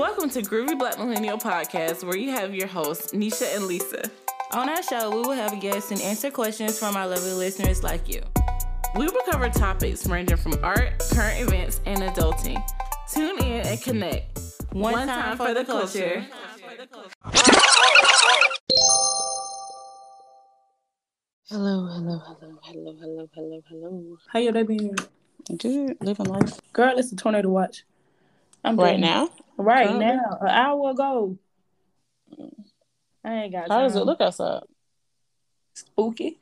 Welcome 0.00 0.30
to 0.30 0.40
Groovy 0.40 0.78
Black 0.78 0.98
Millennial 0.98 1.36
Podcast, 1.36 2.04
where 2.04 2.16
you 2.16 2.30
have 2.30 2.54
your 2.54 2.66
hosts, 2.66 3.12
Nisha 3.12 3.54
and 3.54 3.66
Lisa. 3.66 4.10
On 4.52 4.66
our 4.66 4.82
show, 4.82 5.10
we 5.10 5.16
will 5.20 5.32
have 5.32 5.60
guests 5.60 5.90
and 5.90 6.00
answer 6.00 6.30
questions 6.30 6.78
from 6.78 6.96
our 6.96 7.06
lovely 7.06 7.34
listeners 7.34 7.82
like 7.82 8.08
you. 8.08 8.22
We 8.96 9.04
will 9.04 9.20
cover 9.30 9.50
topics 9.50 10.06
ranging 10.06 10.38
from 10.38 10.54
art, 10.64 11.02
current 11.12 11.42
events, 11.42 11.82
and 11.84 12.00
adulting. 12.00 12.66
Tune 13.12 13.40
in 13.40 13.66
and 13.66 13.82
connect. 13.82 14.40
One, 14.72 14.94
One 14.94 15.06
time, 15.06 15.36
time, 15.36 15.46
for, 15.46 15.52
the 15.52 15.66
culture. 15.66 16.26
Hello, 21.50 21.86
hello, 21.88 22.22
hello, 22.24 22.58
hello, 22.62 22.96
hello, 22.98 23.28
hello, 23.34 23.62
hello. 23.68 24.16
How 24.32 24.38
your 24.38 24.52
day 24.52 24.62
been? 24.62 24.96
Good, 25.58 25.98
living 26.00 26.24
life. 26.24 26.58
Girl, 26.72 26.96
it's 26.96 27.12
a 27.12 27.16
tornado 27.16 27.50
watch. 27.50 27.84
I'm 28.64 28.76
right 28.76 28.98
now. 28.98 29.28
Right 29.60 29.88
Probably. 29.88 30.06
now, 30.06 30.38
an 30.40 30.48
hour 30.48 30.90
ago. 30.90 31.38
I 33.22 33.34
ain't 33.34 33.52
got. 33.52 33.68
How 33.68 33.78
time. 33.78 33.88
does 33.88 33.96
it 33.96 34.04
look 34.04 34.20
outside? 34.20 34.62
Spooky. 35.74 36.38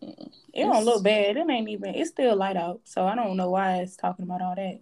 It 0.00 0.30
don't 0.54 0.84
look 0.84 1.04
bad. 1.04 1.36
It 1.36 1.50
ain't 1.50 1.68
even. 1.68 1.94
It's 1.94 2.10
still 2.10 2.34
light 2.34 2.56
out, 2.56 2.80
so 2.84 3.06
I 3.06 3.14
don't 3.14 3.36
know 3.36 3.50
why 3.50 3.76
it's 3.76 3.96
talking 3.96 4.24
about 4.24 4.40
all 4.40 4.54
that. 4.54 4.80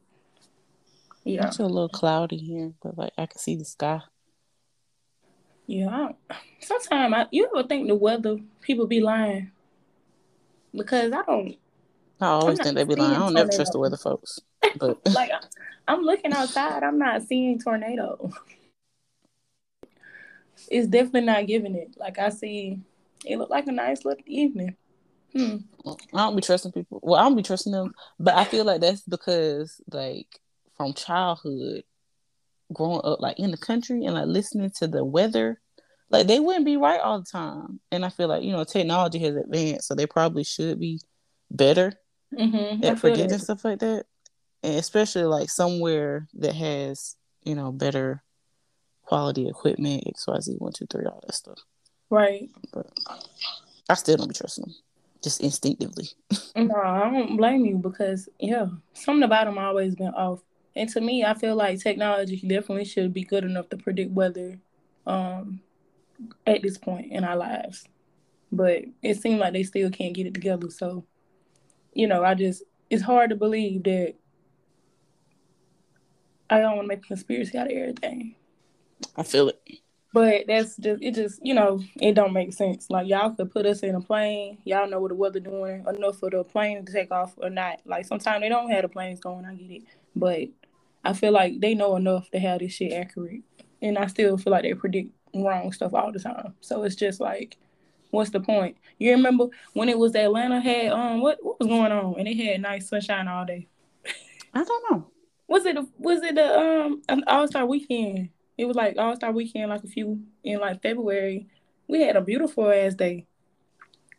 Yeah, 1.24 1.48
it's 1.48 1.58
a 1.58 1.64
little 1.64 1.88
cloudy 1.88 2.36
here, 2.36 2.72
but 2.82 2.96
like 2.96 3.12
I 3.18 3.26
can 3.26 3.38
see 3.38 3.56
the 3.56 3.64
sky. 3.64 4.00
Yeah, 5.66 6.10
sometimes 6.60 7.14
I, 7.14 7.26
you 7.30 7.50
ever 7.52 7.66
think 7.66 7.88
the 7.88 7.94
weather 7.94 8.38
people 8.60 8.86
be 8.86 9.00
lying 9.00 9.50
because 10.72 11.12
I 11.12 11.22
don't. 11.22 11.56
I 12.20 12.26
always 12.26 12.60
think 12.60 12.76
they 12.76 12.84
be 12.84 12.94
lying. 12.94 13.16
I 13.16 13.18
don't 13.18 13.34
never 13.34 13.50
trust 13.50 13.72
the 13.72 13.78
weather 13.78 13.96
folks. 13.96 14.40
But 14.78 15.00
like 15.14 15.30
I'm 15.86 16.02
looking 16.02 16.32
outside, 16.32 16.82
I'm 16.82 16.98
not 16.98 17.22
seeing 17.22 17.58
tornado. 17.58 18.30
it's 20.70 20.88
definitely 20.88 21.22
not 21.22 21.46
giving 21.46 21.74
it. 21.74 21.96
Like 21.98 22.18
I 22.18 22.28
see, 22.30 22.80
it 23.24 23.36
looked 23.36 23.50
like 23.50 23.66
a 23.66 23.72
nice 23.72 24.04
little 24.04 24.24
evening. 24.26 24.76
Hmm. 25.32 25.56
I 26.14 26.18
don't 26.18 26.36
be 26.36 26.42
trusting 26.42 26.72
people. 26.72 27.00
Well, 27.02 27.20
I 27.20 27.24
don't 27.24 27.36
be 27.36 27.42
trusting 27.42 27.72
them, 27.72 27.94
but 28.18 28.34
I 28.34 28.44
feel 28.44 28.64
like 28.64 28.80
that's 28.80 29.02
because 29.02 29.80
like 29.92 30.26
from 30.76 30.94
childhood, 30.94 31.84
growing 32.72 33.00
up 33.04 33.20
like 33.20 33.38
in 33.38 33.50
the 33.50 33.56
country 33.56 34.04
and 34.04 34.14
like 34.14 34.26
listening 34.26 34.70
to 34.78 34.86
the 34.86 35.04
weather, 35.04 35.60
like 36.10 36.26
they 36.26 36.40
wouldn't 36.40 36.64
be 36.64 36.76
right 36.76 37.00
all 37.00 37.20
the 37.20 37.26
time. 37.26 37.80
And 37.90 38.04
I 38.04 38.08
feel 38.08 38.28
like 38.28 38.42
you 38.42 38.52
know 38.52 38.64
technology 38.64 39.18
has 39.20 39.36
advanced, 39.36 39.88
so 39.88 39.94
they 39.94 40.06
probably 40.06 40.44
should 40.44 40.80
be 40.80 41.00
better 41.50 41.92
mm-hmm. 42.32 42.84
at 42.84 42.98
forgetting 42.98 43.38
stuff 43.38 43.64
like 43.64 43.80
that 43.80 44.04
and 44.62 44.74
especially 44.74 45.24
like 45.24 45.50
somewhere 45.50 46.28
that 46.34 46.54
has 46.54 47.16
you 47.44 47.54
know 47.54 47.72
better 47.72 48.22
quality 49.08 49.48
equipment, 49.48 50.04
XYZ 50.06 50.60
one 50.60 50.72
two 50.72 50.86
three, 50.86 51.06
all 51.06 51.22
that 51.26 51.34
stuff. 51.34 51.58
Right. 52.10 52.48
But 52.72 52.90
I 53.88 53.94
still 53.94 54.16
don't 54.16 54.28
be 54.28 54.34
trusting 54.34 54.64
them, 54.64 54.74
just 55.22 55.40
instinctively. 55.40 56.08
no, 56.56 56.74
I 56.74 57.10
don't 57.10 57.36
blame 57.36 57.64
you 57.64 57.76
because 57.78 58.28
yeah, 58.38 58.66
something 58.92 59.22
about 59.22 59.46
them 59.46 59.58
always 59.58 59.94
been 59.94 60.08
off. 60.08 60.40
And 60.76 60.88
to 60.90 61.00
me, 61.00 61.24
I 61.24 61.34
feel 61.34 61.56
like 61.56 61.80
technology 61.80 62.36
definitely 62.36 62.84
should 62.84 63.12
be 63.12 63.24
good 63.24 63.44
enough 63.44 63.68
to 63.70 63.76
predict 63.76 64.12
weather 64.12 64.58
um, 65.06 65.60
at 66.46 66.62
this 66.62 66.78
point 66.78 67.10
in 67.10 67.24
our 67.24 67.36
lives. 67.36 67.86
But 68.52 68.84
it 69.02 69.20
seems 69.20 69.40
like 69.40 69.54
they 69.54 69.64
still 69.64 69.90
can't 69.90 70.14
get 70.14 70.26
it 70.26 70.34
together. 70.34 70.70
So, 70.70 71.04
you 71.94 72.06
know, 72.06 72.22
I 72.22 72.34
just 72.34 72.62
it's 72.90 73.02
hard 73.02 73.30
to 73.30 73.36
believe 73.36 73.84
that 73.84 74.14
I 76.50 76.58
don't 76.60 76.76
want 76.76 76.84
to 76.84 76.88
make 76.88 77.04
a 77.04 77.08
conspiracy 77.08 77.56
out 77.58 77.70
of 77.70 77.76
everything. 77.76 78.34
I 79.16 79.22
feel 79.22 79.48
it. 79.48 79.60
But 80.12 80.44
that's 80.46 80.76
just 80.76 81.02
it. 81.02 81.14
Just 81.14 81.44
you 81.44 81.54
know, 81.54 81.80
it 82.00 82.14
don't 82.14 82.32
make 82.32 82.52
sense. 82.52 82.88
Like 82.88 83.08
y'all 83.08 83.30
could 83.30 83.50
put 83.50 83.66
us 83.66 83.80
in 83.80 83.94
a 83.94 84.00
plane. 84.00 84.58
Y'all 84.64 84.88
know 84.88 85.00
what 85.00 85.08
the 85.08 85.14
weather 85.14 85.40
doing 85.40 85.84
enough 85.86 86.18
for 86.18 86.30
the 86.30 86.42
plane 86.44 86.84
to 86.84 86.92
take 86.92 87.10
off 87.10 87.34
or 87.36 87.50
not. 87.50 87.80
Like 87.84 88.06
sometimes 88.06 88.40
they 88.40 88.48
don't 88.48 88.70
have 88.70 88.82
the 88.82 88.88
planes 88.88 89.20
going. 89.20 89.44
I 89.44 89.54
get 89.54 89.70
it, 89.70 89.82
but 90.16 90.48
I 91.04 91.12
feel 91.12 91.32
like 91.32 91.60
they 91.60 91.74
know 91.74 91.96
enough 91.96 92.30
to 92.30 92.38
have 92.38 92.60
this 92.60 92.72
shit 92.72 92.92
accurate. 92.92 93.42
And 93.82 93.98
I 93.98 94.06
still 94.06 94.38
feel 94.38 94.50
like 94.50 94.62
they 94.62 94.74
predict 94.74 95.12
wrong 95.34 95.72
stuff 95.72 95.94
all 95.94 96.10
the 96.10 96.18
time. 96.18 96.54
So 96.60 96.82
it's 96.84 96.96
just 96.96 97.20
like, 97.20 97.58
what's 98.10 98.30
the 98.30 98.40
point? 98.40 98.78
You 98.98 99.12
remember 99.12 99.48
when 99.74 99.90
it 99.90 99.98
was 99.98 100.16
Atlanta 100.16 100.60
had 100.60 100.92
um 100.92 101.20
what 101.20 101.38
what 101.42 101.60
was 101.60 101.68
going 101.68 101.92
on 101.92 102.14
and 102.18 102.26
it 102.26 102.36
had 102.36 102.62
nice 102.62 102.88
sunshine 102.88 103.28
all 103.28 103.44
day. 103.44 103.68
I 104.54 104.64
don't 104.64 104.90
know 104.90 105.10
was 105.48 105.64
it 105.64 105.76
a, 105.76 105.86
was 105.98 106.22
it 106.22 106.38
a 106.38 106.60
um 106.60 107.02
an 107.08 107.24
All 107.26 107.48
Star 107.48 107.66
weekend? 107.66 108.28
It 108.56 108.66
was 108.66 108.76
like 108.76 108.96
All 108.98 109.16
Star 109.16 109.32
weekend, 109.32 109.70
like 109.70 109.82
a 109.82 109.88
few 109.88 110.20
in 110.44 110.60
like 110.60 110.82
February. 110.82 111.48
We 111.88 112.02
had 112.02 112.16
a 112.16 112.20
beautiful 112.20 112.70
ass 112.70 112.94
day, 112.94 113.26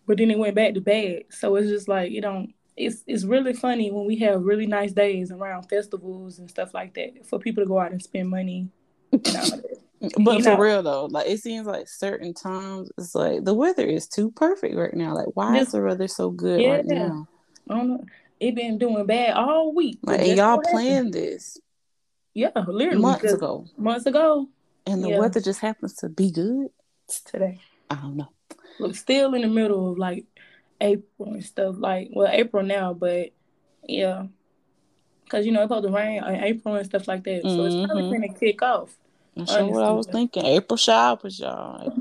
but 0.08 0.18
then 0.18 0.32
it 0.32 0.40
went 0.40 0.56
back 0.56 0.74
to 0.74 0.82
bad. 0.82 1.26
So 1.30 1.56
it's 1.56 1.70
just 1.70 1.88
like 1.88 2.12
you 2.12 2.22
know, 2.22 2.48
it's 2.76 3.04
it's 3.06 3.24
really 3.24 3.54
funny 3.54 3.92
when 3.92 4.08
we 4.08 4.18
have 4.18 4.42
really 4.42 4.66
nice 4.66 4.92
days 4.92 5.32
around 5.32 5.70
festivals 5.70 6.40
and 6.40 6.50
stuff 6.50 6.74
like 6.74 6.96
that 6.96 7.26
for 7.28 7.38
people 7.38 7.64
to 7.64 7.68
go 7.68 7.80
out 7.80 7.92
and 7.92 8.02
spend 8.02 8.30
money. 8.30 8.68
but 9.12 9.28
you 10.02 10.16
for 10.18 10.40
know? 10.42 10.58
real 10.58 10.82
though, 10.82 11.06
like 11.06 11.28
it 11.28 11.40
seems 11.40 11.68
like 11.68 11.88
certain 11.88 12.34
times 12.34 12.92
it's 12.98 13.14
like 13.14 13.44
the 13.44 13.54
weather 13.54 13.86
is 13.86 14.08
too 14.08 14.32
perfect 14.32 14.76
right 14.76 14.96
now. 14.96 15.14
Like 15.14 15.28
why 15.36 15.60
is 15.60 15.74
the 15.74 15.82
weather 15.82 16.08
so 16.08 16.32
good 16.32 16.62
yeah, 16.62 16.72
right 16.72 16.86
now? 16.86 17.28
I 17.70 17.76
don't 17.76 17.88
know 17.88 18.04
it 18.40 18.56
been 18.56 18.78
doing 18.78 19.06
bad 19.06 19.36
all 19.36 19.74
week. 19.74 20.00
Like, 20.02 20.22
and 20.22 20.38
y'all 20.38 20.62
planned 20.62 21.14
this. 21.14 21.60
Yeah, 22.34 22.52
literally 22.56 23.02
months 23.02 23.32
ago. 23.32 23.66
Months 23.78 24.06
ago. 24.06 24.48
And 24.86 25.04
the 25.04 25.10
yeah. 25.10 25.20
weather 25.20 25.42
just 25.42 25.60
happens 25.60 25.94
to 25.96 26.10
be 26.10 26.32
good 26.32 26.70
today. 27.26 27.60
I 27.90 27.96
don't 27.96 28.18
know. 28.18 28.30
Look, 28.80 28.96
still 28.96 29.34
in 29.34 29.42
the 29.42 29.48
middle 29.48 29.92
of 29.92 29.98
like 29.98 30.26
April 30.80 31.34
and 31.34 31.44
stuff. 31.44 31.76
Like, 31.78 32.10
well, 32.14 32.30
April 32.32 32.64
now, 32.64 32.94
but 32.94 33.32
yeah, 33.88 34.28
because 35.24 35.46
you 35.46 35.52
know 35.52 35.62
it's 35.62 35.70
supposed 35.70 35.88
to 35.88 35.94
rain 35.94 36.24
in 36.24 36.36
April 36.44 36.76
and 36.76 36.86
stuff 36.86 37.08
like 37.08 37.24
that. 37.26 37.42
So 37.44 37.50
mm-hmm. 37.50 37.78
it's 37.78 37.92
probably 37.92 38.20
gonna 38.20 38.34
kick 38.34 38.62
off. 38.62 38.96
That's 39.36 39.52
what 39.52 39.84
I 39.84 39.92
was 39.92 40.08
thinking. 40.08 40.46
April 40.46 40.78
showers, 40.78 41.40
y'all. 41.40 41.94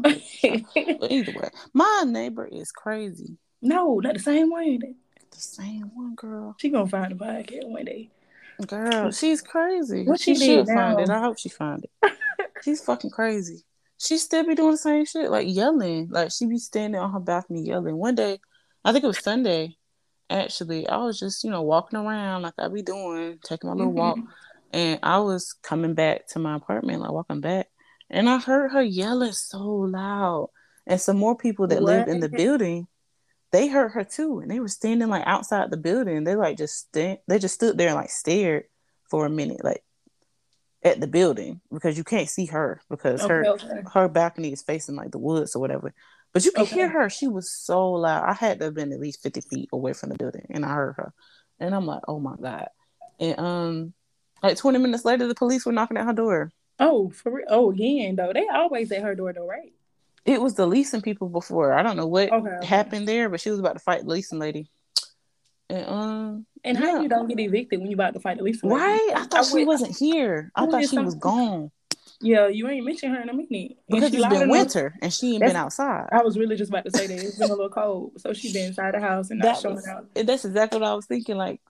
April 0.42 0.96
but 1.00 1.12
either 1.12 1.32
way, 1.32 1.50
my 1.72 2.04
neighbor 2.06 2.46
is 2.46 2.70
crazy. 2.72 3.36
No, 3.60 3.98
not 3.98 4.14
the 4.14 4.20
same 4.20 4.50
way 4.50 4.78
the 5.38 5.62
same 5.62 5.90
one, 5.94 6.14
girl. 6.14 6.56
She 6.58 6.68
gonna 6.68 6.88
find 6.88 7.12
the 7.12 7.24
podcast 7.24 7.68
one 7.68 7.84
day. 7.84 8.10
Girl, 8.66 9.12
she's 9.12 9.40
crazy. 9.40 10.04
What 10.04 10.20
she, 10.20 10.34
she 10.34 10.46
should 10.46 10.66
find 10.66 10.98
it. 10.98 11.08
I 11.08 11.20
hope 11.20 11.38
she 11.38 11.48
find 11.48 11.84
it. 11.84 12.12
she's 12.64 12.80
fucking 12.82 13.10
crazy. 13.10 13.64
She 13.98 14.18
still 14.18 14.44
be 14.44 14.56
doing 14.56 14.72
the 14.72 14.78
same 14.78 15.04
shit, 15.04 15.30
like 15.30 15.46
yelling. 15.48 16.08
Like 16.10 16.32
she 16.32 16.46
be 16.46 16.58
standing 16.58 17.00
on 17.00 17.12
her 17.12 17.20
balcony 17.20 17.62
yelling. 17.62 17.96
One 17.96 18.16
day, 18.16 18.40
I 18.84 18.92
think 18.92 19.04
it 19.04 19.08
was 19.08 19.20
Sunday. 19.20 19.76
Actually, 20.28 20.88
I 20.88 20.96
was 20.98 21.18
just 21.18 21.44
you 21.44 21.50
know 21.50 21.62
walking 21.62 21.98
around 21.98 22.42
like 22.42 22.54
I 22.58 22.68
be 22.68 22.82
doing, 22.82 23.38
taking 23.44 23.70
my 23.70 23.76
little 23.76 23.92
mm-hmm. 23.92 23.98
walk, 23.98 24.18
and 24.72 24.98
I 25.04 25.20
was 25.20 25.52
coming 25.62 25.94
back 25.94 26.26
to 26.28 26.40
my 26.40 26.56
apartment, 26.56 27.00
like 27.00 27.12
walking 27.12 27.40
back, 27.40 27.68
and 28.10 28.28
I 28.28 28.38
heard 28.38 28.72
her 28.72 28.82
yelling 28.82 29.32
so 29.32 29.62
loud, 29.62 30.50
and 30.86 31.00
some 31.00 31.16
more 31.16 31.36
people 31.36 31.68
that 31.68 31.80
what? 31.80 31.84
lived 31.84 32.08
in 32.08 32.18
the 32.18 32.28
building 32.28 32.88
they 33.50 33.68
heard 33.68 33.92
her 33.92 34.04
too, 34.04 34.40
and 34.40 34.50
they 34.50 34.60
were 34.60 34.68
standing 34.68 35.08
like 35.08 35.24
outside 35.26 35.70
the 35.70 35.76
building. 35.76 36.24
They 36.24 36.36
like 36.36 36.58
just 36.58 36.76
stand, 36.76 37.18
they 37.26 37.38
just 37.38 37.54
stood 37.54 37.78
there 37.78 37.88
and 37.88 37.96
like 37.96 38.10
stared 38.10 38.64
for 39.10 39.26
a 39.26 39.30
minute, 39.30 39.64
like 39.64 39.82
at 40.82 41.00
the 41.00 41.06
building 41.06 41.60
because 41.72 41.98
you 41.98 42.04
can't 42.04 42.28
see 42.28 42.46
her 42.46 42.80
because 42.88 43.22
okay, 43.22 43.32
her 43.32 43.46
okay. 43.46 43.82
her 43.92 44.08
balcony 44.08 44.52
is 44.52 44.62
facing 44.62 44.96
like 44.96 45.10
the 45.10 45.18
woods 45.18 45.56
or 45.56 45.60
whatever. 45.60 45.94
But 46.32 46.44
you 46.44 46.52
can 46.52 46.64
okay. 46.64 46.74
hear 46.74 46.88
her. 46.88 47.08
She 47.08 47.26
was 47.26 47.50
so 47.50 47.92
loud. 47.92 48.28
I 48.28 48.34
had 48.34 48.58
to 48.58 48.66
have 48.66 48.74
been 48.74 48.92
at 48.92 49.00
least 49.00 49.22
fifty 49.22 49.40
feet 49.40 49.70
away 49.72 49.94
from 49.94 50.10
the 50.10 50.16
building, 50.16 50.46
and 50.50 50.64
I 50.64 50.74
heard 50.74 50.96
her. 50.96 51.14
And 51.58 51.74
I'm 51.74 51.86
like, 51.86 52.02
oh 52.06 52.20
my 52.20 52.36
god. 52.40 52.68
And 53.18 53.38
um, 53.38 53.94
like 54.42 54.58
twenty 54.58 54.78
minutes 54.78 55.04
later, 55.04 55.26
the 55.26 55.34
police 55.34 55.64
were 55.64 55.72
knocking 55.72 55.96
at 55.96 56.06
her 56.06 56.12
door. 56.12 56.52
Oh, 56.78 57.10
for 57.10 57.32
real? 57.32 57.46
Oh, 57.48 57.70
again 57.70 58.16
though, 58.16 58.32
they 58.32 58.46
always 58.46 58.92
at 58.92 59.02
her 59.02 59.14
door 59.14 59.32
though, 59.32 59.48
right? 59.48 59.72
It 60.28 60.42
was 60.42 60.54
the 60.54 60.66
leasing 60.66 61.00
people 61.00 61.30
before. 61.30 61.72
I 61.72 61.82
don't 61.82 61.96
know 61.96 62.06
what 62.06 62.30
okay, 62.30 62.66
happened 62.66 63.08
there, 63.08 63.30
but 63.30 63.40
she 63.40 63.50
was 63.50 63.58
about 63.58 63.72
to 63.72 63.78
fight 63.78 64.02
the 64.02 64.10
leasing 64.10 64.38
lady. 64.38 64.70
And 65.70 65.88
um 65.88 66.46
And 66.64 66.76
how 66.76 66.96
yeah. 66.96 67.00
you 67.00 67.08
don't 67.08 67.28
get 67.28 67.40
evicted 67.40 67.80
when 67.80 67.88
you 67.90 67.94
about 67.94 68.12
to 68.12 68.20
fight 68.20 68.36
the 68.36 68.44
leasing 68.44 68.68
lady? 68.68 68.82
Right? 68.82 69.10
I 69.16 69.24
thought 69.24 69.46
I 69.46 69.48
she 69.48 69.64
wasn't 69.64 69.96
here. 69.96 70.52
I 70.54 70.66
thought 70.66 70.86
she 70.86 70.98
was 70.98 71.14
gone. 71.14 71.70
Yeah, 72.20 72.48
you 72.48 72.68
ain't 72.68 72.84
mentioned 72.84 73.14
her 73.14 73.22
in 73.22 73.30
a 73.30 73.32
minute. 73.32 73.78
Because 73.88 74.12
it's 74.12 74.28
been 74.28 74.50
winter 74.50 74.94
and 75.00 75.12
she 75.12 75.32
ain't 75.32 75.40
been 75.40 75.56
outside. 75.56 76.08
I 76.12 76.22
was 76.22 76.36
really 76.36 76.56
just 76.56 76.70
about 76.70 76.84
to 76.84 76.90
say 76.90 77.06
that 77.06 77.18
it's 77.18 77.38
been 77.38 77.48
a 77.48 77.54
little 77.54 77.70
cold, 77.70 78.20
so 78.20 78.34
she's 78.34 78.52
been 78.52 78.66
inside 78.66 78.94
the 78.94 79.00
house 79.00 79.30
and 79.30 79.40
not 79.40 79.60
showing 79.60 79.76
was, 79.76 79.86
out. 79.86 80.08
That's 80.14 80.44
exactly 80.44 80.78
what 80.78 80.88
I 80.88 80.94
was 80.94 81.06
thinking. 81.06 81.36
Like 81.36 81.60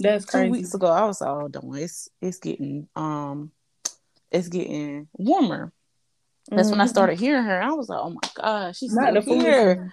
that's 0.00 0.24
crazy. 0.24 0.46
Two 0.46 0.52
weeks 0.52 0.74
ago, 0.74 0.88
I 0.88 1.04
was 1.04 1.20
like, 1.20 1.30
"Oh, 1.30 1.48
don't. 1.48 1.76
It's 1.76 2.08
it's 2.20 2.38
getting 2.38 2.88
um, 2.96 3.52
it's 4.32 4.48
getting 4.48 5.08
warmer." 5.12 5.72
That's 6.50 6.62
mm-hmm. 6.62 6.70
when 6.70 6.80
I 6.80 6.84
mm-hmm. 6.84 6.90
started 6.90 7.18
hearing 7.18 7.44
her. 7.44 7.62
I 7.62 7.72
was 7.72 7.88
like, 7.88 8.00
oh 8.00 8.10
my 8.10 8.20
god, 8.34 8.76
she's 8.76 8.94
not 8.94 9.22
still 9.22 9.40
here. 9.40 9.92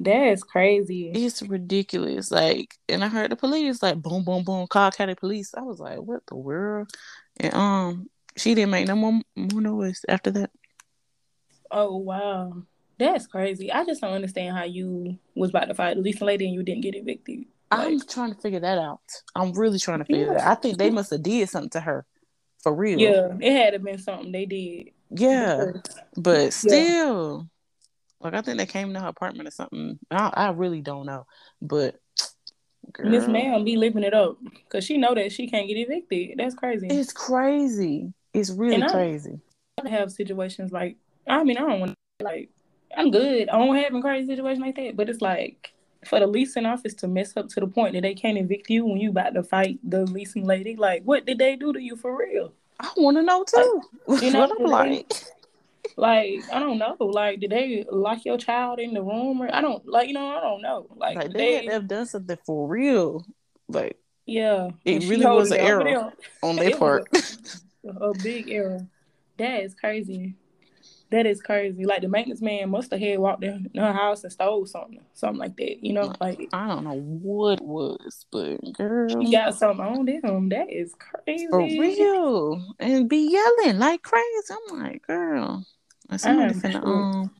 That's 0.00 0.42
crazy. 0.42 1.10
It's 1.14 1.42
ridiculous. 1.42 2.30
Like, 2.30 2.76
and 2.88 3.04
I 3.04 3.08
heard 3.08 3.30
the 3.30 3.36
police 3.36 3.82
like 3.82 4.02
boom, 4.02 4.24
boom, 4.24 4.42
boom, 4.42 4.66
call 4.66 4.90
County 4.90 5.14
Police. 5.14 5.54
I 5.56 5.62
was 5.62 5.78
like, 5.78 5.98
what 5.98 6.26
the 6.26 6.36
world? 6.36 6.90
And 7.38 7.54
um, 7.54 8.10
she 8.36 8.54
didn't 8.54 8.70
make 8.70 8.88
no 8.88 8.96
more 8.96 9.20
more 9.36 9.60
noise 9.60 10.04
after 10.08 10.30
that. 10.32 10.50
Oh 11.70 11.96
wow, 11.96 12.62
that's 12.98 13.26
crazy. 13.26 13.70
I 13.70 13.84
just 13.84 14.00
don't 14.00 14.12
understand 14.12 14.56
how 14.56 14.64
you 14.64 15.18
was 15.34 15.50
about 15.50 15.66
to 15.66 15.74
fight 15.74 15.96
the 15.96 16.02
leasing 16.02 16.26
lady 16.26 16.46
and 16.46 16.54
you 16.54 16.62
didn't 16.62 16.82
get 16.82 16.96
evicted. 16.96 17.44
Like, 17.70 17.86
I'm 17.88 18.00
trying 18.00 18.34
to 18.34 18.40
figure 18.40 18.60
that 18.60 18.78
out. 18.78 19.00
I'm 19.34 19.52
really 19.52 19.78
trying 19.78 19.98
to 19.98 20.04
figure 20.04 20.26
yeah. 20.26 20.34
that. 20.34 20.46
I 20.46 20.54
think 20.54 20.78
they 20.78 20.90
must 20.90 21.10
have 21.10 21.22
did 21.22 21.48
something 21.48 21.70
to 21.70 21.80
her, 21.80 22.04
for 22.62 22.74
real. 22.74 22.98
Yeah, 22.98 23.28
it 23.40 23.52
had 23.52 23.72
to 23.72 23.78
been 23.78 23.98
something 23.98 24.32
they 24.32 24.46
did. 24.46 24.90
Yeah, 25.10 25.72
but 26.16 26.52
still, 26.52 27.48
yeah. 28.20 28.24
like 28.24 28.34
I 28.34 28.42
think 28.42 28.58
they 28.58 28.66
came 28.66 28.92
to 28.94 29.00
her 29.00 29.08
apartment 29.08 29.48
or 29.48 29.52
something. 29.52 29.98
I, 30.10 30.30
I 30.34 30.50
really 30.50 30.80
don't 30.80 31.06
know, 31.06 31.26
but 31.62 32.00
Miss 33.02 33.26
Ma'am 33.28 33.64
be 33.64 33.76
living 33.76 34.02
it 34.02 34.14
up 34.14 34.38
because 34.42 34.84
she 34.84 34.96
know 34.96 35.14
that 35.14 35.32
she 35.32 35.48
can't 35.48 35.68
get 35.68 35.76
evicted. 35.76 36.38
That's 36.38 36.54
crazy. 36.54 36.88
It's 36.88 37.12
crazy. 37.12 38.12
It's 38.32 38.50
really 38.50 38.82
and 38.82 38.90
crazy. 38.90 39.40
I 39.84 39.88
have 39.88 40.12
situations 40.12 40.72
like 40.72 40.96
I 41.28 41.44
mean 41.44 41.56
I 41.56 41.60
don't 41.60 41.80
want 41.80 41.94
like 42.22 42.50
I'm 42.96 43.10
good. 43.10 43.48
I 43.48 43.58
don't 43.58 43.76
have 43.76 43.94
a 43.94 44.00
crazy 44.00 44.28
situation 44.28 44.62
like 44.62 44.76
that, 44.76 44.96
but 44.96 45.08
it's 45.08 45.20
like 45.20 45.72
for 46.04 46.20
the 46.20 46.26
leasing 46.26 46.66
office 46.66 46.94
to 46.94 47.08
mess 47.08 47.36
up 47.36 47.48
to 47.48 47.60
the 47.60 47.66
point 47.66 47.94
that 47.94 48.02
they 48.02 48.14
can't 48.14 48.38
evict 48.38 48.70
you 48.70 48.84
when 48.84 48.98
you 48.98 49.10
about 49.10 49.34
to 49.34 49.42
fight 49.42 49.78
the 49.82 50.04
leasing 50.06 50.44
lady. 50.44 50.76
Like, 50.76 51.02
what 51.02 51.24
did 51.24 51.38
they 51.38 51.56
do 51.56 51.72
to 51.72 51.80
you 51.80 51.96
for 51.96 52.16
real? 52.16 52.52
I 52.80 52.90
want 52.96 53.16
to 53.16 53.22
know 53.22 53.44
too. 53.44 53.82
Like, 54.06 54.22
you 54.22 54.32
know 54.32 54.40
what 54.40 54.60
I'm 54.60 54.66
like. 54.66 55.12
like 55.96 56.44
I 56.52 56.60
don't 56.60 56.78
know. 56.78 56.96
Like, 57.00 57.40
did 57.40 57.50
they 57.50 57.84
lock 57.90 58.24
your 58.24 58.38
child 58.38 58.80
in 58.80 58.94
the 58.94 59.02
room 59.02 59.42
or 59.42 59.54
I 59.54 59.60
don't 59.60 59.86
like 59.86 60.08
you 60.08 60.14
know 60.14 60.26
I 60.26 60.40
don't 60.40 60.62
know. 60.62 60.86
Like, 60.96 61.16
like 61.16 61.32
they, 61.32 61.60
they 61.60 61.72
have 61.72 61.88
done 61.88 62.06
something 62.06 62.38
for 62.44 62.68
real. 62.68 63.24
Like 63.68 63.98
yeah, 64.26 64.70
it 64.84 65.08
really 65.08 65.26
was 65.26 65.50
an 65.50 65.58
error 65.60 66.12
on 66.42 66.56
their 66.56 66.76
part. 66.76 67.08
a 68.00 68.12
big 68.22 68.50
error. 68.50 68.86
That 69.36 69.62
is 69.62 69.74
crazy. 69.74 70.34
That 71.14 71.26
is 71.26 71.40
crazy. 71.40 71.84
Like 71.84 72.02
the 72.02 72.08
maintenance 72.08 72.42
man 72.42 72.70
must 72.70 72.90
have 72.90 72.98
had 72.98 73.20
walked 73.20 73.44
in 73.44 73.70
her 73.76 73.92
house 73.92 74.24
and 74.24 74.32
stole 74.32 74.66
something, 74.66 74.98
something 75.12 75.38
like 75.38 75.56
that. 75.58 75.78
You 75.80 75.92
know, 75.92 76.12
like 76.20 76.48
I 76.52 76.66
don't 76.66 76.82
know 76.82 76.98
what 76.98 77.60
was, 77.60 78.26
but 78.32 78.58
girl, 78.72 79.24
she 79.24 79.30
got 79.30 79.54
something 79.54 79.86
on 79.86 80.06
them. 80.06 80.48
That 80.48 80.72
is 80.72 80.92
crazy 80.98 81.46
for 81.46 81.60
real, 81.60 82.74
and 82.80 83.08
be 83.08 83.30
yelling 83.30 83.78
like 83.78 84.02
crazy. 84.02 84.24
I'm 84.50 84.82
like, 84.82 85.06
girl, 85.06 85.64
somebody 86.16 86.54
finna 86.54 86.82
sure. 86.82 86.84
um 86.84 87.30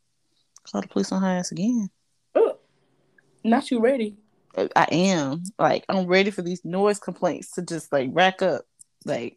call 0.71 0.83
the 0.83 0.87
police 0.87 1.11
on 1.11 1.23
her 1.23 1.29
ass 1.31 1.51
again. 1.51 1.91
Oh, 2.37 2.57
not 3.43 3.73
you 3.73 3.81
ready? 3.81 4.17
I 4.57 4.87
am. 4.93 5.43
Like 5.59 5.85
I'm 5.89 6.07
ready 6.07 6.31
for 6.31 6.43
these 6.43 6.65
noise 6.65 7.01
complaints 7.01 7.51
to 7.55 7.63
just 7.63 7.93
like 7.93 8.11
rack 8.13 8.41
up. 8.41 8.67
Like 9.05 9.37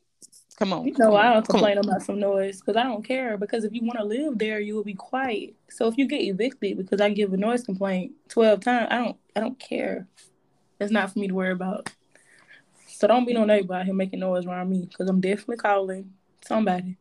Come 0.57 0.73
on. 0.73 0.87
You 0.87 0.93
know, 0.97 1.15
I 1.15 1.33
don't 1.33 1.47
complain 1.47 1.77
about 1.77 2.01
some 2.01 2.19
noise 2.19 2.59
because 2.59 2.75
I 2.75 2.83
don't 2.83 3.05
care. 3.05 3.37
Because 3.37 3.63
if 3.63 3.73
you 3.73 3.81
want 3.83 3.99
to 3.99 4.05
live 4.05 4.39
there, 4.39 4.59
you 4.59 4.75
will 4.75 4.83
be 4.83 4.95
quiet. 4.95 5.53
So 5.69 5.87
if 5.87 5.97
you 5.97 6.07
get 6.07 6.21
evicted 6.21 6.77
because 6.77 6.99
I 6.99 7.09
give 7.11 7.31
a 7.31 7.37
noise 7.37 7.63
complaint 7.63 8.13
twelve 8.27 8.61
times, 8.61 8.87
I 8.89 8.97
don't 8.97 9.17
I 9.35 9.39
don't 9.39 9.59
care. 9.59 10.07
That's 10.79 10.91
not 10.91 11.13
for 11.13 11.19
me 11.19 11.27
to 11.27 11.33
worry 11.33 11.51
about. 11.51 11.91
So 12.87 13.07
don't 13.07 13.25
be 13.25 13.33
no 13.33 13.45
neighbor 13.45 13.75
out 13.75 13.85
here 13.85 13.93
making 13.93 14.19
noise 14.19 14.47
around 14.47 14.71
me 14.71 14.87
because 14.89 15.07
I'm 15.07 15.21
definitely 15.21 15.57
calling 15.57 16.13
somebody. 16.41 16.97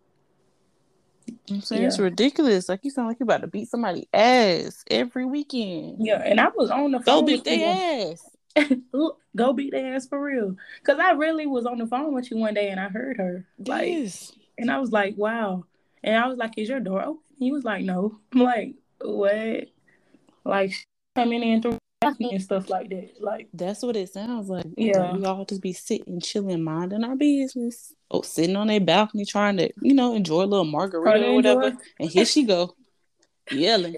I'm 1.50 1.62
saying 1.62 1.82
yeah. 1.82 1.88
it's 1.88 1.98
ridiculous. 1.98 2.68
Like 2.68 2.80
you 2.82 2.90
sound 2.90 3.08
like 3.08 3.18
you're 3.18 3.24
about 3.24 3.40
to 3.40 3.46
beat 3.46 3.68
somebody 3.68 4.06
ass 4.12 4.84
every 4.90 5.24
weekend. 5.24 6.04
Yeah, 6.04 6.22
and 6.22 6.38
I 6.38 6.48
was 6.54 6.70
on 6.70 6.92
the 6.92 7.00
phone. 7.00 7.22
Go 7.22 7.26
beat 7.26 7.44
their 7.44 8.12
ass. 8.12 8.35
go 9.36 9.52
beat 9.52 9.72
their 9.72 9.94
ass 9.94 10.06
for 10.06 10.22
real. 10.22 10.56
Cause 10.84 10.98
I 10.98 11.12
really 11.12 11.46
was 11.46 11.66
on 11.66 11.78
the 11.78 11.86
phone 11.86 12.14
with 12.14 12.30
you 12.30 12.38
one 12.38 12.54
day 12.54 12.70
and 12.70 12.80
I 12.80 12.88
heard 12.88 13.16
her. 13.18 13.46
Like 13.58 13.88
yes. 13.88 14.32
and 14.58 14.70
I 14.70 14.78
was 14.78 14.92
like, 14.92 15.16
wow. 15.16 15.64
And 16.02 16.16
I 16.16 16.28
was 16.28 16.38
like, 16.38 16.56
is 16.56 16.68
your 16.68 16.80
door 16.80 17.02
open? 17.02 17.22
He 17.38 17.52
was 17.52 17.64
like, 17.64 17.84
no. 17.84 18.18
I'm 18.32 18.40
like, 18.40 18.74
what? 19.00 19.68
Like 20.44 20.72
coming 21.14 21.42
in 21.42 21.62
through 21.62 21.78
and 22.02 22.42
stuff 22.42 22.68
like 22.68 22.88
that. 22.90 23.20
Like 23.20 23.48
that's 23.52 23.82
what 23.82 23.96
it 23.96 24.12
sounds 24.12 24.48
like. 24.48 24.66
Yeah. 24.76 25.12
We 25.12 25.24
all 25.24 25.44
just 25.44 25.62
be 25.62 25.72
sitting, 25.72 26.20
chilling, 26.20 26.62
minding 26.62 27.04
our 27.04 27.16
business. 27.16 27.92
Oh, 28.10 28.22
sitting 28.22 28.56
on 28.56 28.70
a 28.70 28.78
balcony 28.78 29.24
trying 29.24 29.56
to, 29.58 29.70
you 29.80 29.94
know, 29.94 30.14
enjoy 30.14 30.42
a 30.42 30.46
little 30.46 30.64
margarita 30.64 31.26
or 31.26 31.34
whatever. 31.34 31.76
And 31.98 32.10
here 32.10 32.24
she 32.24 32.44
go. 32.44 32.74
Yelling. 33.50 33.96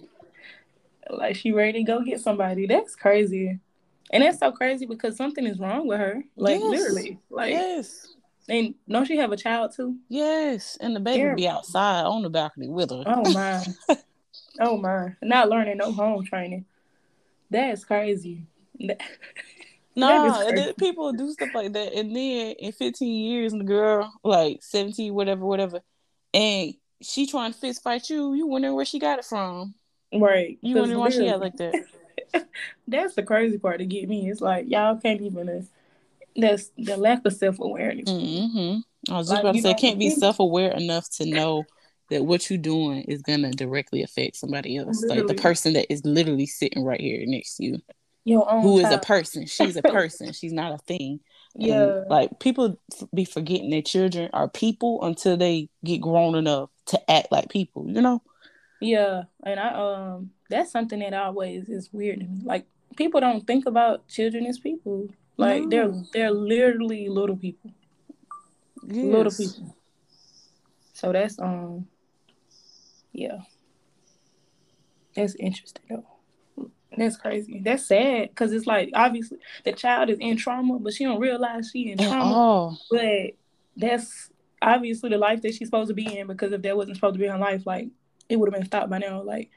Like 1.11 1.37
she 1.37 1.52
ready 1.52 1.81
to 1.81 1.84
go 1.84 2.02
get 2.02 2.20
somebody. 2.20 2.66
That's 2.66 2.94
crazy. 2.94 3.61
And 4.10 4.22
that's 4.22 4.38
so 4.38 4.52
crazy 4.52 4.87
because 4.87 5.16
something 5.16 5.46
is 5.46 5.58
wrong 5.58 5.87
with 5.87 5.99
her. 5.99 6.22
Like 6.37 6.60
yes. 6.60 6.69
literally. 6.69 7.19
Like 7.31 7.52
yes. 7.52 8.06
And 8.49 8.75
don't 8.88 9.05
she 9.05 9.19
have 9.19 9.32
a 9.32 9.37
child 9.37 9.72
too? 9.76 9.96
Yes. 10.08 10.78
And 10.81 10.96
the 10.96 11.00
baby 11.00 11.19
Terrible. 11.19 11.37
be 11.37 11.49
outside 11.49 12.05
on 12.05 12.22
the 12.22 12.31
balcony 12.31 12.69
with 12.69 12.90
her. 12.90 13.02
Oh 13.06 13.32
my. 13.32 13.64
oh 14.60 14.78
my. 14.78 15.14
Not 15.22 15.50
learning 15.50 15.76
no 15.76 15.93
home 15.93 16.25
training. 16.25 16.64
That's 17.50 17.84
crazy. 17.84 18.46
no, 19.96 20.46
and 20.46 20.56
then 20.56 20.75
people 20.75 21.12
do 21.12 21.32
stuff 21.32 21.49
like 21.54 21.72
that, 21.72 21.93
and 21.93 22.14
then 22.14 22.52
in 22.58 22.72
15 22.72 23.08
years, 23.08 23.52
the 23.52 23.64
girl 23.64 24.12
like 24.22 24.62
17, 24.62 25.12
whatever, 25.12 25.44
whatever, 25.44 25.81
and 26.32 26.75
she 27.02 27.26
trying 27.26 27.52
to 27.52 27.58
fist 27.58 27.82
fight 27.82 28.08
you. 28.08 28.34
You 28.34 28.46
wondering 28.46 28.75
where 28.75 28.84
she 28.84 28.99
got 28.99 29.19
it 29.19 29.25
from? 29.25 29.75
Right. 30.12 30.58
You 30.62 30.76
wondering 30.76 31.00
why 31.00 31.11
she 31.11 31.26
got 31.26 31.40
like 31.40 31.56
that? 31.56 31.75
that's 32.88 33.15
the 33.15 33.23
crazy 33.23 33.59
part 33.59 33.79
to 33.79 33.87
get 33.87 34.09
me. 34.09 34.31
It's 34.31 34.41
like 34.41 34.67
y'all 34.69 34.97
can't 34.97 35.20
even. 35.20 35.49
Uh, 35.49 35.62
that's 36.37 36.70
the 36.76 36.97
lack 36.97 37.25
of 37.25 37.32
self 37.32 37.59
awareness. 37.59 38.09
Mm-hmm. 38.09 39.12
I 39.12 39.17
was 39.17 39.26
just 39.29 39.35
like, 39.35 39.41
about 39.41 39.55
to 39.55 39.62
say, 39.62 39.75
can't 39.75 39.99
be 39.99 40.11
self 40.11 40.38
aware 40.38 40.70
enough 40.70 41.09
to 41.17 41.26
know 41.26 41.65
that 42.11 42.25
what 42.25 42.49
you're 42.49 42.59
doing 42.59 43.03
is 43.03 43.23
gonna 43.23 43.50
directly 43.50 44.03
affect 44.03 44.37
somebody 44.37 44.76
else, 44.76 45.03
literally. 45.03 45.23
like 45.23 45.37
the 45.37 45.43
person 45.43 45.73
that 45.75 45.93
is 45.93 46.05
literally 46.05 46.47
sitting 46.47 46.85
right 46.85 47.00
here 47.00 47.23
next 47.26 47.56
to 47.56 47.65
you. 47.65 47.82
Who 48.25 48.79
is 48.79 48.91
a 48.93 48.99
person? 48.99 49.47
She's 49.47 49.76
a 49.76 49.82
person. 49.82 50.32
She's 50.32 50.53
not 50.53 50.73
a 50.73 50.79
thing. 50.79 51.21
Yeah. 51.55 51.82
And, 51.82 52.09
like 52.09 52.38
people 52.41 52.79
be 53.14 53.25
forgetting 53.25 53.71
that 53.71 53.87
children 53.87 54.31
are 54.32 54.49
people 54.49 55.03
until 55.03 55.37
they 55.37 55.69
get 55.85 56.00
grown 56.00 56.35
enough 56.35 56.71
to 56.87 57.11
act 57.11 57.32
like 57.32 57.49
people. 57.49 57.88
You 57.88 58.03
know. 58.03 58.23
Yeah, 58.80 59.25
and 59.42 59.58
I 59.58 59.69
um 59.70 60.30
that's 60.50 60.70
something 60.70 61.00
that 61.00 61.14
always 61.14 61.69
is 61.69 61.90
weird 61.92 62.20
to 62.20 62.26
me. 62.26 62.40
Like 62.44 62.66
people 62.96 63.20
don't 63.20 63.46
think 63.46 63.66
about 63.66 64.08
children 64.08 64.46
as 64.46 64.58
people. 64.58 65.08
Like 65.36 65.64
no. 65.64 65.69
they're 65.69 66.02
they're 66.12 66.30
literally 66.30 67.08
little 67.08 67.36
people. 67.36 67.72
Yes. 68.86 69.04
Little 69.04 69.32
people. 69.32 69.76
So 70.94 71.12
that's 71.12 71.38
um 71.38 71.86
yeah. 73.12 73.38
That's 75.14 75.35
interesting 75.37 75.85
though. 75.88 76.70
That's 76.97 77.16
crazy. 77.16 77.61
That's 77.64 77.87
sad 77.87 78.30
because 78.30 78.52
it's 78.52 78.66
like 78.66 78.90
obviously 78.94 79.38
the 79.64 79.73
child 79.73 80.11
is 80.11 80.18
in 80.20 80.37
trauma, 80.37 80.78
but 80.78 80.94
she 80.94 81.04
don't 81.04 81.20
realize 81.20 81.70
she 81.73 81.90
in 81.90 81.99
trauma. 81.99 82.35
Oh. 82.35 82.76
But 82.90 83.37
that's 83.76 84.30
obviously 84.61 85.11
the 85.11 85.18
life 85.18 85.42
that 85.42 85.54
she's 85.54 85.68
supposed 85.68 85.88
to 85.88 85.94
be 85.94 86.18
in 86.18 86.26
because 86.26 86.52
if 86.52 86.62
that 86.62 86.76
wasn't 86.76 86.97
supposed 86.97 87.14
to 87.14 87.20
be 87.20 87.26
her 87.26 87.38
life, 87.38 87.66
like 87.66 87.88
it 88.28 88.37
would 88.37 88.49
have 88.49 88.58
been 88.58 88.66
stopped 88.66 88.90
by 88.90 88.99
now. 88.99 89.23
Like 89.23 89.50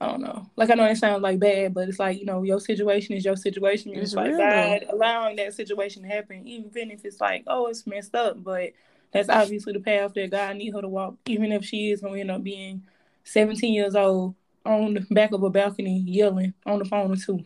I 0.00 0.08
don't 0.08 0.20
know. 0.20 0.50
Like 0.56 0.70
I 0.70 0.74
know 0.74 0.86
it 0.86 0.96
sounds 0.96 1.22
like 1.22 1.38
bad, 1.38 1.74
but 1.74 1.88
it's 1.88 2.00
like 2.00 2.18
you 2.18 2.24
know 2.24 2.42
your 2.42 2.58
situation 2.58 3.14
is 3.14 3.24
your 3.24 3.36
situation. 3.36 3.92
It's, 3.94 4.12
it's 4.12 4.14
like 4.14 4.36
God 4.36 4.84
allowing 4.90 5.36
that 5.36 5.54
situation 5.54 6.02
to 6.02 6.08
happen, 6.08 6.46
even 6.46 6.90
if 6.90 7.04
it's 7.04 7.20
like 7.20 7.44
oh 7.46 7.66
it's 7.66 7.86
messed 7.86 8.14
up, 8.14 8.42
but 8.42 8.72
that's 9.12 9.28
obviously 9.28 9.74
the 9.74 9.80
path 9.80 10.14
that 10.14 10.30
God 10.30 10.56
need 10.56 10.74
her 10.74 10.80
to 10.80 10.88
walk. 10.88 11.14
Even 11.26 11.52
if 11.52 11.64
she 11.64 11.90
is 11.90 12.00
gonna 12.00 12.18
end 12.18 12.30
up 12.30 12.42
being 12.42 12.82
17 13.24 13.72
years 13.72 13.94
old 13.94 14.34
on 14.66 14.94
the 14.94 15.00
back 15.10 15.32
of 15.32 15.42
a 15.42 15.50
balcony 15.50 16.00
yelling 16.00 16.54
on 16.66 16.80
the 16.80 16.84
phone 16.84 17.12
or 17.12 17.16
two, 17.16 17.44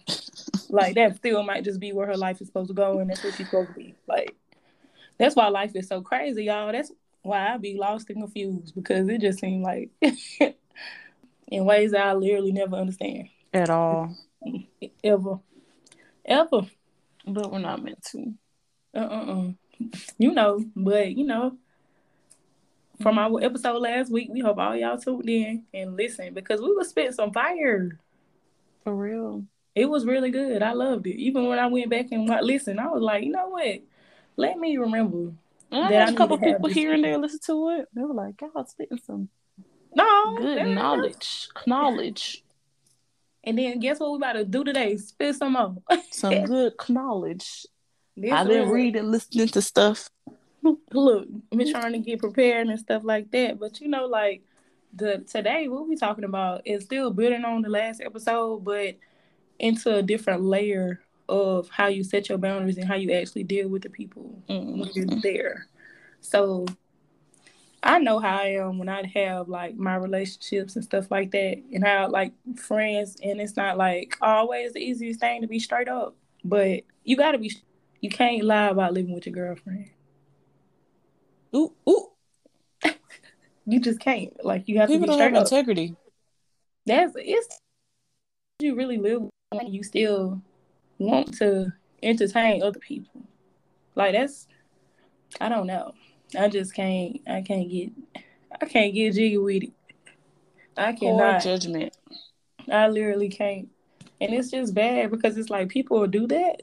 like 0.70 0.94
that 0.94 1.16
still 1.16 1.42
might 1.42 1.64
just 1.64 1.78
be 1.78 1.92
where 1.92 2.06
her 2.06 2.16
life 2.16 2.40
is 2.40 2.46
supposed 2.46 2.68
to 2.68 2.74
go, 2.74 3.00
and 3.00 3.10
that's 3.10 3.22
what 3.22 3.34
she's 3.34 3.46
supposed 3.46 3.68
to 3.68 3.74
be. 3.74 3.94
Like 4.06 4.34
that's 5.18 5.36
why 5.36 5.48
life 5.48 5.72
is 5.74 5.88
so 5.88 6.00
crazy, 6.00 6.44
y'all. 6.44 6.72
That's 6.72 6.92
why 7.20 7.52
I 7.52 7.56
be 7.58 7.76
lost 7.76 8.08
and 8.08 8.22
confused 8.22 8.74
because 8.74 9.08
it 9.08 9.20
just 9.20 9.40
seemed 9.40 9.62
like 9.62 9.90
in 11.48 11.64
ways 11.64 11.92
that 11.92 12.06
I 12.06 12.12
literally 12.14 12.52
never 12.52 12.76
understand 12.76 13.28
at 13.52 13.70
all, 13.70 14.14
ever, 15.02 15.40
ever. 16.24 16.62
But 17.26 17.50
we're 17.50 17.58
not 17.58 17.82
meant 17.82 18.02
to. 18.12 18.34
Uh 18.94 18.98
uh 18.98 19.32
uh. 19.32 19.50
You 20.18 20.32
know, 20.32 20.64
but 20.74 21.12
you 21.16 21.26
know, 21.26 21.56
from 23.02 23.18
our 23.18 23.42
episode 23.42 23.78
last 23.78 24.10
week, 24.10 24.28
we 24.32 24.40
hope 24.40 24.58
all 24.58 24.76
y'all 24.76 24.98
tuned 24.98 25.28
in 25.28 25.64
and 25.74 25.96
listen 25.96 26.34
because 26.34 26.60
we 26.60 26.72
was 26.72 26.88
spitting 26.88 27.12
some 27.12 27.32
fire. 27.32 27.98
For 28.84 28.94
real. 28.94 29.44
It 29.74 29.90
was 29.90 30.06
really 30.06 30.30
good. 30.30 30.62
I 30.62 30.72
loved 30.72 31.06
it. 31.06 31.16
Even 31.16 31.46
when 31.48 31.58
I 31.58 31.66
went 31.66 31.90
back 31.90 32.06
and 32.10 32.26
listened, 32.42 32.80
I 32.80 32.86
was 32.86 33.02
like, 33.02 33.24
you 33.24 33.32
know 33.32 33.48
what? 33.48 33.82
Let 34.36 34.58
me 34.58 34.78
remember. 34.78 35.32
I 35.70 35.92
had 35.92 36.10
a 36.10 36.16
couple 36.16 36.38
people 36.38 36.68
here 36.70 36.92
and 36.92 37.04
there 37.04 37.18
listen 37.18 37.40
to 37.46 37.70
it. 37.70 37.88
They 37.92 38.02
were 38.02 38.14
like, 38.14 38.36
"God, 38.36 38.68
spitting 38.68 38.98
some 39.04 39.28
no 39.96 40.36
good 40.36 40.66
knowledge, 40.68 41.48
knowledge." 41.66 42.44
And 43.44 43.56
then 43.56 43.78
guess 43.78 44.00
what 44.00 44.10
we 44.10 44.16
about 44.16 44.32
to 44.32 44.44
do 44.44 44.64
today? 44.64 44.96
Spit 44.96 45.36
some 45.36 45.52
more. 45.52 45.76
some 46.10 46.44
good 46.46 46.74
knowledge. 46.88 47.66
This 48.16 48.32
I've 48.32 48.48
been 48.48 48.70
reading, 48.70 49.10
listening 49.10 49.48
to 49.48 49.62
stuff. 49.62 50.08
look, 50.62 51.28
me 51.52 51.70
trying 51.70 51.92
to 51.92 51.98
get 51.98 52.18
prepared 52.18 52.66
and 52.66 52.78
stuff 52.78 53.02
like 53.04 53.30
that. 53.30 53.60
But 53.60 53.80
you 53.80 53.88
know, 53.88 54.06
like 54.06 54.42
the 54.94 55.18
today 55.30 55.68
what 55.68 55.88
we 55.88 55.96
talking 55.96 56.24
about 56.24 56.62
is 56.64 56.84
still 56.84 57.10
building 57.10 57.44
on 57.44 57.62
the 57.62 57.68
last 57.68 58.00
episode, 58.00 58.64
but 58.64 58.96
into 59.58 59.94
a 59.94 60.02
different 60.02 60.42
layer 60.42 61.00
of 61.28 61.68
how 61.68 61.86
you 61.86 62.04
set 62.04 62.28
your 62.28 62.38
boundaries 62.38 62.78
and 62.78 62.88
how 62.88 62.94
you 62.94 63.12
actually 63.12 63.44
deal 63.44 63.68
with 63.68 63.82
the 63.82 63.90
people 63.90 64.42
mm-hmm. 64.48 64.80
when 64.80 64.90
you're 64.94 65.20
there. 65.22 65.66
So 66.20 66.66
I 67.86 67.98
know 68.00 68.18
how 68.18 68.38
I 68.38 68.56
am 68.56 68.78
when 68.78 68.88
I 68.88 69.06
have 69.14 69.48
like 69.48 69.76
my 69.76 69.94
relationships 69.94 70.74
and 70.74 70.84
stuff 70.84 71.08
like 71.08 71.30
that, 71.30 71.58
and 71.72 71.86
how 71.86 72.10
like 72.10 72.32
friends, 72.56 73.16
and 73.22 73.40
it's 73.40 73.56
not 73.56 73.78
like 73.78 74.16
always 74.20 74.72
the 74.72 74.80
easiest 74.80 75.20
thing 75.20 75.40
to 75.42 75.46
be 75.46 75.60
straight 75.60 75.88
up, 75.88 76.16
but 76.44 76.82
you 77.04 77.16
got 77.16 77.32
to 77.32 77.38
be. 77.38 77.52
You 78.00 78.10
can't 78.10 78.42
lie 78.42 78.68
about 78.68 78.92
living 78.92 79.14
with 79.14 79.26
your 79.26 79.34
girlfriend. 79.34 79.90
Ooh, 81.54 81.72
ooh. 81.88 82.10
you 83.66 83.80
just 83.80 84.00
can't. 84.00 84.32
Like 84.44 84.68
you 84.68 84.78
have 84.78 84.88
People 84.88 85.06
to 85.06 85.12
be 85.12 85.14
straight 85.14 85.32
have 85.34 85.42
up. 85.42 85.46
integrity. 85.46 85.94
That's 86.86 87.12
it's. 87.16 87.60
You 88.58 88.74
really 88.74 88.98
live 88.98 89.22
when 89.50 89.72
you 89.72 89.84
still 89.84 90.42
want 90.98 91.36
to 91.38 91.72
entertain 92.02 92.64
other 92.64 92.80
people. 92.80 93.22
Like 93.94 94.12
that's. 94.12 94.48
I 95.40 95.48
don't 95.48 95.68
know. 95.68 95.94
I 96.38 96.48
just 96.48 96.74
can't. 96.74 97.20
I 97.26 97.42
can't 97.42 97.70
get. 97.70 97.90
I 98.60 98.66
can't 98.66 98.94
get 98.94 99.14
jiggy 99.14 99.38
with 99.38 99.64
it. 99.64 99.72
I 100.76 100.92
cannot. 100.92 101.42
Poor 101.42 101.52
judgment. 101.52 101.96
I 102.70 102.88
literally 102.88 103.28
can't, 103.28 103.68
and 104.20 104.34
it's 104.34 104.50
just 104.50 104.74
bad 104.74 105.10
because 105.10 105.36
it's 105.36 105.50
like 105.50 105.68
people 105.68 106.04
do 106.06 106.26
that, 106.26 106.62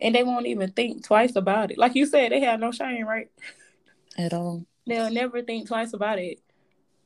and 0.00 0.14
they 0.14 0.22
won't 0.22 0.46
even 0.46 0.70
think 0.72 1.04
twice 1.04 1.34
about 1.36 1.70
it. 1.70 1.78
Like 1.78 1.94
you 1.94 2.04
said, 2.04 2.32
they 2.32 2.40
have 2.40 2.60
no 2.60 2.72
shame, 2.72 3.06
right? 3.06 3.28
At 4.18 4.34
all. 4.34 4.66
They'll 4.86 5.10
never 5.10 5.42
think 5.42 5.68
twice 5.68 5.92
about 5.94 6.18
it, 6.18 6.40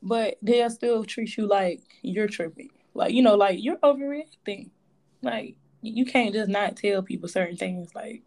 but 0.02 0.36
they'll 0.42 0.70
still 0.70 1.04
treat 1.04 1.36
you 1.36 1.46
like 1.46 1.82
you're 2.02 2.28
tripping. 2.28 2.70
Like 2.94 3.12
you 3.12 3.22
know, 3.22 3.36
like 3.36 3.62
you're 3.62 3.76
overreacting. 3.78 4.70
Like 5.22 5.56
you 5.80 6.04
can't 6.04 6.34
just 6.34 6.50
not 6.50 6.76
tell 6.76 7.02
people 7.02 7.28
certain 7.28 7.56
things. 7.56 7.94
Like 7.94 8.22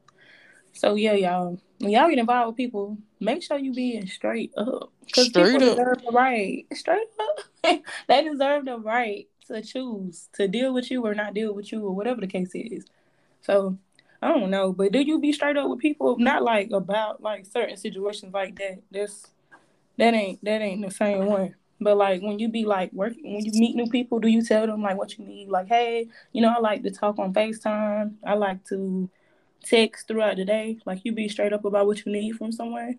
so, 0.73 0.95
yeah, 0.95 1.13
y'all 1.13 1.59
when 1.79 1.91
y'all 1.91 2.09
get 2.09 2.17
involved 2.17 2.47
with 2.47 2.57
people, 2.57 2.97
make 3.19 3.43
sure 3.43 3.57
you 3.57 3.73
being 3.73 4.07
straight 4.07 4.51
up. 4.57 4.91
Because 5.05 5.29
people 5.29 5.55
up. 5.55 5.59
deserve 5.59 6.01
the 6.03 6.11
right. 6.11 6.65
Straight 6.73 7.07
up. 7.19 7.79
they 8.07 8.23
deserve 8.23 8.65
the 8.65 8.77
right 8.79 9.27
to 9.47 9.61
choose 9.61 10.27
to 10.33 10.47
deal 10.47 10.73
with 10.73 10.91
you 10.91 11.05
or 11.05 11.13
not 11.13 11.33
deal 11.33 11.53
with 11.53 11.71
you 11.71 11.85
or 11.85 11.95
whatever 11.95 12.21
the 12.21 12.27
case 12.27 12.51
is. 12.53 12.85
So 13.41 13.77
I 14.21 14.29
don't 14.29 14.49
know. 14.49 14.73
But 14.73 14.91
do 14.91 14.99
you 14.99 15.19
be 15.19 15.31
straight 15.31 15.57
up 15.57 15.69
with 15.69 15.79
people? 15.79 16.17
Not 16.17 16.43
like 16.43 16.71
about 16.71 17.21
like 17.21 17.45
certain 17.45 17.77
situations 17.77 18.33
like 18.33 18.57
that. 18.57 18.79
That's 18.91 19.27
that 19.97 20.13
ain't 20.13 20.43
that 20.43 20.61
ain't 20.61 20.85
the 20.85 20.91
same 20.91 21.25
one. 21.25 21.55
But 21.79 21.97
like 21.97 22.21
when 22.21 22.39
you 22.39 22.49
be 22.49 22.65
like 22.65 22.91
working 22.91 23.33
when 23.33 23.45
you 23.45 23.51
meet 23.53 23.75
new 23.75 23.87
people, 23.87 24.19
do 24.19 24.27
you 24.27 24.41
tell 24.41 24.65
them 24.65 24.81
like 24.81 24.97
what 24.97 25.17
you 25.17 25.25
need? 25.25 25.49
Like, 25.49 25.67
hey, 25.67 26.07
you 26.33 26.41
know, 26.41 26.53
I 26.55 26.59
like 26.59 26.83
to 26.83 26.91
talk 26.91 27.19
on 27.19 27.33
FaceTime. 27.33 28.15
I 28.25 28.33
like 28.33 28.65
to 28.65 29.09
text 29.63 30.07
throughout 30.07 30.37
the 30.37 30.45
day? 30.45 30.79
Like 30.85 31.01
you 31.03 31.11
be 31.11 31.29
straight 31.29 31.53
up 31.53 31.65
about 31.65 31.87
what 31.87 32.05
you 32.05 32.11
need 32.11 32.33
from 32.33 32.51
somewhere? 32.51 32.95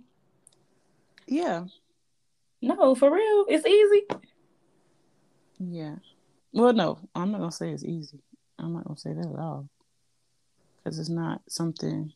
Yeah. 1.26 1.64
No, 2.60 2.94
for 2.94 3.12
real. 3.12 3.44
It's 3.48 3.66
easy. 3.66 4.06
Yeah. 5.58 5.96
Well, 6.52 6.72
no, 6.72 6.98
I'm 7.14 7.30
not 7.30 7.38
gonna 7.38 7.52
say 7.52 7.70
it's 7.70 7.84
easy. 7.84 8.20
I'm 8.58 8.72
not 8.72 8.84
gonna 8.84 8.98
say 8.98 9.12
that 9.12 9.26
at 9.26 9.38
all. 9.38 9.68
Because 10.76 10.98
it's 10.98 11.08
not 11.08 11.42
something 11.48 12.12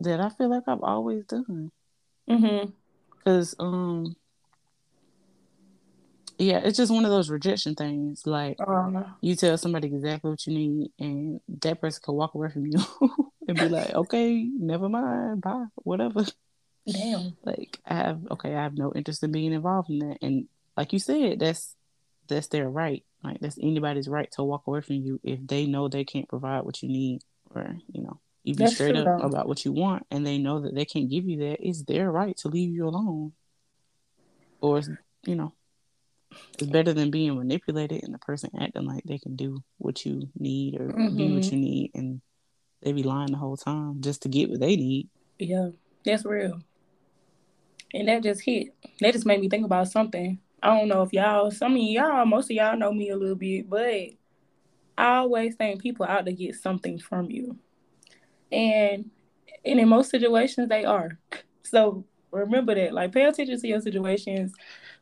that 0.00 0.20
I 0.20 0.28
feel 0.28 0.50
like 0.50 0.64
I've 0.66 0.82
always 0.82 1.24
done. 1.24 1.70
Mm-hmm. 2.28 2.70
Because 3.16 3.54
um 3.58 4.16
yeah, 6.38 6.60
it's 6.62 6.76
just 6.76 6.92
one 6.92 7.04
of 7.04 7.10
those 7.10 7.30
rejection 7.30 7.74
things. 7.74 8.26
Like 8.26 8.58
uh, 8.60 9.04
you 9.20 9.34
tell 9.36 9.56
somebody 9.56 9.88
exactly 9.88 10.30
what 10.30 10.46
you 10.46 10.54
need, 10.54 10.90
and 10.98 11.40
that 11.62 11.80
person 11.80 12.02
can 12.04 12.14
walk 12.14 12.34
away 12.34 12.50
from 12.50 12.66
you 12.66 12.78
and 13.48 13.58
be 13.58 13.68
like, 13.68 13.94
"Okay, 13.94 14.48
never 14.58 14.88
mind, 14.88 15.40
bye, 15.40 15.66
whatever." 15.76 16.24
Damn. 16.86 17.36
Like 17.42 17.80
I 17.86 17.94
have 17.94 18.20
okay, 18.32 18.54
I 18.54 18.62
have 18.62 18.76
no 18.76 18.92
interest 18.94 19.22
in 19.22 19.32
being 19.32 19.52
involved 19.52 19.90
in 19.90 20.00
that, 20.00 20.18
and 20.20 20.46
like 20.76 20.92
you 20.92 20.98
said, 20.98 21.40
that's 21.40 21.74
that's 22.28 22.48
their 22.48 22.68
right. 22.68 23.02
Like 23.24 23.40
that's 23.40 23.58
anybody's 23.60 24.08
right 24.08 24.30
to 24.32 24.44
walk 24.44 24.66
away 24.66 24.82
from 24.82 24.96
you 24.96 25.18
if 25.22 25.38
they 25.46 25.66
know 25.66 25.88
they 25.88 26.04
can't 26.04 26.28
provide 26.28 26.64
what 26.64 26.82
you 26.82 26.88
need, 26.88 27.22
or 27.54 27.76
you 27.90 28.02
know, 28.02 28.20
you 28.44 28.54
be 28.54 28.64
that's 28.64 28.74
straight 28.74 28.96
up 28.96 29.06
though. 29.06 29.26
about 29.26 29.48
what 29.48 29.64
you 29.64 29.72
want, 29.72 30.06
and 30.10 30.26
they 30.26 30.36
know 30.36 30.60
that 30.60 30.74
they 30.74 30.84
can't 30.84 31.10
give 31.10 31.24
you 31.24 31.38
that. 31.38 31.66
It's 31.66 31.82
their 31.82 32.10
right 32.10 32.36
to 32.38 32.48
leave 32.48 32.74
you 32.74 32.86
alone, 32.86 33.32
or 34.60 34.82
you 35.24 35.34
know 35.34 35.54
it's 36.54 36.70
better 36.70 36.92
than 36.92 37.10
being 37.10 37.36
manipulated 37.36 38.02
and 38.02 38.14
the 38.14 38.18
person 38.18 38.50
acting 38.60 38.86
like 38.86 39.04
they 39.04 39.18
can 39.18 39.36
do 39.36 39.62
what 39.78 40.04
you 40.04 40.28
need 40.38 40.80
or 40.80 40.88
mm-hmm. 40.88 41.16
be 41.16 41.34
what 41.34 41.44
you 41.50 41.58
need 41.58 41.90
and 41.94 42.20
they 42.82 42.92
be 42.92 43.02
lying 43.02 43.32
the 43.32 43.38
whole 43.38 43.56
time 43.56 44.00
just 44.00 44.22
to 44.22 44.28
get 44.28 44.50
what 44.50 44.60
they 44.60 44.76
need. 44.76 45.08
Yeah, 45.38 45.70
that's 46.04 46.24
real. 46.24 46.60
And 47.92 48.08
that 48.08 48.22
just 48.22 48.42
hit. 48.42 48.74
That 49.00 49.12
just 49.12 49.26
made 49.26 49.40
me 49.40 49.48
think 49.48 49.64
about 49.64 49.88
something. 49.88 50.38
I 50.62 50.78
don't 50.78 50.88
know 50.88 51.02
if 51.02 51.12
y'all, 51.12 51.50
some 51.50 51.72
of 51.72 51.78
y'all, 51.78 52.24
most 52.26 52.50
of 52.50 52.56
y'all 52.56 52.76
know 52.76 52.92
me 52.92 53.10
a 53.10 53.16
little 53.16 53.36
bit, 53.36 53.68
but 53.68 54.10
I 54.98 55.16
always 55.18 55.54
think 55.54 55.82
people 55.82 56.06
out 56.06 56.26
to 56.26 56.32
get 56.32 56.54
something 56.54 56.98
from 56.98 57.30
you. 57.30 57.58
And 58.50 59.10
and 59.64 59.80
in 59.80 59.88
most 59.88 60.10
situations 60.10 60.68
they 60.68 60.84
are. 60.84 61.18
So 61.62 62.04
remember 62.30 62.74
that. 62.74 62.92
Like 62.92 63.12
pay 63.12 63.24
attention 63.24 63.60
to 63.60 63.68
your 63.68 63.80
situations 63.80 64.52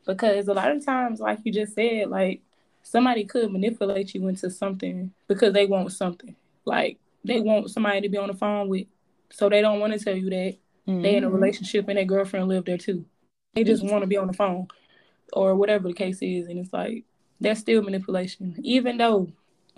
because 0.05 0.47
a 0.47 0.53
lot 0.53 0.71
of 0.71 0.85
times, 0.85 1.19
like 1.19 1.39
you 1.43 1.51
just 1.51 1.73
said, 1.73 2.09
like 2.09 2.41
somebody 2.83 3.25
could 3.25 3.51
manipulate 3.51 4.13
you 4.13 4.27
into 4.27 4.49
something 4.49 5.11
because 5.27 5.53
they 5.53 5.65
want 5.65 5.91
something. 5.91 6.35
Like 6.65 6.99
they 7.23 7.41
want 7.41 7.69
somebody 7.71 8.01
to 8.01 8.09
be 8.09 8.17
on 8.17 8.27
the 8.27 8.33
phone 8.33 8.69
with, 8.69 8.87
so 9.31 9.49
they 9.49 9.61
don't 9.61 9.79
want 9.79 9.93
to 9.93 9.99
tell 9.99 10.15
you 10.15 10.29
that 10.29 10.57
mm-hmm. 10.87 11.01
they 11.01 11.15
in 11.15 11.23
a 11.23 11.27
mm-hmm. 11.27 11.35
relationship 11.35 11.87
and 11.87 11.97
their 11.97 12.05
girlfriend 12.05 12.47
lived 12.47 12.67
there 12.67 12.77
too. 12.77 13.05
They 13.53 13.63
just 13.63 13.83
want 13.83 14.03
to 14.03 14.07
be 14.07 14.17
on 14.17 14.27
the 14.27 14.33
phone 14.33 14.67
or 15.33 15.55
whatever 15.55 15.87
the 15.87 15.93
case 15.93 16.19
is, 16.21 16.47
and 16.47 16.59
it's 16.59 16.73
like 16.73 17.03
that's 17.41 17.59
still 17.59 17.81
manipulation. 17.81 18.55
Even 18.63 18.97
though, 18.97 19.31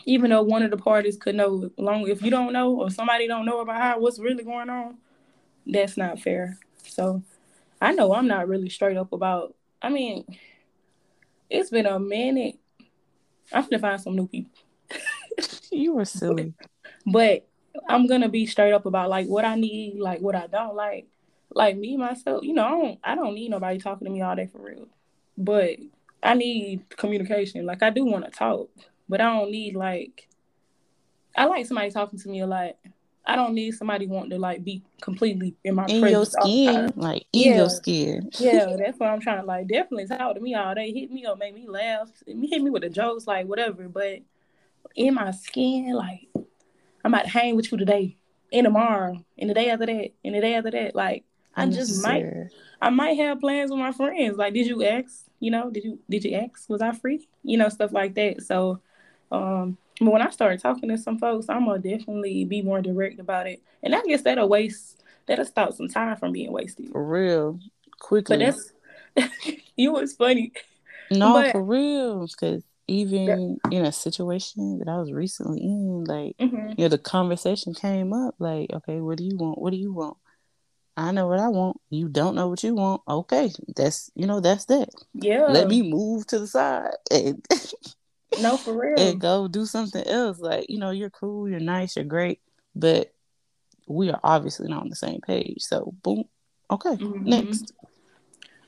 even 0.05 0.29
though 0.29 0.43
one 0.43 0.63
of 0.63 0.72
the 0.72 0.77
parties 0.77 1.17
could 1.17 1.36
know, 1.36 1.72
long 1.77 2.07
if 2.07 2.22
you 2.22 2.31
don't 2.31 2.53
know 2.53 2.75
or 2.75 2.89
somebody 2.89 3.27
don't 3.27 3.46
know 3.46 3.62
about 3.62 3.81
how 3.81 4.00
what's 4.00 4.19
really 4.19 4.43
going 4.43 4.69
on, 4.69 4.98
that's 5.65 5.98
not 5.98 6.19
fair. 6.19 6.57
So 6.84 7.24
I 7.81 7.93
know 7.93 8.13
I'm 8.13 8.27
not 8.27 8.48
really 8.48 8.69
straight 8.69 8.98
up 8.98 9.13
about 9.13 9.55
I 9.81 9.89
mean, 9.89 10.25
it's 11.50 11.69
been 11.69 11.86
a 11.86 12.00
minute. 12.00 12.57
I'm 13.53 13.63
gonna 13.63 13.79
find 13.79 14.01
some 14.01 14.15
new 14.15 14.27
people. 14.27 14.51
you 15.72 15.93
were 15.93 16.05
silly. 16.05 16.53
But 17.05 17.48
I'm 17.88 18.07
gonna 18.07 18.29
be 18.29 18.46
straight 18.46 18.74
up 18.74 18.86
about 18.86 19.10
like 19.10 19.27
what 19.27 19.46
I 19.46 19.55
need, 19.55 20.00
like 20.00 20.22
what 20.22 20.36
I 20.36 20.48
don't 20.48 20.75
like. 20.75 21.07
Like 21.53 21.77
me 21.77 21.96
myself, 21.96 22.43
you 22.43 22.53
know, 22.53 22.65
I 22.65 22.69
don't 22.69 23.00
I 23.03 23.15
don't 23.15 23.36
need 23.36 23.51
nobody 23.51 23.79
talking 23.79 24.05
to 24.05 24.12
me 24.12 24.22
all 24.22 24.36
day 24.36 24.48
for 24.48 24.60
real. 24.60 24.88
But 25.38 25.77
I 26.22 26.34
need 26.34 26.89
communication. 26.89 27.65
Like 27.65 27.84
I 27.84 27.89
do 27.89 28.05
want 28.05 28.25
to 28.25 28.31
talk, 28.31 28.69
but 29.07 29.22
I 29.22 29.38
don't 29.38 29.51
need 29.51 29.75
like 29.75 30.27
I 31.36 31.46
like 31.46 31.65
somebody 31.65 31.91
talking 31.91 32.19
to 32.19 32.29
me 32.29 32.41
a 32.41 32.48
lot. 32.48 32.75
I 33.29 33.36
don't 33.36 33.53
need 33.53 33.72
somebody 33.72 34.07
wanting 34.07 34.29
to 34.31 34.39
like 34.39 34.63
be 34.63 34.81
completely 35.01 35.53
in 35.65 35.75
my 35.75 35.86
in 35.88 36.07
your 36.07 36.25
skin, 36.25 36.93
like 36.96 37.25
in 37.34 37.51
yeah. 37.51 37.57
your 37.57 37.69
skin. 37.69 38.29
yeah, 38.39 38.77
that's 38.77 38.98
what 38.98 39.10
I'm 39.10 39.19
trying 39.19 39.41
to 39.41 39.46
like. 39.46 39.67
Definitely 39.67 40.07
talk 40.07 40.36
to 40.36 40.41
me 40.41 40.55
all 40.55 40.74
day, 40.74 40.93
hit 40.93 41.12
me 41.12 41.25
up, 41.25 41.38
make 41.38 41.53
me 41.53 41.67
laugh, 41.67 42.10
hit 42.25 42.62
me 42.62 42.69
with 42.69 42.84
the 42.84 42.89
jokes, 42.89 43.27
like 43.27 43.46
whatever. 43.46 43.89
But 43.89 44.19
in 44.96 45.15
my 45.15 45.31
skin, 45.31 45.93
like 45.93 46.29
I'm 47.03 47.13
about 47.13 47.24
to 47.24 47.29
hang 47.29 47.57
with 47.57 47.69
you 47.69 47.77
today, 47.77 48.15
and 48.53 48.63
tomorrow, 48.63 49.22
and 49.38 49.50
the 49.50 49.53
day 49.53 49.72
after 49.72 49.86
that, 49.86 50.10
and 50.24 50.34
the 50.34 50.39
day 50.39 50.55
after 50.55 50.72
that. 50.72 50.96
Like 50.96 51.25
I 51.53 51.65
just 51.67 52.01
might, 52.01 52.25
I 52.81 52.89
might 52.89 53.17
have 53.17 53.41
plans 53.41 53.72
with 53.72 53.79
my 53.79 53.91
friends. 53.91 54.38
Like, 54.38 54.53
did 54.53 54.67
you 54.67 54.86
ask? 54.86 55.25
You 55.41 55.51
know, 55.51 55.69
did 55.69 55.84
you 55.84 56.00
did 56.10 56.24
you 56.24 56.38
ask? 56.38 56.69
Was 56.69 56.81
I 56.81 56.93
free? 56.93 57.27
You 57.43 57.57
know, 57.57 57.67
stuff 57.67 57.91
like 57.91 58.15
that. 58.15 58.41
So, 58.43 58.79
um, 59.34 59.77
but 60.00 60.12
when 60.12 60.22
I 60.22 60.30
started 60.30 60.60
talking 60.60 60.89
to 60.89 60.98
some 60.98 61.18
folks, 61.18 61.48
I'm 61.50 61.66
gonna 61.66 61.80
definitely 61.80 62.46
be 62.46 62.62
more 62.62 62.82
direct 62.82 63.20
about 63.20 63.48
it. 63.48 63.62
And 63.84 63.96
I 63.96 64.01
guess 64.04 64.22
that'll 64.22 64.50
waste 64.50 65.04
that'll 65.25 65.46
stop 65.46 65.74
some 65.74 65.88
time 65.88 66.16
from 66.18 66.32
being 66.32 66.51
wasted. 66.51 66.89
For 66.92 67.04
real. 67.04 67.60
Quickly. 68.00 68.38
But 68.38 68.62
that's 69.16 69.51
you 69.75 69.92
was 69.92 70.13
funny. 70.13 70.54
No, 71.12 71.34
but, 71.34 71.51
for 71.51 71.63
real. 71.63 72.27
Cause 72.27 72.63
even 72.88 73.60
in 73.70 73.86
a 73.86 73.92
situation 73.92 74.80
that 74.80 74.88
I 74.88 74.98
was 74.98 75.12
recently 75.12 75.62
in, 75.62 76.06
like 76.06 76.38
mm-hmm. 76.38 76.70
you 76.77 76.86
know, 76.86 76.88
the 76.88 76.98
conversation 76.98 77.74
came 77.74 78.13
up 78.13 78.36
like, 78.39 78.72
okay, 78.72 79.01
what 79.01 79.18
do 79.18 79.25
you 79.25 79.38
want? 79.38 79.60
What 79.60 79.72
do 79.72 79.77
you 79.77 79.94
want? 79.94 80.18
I 80.96 81.12
know 81.12 81.27
what 81.27 81.39
I 81.39 81.50
want. 81.50 81.80
You 81.89 82.08
don't 82.08 82.34
know 82.34 82.48
what 82.48 82.63
you 82.63 82.74
want. 82.74 83.01
Okay, 83.08 83.51
that's 83.75 84.10
you 84.16 84.25
know 84.25 84.39
that's 84.39 84.66
that. 84.66 84.89
Yeah. 85.13 85.46
Let 85.48 85.68
me 85.68 85.84
move 85.84 86.25
to 86.27 86.39
the 86.39 86.48
side 86.48 86.92
and 87.12 87.46
No, 88.41 88.57
for 88.57 88.74
real. 88.74 89.00
and 89.00 89.19
go 89.19 89.48
do 89.48 89.65
something 89.65 90.05
else. 90.05 90.39
Like, 90.39 90.69
you 90.69 90.79
know, 90.79 90.91
you're 90.91 91.10
cool, 91.10 91.50
you're 91.50 91.60
nice, 91.60 91.96
you're 91.96 92.05
great, 92.05 92.39
but 92.75 93.13
we 93.88 94.10
are 94.10 94.19
obviously 94.24 94.67
not 94.67 94.81
on 94.81 94.89
the 94.89 94.96
same 94.96 95.22
page. 95.22 95.62
So 95.62 95.93
boom. 96.03 96.25
Okay. 96.69 96.96
Mm-hmm. 96.96 97.24
Next. 97.24 97.72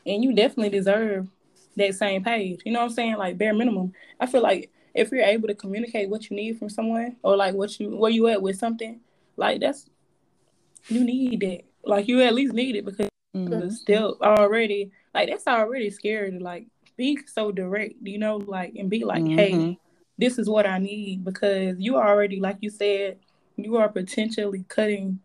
And 0.06 0.24
you 0.24 0.34
definitely 0.34 0.70
deserve 0.70 1.28
that 1.76 1.96
same 1.96 2.24
page. 2.24 2.62
You 2.66 2.72
know 2.72 2.80
what 2.80 2.90
I'm 2.90 2.94
saying? 2.94 3.18
Like 3.18 3.38
bare 3.38 3.54
minimum. 3.54 3.94
I 4.20 4.26
feel 4.26 4.42
like 4.42 4.72
if 4.94 5.12
you're 5.12 5.22
able 5.22 5.48
to 5.48 5.56
communicate 5.56 6.10
what 6.10 6.30
you 6.30 6.36
need 6.36 6.58
from 6.58 6.70
someone 6.70 7.18
or 7.22 7.36
like 7.36 7.54
what 7.54 7.80
you 7.80 7.96
where 7.96 8.12
you 8.12 8.28
at 8.28 8.42
with 8.42 8.58
something, 8.58 9.00
like 9.36 9.60
that's 9.60 9.86
you 10.88 11.04
need 11.04 11.42
that. 11.42 11.62
Like 11.84 12.08
you 12.08 12.22
at 12.22 12.34
least 12.34 12.54
need 12.54 12.76
it 12.76 12.86
because 12.86 13.10
mm-hmm. 13.36 13.70
still 13.70 14.18
already 14.22 14.92
like 15.14 15.30
that's 15.30 15.48
already 15.48 15.90
scary 15.90 16.32
to 16.32 16.40
like 16.40 16.68
be 17.00 17.18
so 17.26 17.52
direct, 17.52 17.96
you 18.04 18.20
know, 18.20 18.38
like 18.38 18.76
and 18.76 18.90
be 18.90 19.06
like, 19.06 19.24
mm-hmm. 19.24 19.38
hey, 19.38 19.80
this 20.18 20.38
is 20.38 20.50
what 20.50 20.68
I 20.68 20.78
need 20.78 21.24
because 21.24 21.80
you 21.80 21.96
already, 21.96 22.40
like 22.40 22.58
you 22.60 22.70
said, 22.70 23.18
you 23.56 23.78
are 23.78 23.90
potentially 23.90 24.66
cutting 24.68 25.20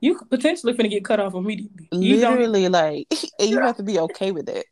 you 0.00 0.18
potentially 0.30 0.72
gonna 0.72 0.88
get 0.88 1.04
cut 1.04 1.20
off 1.20 1.34
immediately. 1.34 1.88
You 1.92 2.16
Literally, 2.16 2.68
like, 2.68 3.06
and 3.38 3.50
you 3.50 3.60
have 3.60 3.76
to 3.76 3.82
be 3.82 3.98
okay 4.00 4.32
with 4.32 4.46
that. 4.46 4.64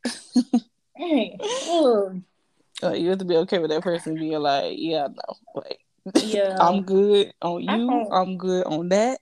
Uh, 2.82 2.92
you 2.92 3.10
have 3.10 3.18
to 3.18 3.24
be 3.24 3.36
okay 3.36 3.58
with 3.58 3.70
that 3.70 3.82
person 3.82 4.14
being 4.14 4.38
like, 4.38 4.74
yeah, 4.78 5.08
no, 5.08 5.36
like, 5.54 5.80
yeah, 6.24 6.56
I'm 6.58 6.82
good 6.82 7.32
on 7.42 7.62
you. 7.62 8.08
I'm 8.10 8.38
good 8.38 8.64
on 8.64 8.88
that. 8.88 9.20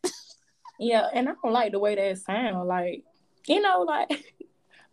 Yeah, 0.78 1.09
and 1.12 1.28
I 1.28 1.33
don't 1.43 1.52
like 1.52 1.73
the 1.73 1.81
way 1.81 1.97
that 1.97 2.19
sound. 2.19 2.69
Like, 2.69 3.02
you 3.49 3.61
know, 3.61 3.81
like, 3.83 4.36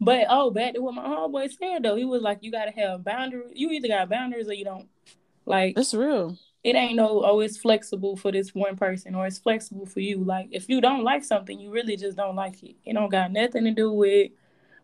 but 0.04 0.26
oh, 0.30 0.52
back 0.52 0.74
to 0.74 0.82
what 0.82 0.96
my 0.96 1.04
homeboy 1.04 1.50
said 1.52 1.84
though, 1.84 1.96
he 1.96 2.06
was 2.06 2.22
like, 2.22 2.40
you 2.42 2.52
gotta 2.52 2.72
have 2.72 3.04
boundaries. 3.04 3.52
You 3.54 3.72
either 3.72 3.88
got 3.88 4.10
boundaries 4.10 4.48
or 4.48 4.54
you 4.54 4.66
don't. 4.66 4.88
Like, 5.46 5.78
it's 5.78 5.94
real. 5.94 6.38
It 6.64 6.76
ain't 6.76 6.96
no, 6.96 7.24
oh, 7.26 7.42
it's 7.42 7.58
flexible 7.58 8.16
for 8.16 8.32
this 8.32 8.56
one 8.56 8.78
person 8.78 9.16
or 9.16 9.28
it's 9.28 9.40
flexible 9.40 9.86
for 9.86 10.00
you. 10.00 10.24
Like, 10.24 10.48
if 10.52 10.70
you 10.70 10.80
don't 10.80 11.04
like 11.04 11.24
something, 11.26 11.60
you 11.60 11.72
really 11.72 11.98
just 11.98 12.16
don't 12.16 12.36
like 12.36 12.64
it. 12.64 12.76
It 12.86 12.94
don't 12.94 13.10
got 13.10 13.32
nothing 13.32 13.66
to 13.66 13.72
do 13.72 13.92
with, 13.92 14.32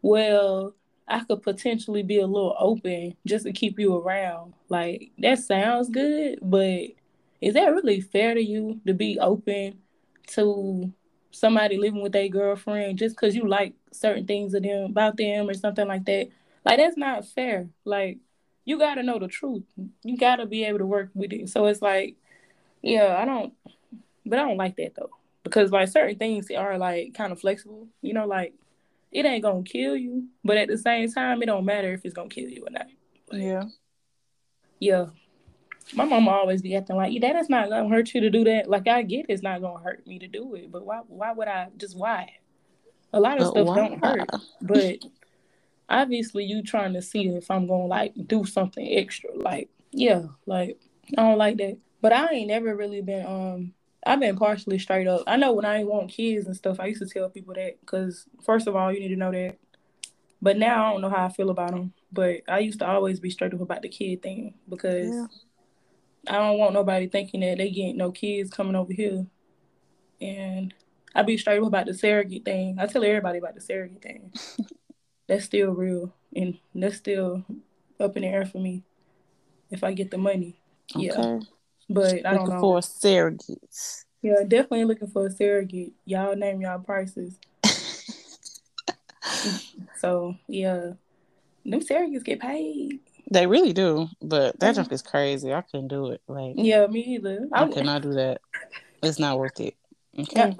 well, 0.02 0.76
I 1.10 1.24
could 1.24 1.42
potentially 1.42 2.04
be 2.04 2.20
a 2.20 2.28
little 2.28 2.56
open 2.60 3.16
just 3.26 3.46
to 3.46 3.52
keep 3.52 3.80
you 3.80 3.98
around. 3.98 4.54
Like 4.70 5.12
that 5.18 5.40
sounds 5.40 5.90
good, 5.90 6.40
but 6.42 6.82
is 7.42 7.56
that 7.56 7.74
really 7.74 8.00
fair 8.00 8.36
to 8.36 8.42
you 8.42 8.80
to 8.86 8.94
be 8.94 9.20
open 9.20 9.80
to 10.28 10.94
somebody 11.32 11.78
living 11.78 12.02
with 12.02 12.16
a 12.16 12.30
girlfriend 12.30 12.98
just 12.98 13.16
because 13.16 13.36
you 13.36 13.48
like 13.48 13.74
certain 13.92 14.26
things 14.26 14.54
of 14.54 14.64
them 14.64 14.86
about 14.86 15.18
them 15.18 15.50
or 15.50 15.54
something 15.54 15.88
like 15.88 16.06
that? 16.06 16.30
Like 16.66 16.78
that's 16.78 16.98
not 16.98 17.26
fair. 17.28 17.70
Like 17.86 18.18
you 18.66 18.78
gotta 18.78 19.04
know 19.04 19.20
the 19.20 19.28
truth. 19.28 19.64
You 20.04 20.18
gotta 20.18 20.46
be 20.46 20.64
able 20.66 20.80
to 20.80 20.86
work 20.86 21.10
with 21.14 21.34
it. 21.34 21.50
So 21.50 21.66
it's 21.66 21.82
like, 21.82 22.16
yeah, 22.82 23.18
I 23.18 23.26
don't 23.26 23.54
but 24.26 24.40
I 24.40 24.44
don't 24.44 24.58
like 24.58 24.76
that 24.78 24.96
though. 24.96 25.10
Because 25.44 25.72
like 25.72 25.88
certain 25.88 26.18
things 26.18 26.52
are 26.52 26.78
like 26.78 27.14
kind 27.14 27.32
of 27.32 27.40
flexible, 27.40 27.88
you 28.02 28.14
know, 28.14 28.28
like 28.28 28.54
it 29.12 29.26
ain't 29.26 29.44
gonna 29.44 29.64
kill 29.64 29.96
you, 29.96 30.28
but 30.44 30.58
at 30.58 30.68
the 30.68 30.78
same 30.78 31.12
time, 31.12 31.42
it 31.42 31.48
don't 31.48 31.66
matter 31.66 31.94
if 31.94 32.06
it's 32.06 32.14
gonna 32.14 32.30
kill 32.30 32.48
you 32.48 32.66
or 32.68 32.72
not. 32.72 32.88
Like, 33.32 33.42
yeah. 33.42 33.64
Yeah. 34.80 35.06
My 35.94 36.06
mama 36.06 36.32
always 36.32 36.62
be 36.62 36.76
acting 36.76 36.98
like, 36.98 37.20
that 37.22 37.36
is 37.36 37.50
not 37.50 37.70
gonna 37.70 37.90
hurt 37.90 38.14
you 38.14 38.22
to 38.22 38.30
do 38.30 38.44
that. 38.44 38.70
Like 38.70 38.88
I 38.88 39.02
get 39.02 39.26
it's 39.30 39.42
not 39.42 39.62
gonna 39.62 39.84
hurt 39.84 40.06
me 40.06 40.20
to 40.20 40.28
do 40.28 40.56
it, 40.56 40.72
but 40.72 40.86
why 40.86 41.02
why 41.08 41.32
would 41.32 41.48
I 41.48 41.70
just 41.78 41.98
why? 41.98 42.34
A 43.12 43.20
lot 43.20 43.40
of 43.40 43.46
but 43.46 43.52
stuff 43.52 43.68
why? 43.68 43.76
don't 43.76 44.04
hurt. 44.04 44.30
But 44.62 45.00
obviously 45.90 46.46
you 46.46 46.62
trying 46.62 46.94
to 46.94 47.02
see 47.02 47.28
if 47.28 47.50
I'm 47.50 47.68
gonna 47.68 47.86
like 47.86 48.14
do 48.28 48.46
something 48.46 48.88
extra. 48.88 49.32
Like, 49.36 49.70
yeah, 49.92 50.24
like 50.46 50.80
I 51.18 51.22
don't 51.24 51.38
like 51.38 51.58
that. 51.58 51.78
But 52.02 52.14
I 52.14 52.30
ain't 52.32 52.48
never 52.48 52.76
really 52.76 53.02
been 53.02 53.26
um 53.26 53.74
I've 54.06 54.20
been 54.20 54.38
partially 54.38 54.80
straight 54.80 55.08
up. 55.08 55.24
I 55.28 55.36
know 55.38 55.54
when 55.54 55.66
I 55.66 55.80
ain't 55.80 55.90
want 55.90 56.10
kids 56.10 56.46
and 56.46 56.56
stuff, 56.56 56.80
I 56.80 56.86
used 56.86 57.02
to 57.02 57.08
tell 57.08 57.30
people 57.30 57.54
that 57.56 57.80
because 57.82 58.26
first 58.44 58.68
of 58.68 58.76
all, 58.76 58.94
you 58.94 59.00
need 59.00 59.10
to 59.10 59.16
know 59.16 59.32
that. 59.32 59.58
But 60.42 60.58
now 60.58 60.86
I 60.88 60.92
don't 60.92 61.02
know 61.02 61.10
how 61.10 61.26
I 61.26 61.30
feel 61.30 61.50
about 61.50 61.72
them. 61.72 61.94
But 62.12 62.42
I 62.48 62.60
used 62.60 62.80
to 62.80 62.88
always 62.88 63.20
be 63.20 63.30
straight 63.30 63.54
up 63.54 63.62
about 63.62 63.82
the 63.82 63.90
kid 63.90 64.22
thing 64.24 64.54
because 64.70 65.14
yeah. 65.14 65.26
I 66.28 66.34
don't 66.34 66.58
want 66.58 66.74
nobody 66.74 67.08
thinking 67.08 67.42
that 67.42 67.58
they 67.58 67.70
get 67.70 67.96
no 67.96 68.12
kids 68.12 68.50
coming 68.50 68.76
over 68.76 68.94
here. 68.94 69.26
And 70.22 70.74
I 71.16 71.24
be 71.24 71.38
straight 71.38 71.60
up 71.60 71.68
about 71.68 71.86
the 71.86 71.94
surrogate 71.94 72.46
thing. 72.46 72.78
I 72.80 72.88
tell 72.88 73.04
everybody 73.04 73.40
about 73.40 73.56
the 73.56 73.62
surrogate 73.62 74.02
thing. 74.02 74.34
that's 75.28 75.46
still 75.46 75.72
real 75.72 76.14
and 76.36 76.58
that's 76.74 76.98
still 76.98 77.46
up 78.00 78.18
in 78.18 78.24
the 78.24 78.28
air 78.28 78.46
for 78.46 78.58
me 78.58 78.84
if 79.70 79.84
I 79.84 79.94
get 79.94 80.12
the 80.12 80.18
money. 80.18 80.60
Okay. 80.96 81.06
Yeah. 81.06 81.40
But 81.90 82.26
I 82.26 82.34
don't 82.34 82.50
know. 82.50 82.60
for 82.60 82.80
surrogates. 82.80 84.04
Yeah, 84.22 84.44
definitely 84.48 84.86
looking 84.86 85.08
for 85.08 85.28
a 85.28 85.32
surrogate. 85.32 85.94
Y'all 86.06 86.36
name 86.36 86.62
y'all 86.62 86.80
prices. 86.80 87.40
so 89.98 90.36
yeah, 90.48 90.92
them 91.66 91.80
surrogates 91.80 92.26
get 92.26 92.40
paid. 92.40 93.00
They 93.32 93.46
really 93.46 93.74
do, 93.74 94.10
but 94.22 94.60
that 94.60 94.72
mm-hmm. 94.72 94.82
junk 94.82 94.92
is 94.92 95.02
crazy. 95.02 95.54
I 95.54 95.62
couldn't 95.62 95.90
do 95.90 96.08
it. 96.08 96.22
Like 96.28 96.54
yeah, 96.56 96.88
me 96.88 97.02
either. 97.02 97.48
I, 97.54 97.64
I 97.64 97.68
cannot 97.70 98.02
do 98.02 98.14
that. 98.14 98.42
It's 99.04 99.20
not 99.20 99.38
worth 99.38 99.60
it. 99.60 99.76
Okay. 100.18 100.56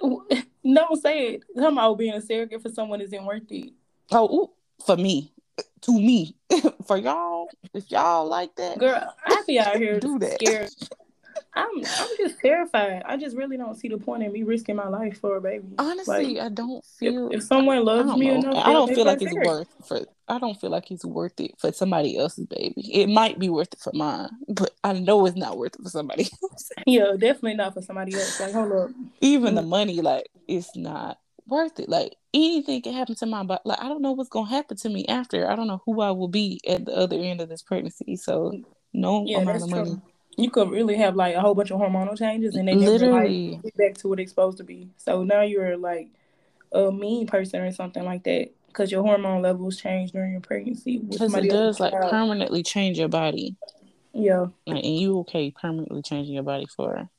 Don't 0.62 1.02
say 1.02 1.34
it. 1.34 1.42
Come 1.56 1.78
about 1.78 1.98
being 1.98 2.14
a 2.14 2.20
surrogate 2.20 2.62
for 2.62 2.68
someone 2.68 3.00
isn't 3.00 3.24
worth 3.24 3.50
it. 3.50 3.72
Oh, 4.12 4.42
ooh, 4.42 4.50
for 4.84 4.96
me 4.96 5.32
to 5.82 5.92
me. 5.92 6.36
For 6.86 6.96
y'all, 6.96 7.48
if 7.72 7.90
y'all 7.90 8.26
like 8.26 8.54
that, 8.56 8.78
girl, 8.78 9.14
I 9.26 9.42
be 9.46 9.58
out 9.58 9.76
here 9.78 10.00
do 10.00 10.18
that. 10.18 10.40
Scared. 10.40 10.70
I'm 11.54 11.68
I'm 11.76 12.08
just 12.18 12.38
terrified. 12.40 13.02
I 13.04 13.16
just 13.16 13.36
really 13.36 13.56
don't 13.56 13.76
see 13.76 13.88
the 13.88 13.98
point 13.98 14.22
in 14.22 14.32
me 14.32 14.44
risking 14.44 14.76
my 14.76 14.88
life 14.88 15.18
for 15.20 15.36
a 15.36 15.40
baby. 15.40 15.66
Honestly, 15.78 16.34
like, 16.34 16.44
I 16.44 16.48
don't 16.48 16.84
feel 16.84 17.28
if, 17.28 17.38
if 17.38 17.42
someone 17.42 17.84
loves 17.84 18.16
me 18.16 18.28
know. 18.28 18.34
enough, 18.34 18.66
I 18.66 18.72
don't 18.72 18.94
feel 18.94 19.04
like 19.04 19.20
it's 19.20 19.34
worth 19.34 19.68
for. 19.86 20.00
I 20.28 20.38
don't 20.38 20.60
feel 20.60 20.70
like 20.70 20.90
it's 20.92 21.04
worth 21.04 21.40
it 21.40 21.52
for 21.58 21.72
somebody 21.72 22.16
else's 22.16 22.46
baby. 22.46 22.82
It 22.94 23.08
might 23.08 23.38
be 23.38 23.48
worth 23.48 23.72
it 23.72 23.80
for 23.80 23.92
mine, 23.92 24.28
but 24.48 24.70
I 24.84 24.92
know 24.92 25.26
it's 25.26 25.36
not 25.36 25.58
worth 25.58 25.74
it 25.74 25.82
for 25.82 25.90
somebody 25.90 26.28
else. 26.42 26.70
yeah, 26.86 27.12
definitely 27.18 27.54
not 27.54 27.74
for 27.74 27.82
somebody 27.82 28.14
else. 28.14 28.38
Like, 28.38 28.52
hold 28.52 28.72
up. 28.72 28.90
Even 29.20 29.56
the 29.56 29.62
mm. 29.62 29.68
money, 29.68 30.00
like, 30.00 30.28
it's 30.46 30.76
not 30.76 31.18
worth 31.50 31.80
it. 31.80 31.88
Like 31.88 32.14
anything 32.32 32.80
can 32.80 32.94
happen 32.94 33.16
to 33.16 33.26
my 33.26 33.42
body. 33.42 33.60
Like 33.64 33.80
I 33.82 33.88
don't 33.88 34.02
know 34.02 34.12
what's 34.12 34.30
gonna 34.30 34.48
happen 34.48 34.76
to 34.78 34.88
me 34.88 35.04
after. 35.06 35.50
I 35.50 35.56
don't 35.56 35.66
know 35.66 35.82
who 35.84 36.00
I 36.00 36.12
will 36.12 36.28
be 36.28 36.60
at 36.66 36.86
the 36.86 36.92
other 36.92 37.16
end 37.16 37.40
of 37.40 37.48
this 37.48 37.62
pregnancy. 37.62 38.16
So 38.16 38.62
no 38.92 39.24
yeah, 39.26 39.38
amount 39.38 39.62
of 39.62 39.70
money. 39.70 39.90
True. 39.90 40.02
You 40.40 40.50
could 40.50 40.70
really 40.70 40.96
have 40.96 41.16
like 41.16 41.34
a 41.34 41.40
whole 41.40 41.54
bunch 41.54 41.70
of 41.70 41.80
hormonal 41.80 42.18
changes, 42.18 42.54
and 42.54 42.66
they 42.68 42.74
literally 42.74 43.50
never, 43.50 43.62
like, 43.62 43.76
back 43.76 43.94
to 43.98 44.08
what 44.08 44.20
it's 44.20 44.30
supposed 44.30 44.58
to 44.58 44.64
be. 44.64 44.90
So 44.96 45.22
now 45.22 45.42
you're 45.42 45.76
like 45.76 46.08
a 46.72 46.90
mean 46.90 47.26
person 47.26 47.60
or 47.60 47.72
something 47.72 48.04
like 48.04 48.24
that 48.24 48.50
because 48.68 48.90
your 48.90 49.02
hormone 49.02 49.42
levels 49.42 49.76
change 49.76 50.12
during 50.12 50.32
your 50.32 50.40
pregnancy. 50.40 50.98
Because 50.98 51.34
it 51.34 51.50
does 51.50 51.80
like 51.80 51.92
child. 51.92 52.10
permanently 52.10 52.62
change 52.62 52.98
your 52.98 53.08
body. 53.08 53.56
Yeah. 54.12 54.46
Like, 54.66 54.84
and 54.84 54.98
you 54.98 55.18
okay 55.20 55.50
permanently 55.50 56.02
changing 56.02 56.34
your 56.34 56.42
body 56.42 56.66
for 56.74 56.94
a 56.94 57.10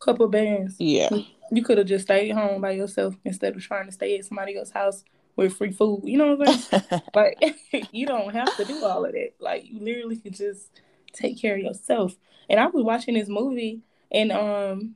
couple 0.00 0.28
bands. 0.28 0.76
Yeah. 0.78 1.10
You 1.50 1.62
could 1.62 1.78
have 1.78 1.86
just 1.86 2.04
stayed 2.04 2.30
home 2.30 2.60
by 2.60 2.72
yourself 2.72 3.14
instead 3.24 3.56
of 3.56 3.62
trying 3.62 3.86
to 3.86 3.92
stay 3.92 4.18
at 4.18 4.24
somebody 4.24 4.56
else's 4.56 4.72
house 4.72 5.04
with 5.36 5.56
free 5.56 5.72
food. 5.72 6.02
You 6.04 6.18
know 6.18 6.34
what 6.34 6.48
I'm 6.48 6.58
saying? 6.58 7.02
like 7.14 7.38
you 7.92 8.06
don't 8.06 8.32
have 8.32 8.54
to 8.56 8.64
do 8.64 8.84
all 8.84 9.04
of 9.04 9.12
that. 9.12 9.34
Like 9.40 9.64
you 9.70 9.80
literally 9.80 10.16
could 10.16 10.34
just 10.34 10.68
take 11.12 11.40
care 11.40 11.54
of 11.54 11.60
yourself. 11.60 12.16
And 12.48 12.58
I 12.58 12.66
was 12.66 12.84
watching 12.84 13.14
this 13.14 13.28
movie 13.28 13.80
and 14.10 14.32
um 14.32 14.94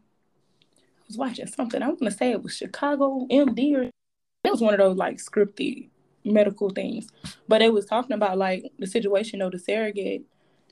I 0.77 1.05
was 1.09 1.19
watching 1.19 1.47
something. 1.47 1.83
I 1.83 1.89
want 1.89 2.01
to 2.01 2.11
say 2.11 2.31
it 2.31 2.43
was 2.43 2.57
Chicago 2.57 3.27
MD 3.31 3.77
or 3.77 3.83
it 3.83 4.51
was 4.51 4.61
one 4.61 4.75
of 4.75 4.81
those 4.81 4.97
like 4.97 5.19
scripted 5.19 5.89
medical 6.25 6.71
things. 6.71 7.09
But 7.49 7.63
it 7.63 7.73
was 7.73 7.87
talking 7.87 8.15
about 8.15 8.39
like 8.39 8.73
the 8.79 8.87
situation 8.87 9.43
of 9.43 9.53
the 9.53 9.59
surrogate. 9.59 10.25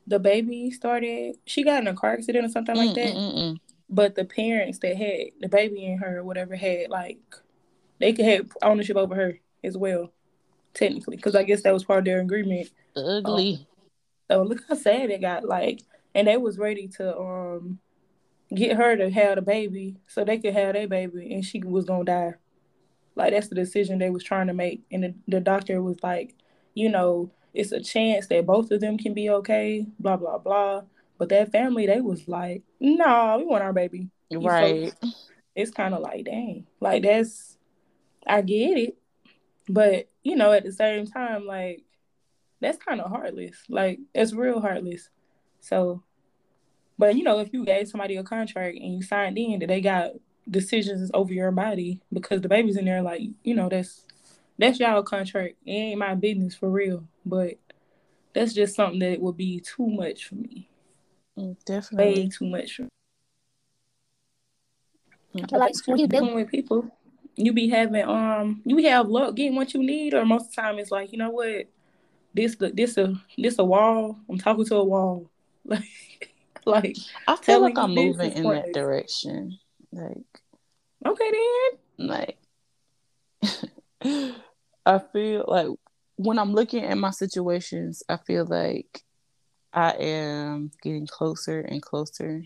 The 0.06 0.18
baby 0.18 0.70
started 0.70 1.36
she 1.44 1.62
got 1.62 1.82
in 1.82 1.88
a 1.88 1.94
car 1.94 2.14
accident 2.14 2.46
or 2.46 2.48
something 2.48 2.76
like 2.76 2.94
that. 2.94 3.14
Mm-mm-mm. 3.14 3.58
But 3.88 4.14
the 4.14 4.24
parents 4.24 4.78
that 4.80 4.96
had 4.96 5.26
the 5.40 5.48
baby 5.48 5.84
in 5.84 5.98
her 5.98 6.18
or 6.18 6.24
whatever 6.24 6.56
had 6.56 6.90
like 6.90 7.18
they 7.98 8.12
could 8.12 8.24
have 8.24 8.50
ownership 8.62 8.96
over 8.96 9.14
her 9.14 9.38
as 9.62 9.76
well, 9.76 10.10
technically, 10.74 11.16
because 11.16 11.34
I 11.36 11.44
guess 11.44 11.62
that 11.62 11.74
was 11.74 11.84
part 11.84 12.00
of 12.00 12.04
their 12.06 12.20
agreement. 12.20 12.70
Ugly. 12.96 13.58
Um, 13.60 13.66
so 14.30 14.42
look 14.42 14.62
how 14.68 14.76
sad 14.76 15.10
it 15.10 15.20
got. 15.20 15.44
Like, 15.44 15.82
and 16.14 16.28
they 16.28 16.36
was 16.36 16.56
ready 16.56 16.86
to 16.96 17.18
um 17.18 17.78
get 18.54 18.76
her 18.76 18.96
to 18.96 19.10
have 19.10 19.36
the 19.36 19.42
baby 19.42 19.96
so 20.06 20.24
they 20.24 20.38
could 20.38 20.54
have 20.54 20.74
their 20.74 20.88
baby, 20.88 21.34
and 21.34 21.44
she 21.44 21.60
was 21.62 21.84
gonna 21.84 22.04
die. 22.04 22.34
Like 23.16 23.32
that's 23.32 23.48
the 23.48 23.56
decision 23.56 23.98
they 23.98 24.10
was 24.10 24.22
trying 24.22 24.46
to 24.46 24.54
make, 24.54 24.82
and 24.92 25.02
the, 25.02 25.14
the 25.26 25.40
doctor 25.40 25.82
was 25.82 25.98
like, 26.02 26.34
you 26.74 26.88
know, 26.88 27.30
it's 27.54 27.72
a 27.72 27.80
chance 27.80 28.28
that 28.28 28.46
both 28.46 28.70
of 28.70 28.80
them 28.80 28.96
can 28.98 29.14
be 29.14 29.30
okay. 29.30 29.86
Blah 29.98 30.16
blah 30.16 30.38
blah. 30.38 30.82
But 31.18 31.28
that 31.30 31.52
family, 31.52 31.86
they 31.86 32.00
was 32.00 32.28
like, 32.28 32.62
no, 32.78 33.04
nah, 33.04 33.36
we 33.36 33.44
want 33.44 33.62
our 33.62 33.74
baby. 33.74 34.08
Right. 34.32 34.94
So 35.02 35.10
it's 35.54 35.70
kind 35.70 35.92
of 35.92 36.00
like, 36.00 36.24
dang, 36.24 36.66
like 36.80 37.02
that's, 37.02 37.58
I 38.26 38.40
get 38.40 38.78
it, 38.78 38.96
but 39.68 40.08
you 40.22 40.36
know, 40.36 40.52
at 40.52 40.64
the 40.64 40.72
same 40.72 41.06
time, 41.06 41.46
like 41.46 41.82
that's 42.60 42.78
kind 42.78 43.00
of 43.00 43.10
heartless. 43.10 43.56
Like 43.68 44.00
it's 44.14 44.32
real 44.32 44.60
heartless. 44.60 45.08
So 45.60 46.02
But 46.98 47.16
you 47.16 47.22
know, 47.22 47.38
if 47.38 47.52
you 47.52 47.64
gave 47.64 47.88
somebody 47.88 48.16
a 48.16 48.22
contract 48.22 48.76
and 48.76 48.94
you 48.94 49.02
signed 49.02 49.38
in 49.38 49.60
that 49.60 49.68
they 49.68 49.80
got 49.80 50.10
decisions 50.48 51.10
over 51.14 51.32
your 51.32 51.50
body 51.50 52.02
because 52.12 52.40
the 52.42 52.48
baby's 52.48 52.76
in 52.76 52.84
there, 52.84 53.02
like 53.02 53.22
you 53.42 53.54
know, 53.54 53.68
that's 53.70 54.04
that's 54.58 54.78
y'all 54.78 55.02
contract. 55.02 55.54
It 55.64 55.72
ain't 55.72 55.98
my 55.98 56.14
business 56.14 56.54
for 56.54 56.68
real. 56.68 57.04
But 57.24 57.54
that's 58.34 58.52
just 58.52 58.74
something 58.74 58.98
that 59.00 59.20
would 59.20 59.36
be 59.36 59.60
too 59.60 59.86
much 59.86 60.26
for 60.26 60.34
me. 60.34 60.68
Mm, 61.38 61.56
definitely, 61.64 62.22
way 62.22 62.28
too 62.28 62.46
much. 62.46 62.76
For 62.76 62.82
me. 62.82 62.88
Like 65.52 65.72
when 65.86 65.98
you 65.98 66.06
dealing 66.06 66.34
with 66.34 66.50
people, 66.50 66.90
you 67.36 67.52
be 67.52 67.68
having 67.70 68.04
um, 68.04 68.60
you 68.66 68.76
have 68.88 69.08
luck 69.08 69.36
getting 69.36 69.56
what 69.56 69.72
you 69.72 69.80
need, 69.80 70.12
or 70.12 70.26
most 70.26 70.48
of 70.48 70.54
the 70.54 70.62
time 70.62 70.78
it's 70.78 70.90
like 70.90 71.12
you 71.12 71.18
know 71.18 71.30
what, 71.30 71.66
this 72.34 72.56
this 72.56 72.96
a 72.96 73.14
this 73.36 73.58
a 73.58 73.64
wall. 73.64 74.18
I'm 74.28 74.38
talking 74.38 74.64
to 74.66 74.76
a 74.76 74.84
wall, 74.84 75.30
like 75.64 76.34
like 76.64 76.96
I 77.26 77.36
feel 77.36 77.60
like 77.60 77.78
I'm 77.78 77.94
moving 77.94 78.32
in 78.32 78.44
that 78.44 78.72
direction. 78.72 79.58
Like 79.92 80.18
okay 81.06 81.30
then, 81.98 82.08
like 82.08 82.38
I 84.86 84.98
feel 85.12 85.44
like 85.46 85.68
when 86.16 86.38
I'm 86.38 86.52
looking 86.52 86.84
at 86.84 86.98
my 86.98 87.10
situations, 87.10 88.02
I 88.08 88.18
feel 88.18 88.46
like 88.46 89.02
I 89.72 89.92
am 89.92 90.70
getting 90.82 91.06
closer 91.06 91.60
and 91.60 91.80
closer. 91.80 92.44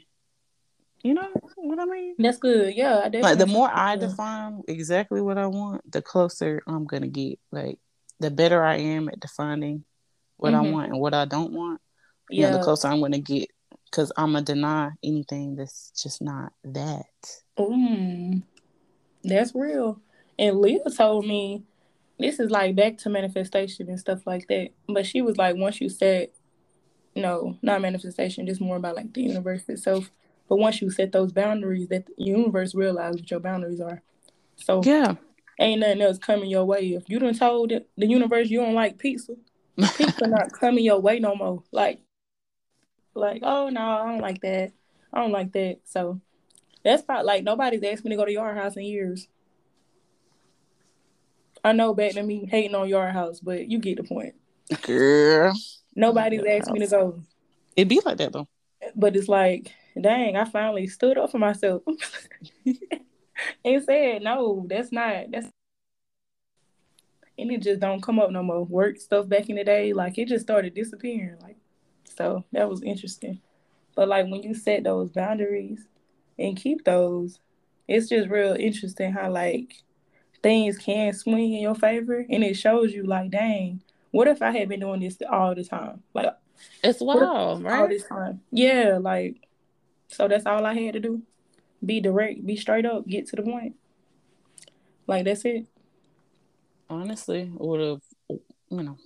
You 1.02 1.14
know 1.14 1.28
what 1.56 1.78
I 1.78 1.84
mean? 1.84 2.14
That's 2.18 2.38
good. 2.38 2.74
Yeah, 2.74 3.08
like 3.12 3.36
the 3.36 3.46
more 3.46 3.70
I 3.70 3.96
define 3.96 4.62
exactly 4.68 5.20
what 5.20 5.36
I 5.36 5.46
want, 5.48 5.90
the 5.90 6.00
closer 6.00 6.62
I'm 6.66 6.86
gonna 6.86 7.08
get. 7.08 7.38
Like 7.52 7.78
the 8.20 8.30
better 8.30 8.62
I 8.62 8.76
am 8.76 9.08
at 9.08 9.20
defining 9.20 9.84
what 10.36 10.52
mm-hmm. 10.52 10.66
I 10.66 10.70
want 10.70 10.92
and 10.92 11.00
what 11.00 11.14
I 11.14 11.24
don't 11.24 11.52
want, 11.52 11.80
yeah, 12.30 12.46
you 12.46 12.52
know, 12.52 12.58
the 12.58 12.64
closer 12.64 12.88
I'm 12.88 13.00
gonna 13.00 13.18
get. 13.18 13.48
Because 13.84 14.10
I'm 14.16 14.32
gonna 14.32 14.44
deny 14.44 14.90
anything 15.04 15.54
that's 15.54 15.90
just 15.90 16.20
not 16.20 16.52
that. 16.64 17.04
Mm, 17.58 18.42
that's 19.22 19.54
real. 19.54 20.00
And 20.36 20.58
Leah 20.58 20.90
told 20.96 21.26
me 21.26 21.62
this 22.18 22.40
is 22.40 22.50
like 22.50 22.76
back 22.76 22.98
to 22.98 23.10
manifestation 23.10 23.88
and 23.88 23.98
stuff 24.00 24.26
like 24.26 24.48
that. 24.48 24.70
But 24.88 25.06
she 25.06 25.22
was 25.22 25.36
like, 25.36 25.56
once 25.56 25.80
you 25.80 25.88
set, 25.88 26.32
no, 27.14 27.56
not 27.62 27.80
manifestation, 27.80 28.46
just 28.46 28.60
more 28.60 28.76
about 28.76 28.96
like 28.96 29.12
the 29.12 29.22
universe 29.22 29.62
itself. 29.68 30.10
But 30.48 30.56
once 30.56 30.82
you 30.82 30.90
set 30.90 31.12
those 31.12 31.32
boundaries, 31.32 31.88
that 31.88 32.06
the 32.06 32.12
universe 32.18 32.74
realizes 32.74 33.20
what 33.20 33.30
your 33.30 33.40
boundaries 33.40 33.80
are. 33.80 34.02
So 34.56 34.82
yeah, 34.84 35.14
ain't 35.58 35.80
nothing 35.80 36.02
else 36.02 36.18
coming 36.18 36.50
your 36.50 36.64
way. 36.64 36.94
If 36.94 37.08
you 37.08 37.18
done 37.18 37.34
told 37.34 37.70
the 37.70 38.06
universe 38.06 38.48
you 38.48 38.60
don't 38.60 38.74
like 38.74 38.98
pizza, 38.98 39.34
pizza 39.96 40.26
not 40.26 40.52
coming 40.52 40.84
your 40.84 41.00
way 41.00 41.18
no 41.18 41.34
more. 41.34 41.62
Like, 41.72 42.00
like 43.14 43.42
oh 43.42 43.68
no, 43.68 43.80
I 43.80 44.10
don't 44.10 44.20
like 44.20 44.40
that. 44.42 44.72
I 45.12 45.20
don't 45.20 45.32
like 45.32 45.52
that. 45.52 45.78
So 45.84 46.20
that's 46.84 47.02
probably 47.02 47.26
like 47.26 47.44
nobody's 47.44 47.82
asked 47.82 48.04
me 48.04 48.10
to 48.10 48.16
go 48.16 48.24
to 48.24 48.32
your 48.32 48.54
house 48.54 48.76
in 48.76 48.84
years. 48.84 49.28
I 51.62 51.72
know 51.72 51.94
back 51.94 52.12
to 52.12 52.22
me 52.22 52.46
hating 52.50 52.74
on 52.74 52.88
your 52.88 53.08
house, 53.08 53.40
but 53.40 53.70
you 53.70 53.78
get 53.78 53.96
the 53.96 54.02
point. 54.02 54.34
Girl. 54.82 55.54
Nobody's 55.94 56.44
asked 56.44 56.70
me 56.70 56.80
to 56.80 56.86
go. 56.86 57.22
It'd 57.76 57.88
be 57.88 58.00
like 58.04 58.18
that 58.18 58.32
though. 58.32 58.48
But 58.94 59.16
it's 59.16 59.28
like, 59.28 59.72
dang, 59.98 60.36
I 60.36 60.44
finally 60.44 60.86
stood 60.88 61.16
up 61.16 61.30
for 61.30 61.38
myself 61.38 61.82
and 63.64 63.82
said, 63.82 64.22
no, 64.22 64.66
that's 64.68 64.92
not 64.92 65.30
that's 65.30 65.48
and 67.36 67.50
it 67.50 67.62
just 67.62 67.80
don't 67.80 68.02
come 68.02 68.20
up 68.20 68.30
no 68.30 68.42
more. 68.42 68.64
Work 68.64 68.98
stuff 68.98 69.28
back 69.28 69.48
in 69.48 69.56
the 69.56 69.64
day, 69.64 69.92
like 69.92 70.18
it 70.18 70.28
just 70.28 70.44
started 70.44 70.74
disappearing. 70.74 71.36
Like 71.42 71.56
so 72.04 72.44
that 72.52 72.68
was 72.68 72.82
interesting. 72.82 73.40
But 73.96 74.08
like 74.08 74.26
when 74.26 74.42
you 74.42 74.54
set 74.54 74.84
those 74.84 75.10
boundaries 75.10 75.86
and 76.38 76.56
keep 76.56 76.84
those, 76.84 77.40
it's 77.88 78.08
just 78.08 78.28
real 78.28 78.54
interesting 78.54 79.12
how 79.12 79.30
like 79.30 79.82
things 80.44 80.76
can 80.76 81.12
swing 81.12 81.54
in 81.54 81.60
your 81.60 81.74
favor 81.74 82.24
and 82.28 82.44
it 82.44 82.54
shows 82.54 82.92
you 82.92 83.04
like 83.04 83.30
dang 83.30 83.80
what 84.10 84.28
if 84.28 84.42
i 84.42 84.50
had 84.50 84.68
been 84.68 84.80
doing 84.80 85.00
this 85.00 85.16
all 85.30 85.54
the 85.54 85.64
time 85.64 86.02
like 86.12 86.26
it's 86.82 87.00
wild 87.00 87.62
right 87.62 87.80
all 87.80 87.88
this 87.88 88.06
time 88.06 88.40
yeah 88.52 88.98
like 89.00 89.36
so 90.08 90.28
that's 90.28 90.44
all 90.44 90.66
i 90.66 90.74
had 90.74 90.92
to 90.92 91.00
do 91.00 91.22
be 91.84 92.00
direct 92.00 92.44
be 92.44 92.56
straight 92.56 92.86
up 92.86 93.06
get 93.06 93.26
to 93.26 93.36
the 93.36 93.42
point 93.42 93.74
like 95.06 95.24
that's 95.24 95.44
it 95.44 95.66
honestly 96.90 97.50
would 97.54 97.80
have 97.80 98.00
you 98.70 98.82
know 98.82 98.96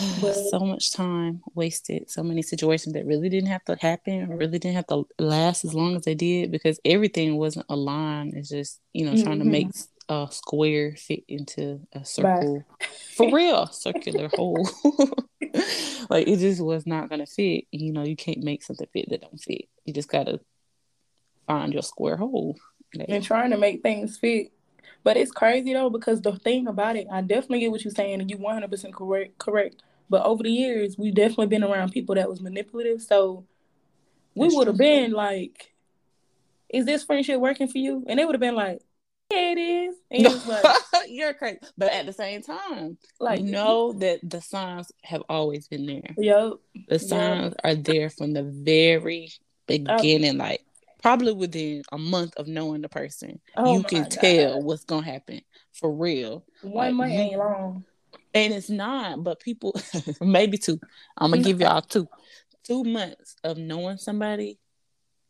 but, 0.20 0.32
so 0.32 0.60
much 0.60 0.92
time 0.92 1.42
wasted, 1.54 2.10
so 2.10 2.22
many 2.22 2.42
situations 2.42 2.94
that 2.94 3.06
really 3.06 3.28
didn't 3.28 3.50
have 3.50 3.64
to 3.64 3.76
happen, 3.80 4.28
really 4.28 4.58
didn't 4.58 4.76
have 4.76 4.86
to 4.86 5.06
last 5.18 5.64
as 5.64 5.74
long 5.74 5.96
as 5.96 6.02
they 6.02 6.14
did 6.14 6.50
because 6.50 6.80
everything 6.84 7.36
wasn't 7.36 7.66
aligned. 7.68 8.34
It's 8.34 8.48
just, 8.48 8.80
you 8.92 9.04
know, 9.04 9.12
trying 9.12 9.38
mm-hmm. 9.38 9.44
to 9.44 9.50
make 9.50 9.68
a 10.08 10.28
square 10.30 10.94
fit 10.96 11.24
into 11.28 11.80
a 11.92 12.04
circle. 12.04 12.64
For 13.14 13.30
real, 13.30 13.66
circular 13.66 14.28
hole. 14.32 14.68
like 16.10 16.26
it 16.26 16.38
just 16.38 16.62
was 16.62 16.86
not 16.86 17.10
gonna 17.10 17.26
fit. 17.26 17.64
You 17.70 17.92
know, 17.92 18.04
you 18.04 18.16
can't 18.16 18.42
make 18.42 18.62
something 18.62 18.88
fit 18.92 19.10
that 19.10 19.20
don't 19.20 19.40
fit. 19.40 19.66
You 19.84 19.92
just 19.92 20.08
gotta 20.10 20.40
find 21.52 21.72
your 21.72 21.82
square 21.82 22.16
hole. 22.16 22.56
Like, 22.94 23.08
and 23.08 23.22
trying 23.22 23.50
to 23.50 23.58
make 23.58 23.82
things 23.82 24.18
fit 24.18 24.52
but 25.02 25.16
it's 25.16 25.32
crazy 25.32 25.72
though 25.72 25.90
because 25.90 26.20
the 26.20 26.32
thing 26.32 26.66
about 26.66 26.96
it, 26.96 27.06
I 27.10 27.22
definitely 27.22 27.60
get 27.60 27.70
what 27.70 27.84
you're 27.84 27.94
saying, 27.94 28.20
and 28.20 28.30
you 28.30 28.36
100 28.36 28.70
percent 28.70 28.94
correct. 28.94 29.38
Correct. 29.38 29.82
But 30.08 30.24
over 30.24 30.42
the 30.42 30.50
years, 30.50 30.98
we've 30.98 31.14
definitely 31.14 31.46
been 31.46 31.64
around 31.64 31.92
people 31.92 32.16
that 32.16 32.28
was 32.28 32.40
manipulative. 32.40 33.00
So 33.00 33.44
we 34.34 34.48
would 34.48 34.66
have 34.66 34.76
been 34.76 35.12
like, 35.12 35.72
"Is 36.68 36.84
this 36.84 37.04
friendship 37.04 37.40
working 37.40 37.68
for 37.68 37.78
you?" 37.78 38.04
And 38.08 38.18
they 38.18 38.24
would 38.24 38.34
have 38.34 38.40
been 38.40 38.56
like, 38.56 38.82
"Yeah, 39.30 39.52
it 39.52 39.58
is." 39.58 39.94
And 40.10 40.46
like, 40.46 40.64
You're 41.08 41.34
crazy, 41.34 41.60
but 41.78 41.92
at 41.92 42.06
the 42.06 42.12
same 42.12 42.42
time, 42.42 42.98
like 43.18 43.40
you 43.40 43.46
know 43.46 43.92
that 43.94 44.20
the 44.22 44.42
signs 44.42 44.92
have 45.02 45.22
always 45.28 45.66
been 45.66 45.86
there. 45.86 46.14
Yep. 46.18 46.52
The 46.88 46.98
signs 46.98 47.54
yep. 47.54 47.60
are 47.64 47.74
there 47.74 48.10
from 48.10 48.32
the 48.34 48.42
very 48.42 49.30
beginning, 49.66 50.36
like 50.36 50.64
probably 51.02 51.32
within 51.32 51.82
a 51.92 51.98
month 51.98 52.36
of 52.36 52.46
knowing 52.46 52.82
the 52.82 52.88
person, 52.88 53.40
oh 53.56 53.76
you 53.76 53.82
can 53.82 54.02
God. 54.02 54.10
tell 54.10 54.62
what's 54.62 54.84
gonna 54.84 55.06
happen 55.06 55.40
for 55.72 55.92
real. 55.92 56.44
One 56.62 56.74
like, 56.74 56.94
month 56.94 57.12
ain't 57.12 57.38
long. 57.38 57.84
And 58.34 58.52
it's 58.52 58.70
not, 58.70 59.22
but 59.24 59.40
people 59.40 59.74
maybe 60.20 60.58
two. 60.58 60.78
I'm 61.16 61.30
gonna 61.30 61.42
give 61.42 61.60
y'all 61.60 61.82
two. 61.82 62.08
Two 62.64 62.84
months 62.84 63.36
of 63.42 63.56
knowing 63.56 63.96
somebody, 63.96 64.58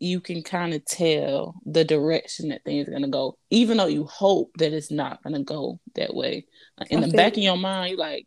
you 0.00 0.20
can 0.20 0.42
kind 0.42 0.74
of 0.74 0.84
tell 0.84 1.54
the 1.64 1.84
direction 1.84 2.48
that 2.48 2.64
things 2.64 2.88
are 2.88 2.92
gonna 2.92 3.08
go, 3.08 3.36
even 3.50 3.76
though 3.76 3.86
you 3.86 4.04
hope 4.04 4.50
that 4.58 4.72
it's 4.72 4.90
not 4.90 5.22
gonna 5.22 5.42
go 5.42 5.78
that 5.94 6.14
way. 6.14 6.46
in 6.90 7.04
I 7.04 7.06
the 7.06 7.16
back 7.16 7.34
of 7.34 7.42
your 7.42 7.56
mind, 7.56 7.92
you 7.92 7.96
like, 7.96 8.26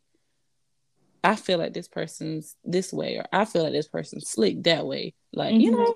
I 1.23 1.35
feel 1.35 1.57
like 1.57 1.73
this 1.73 1.87
person's 1.87 2.55
this 2.63 2.91
way, 2.91 3.17
or 3.17 3.25
I 3.31 3.45
feel 3.45 3.63
like 3.63 3.73
this 3.73 3.87
person's 3.87 4.29
slick 4.29 4.63
that 4.63 4.85
way. 4.85 5.13
Like, 5.33 5.53
mm-hmm. 5.53 5.61
you 5.61 5.71
know, 5.71 5.93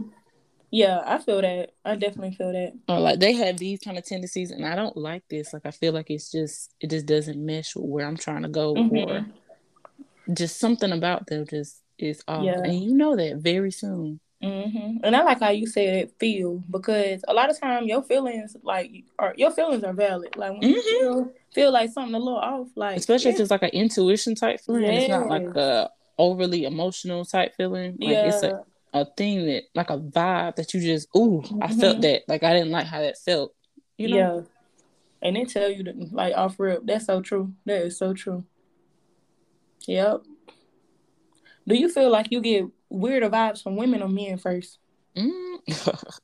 yeah, 0.69 1.01
I 1.05 1.17
feel 1.17 1.41
that. 1.41 1.73
I 1.85 1.95
definitely 1.95 2.35
feel 2.35 2.51
that. 2.51 2.73
Or 2.89 2.99
like 2.99 3.19
they 3.19 3.33
have 3.33 3.57
these 3.57 3.79
kind 3.79 3.97
of 3.97 4.05
tendencies, 4.05 4.51
and 4.51 4.65
I 4.65 4.75
don't 4.75 4.97
like 4.97 5.23
this. 5.29 5.53
Like 5.53 5.65
I 5.65 5.71
feel 5.71 5.93
like 5.93 6.09
it's 6.09 6.31
just 6.31 6.73
it 6.81 6.89
just 6.89 7.05
doesn't 7.05 7.43
mesh 7.43 7.75
with 7.75 7.85
where 7.85 8.05
I'm 8.05 8.17
trying 8.17 8.43
to 8.43 8.49
go, 8.49 8.73
mm-hmm. 8.73 9.09
or 9.09 9.25
just 10.33 10.59
something 10.59 10.91
about 10.91 11.27
them 11.27 11.45
just 11.49 11.81
is 11.97 12.21
off, 12.27 12.43
yeah. 12.43 12.59
and 12.63 12.79
you 12.79 12.93
know 12.93 13.15
that 13.15 13.37
very 13.37 13.71
soon. 13.71 14.19
Mm-hmm. 14.43 14.97
And 15.03 15.15
I 15.15 15.23
like 15.23 15.39
how 15.39 15.49
you 15.49 15.65
said 15.65 16.11
feel 16.19 16.63
because 16.69 17.23
a 17.27 17.33
lot 17.33 17.49
of 17.49 17.59
time 17.59 17.85
your 17.85 18.03
feelings 18.03 18.55
like 18.61 18.91
are 19.17 19.33
your 19.35 19.51
feelings 19.51 19.83
are 19.83 19.93
valid. 19.93 20.35
Like 20.35 20.51
when 20.51 20.61
mm-hmm. 20.61 20.69
you 20.69 20.81
feel, 20.83 21.33
feel 21.55 21.71
like 21.71 21.91
something 21.91 22.13
a 22.13 22.19
little 22.19 22.37
off, 22.37 22.67
like 22.75 22.97
especially 22.97 23.31
yeah. 23.31 23.35
if 23.35 23.41
it's 23.41 23.51
like 23.51 23.63
an 23.63 23.69
intuition 23.69 24.35
type 24.35 24.59
feeling. 24.59 24.83
Yes. 24.83 25.03
It's 25.03 25.09
not 25.09 25.27
like 25.29 25.55
a 25.55 25.89
overly 26.19 26.65
emotional 26.65 27.25
type 27.25 27.55
feeling. 27.55 27.97
Like 27.99 28.09
yeah. 28.09 28.27
it's 28.27 28.43
a 28.43 28.63
a 28.93 29.05
thing 29.05 29.45
that 29.45 29.63
like 29.75 29.89
a 29.89 29.97
vibe 29.97 30.55
that 30.55 30.73
you 30.73 30.81
just 30.81 31.07
ooh 31.15 31.41
mm-hmm. 31.45 31.63
I 31.63 31.67
felt 31.67 32.01
that. 32.01 32.23
Like 32.27 32.43
I 32.43 32.53
didn't 32.53 32.71
like 32.71 32.87
how 32.87 33.01
that 33.01 33.17
felt 33.17 33.53
you 33.97 34.09
know? 34.09 34.17
Yeah. 34.17 34.41
And 35.21 35.35
they 35.35 35.45
tell 35.45 35.69
you 35.69 35.83
that 35.83 36.13
like 36.13 36.35
off 36.35 36.59
rip 36.59 36.85
that's 36.85 37.05
so 37.05 37.21
true. 37.21 37.53
That 37.65 37.81
is 37.83 37.97
so 37.97 38.13
true. 38.13 38.43
Yep. 39.87 40.23
Do 41.67 41.75
you 41.75 41.89
feel 41.89 42.09
like 42.09 42.27
you 42.31 42.41
get 42.41 42.65
weirder 42.89 43.29
vibes 43.29 43.61
from 43.61 43.75
women 43.75 44.01
or 44.01 44.09
men 44.09 44.37
first? 44.37 44.79
Mm. 45.15 45.59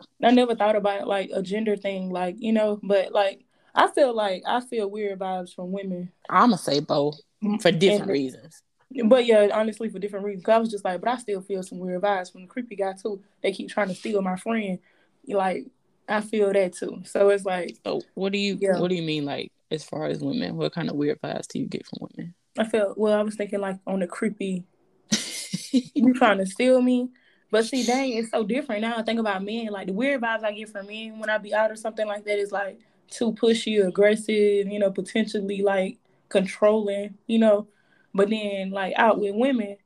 I 0.24 0.32
never 0.32 0.56
thought 0.56 0.76
about 0.76 1.08
like 1.08 1.32
a 1.34 1.42
gender 1.42 1.76
thing 1.76 2.12
like 2.12 2.36
you 2.38 2.54
know 2.54 2.80
but 2.84 3.12
like 3.12 3.44
I 3.76 3.88
feel 3.88 4.14
like 4.14 4.44
I 4.48 4.62
feel 4.62 4.90
weird 4.90 5.20
vibes 5.20 5.54
from 5.54 5.72
women. 5.72 6.12
I'ma 6.30 6.58
say 6.58 6.80
both 6.80 7.20
mm, 7.44 7.60
for 7.62 7.72
different 7.72 8.04
and, 8.04 8.12
reasons 8.12 8.63
but 9.06 9.26
yeah, 9.26 9.50
honestly, 9.54 9.90
for 9.90 10.00
different 10.00 10.26
reasons. 10.26 10.46
Cause 10.46 10.54
I 10.54 10.58
was 10.60 10.70
just 10.70 10.86
like, 10.86 11.02
but 11.02 11.10
I 11.10 11.18
still 11.18 11.42
feel 11.42 11.64
some 11.64 11.80
weird 11.80 12.02
vibes 12.02 12.32
from 12.32 12.42
the 12.42 12.48
creepy 12.48 12.76
guy 12.76 12.94
too. 12.94 13.22
They 13.42 13.52
keep 13.52 13.70
trying 13.70 13.90
to 13.90 13.96
steal 13.96 14.22
my 14.22 14.36
friend. 14.36 14.80
Like, 15.28 15.68
I 16.08 16.22
feel 16.22 16.52
that 16.54 16.74
too. 16.74 17.02
So 17.06 17.30
it's 17.30 17.46
like. 17.46 17.78
So 17.86 18.02
what 18.14 18.32
do 18.32 18.38
you 18.38 18.58
yeah. 18.60 18.80
What 18.80 18.90
do 18.90 18.96
you 18.96 19.04
mean, 19.04 19.26
like, 19.26 19.52
as 19.72 19.84
far 19.84 20.06
as 20.06 20.20
women? 20.20 20.56
What 20.56 20.74
kind 20.74 20.90
of 20.90 20.96
weird 20.96 21.22
vibes 21.22 21.48
do 21.48 21.60
you 21.60 21.66
get 21.66 21.86
from 21.86 22.08
women? 22.10 22.34
I 22.58 22.66
feel 22.66 22.94
well. 22.96 23.20
I 23.20 23.24
was 23.24 23.36
thinking 23.36 23.62
like 23.62 23.80
on 23.88 24.00
the 24.00 24.08
creepy. 24.08 24.66
you 25.72 26.14
trying 26.14 26.38
to 26.38 26.46
steal 26.46 26.82
me? 26.82 27.10
But 27.50 27.66
see, 27.66 27.84
dang, 27.84 28.14
it's 28.14 28.32
so 28.32 28.44
different 28.44 28.82
now. 28.82 28.98
I 28.98 29.04
think 29.04 29.20
about 29.20 29.44
men. 29.44 29.68
Like 29.68 29.88
the 29.88 29.94
weird 29.94 30.22
vibes 30.22 30.44
I 30.44 30.52
get 30.52 30.70
from 30.70 30.88
men 30.88 31.20
when 31.20 31.30
I 31.30 31.38
be 31.38 31.54
out 31.54 31.72
or 31.72 31.76
something 31.76 32.08
like 32.08 32.26
that 32.26 32.40
is 32.40 32.52
like 32.52 32.80
too 33.10 33.34
pushy, 33.34 33.86
aggressive, 33.86 34.68
you 34.68 34.80
know, 34.80 34.92
potentially 34.92 35.62
like 35.62 35.98
controlling, 36.30 37.16
you 37.28 37.40
know. 37.40 37.68
But 38.14 38.30
then 38.30 38.72
like 38.72 38.94
out 38.98 39.20
with 39.20 39.36
women, 39.36 39.78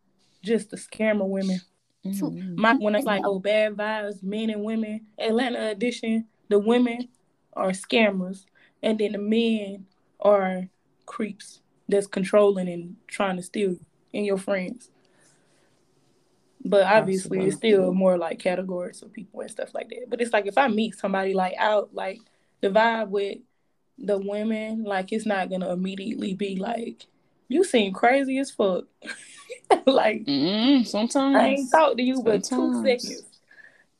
just 0.43 0.69
the 0.71 0.77
scammer 0.77 1.27
women. 1.27 1.59
Mm-hmm. 2.05 2.59
My 2.59 2.73
when 2.75 2.95
it's 2.95 3.05
like 3.05 3.23
oh 3.25 3.39
bad 3.39 3.75
vibes, 3.75 4.23
men 4.23 4.49
and 4.49 4.63
women. 4.63 5.07
Atlanta 5.19 5.69
edition, 5.69 6.25
the 6.49 6.59
women 6.59 7.09
are 7.53 7.71
scammers, 7.71 8.45
and 8.81 8.99
then 8.99 9.13
the 9.13 9.17
men 9.17 9.85
are 10.19 10.69
creeps 11.05 11.61
that's 11.89 12.07
controlling 12.07 12.67
and 12.69 12.95
trying 13.07 13.37
to 13.37 13.43
steal 13.43 13.71
you 13.71 13.79
and 14.13 14.25
your 14.25 14.37
friends. 14.37 14.89
But 16.63 16.83
obviously, 16.83 17.39
Absolutely. 17.39 17.47
it's 17.47 17.57
still 17.57 17.93
more 17.93 18.17
like 18.17 18.39
categories 18.39 19.01
of 19.01 19.13
people 19.13 19.41
and 19.41 19.49
stuff 19.49 19.73
like 19.73 19.89
that. 19.89 20.09
But 20.09 20.21
it's 20.21 20.33
like 20.33 20.47
if 20.47 20.57
I 20.57 20.67
meet 20.67 20.95
somebody 20.95 21.33
like 21.33 21.55
out, 21.57 21.93
like 21.93 22.19
the 22.61 22.69
vibe 22.69 23.09
with 23.09 23.37
the 23.97 24.17
women, 24.17 24.83
like 24.83 25.11
it's 25.11 25.25
not 25.25 25.49
gonna 25.49 25.71
immediately 25.71 26.33
be 26.33 26.57
like, 26.57 27.05
you 27.47 27.63
seem 27.63 27.93
crazy 27.93 28.37
as 28.39 28.51
fuck. 28.51 28.85
like 29.85 30.25
mm 30.25 30.85
sometimes 30.85 31.35
I 31.35 31.47
ain't 31.47 31.71
talked 31.71 31.97
to 31.97 32.03
you 32.03 32.21
but 32.23 32.43
two 32.43 32.83
seconds. 32.83 33.23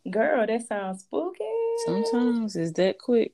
Girl, 0.10 0.46
that 0.48 0.68
sounds 0.68 1.02
spooky. 1.02 1.44
Sometimes 1.86 2.56
it's 2.56 2.72
that 2.74 2.98
quick. 2.98 3.34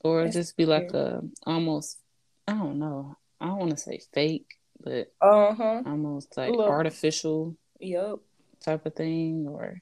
Or 0.00 0.22
That's 0.22 0.34
just 0.34 0.56
be 0.56 0.64
like 0.64 0.92
a 0.92 1.22
almost 1.44 1.98
I 2.46 2.52
don't 2.52 2.78
know. 2.78 3.16
I 3.40 3.46
don't 3.46 3.58
want 3.58 3.70
to 3.72 3.76
say 3.76 4.00
fake, 4.12 4.54
but 4.82 5.12
uh-huh. 5.20 5.82
almost 5.84 6.36
like 6.36 6.52
Look. 6.52 6.68
artificial. 6.68 7.56
Yep 7.80 8.20
type 8.60 8.86
of 8.86 8.94
thing 8.94 9.46
or 9.48 9.80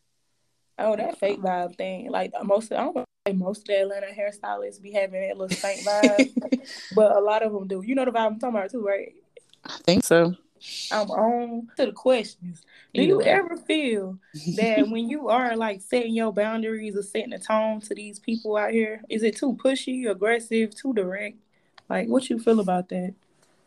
oh 0.78 0.96
that 0.96 1.18
fake 1.18 1.40
vibe 1.40 1.76
thing 1.76 2.10
like 2.10 2.32
most 2.42 2.70
of, 2.72 2.78
I 2.78 2.84
don't 2.84 3.06
say 3.26 3.32
most 3.32 3.60
of 3.60 3.66
the 3.66 3.80
Atlanta 3.80 4.08
hairstylists 4.08 4.80
be 4.80 4.92
having 4.92 5.26
that 5.26 5.36
little 5.36 5.56
stank 5.56 5.80
vibe 5.80 6.68
but 6.94 7.16
a 7.16 7.20
lot 7.20 7.42
of 7.42 7.52
them 7.52 7.66
do 7.66 7.82
you 7.84 7.94
know 7.94 8.04
the 8.04 8.10
vibe 8.10 8.26
I'm 8.26 8.38
talking 8.38 8.56
about 8.56 8.70
too 8.70 8.84
right 8.84 9.12
I 9.66 9.78
think 9.84 10.04
so 10.04 10.34
I'm 10.90 11.10
on 11.10 11.68
to 11.76 11.86
the 11.86 11.92
questions 11.92 12.62
do 12.94 13.02
you 13.02 13.22
ever 13.22 13.56
feel 13.56 14.18
that 14.56 14.88
when 14.88 15.08
you 15.08 15.28
are 15.28 15.56
like 15.56 15.82
setting 15.82 16.14
your 16.14 16.32
boundaries 16.32 16.96
or 16.96 17.02
setting 17.02 17.30
the 17.30 17.38
tone 17.38 17.80
to 17.82 17.94
these 17.94 18.18
people 18.18 18.56
out 18.56 18.70
here 18.70 19.02
is 19.08 19.22
it 19.22 19.36
too 19.36 19.56
pushy 19.62 20.10
aggressive 20.10 20.74
too 20.74 20.92
direct 20.94 21.36
like 21.88 22.08
what 22.08 22.28
you 22.30 22.38
feel 22.38 22.60
about 22.60 22.88
that 22.88 23.14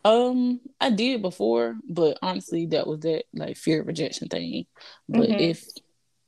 um, 0.06 0.62
I 0.80 0.92
did 0.92 1.22
before, 1.22 1.76
but 1.88 2.18
honestly, 2.22 2.68
that 2.68 2.88
was 2.88 3.02
that 3.02 3.26
like 3.34 3.58
fear 3.58 3.82
of 3.82 3.88
rejection 3.88 4.30
thing. 4.30 4.66
But 5.10 5.30
mm-hmm. 5.30 5.40
if 5.40 5.66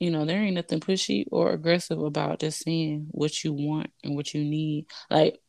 you 0.02 0.10
know, 0.10 0.26
there 0.26 0.42
ain't 0.42 0.56
nothing 0.56 0.80
pushy 0.80 1.26
or 1.32 1.52
aggressive 1.52 2.02
about 2.02 2.40
just 2.40 2.64
saying 2.64 3.08
what 3.12 3.44
you 3.44 3.54
want 3.54 3.92
and 4.04 4.16
what 4.16 4.34
you 4.34 4.44
need. 4.44 4.88
Like, 5.12 5.40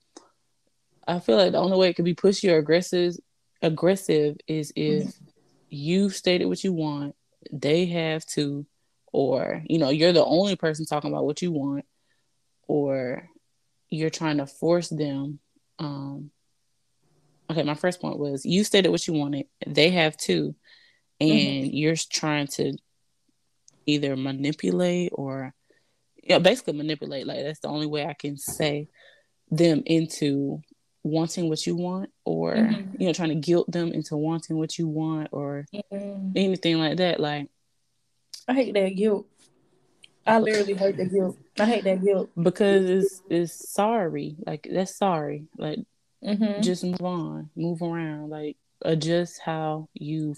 I 1.08 1.20
feel 1.20 1.38
like 1.38 1.52
the 1.52 1.58
only 1.58 1.78
way 1.78 1.88
it 1.88 1.96
could 1.96 2.04
be 2.04 2.14
pushy 2.14 2.52
or 2.52 2.58
aggressive, 2.58 3.14
aggressive 3.62 4.36
is 4.46 4.72
if 4.76 5.04
mm-hmm. 5.04 5.24
you 5.70 6.10
stated 6.10 6.46
what 6.46 6.64
you 6.64 6.72
want, 6.72 7.14
they 7.52 7.86
have 7.86 8.26
to, 8.26 8.66
or 9.12 9.62
you 9.66 9.78
know, 9.78 9.90
you're 9.90 10.12
the 10.12 10.24
only 10.24 10.56
person 10.56 10.84
talking 10.84 11.10
about 11.10 11.24
what 11.24 11.42
you 11.42 11.52
want, 11.52 11.84
or 12.66 13.28
you're 13.88 14.10
trying 14.10 14.38
to 14.38 14.46
force 14.46 14.88
them 14.88 15.38
um 15.78 16.30
okay, 17.50 17.62
my 17.62 17.74
first 17.74 18.00
point 18.00 18.18
was 18.18 18.44
you 18.44 18.64
stated 18.64 18.88
what 18.88 19.06
you 19.06 19.12
wanted. 19.12 19.46
They 19.66 19.90
have 19.90 20.16
to, 20.18 20.54
And 21.20 21.30
mm-hmm. 21.30 21.76
you're 21.76 21.96
trying 21.96 22.46
to 22.48 22.76
either 23.86 24.16
manipulate 24.16 25.12
or 25.14 25.54
yeah, 26.22 26.38
basically 26.38 26.74
manipulate. 26.74 27.26
Like 27.26 27.42
that's 27.42 27.60
the 27.60 27.68
only 27.68 27.86
way 27.86 28.06
I 28.06 28.14
can 28.14 28.36
say 28.36 28.88
them 29.50 29.82
into 29.84 30.62
wanting 31.04 31.48
what 31.48 31.66
you 31.66 31.74
want 31.76 32.10
or 32.24 32.54
mm-hmm. 32.54 33.00
you 33.00 33.06
know 33.06 33.12
trying 33.12 33.28
to 33.30 33.34
guilt 33.34 33.70
them 33.70 33.92
into 33.92 34.16
wanting 34.16 34.56
what 34.56 34.78
you 34.78 34.86
want 34.86 35.28
or 35.32 35.66
mm-hmm. 35.74 36.30
anything 36.36 36.78
like 36.78 36.96
that 36.98 37.18
like 37.18 37.48
i 38.46 38.54
hate 38.54 38.74
that 38.74 38.90
guilt 38.90 39.26
i 40.26 40.38
literally 40.38 40.74
hate 40.74 40.96
that 40.96 41.12
guilt 41.12 41.36
i 41.58 41.66
hate 41.66 41.82
that 41.82 42.04
guilt 42.04 42.30
because 42.40 42.88
it's 42.88 43.22
it's 43.28 43.72
sorry 43.72 44.36
like 44.46 44.66
that's 44.70 44.96
sorry 44.96 45.44
like 45.58 45.80
Mm-hmm. 46.24 46.62
Just 46.62 46.84
move 46.84 47.02
on, 47.02 47.50
move 47.56 47.82
around, 47.82 48.30
like 48.30 48.56
adjust 48.82 49.40
how 49.44 49.88
you 49.92 50.36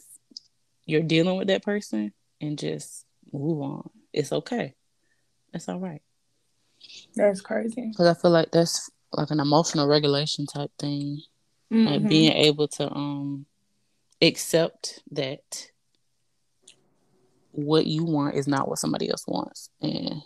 you're 0.86 1.02
dealing 1.02 1.36
with 1.36 1.48
that 1.48 1.62
person, 1.62 2.12
and 2.40 2.58
just 2.58 3.04
move 3.32 3.60
on. 3.60 3.90
It's 4.12 4.32
okay. 4.32 4.74
that's 5.52 5.68
all 5.68 5.78
right. 5.78 6.02
That's 7.14 7.40
crazy. 7.40 7.88
Because 7.88 8.06
I 8.06 8.14
feel 8.14 8.30
like 8.30 8.50
that's 8.50 8.90
like 9.16 9.30
an 9.30 9.40
emotional 9.40 9.86
regulation 9.86 10.46
type 10.46 10.70
thing, 10.78 11.22
mm-hmm. 11.72 11.86
like 11.86 12.08
being 12.08 12.32
able 12.32 12.68
to 12.68 12.90
um 12.92 13.46
accept 14.22 15.02
that 15.10 15.70
what 17.52 17.86
you 17.86 18.04
want 18.04 18.34
is 18.34 18.48
not 18.48 18.68
what 18.68 18.78
somebody 18.78 19.08
else 19.10 19.24
wants, 19.26 19.70
and 19.80 20.22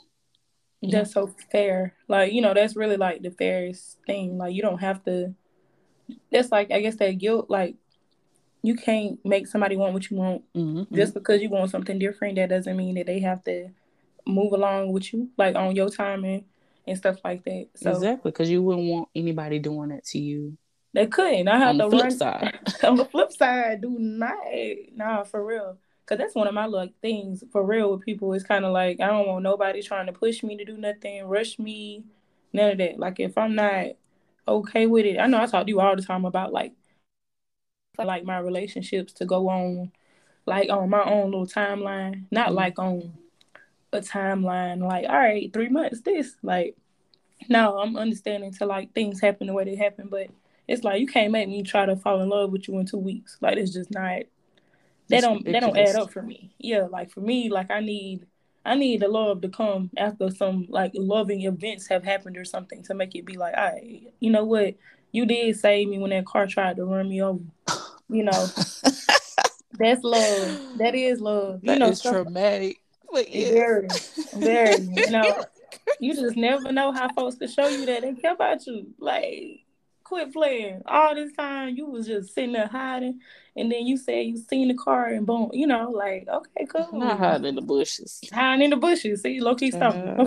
that's 0.82 1.12
so 1.12 1.34
fair. 1.50 1.94
Like 2.08 2.32
you 2.32 2.40
know, 2.40 2.54
that's 2.54 2.76
really 2.76 2.96
like 2.96 3.22
the 3.22 3.30
fairest 3.30 3.98
thing. 4.06 4.38
Like 4.38 4.54
you 4.54 4.62
don't 4.62 4.78
have 4.78 5.04
to 5.04 5.34
that's 6.32 6.50
like 6.50 6.70
I 6.70 6.80
guess 6.80 6.96
that 6.96 7.18
guilt, 7.18 7.50
like 7.50 7.76
you 8.62 8.74
can't 8.74 9.24
make 9.24 9.46
somebody 9.46 9.76
want 9.76 9.92
what 9.92 10.10
you 10.10 10.16
want 10.16 10.42
mm-hmm. 10.54 10.94
just 10.94 11.14
because 11.14 11.40
you 11.40 11.48
want 11.48 11.70
something 11.70 11.98
different. 11.98 12.36
That 12.36 12.48
doesn't 12.48 12.76
mean 12.76 12.94
that 12.96 13.06
they 13.06 13.20
have 13.20 13.44
to 13.44 13.70
move 14.26 14.52
along 14.52 14.92
with 14.92 15.12
you, 15.12 15.30
like 15.36 15.54
on 15.56 15.76
your 15.76 15.90
timing 15.90 16.44
and 16.88 16.98
stuff 16.98 17.18
like 17.24 17.44
that. 17.44 17.68
So 17.76 17.90
exactly, 17.90 18.30
because 18.30 18.50
you 18.50 18.62
wouldn't 18.62 18.88
want 18.88 19.08
anybody 19.14 19.58
doing 19.58 19.90
that 19.90 20.04
to 20.06 20.18
you. 20.18 20.56
They 20.94 21.06
couldn't. 21.06 21.48
I 21.48 21.58
have 21.58 21.68
on 21.68 21.78
to 21.78 21.84
the 21.84 21.90
flip 21.90 22.02
run 22.02 22.10
side. 22.10 22.58
on 22.84 22.96
the 22.96 23.04
flip 23.04 23.32
side, 23.32 23.82
do 23.82 23.96
not. 23.98 24.36
Nah, 24.94 25.24
for 25.24 25.44
real. 25.44 25.78
Cause 26.06 26.16
that's 26.16 26.34
one 26.34 26.48
of 26.48 26.54
my 26.54 26.64
like 26.64 26.94
things 27.02 27.44
for 27.52 27.62
real 27.62 27.92
with 27.92 28.00
people. 28.00 28.32
It's 28.32 28.42
kind 28.42 28.64
of 28.64 28.72
like 28.72 28.98
I 28.98 29.08
don't 29.08 29.26
want 29.26 29.42
nobody 29.42 29.82
trying 29.82 30.06
to 30.06 30.12
push 30.12 30.42
me 30.42 30.56
to 30.56 30.64
do 30.64 30.78
nothing, 30.78 31.26
rush 31.26 31.58
me, 31.58 32.04
none 32.54 32.70
of 32.70 32.78
that. 32.78 32.98
Like 32.98 33.20
if 33.20 33.36
I'm 33.36 33.54
not 33.54 33.88
okay 34.48 34.86
with 34.86 35.04
it. 35.04 35.18
I 35.18 35.26
know 35.26 35.40
I 35.40 35.46
talk 35.46 35.66
to 35.66 35.70
you 35.70 35.80
all 35.80 35.94
the 35.94 36.02
time 36.02 36.24
about 36.24 36.52
like 36.52 36.72
like 37.98 38.24
my 38.24 38.38
relationships 38.38 39.12
to 39.14 39.26
go 39.26 39.48
on 39.48 39.92
like 40.46 40.70
on 40.70 40.88
my 40.88 41.04
own 41.04 41.30
little 41.30 41.46
timeline, 41.46 42.24
not 42.30 42.48
mm-hmm. 42.48 42.56
like 42.56 42.78
on 42.78 43.12
a 43.92 44.00
timeline 44.00 44.86
like 44.86 45.08
all 45.08 45.16
right, 45.16 45.52
3 45.52 45.68
months 45.68 46.00
this 46.02 46.36
like 46.42 46.76
no, 47.48 47.78
I'm 47.78 47.96
understanding 47.96 48.52
to 48.54 48.66
like 48.66 48.92
things 48.94 49.20
happen 49.20 49.46
the 49.46 49.52
way 49.52 49.64
they 49.64 49.76
happen, 49.76 50.08
but 50.10 50.28
it's 50.66 50.84
like 50.84 51.00
you 51.00 51.06
can't 51.06 51.32
make 51.32 51.48
me 51.48 51.62
try 51.62 51.86
to 51.86 51.96
fall 51.96 52.20
in 52.20 52.28
love 52.28 52.50
with 52.50 52.68
you 52.68 52.78
in 52.78 52.86
2 52.86 52.98
weeks. 52.98 53.38
Like 53.40 53.56
it's 53.56 53.72
just 53.72 53.90
not 53.90 54.22
they 55.08 55.20
don't 55.20 55.44
they 55.44 55.60
don't 55.60 55.76
add 55.76 55.96
up 55.96 56.10
for 56.10 56.22
me. 56.22 56.54
Yeah, 56.58 56.86
like 56.90 57.10
for 57.10 57.20
me 57.20 57.48
like 57.48 57.70
I 57.70 57.80
need 57.80 58.26
I 58.64 58.74
need 58.74 59.00
the 59.00 59.08
love 59.08 59.40
to 59.42 59.48
come 59.48 59.90
after 59.96 60.30
some 60.30 60.66
like 60.68 60.92
loving 60.94 61.42
events 61.42 61.88
have 61.88 62.04
happened 62.04 62.36
or 62.36 62.44
something 62.44 62.82
to 62.84 62.94
make 62.94 63.14
it 63.14 63.24
be 63.24 63.38
like, 63.38 63.54
all 63.56 63.64
right, 63.64 64.12
you 64.20 64.30
know 64.30 64.44
what? 64.44 64.74
You 65.10 65.24
did 65.24 65.58
save 65.58 65.88
me 65.88 65.98
when 65.98 66.10
that 66.10 66.26
car 66.26 66.46
tried 66.46 66.76
to 66.76 66.84
run 66.84 67.08
me 67.08 67.22
over. 67.22 67.40
You 68.10 68.24
know, 68.24 68.30
that's 69.78 70.02
love. 70.02 70.60
That 70.76 70.94
is 70.94 71.20
love. 71.20 71.62
That 71.62 71.72
you 71.72 71.78
know, 71.78 71.88
is 71.88 72.02
traumatic. 72.02 72.78
But 73.12 73.34
yeah. 73.34 73.52
Very, 73.52 73.88
very. 74.34 74.82
You 74.82 75.10
know, 75.10 75.44
you 76.00 76.14
just 76.14 76.36
never 76.36 76.72
know 76.72 76.92
how 76.92 77.08
folks 77.12 77.36
could 77.36 77.50
show 77.50 77.68
you 77.68 77.86
that 77.86 78.02
they 78.02 78.14
care 78.14 78.32
about 78.32 78.66
you. 78.66 78.86
Like, 78.98 79.64
quit 80.08 80.32
playing. 80.32 80.82
All 80.86 81.14
this 81.14 81.32
time 81.32 81.76
you 81.76 81.86
was 81.86 82.06
just 82.06 82.34
sitting 82.34 82.52
there 82.52 82.66
hiding, 82.66 83.20
and 83.56 83.70
then 83.70 83.86
you 83.86 83.96
say 83.96 84.22
you 84.22 84.36
seen 84.36 84.68
the 84.68 84.74
car 84.74 85.06
and 85.06 85.26
boom, 85.26 85.50
you 85.52 85.66
know, 85.66 85.90
like 85.90 86.26
okay, 86.28 86.66
cool. 86.66 86.98
Not 86.98 87.18
hiding 87.18 87.46
in 87.46 87.54
the 87.54 87.62
bushes. 87.62 88.20
Hiding 88.32 88.64
in 88.64 88.70
the 88.70 88.76
bushes. 88.76 89.22
See, 89.22 89.40
low 89.40 89.54
key 89.54 89.70
stalker. 89.70 90.26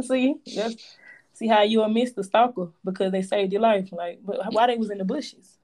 see, 0.00 0.36
that's, 0.54 0.96
see 1.32 1.48
how 1.48 1.62
you 1.62 1.82
a 1.82 1.88
miss 1.88 2.12
the 2.12 2.24
stalker 2.24 2.68
because 2.84 3.12
they 3.12 3.22
saved 3.22 3.52
your 3.52 3.62
life. 3.62 3.88
Like, 3.92 4.20
but 4.24 4.52
why 4.52 4.66
they 4.68 4.76
was 4.76 4.90
in 4.90 4.98
the 4.98 5.04
bushes? 5.04 5.57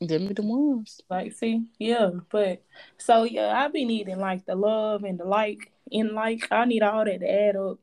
Them 0.00 0.28
be 0.28 0.34
the 0.34 0.42
ones. 0.42 1.00
Like, 1.10 1.32
see, 1.32 1.64
yeah, 1.78 2.10
but 2.30 2.62
so 2.96 3.24
yeah, 3.24 3.52
I 3.52 3.68
be 3.68 3.84
needing 3.84 4.18
like 4.18 4.46
the 4.46 4.54
love 4.54 5.04
and 5.04 5.18
the 5.18 5.24
like 5.24 5.72
and 5.92 6.12
like. 6.12 6.48
I 6.50 6.64
need 6.64 6.82
all 6.82 7.04
that 7.04 7.20
to 7.20 7.30
add 7.30 7.56
up 7.56 7.78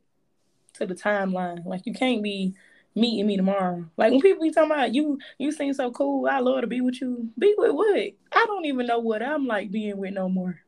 to 0.74 0.86
the 0.86 0.94
timeline. 0.94 1.64
Like, 1.64 1.86
you 1.86 1.92
can't 1.94 2.22
be 2.22 2.54
meeting 2.98 3.26
me 3.26 3.36
tomorrow. 3.36 3.84
Like 3.96 4.10
when 4.10 4.20
people 4.20 4.42
be 4.42 4.50
talking 4.50 4.70
about 4.70 4.94
you, 4.94 5.18
you 5.38 5.52
seem 5.52 5.72
so 5.72 5.90
cool. 5.90 6.26
I 6.26 6.40
love 6.40 6.62
to 6.62 6.66
be 6.66 6.80
with 6.80 7.00
you. 7.00 7.30
Be 7.38 7.54
with 7.56 7.72
what? 7.72 8.10
I 8.32 8.46
don't 8.46 8.64
even 8.66 8.86
know 8.86 8.98
what 8.98 9.22
I'm 9.22 9.46
like 9.46 9.70
being 9.70 9.96
with 9.96 10.12
no 10.12 10.28
more. 10.28 10.60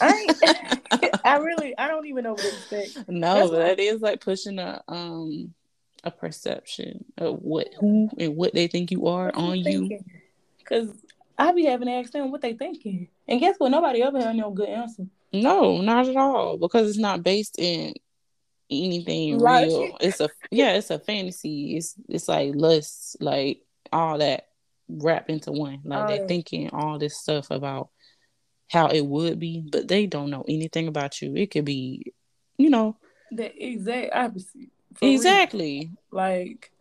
I 0.00 0.26
I 1.24 1.36
really 1.38 1.76
I 1.76 1.88
don't 1.88 2.06
even 2.06 2.24
know 2.24 2.32
what 2.32 2.40
to 2.40 2.48
expect. 2.48 3.08
No, 3.08 3.34
That's 3.34 3.50
but 3.50 3.58
that 3.58 3.80
is 3.80 4.00
like 4.00 4.20
pushing 4.20 4.58
a 4.58 4.82
um 4.88 5.54
a 6.04 6.10
perception 6.10 7.04
of 7.18 7.42
what 7.42 7.68
who 7.78 8.08
and 8.18 8.36
what 8.36 8.54
they 8.54 8.68
think 8.68 8.90
you 8.90 9.06
are 9.08 9.34
on 9.34 9.58
you. 9.58 9.98
Cause 10.68 10.88
I 11.38 11.52
be 11.52 11.64
having 11.64 11.88
to 11.88 11.94
ask 11.94 12.12
them 12.12 12.30
what 12.30 12.40
they 12.40 12.54
thinking. 12.54 13.08
And 13.28 13.40
guess 13.40 13.56
what? 13.58 13.70
Nobody 13.70 14.02
ever 14.02 14.20
had 14.20 14.36
no 14.36 14.50
good 14.50 14.68
answer. 14.68 15.06
No, 15.32 15.80
not 15.80 16.08
at 16.08 16.16
all. 16.16 16.56
Because 16.56 16.88
it's 16.88 16.98
not 16.98 17.22
based 17.22 17.58
in 17.58 17.94
anything 18.70 19.40
real. 19.40 19.96
It's 20.00 20.20
a 20.20 20.28
yeah, 20.50 20.72
it's 20.72 20.90
a 20.90 20.98
fantasy. 20.98 21.76
It's 21.76 21.94
it's 22.08 22.28
like 22.28 22.52
lust, 22.54 23.16
like 23.20 23.62
all 23.92 24.18
that 24.18 24.48
wrapped 24.88 25.30
into 25.30 25.52
one. 25.52 25.80
Like 25.84 26.08
they're 26.08 26.26
thinking 26.26 26.70
all 26.70 26.98
this 26.98 27.18
stuff 27.18 27.50
about 27.50 27.90
how 28.70 28.88
it 28.88 29.04
would 29.04 29.38
be, 29.38 29.62
but 29.70 29.88
they 29.88 30.06
don't 30.06 30.30
know 30.30 30.44
anything 30.48 30.88
about 30.88 31.20
you. 31.22 31.36
It 31.36 31.50
could 31.50 31.64
be, 31.64 32.12
you 32.58 32.70
know, 32.70 32.96
the 33.30 33.64
exact 33.64 34.14
opposite. 34.14 34.70
Exactly. 35.00 35.78
Real. 35.78 35.90
Like, 36.10 36.72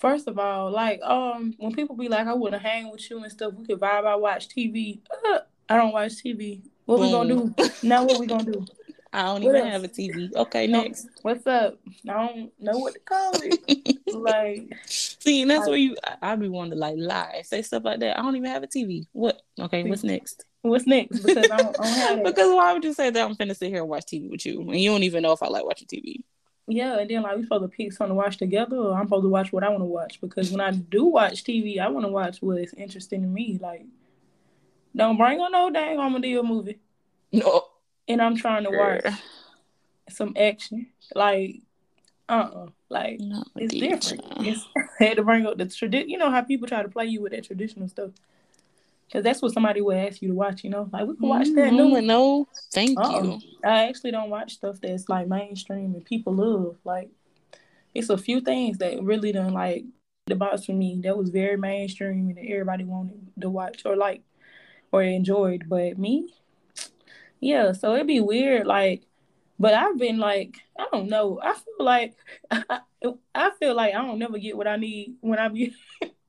first 0.00 0.26
of 0.26 0.38
all, 0.38 0.70
like, 0.70 1.00
um, 1.02 1.54
when 1.58 1.72
people 1.72 1.94
be 1.94 2.08
like, 2.08 2.26
"I 2.26 2.34
want 2.34 2.54
to 2.54 2.58
hang 2.58 2.90
with 2.90 3.08
you 3.10 3.22
and 3.22 3.30
stuff," 3.30 3.54
we 3.54 3.64
could 3.64 3.78
vibe. 3.78 4.06
I 4.06 4.16
watch 4.16 4.48
TV. 4.48 5.00
Uh, 5.28 5.40
I 5.68 5.76
don't 5.76 5.92
watch 5.92 6.12
TV. 6.24 6.62
What 6.86 6.96
Boom. 6.96 7.06
we 7.06 7.12
gonna 7.12 7.34
do 7.34 7.70
now? 7.86 8.04
What 8.04 8.18
we 8.18 8.26
gonna 8.26 8.44
do? 8.44 8.64
I 9.12 9.22
don't 9.24 9.42
what 9.42 9.56
even 9.56 9.62
else? 9.62 9.72
have 9.72 9.84
a 9.84 9.88
TV. 9.88 10.34
Okay, 10.34 10.66
next. 10.66 11.08
What's 11.22 11.46
up? 11.46 11.78
I 12.08 12.12
don't 12.12 12.52
know 12.60 12.78
what 12.78 12.94
to 12.94 13.00
call 13.00 13.32
it. 13.34 13.98
like, 14.14 14.72
see, 14.86 15.42
and 15.42 15.50
that's 15.50 15.66
where 15.66 15.76
you. 15.76 15.96
I, 16.04 16.32
I 16.32 16.36
be 16.36 16.48
wanting 16.48 16.72
to 16.72 16.78
like 16.78 16.94
lie, 16.96 17.42
say 17.44 17.62
stuff 17.62 17.84
like 17.84 18.00
that. 18.00 18.18
I 18.18 18.22
don't 18.22 18.36
even 18.36 18.50
have 18.50 18.62
a 18.62 18.68
TV. 18.68 19.06
What? 19.12 19.42
Okay, 19.58 19.82
what's 19.84 20.04
next? 20.04 20.44
What's 20.62 20.86
next? 20.86 21.20
Because 21.20 21.50
I 21.50 21.56
don't, 21.56 21.80
I 21.80 21.84
don't 21.84 21.98
have 21.98 22.18
it. 22.20 22.24
because 22.24 22.54
why 22.54 22.72
would 22.72 22.84
you 22.84 22.92
say 22.92 23.10
that 23.10 23.28
I'm 23.28 23.34
finna 23.34 23.56
sit 23.56 23.70
here 23.70 23.80
and 23.80 23.88
watch 23.88 24.04
TV 24.06 24.30
with 24.30 24.46
you, 24.46 24.60
and 24.60 24.80
you 24.80 24.90
don't 24.90 25.02
even 25.02 25.22
know 25.22 25.32
if 25.32 25.42
I 25.42 25.48
like 25.48 25.64
watching 25.64 25.88
TV? 25.88 26.22
Yeah, 26.70 26.98
and 26.98 27.10
then 27.10 27.22
like 27.22 27.36
we 27.36 27.42
supposed 27.42 27.64
to 27.64 27.68
pick 27.68 27.92
something 27.92 28.12
to 28.12 28.14
watch 28.14 28.36
together, 28.36 28.76
or 28.76 28.94
I'm 28.94 29.06
supposed 29.06 29.24
to 29.24 29.28
watch 29.28 29.52
what 29.52 29.64
I 29.64 29.68
want 29.68 29.80
to 29.80 29.86
watch. 29.86 30.20
Because 30.20 30.50
when 30.50 30.60
I 30.60 30.70
do 30.70 31.04
watch 31.06 31.44
TV, 31.44 31.78
I 31.78 31.88
want 31.88 32.06
to 32.06 32.12
watch 32.12 32.38
what's 32.40 32.72
interesting 32.74 33.22
to 33.22 33.28
me. 33.28 33.58
Like, 33.60 33.84
don't 34.94 35.16
bring 35.16 35.40
on 35.40 35.52
no 35.52 35.70
dang 35.70 35.98
Armadillo 35.98 36.42
movie. 36.42 36.78
No 37.32 37.64
and 38.10 38.20
I'm 38.20 38.36
trying 38.36 38.64
to 38.64 38.70
watch 38.70 39.14
some 40.08 40.34
action. 40.36 40.88
Like, 41.14 41.60
uh, 42.28 42.32
uh-uh. 42.32 42.66
like 42.88 43.20
no, 43.20 43.44
it's 43.56 43.74
different. 43.74 44.24
It's, 44.46 44.66
I 45.00 45.04
had 45.04 45.16
to 45.16 45.22
bring 45.22 45.46
up 45.46 45.58
the 45.58 45.66
tradition. 45.66 46.10
You 46.10 46.18
know 46.18 46.30
how 46.30 46.42
people 46.42 46.68
try 46.68 46.82
to 46.82 46.88
play 46.88 47.06
you 47.06 47.22
with 47.22 47.32
that 47.32 47.44
traditional 47.44 47.88
stuff. 47.88 48.10
Cause 49.12 49.24
that's 49.24 49.42
what 49.42 49.52
somebody 49.52 49.80
would 49.80 49.96
ask 49.96 50.22
you 50.22 50.28
to 50.28 50.34
watch, 50.34 50.62
you 50.62 50.70
know. 50.70 50.88
Like 50.92 51.06
we 51.06 51.16
can 51.16 51.28
watch 51.28 51.48
mm, 51.48 51.54
that. 51.56 51.72
No, 51.72 51.98
no, 51.98 52.46
thank 52.72 52.96
Uh-oh. 52.96 53.24
you. 53.24 53.40
I 53.64 53.88
actually 53.88 54.12
don't 54.12 54.30
watch 54.30 54.54
stuff 54.54 54.76
that's 54.80 55.08
like 55.08 55.26
mainstream 55.26 55.94
and 55.94 56.04
people 56.04 56.32
love. 56.34 56.76
Like 56.84 57.10
it's 57.92 58.10
a 58.10 58.16
few 58.16 58.40
things 58.40 58.78
that 58.78 59.02
really 59.02 59.32
done 59.32 59.52
like 59.52 59.84
the 60.26 60.36
box 60.36 60.66
for 60.66 60.72
me 60.72 61.00
that 61.02 61.18
was 61.18 61.30
very 61.30 61.56
mainstream 61.56 62.28
and 62.28 62.38
everybody 62.38 62.84
wanted 62.84 63.20
to 63.40 63.50
watch 63.50 63.82
or 63.84 63.96
like 63.96 64.22
or 64.92 65.02
enjoyed. 65.02 65.64
But 65.68 65.98
me, 65.98 66.32
yeah, 67.40 67.72
so 67.72 67.94
it'd 67.94 68.06
be 68.06 68.20
weird, 68.20 68.66
like, 68.66 69.02
but 69.58 69.74
I've 69.74 69.98
been 69.98 70.18
like, 70.18 70.56
I 70.78 70.86
don't 70.92 71.08
know. 71.08 71.40
I 71.42 71.54
feel 71.54 71.84
like 71.84 72.14
I, 72.50 72.80
I 73.34 73.50
feel 73.58 73.74
like 73.74 73.94
I 73.94 73.98
don't 74.02 74.18
never 74.18 74.38
get 74.38 74.56
what 74.56 74.68
I 74.68 74.76
need 74.76 75.16
when 75.20 75.38
I 75.38 75.48
be 75.48 75.74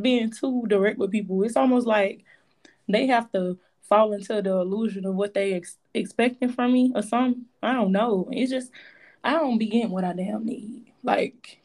being 0.00 0.30
too 0.30 0.64
direct 0.66 0.98
with 0.98 1.12
people. 1.12 1.42
It's 1.42 1.56
almost 1.56 1.86
like 1.86 2.24
they 2.88 3.06
have 3.06 3.30
to 3.32 3.58
fall 3.82 4.12
into 4.12 4.42
the 4.42 4.52
illusion 4.52 5.06
of 5.06 5.14
what 5.14 5.34
they 5.34 5.54
ex- 5.54 5.78
expecting 5.94 6.50
from 6.50 6.72
me 6.72 6.92
or 6.94 7.02
something. 7.02 7.44
I 7.62 7.72
don't 7.72 7.92
know. 7.92 8.28
It's 8.30 8.50
just 8.50 8.70
I 9.24 9.32
don't 9.32 9.58
be 9.58 9.66
getting 9.66 9.90
what 9.90 10.04
I 10.04 10.12
damn 10.12 10.44
need. 10.44 10.92
Like 11.02 11.58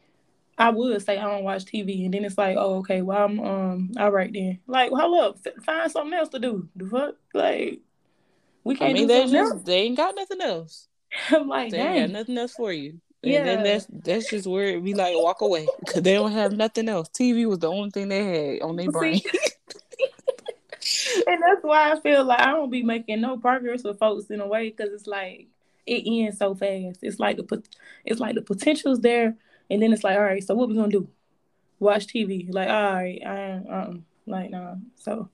I 0.58 0.70
would 0.70 1.02
say 1.02 1.18
I 1.18 1.24
don't 1.24 1.44
watch 1.44 1.66
TV, 1.66 2.06
and 2.06 2.14
then 2.14 2.26
it's 2.26 2.38
like, 2.38 2.58
oh, 2.58 2.76
okay, 2.78 3.02
well, 3.02 3.26
I'm 3.26 3.40
um, 3.40 3.92
all 3.98 4.12
right 4.12 4.32
then. 4.32 4.60
Like, 4.68 4.92
hold 4.92 5.20
up, 5.20 5.64
find 5.64 5.92
something 5.92 6.14
else 6.14 6.30
to 6.30 6.40
do. 6.40 6.70
The 6.76 6.86
fuck, 6.86 7.16
like, 7.34 7.80
we 8.64 8.76
can't 8.76 8.92
I 8.92 8.94
mean, 8.94 9.08
they 9.08 9.28
just 9.28 9.66
they 9.66 9.82
ain't 9.82 9.98
got 9.98 10.16
nothing 10.16 10.42
else. 10.42 10.88
I'm 11.30 11.48
like, 11.48 11.72
they 11.72 11.80
ain't 11.80 12.14
got 12.14 12.20
nothing 12.20 12.38
else 12.38 12.54
for 12.54 12.72
you. 12.72 13.02
Yeah. 13.24 13.40
And 13.40 13.48
then 13.48 13.64
that's 13.64 13.88
that's 13.90 14.30
just 14.30 14.48
where 14.48 14.80
we 14.80 14.94
like 14.94 15.16
walk 15.16 15.42
away 15.42 15.68
because 15.80 16.02
they 16.02 16.14
don't 16.14 16.32
have 16.32 16.54
nothing 16.54 16.90
else. 16.90 17.10
TV 17.10 17.48
was 17.48 17.60
the 17.60 17.72
only 17.72 17.90
thing 17.90 18.10
they 18.10 18.24
had 18.24 18.62
on 18.62 18.76
their 18.76 18.92
brain. 18.92 19.22
and 21.28 21.42
that's 21.42 21.64
why 21.64 21.92
I 21.92 22.00
feel 22.02 22.26
like 22.26 22.42
I 22.42 22.52
don't 22.52 22.70
be 22.70 22.84
making 22.84 23.22
no 23.22 23.38
progress 23.38 23.84
with 23.84 24.00
folks 24.00 24.30
in 24.30 24.42
a 24.42 24.48
way 24.48 24.70
because 24.70 24.92
it's 24.94 25.08
like 25.08 25.48
it 25.86 26.04
ends 26.06 26.38
so 26.38 26.54
fast. 26.54 27.00
It's 27.02 27.20
like 27.20 27.38
the 27.38 27.64
it's 28.04 28.20
like 28.20 28.36
the 28.36 28.42
potential's 28.42 29.00
there, 29.00 29.36
and 29.70 29.82
then 29.82 29.94
it's 29.94 30.04
like, 30.04 30.18
all 30.18 30.24
right, 30.24 30.44
so 30.44 30.54
what 30.56 30.68
we 30.68 30.76
gonna 30.76 30.90
do? 30.90 31.08
Watch 31.80 32.08
TV? 32.08 32.54
Like, 32.54 32.70
all 32.70 32.94
right, 32.94 33.22
I 33.26 33.62
um, 33.70 34.06
like 34.28 34.52
nah. 34.52 34.76
So 34.96 35.30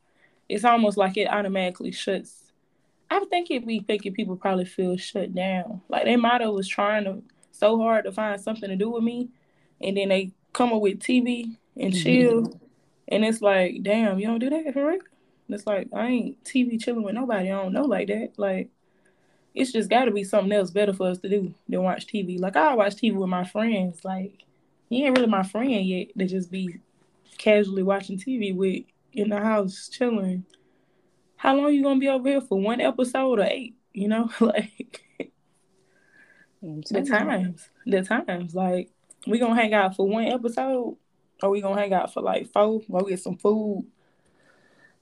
it's 0.47 0.63
almost 0.63 0.97
like 0.97 1.17
it 1.17 1.27
automatically 1.27 1.91
shuts 1.91 2.49
I 3.11 3.19
think 3.25 3.49
it 3.49 3.65
be 3.65 3.83
making 3.87 4.13
people 4.13 4.35
probably 4.35 4.65
feel 4.65 4.95
shut 4.97 5.33
down. 5.33 5.81
Like 5.89 6.05
their 6.05 6.17
motto 6.17 6.51
was 6.51 6.67
trying 6.67 7.05
to 7.05 7.23
so 7.59 7.77
hard 7.77 8.05
to 8.05 8.11
find 8.11 8.39
something 8.39 8.69
to 8.69 8.75
do 8.75 8.89
with 8.89 9.03
me, 9.03 9.29
and 9.81 9.97
then 9.97 10.09
they 10.09 10.31
come 10.53 10.73
up 10.73 10.81
with 10.81 10.99
TV 10.99 11.55
and 11.77 11.93
mm-hmm. 11.93 12.03
chill, 12.03 12.59
and 13.07 13.25
it's 13.25 13.41
like, 13.41 13.83
damn, 13.83 14.19
you 14.19 14.27
don't 14.27 14.39
do 14.39 14.49
that 14.49 14.73
for 14.73 14.87
real. 14.87 14.99
It's 15.49 15.65
like 15.65 15.87
I 15.93 16.07
ain't 16.07 16.43
TV 16.43 16.79
chilling 16.79 17.03
with 17.03 17.15
nobody. 17.15 17.51
I 17.51 17.61
don't 17.61 17.73
know 17.73 17.85
like 17.85 18.07
that. 18.07 18.33
Like 18.37 18.69
it's 19.55 19.71
just 19.71 19.89
got 19.89 20.05
to 20.05 20.11
be 20.11 20.23
something 20.23 20.51
else 20.51 20.69
better 20.69 20.93
for 20.93 21.07
us 21.07 21.17
to 21.19 21.29
do 21.29 21.53
than 21.67 21.83
watch 21.83 22.05
TV. 22.05 22.39
Like 22.39 22.55
I 22.55 22.75
watch 22.75 22.95
TV 22.95 23.15
with 23.15 23.29
my 23.29 23.43
friends. 23.43 24.05
Like 24.05 24.43
he 24.89 25.03
ain't 25.03 25.17
really 25.17 25.29
my 25.29 25.43
friend 25.43 25.71
yet 25.71 26.09
to 26.17 26.27
just 26.27 26.51
be 26.51 26.79
casually 27.39 27.81
watching 27.81 28.17
TV 28.17 28.55
with 28.55 28.83
in 29.13 29.29
the 29.29 29.39
house 29.39 29.89
chilling 29.89 30.45
how 31.39 31.55
long 31.55 31.73
you 31.73 31.81
gonna 31.81 32.01
be 32.01 32.09
over 32.09 32.27
here 32.27 32.41
for 32.41 32.59
one 32.59 32.81
episode 32.81 33.39
or 33.39 33.43
eight? 33.43 33.73
You 33.93 34.09
know, 34.09 34.29
like 34.41 35.05
the 36.61 37.03
times, 37.03 37.69
the 37.85 38.03
times. 38.03 38.55
Like 38.55 38.89
we 39.27 39.39
gonna 39.39 39.55
hang 39.55 39.73
out 39.73 39.95
for 39.95 40.07
one 40.07 40.25
episode, 40.25 40.97
or 41.41 41.49
we 41.49 41.61
gonna 41.61 41.79
hang 41.79 41.93
out 41.93 42.13
for 42.13 42.21
like 42.21 42.51
four? 42.51 42.81
Go 42.91 43.01
get 43.01 43.19
some 43.19 43.37
food. 43.37 43.85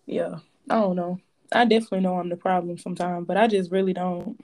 Yeah, 0.06 0.40
I 0.70 0.76
don't 0.76 0.96
know. 0.96 1.20
I 1.52 1.66
definitely 1.66 2.02
know 2.02 2.18
I'm 2.18 2.30
the 2.30 2.36
problem 2.36 2.78
sometimes, 2.78 3.26
but 3.26 3.38
I 3.38 3.48
just 3.48 3.72
really 3.72 3.94
don't. 3.94 4.40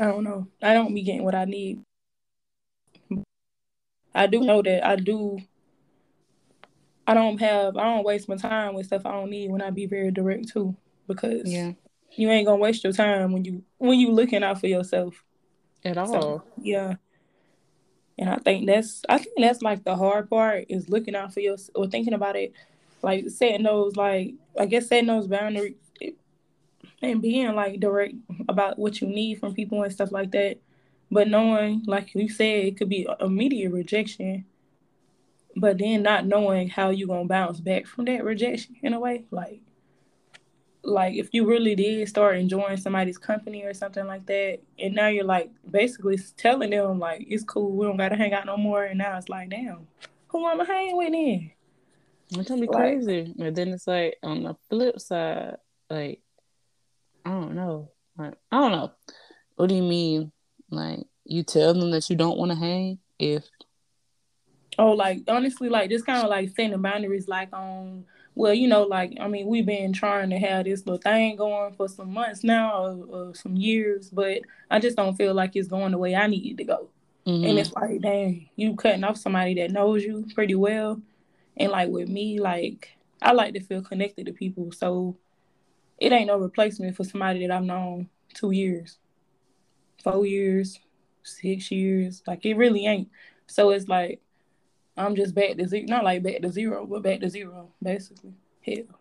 I 0.00 0.04
don't 0.04 0.24
know. 0.24 0.46
I 0.62 0.74
don't 0.74 0.94
be 0.94 1.02
getting 1.02 1.24
what 1.24 1.34
I 1.34 1.44
need. 1.44 1.82
I 4.14 4.26
do 4.26 4.40
know 4.40 4.62
that 4.62 4.84
I 4.84 4.96
do 4.96 5.38
I 7.06 7.14
don't 7.14 7.38
have 7.40 7.76
I 7.76 7.84
don't 7.84 8.04
waste 8.04 8.28
my 8.28 8.36
time 8.36 8.74
with 8.74 8.86
stuff 8.86 9.06
I 9.06 9.12
don't 9.12 9.30
need 9.30 9.50
when 9.50 9.62
I 9.62 9.70
be 9.70 9.86
very 9.86 10.10
direct 10.10 10.48
too 10.48 10.76
because 11.06 11.42
yeah 11.44 11.72
you 12.16 12.28
ain't 12.30 12.46
gonna 12.46 12.58
waste 12.58 12.84
your 12.84 12.92
time 12.92 13.32
when 13.32 13.44
you 13.44 13.62
when 13.78 13.98
you 13.98 14.10
looking 14.10 14.42
out 14.42 14.60
for 14.60 14.66
yourself 14.66 15.24
at 15.84 15.98
all. 15.98 16.12
So, 16.12 16.42
yeah. 16.60 16.94
And 18.18 18.30
I 18.30 18.36
think 18.36 18.66
that's 18.66 19.02
I 19.08 19.18
think 19.18 19.34
that's 19.38 19.62
like 19.62 19.84
the 19.84 19.96
hard 19.96 20.28
part 20.28 20.66
is 20.68 20.88
looking 20.88 21.14
out 21.14 21.32
for 21.32 21.40
yourself 21.40 21.70
or 21.74 21.86
thinking 21.86 22.12
about 22.12 22.36
it, 22.36 22.52
like 23.02 23.30
setting 23.30 23.62
those 23.62 23.96
like 23.96 24.34
I 24.58 24.66
guess 24.66 24.88
setting 24.88 25.06
those 25.06 25.26
boundaries 25.26 25.74
and 27.02 27.22
being 27.22 27.54
like 27.54 27.80
direct 27.80 28.14
about 28.48 28.78
what 28.78 29.00
you 29.00 29.08
need 29.08 29.40
from 29.40 29.54
people 29.54 29.82
and 29.82 29.92
stuff 29.92 30.12
like 30.12 30.32
that. 30.32 30.58
But 31.10 31.28
knowing, 31.28 31.82
like 31.86 32.14
you 32.14 32.28
said, 32.28 32.66
it 32.66 32.76
could 32.76 32.88
be 32.88 33.08
immediate 33.20 33.72
rejection 33.72 34.44
but 35.56 35.78
then 35.78 36.02
not 36.02 36.26
knowing 36.26 36.68
how 36.68 36.90
you 36.90 37.06
gonna 37.06 37.24
bounce 37.24 37.60
back 37.60 37.86
from 37.86 38.04
that 38.06 38.24
rejection 38.24 38.76
in 38.82 38.94
a 38.94 39.00
way 39.00 39.24
like 39.30 39.60
like 40.82 41.14
if 41.14 41.28
you 41.32 41.46
really 41.46 41.74
did 41.74 42.08
start 42.08 42.36
enjoying 42.36 42.76
somebody's 42.76 43.18
company 43.18 43.62
or 43.64 43.74
something 43.74 44.06
like 44.06 44.24
that 44.26 44.58
and 44.78 44.94
now 44.94 45.08
you're 45.08 45.24
like 45.24 45.50
basically 45.70 46.18
telling 46.36 46.70
them 46.70 46.98
like 46.98 47.24
it's 47.28 47.44
cool 47.44 47.70
we 47.72 47.86
don't 47.86 47.98
gotta 47.98 48.16
hang 48.16 48.32
out 48.32 48.46
no 48.46 48.56
more 48.56 48.84
and 48.84 48.98
now 48.98 49.16
it's 49.18 49.28
like 49.28 49.50
damn 49.50 49.86
who 50.28 50.46
am 50.46 50.60
i 50.60 50.64
hanging 50.64 50.96
with 50.96 51.12
then? 51.12 51.50
It's 52.32 52.48
gonna 52.48 52.60
be 52.60 52.68
like, 52.68 52.76
crazy. 52.76 53.34
But 53.36 53.54
then 53.54 53.68
it's 53.68 53.86
like 53.86 54.16
on 54.22 54.44
the 54.44 54.56
flip 54.68 55.00
side 55.00 55.56
like 55.88 56.20
i 57.24 57.30
don't 57.30 57.54
know. 57.54 57.90
Like 58.16 58.34
i 58.52 58.58
don't 58.58 58.72
know. 58.72 58.92
What 59.56 59.68
do 59.68 59.74
you 59.74 59.82
mean? 59.82 60.32
Like 60.70 61.00
you 61.24 61.42
tell 61.42 61.74
them 61.74 61.90
that 61.90 62.08
you 62.08 62.16
don't 62.16 62.38
want 62.38 62.52
to 62.52 62.56
hang 62.56 62.98
if 63.18 63.44
Oh, 64.78 64.92
like 64.92 65.24
honestly, 65.28 65.68
like 65.68 65.90
just 65.90 66.06
kind 66.06 66.22
of 66.22 66.30
like 66.30 66.50
setting 66.50 66.80
boundaries, 66.80 67.28
like 67.28 67.52
on 67.52 68.04
well, 68.40 68.54
you 68.54 68.68
know, 68.68 68.84
like 68.84 69.18
I 69.20 69.28
mean, 69.28 69.46
we've 69.48 69.66
been 69.66 69.92
trying 69.92 70.30
to 70.30 70.38
have 70.38 70.64
this 70.64 70.86
little 70.86 70.96
thing 70.96 71.36
going 71.36 71.74
for 71.74 71.88
some 71.88 72.14
months 72.14 72.42
now, 72.42 72.86
or, 72.86 73.04
or 73.10 73.34
some 73.34 73.54
years, 73.54 74.08
but 74.08 74.40
I 74.70 74.78
just 74.78 74.96
don't 74.96 75.14
feel 75.14 75.34
like 75.34 75.56
it's 75.56 75.68
going 75.68 75.92
the 75.92 75.98
way 75.98 76.14
I 76.14 76.26
need 76.26 76.52
it 76.52 76.56
to 76.56 76.64
go. 76.64 76.88
Mm-hmm. 77.26 77.46
And 77.46 77.58
it's 77.58 77.72
like, 77.74 78.00
dang, 78.00 78.48
you 78.56 78.74
cutting 78.76 79.04
off 79.04 79.18
somebody 79.18 79.56
that 79.56 79.72
knows 79.72 80.02
you 80.02 80.26
pretty 80.34 80.54
well, 80.54 81.02
and 81.58 81.70
like 81.70 81.90
with 81.90 82.08
me, 82.08 82.40
like 82.40 82.88
I 83.20 83.32
like 83.32 83.52
to 83.52 83.60
feel 83.60 83.82
connected 83.82 84.24
to 84.24 84.32
people, 84.32 84.72
so 84.72 85.18
it 85.98 86.10
ain't 86.10 86.28
no 86.28 86.38
replacement 86.38 86.96
for 86.96 87.04
somebody 87.04 87.46
that 87.46 87.54
I've 87.54 87.62
known 87.62 88.08
two 88.32 88.52
years, 88.52 88.96
four 90.02 90.24
years, 90.24 90.80
six 91.24 91.70
years. 91.70 92.22
Like 92.26 92.46
it 92.46 92.56
really 92.56 92.86
ain't. 92.86 93.10
So 93.48 93.68
it's 93.68 93.86
like 93.86 94.22
I'm 94.96 95.16
just 95.16 95.34
back 95.34 95.56
to 95.56 95.66
zero. 95.66 95.86
Not 95.88 96.04
like 96.04 96.22
back 96.22 96.42
to 96.42 96.50
zero, 96.50 96.86
but 96.86 97.02
back 97.02 97.20
to 97.20 97.30
zero, 97.30 97.70
basically. 97.82 98.34
Hell. 98.60 98.98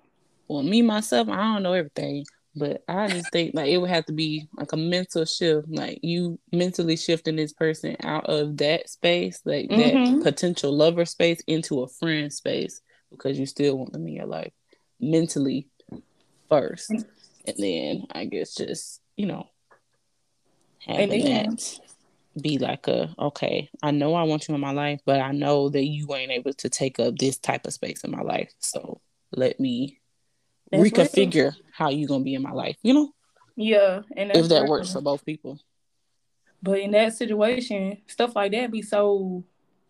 Well, 0.48 0.64
me 0.64 0.82
myself, 0.82 1.30
I 1.30 1.36
don't 1.36 1.64
know 1.64 1.74
everything, 1.74 2.26
But 2.56 2.84
I 2.88 3.08
just 3.08 3.32
think 3.32 3.54
like 3.54 3.70
it 3.70 3.78
would 3.78 3.90
have 3.90 4.06
to 4.08 4.14
be 4.14 4.48
like 4.58 4.74
a 4.74 4.78
mental 4.78 5.24
shift, 5.26 5.70
like 5.70 6.00
you 6.02 6.40
mentally 6.52 6.98
shifting 6.98 7.36
this 7.36 7.54
person 7.54 7.96
out 8.04 8.26
of 8.26 8.58
that 8.58 8.90
space, 8.90 9.42
like 9.46 9.70
mm-hmm. 9.70 10.16
that 10.16 10.24
potential 10.24 10.76
lover 10.76 11.06
space 11.06 11.42
into 11.48 11.82
a 11.82 11.88
friend 11.88 12.34
space 12.34 12.82
because 13.12 13.40
you 13.40 13.46
still 13.46 13.78
want 13.78 13.94
them 13.94 14.08
in 14.08 14.14
your 14.14 14.26
life 14.26 14.52
mentally 15.00 15.68
first. 16.50 16.90
And 16.90 17.56
then 17.58 18.08
I 18.12 18.26
guess 18.26 18.56
just, 18.56 19.00
you 19.16 19.28
know, 19.28 19.48
having 20.86 21.26
that 21.26 21.80
be 22.42 22.58
like 22.58 22.88
a 22.88 23.14
okay, 23.20 23.70
I 23.82 23.92
know 23.92 24.14
I 24.16 24.24
want 24.24 24.48
you 24.48 24.56
in 24.56 24.62
my 24.62 24.72
life, 24.72 25.02
but 25.06 25.20
I 25.20 25.32
know 25.32 25.70
that 25.70 25.86
you 25.86 26.14
ain't 26.14 26.32
able 26.32 26.54
to 26.54 26.70
take 26.70 27.00
up 27.00 27.18
this 27.18 27.38
type 27.38 27.66
of 27.66 27.74
space 27.74 28.04
in 28.04 28.12
my 28.12 28.22
life. 28.22 28.52
So 28.60 29.02
let 29.32 29.60
me 29.60 30.00
that's 30.72 30.84
reconfigure 30.84 31.56
how 31.72 31.90
you 31.90 32.08
gonna 32.08 32.24
be 32.24 32.36
in 32.36 32.42
my 32.42 32.52
life, 32.52 32.78
you 32.82 32.94
know? 32.94 33.14
Yeah, 33.56 34.02
and 34.16 34.32
if 34.36 34.48
that 34.50 34.68
works 34.68 34.94
for 34.94 35.02
both 35.02 35.26
people. 35.26 35.60
But 36.62 36.80
in 36.80 36.92
that 36.92 37.14
situation, 37.14 37.98
stuff 38.08 38.36
like 38.36 38.52
that 38.52 38.72
be 38.72 38.82
so 38.82 39.44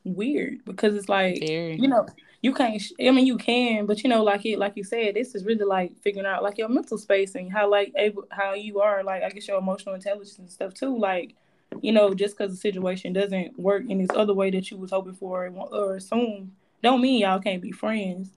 weird 0.04 0.64
because 0.66 0.96
it's 0.96 1.10
like 1.10 1.40
Very. 1.40 1.76
you 1.76 1.88
know 1.88 2.08
you 2.42 2.54
can't. 2.54 2.82
I 3.00 3.12
mean, 3.12 3.28
you 3.28 3.38
can, 3.38 3.86
but 3.86 4.04
you 4.04 4.10
know, 4.10 4.24
like 4.24 4.46
it, 4.46 4.60
like 4.60 4.78
you 4.78 4.84
said, 4.84 5.16
this 5.16 5.36
is 5.36 5.44
really 5.44 5.66
like 5.66 5.98
figuring 6.02 6.26
out 6.26 6.42
like 6.42 6.58
your 6.58 6.70
mental 6.70 6.98
space 6.98 7.36
and 7.36 7.52
how 7.52 7.70
like 7.70 7.92
able 7.98 8.24
how 8.32 8.54
you 8.54 8.80
are, 8.80 9.04
like 9.04 9.24
I 9.24 9.30
guess 9.30 9.48
your 9.48 9.58
emotional 9.58 9.96
intelligence 9.96 10.40
and 10.40 10.50
stuff 10.50 10.74
too. 10.74 10.98
Like, 10.98 11.36
you 11.82 11.92
know, 11.92 12.14
just 12.14 12.38
because 12.38 12.52
the 12.52 12.58
situation 12.58 13.14
doesn't 13.14 13.58
work 13.60 13.84
in 13.88 14.00
this 14.00 14.10
other 14.16 14.34
way 14.34 14.50
that 14.52 14.70
you 14.72 14.78
was 14.78 14.92
hoping 14.92 15.14
for 15.14 15.48
or 15.48 15.96
assume, 15.96 16.54
don't 16.82 17.02
mean 17.02 17.22
y'all 17.22 17.40
can't 17.40 17.62
be 17.62 17.72
friends. 17.72 18.32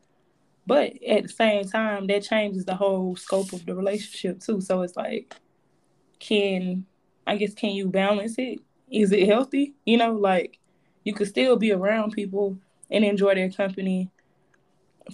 But 0.66 1.03
at 1.03 1.24
the 1.24 1.28
same 1.28 1.64
time, 1.64 2.07
that 2.07 2.22
changes 2.22 2.64
the 2.64 2.74
whole 2.74 3.16
scope 3.16 3.53
of 3.53 3.66
the 3.66 3.74
relationship 3.74 4.41
too. 4.41 4.61
So 4.61 4.83
it's 4.83 4.97
like, 4.97 5.35
can 6.20 6.87
I 7.26 7.37
guess 7.37 7.55
can 7.55 7.70
you 7.70 7.89
balance 7.89 8.35
it? 8.39 8.61
Is 8.91 9.12
it 9.12 9.26
healthy? 9.26 9.74
You 9.85 9.97
know, 9.97 10.12
like 10.12 10.59
you 11.05 11.14
could 11.14 11.28
still 11.28 11.57
be 11.57 11.72
around 11.72 12.12
people 12.12 12.59
and 12.91 13.05
enjoy 13.05 13.35
their 13.35 13.51
company 13.51 14.11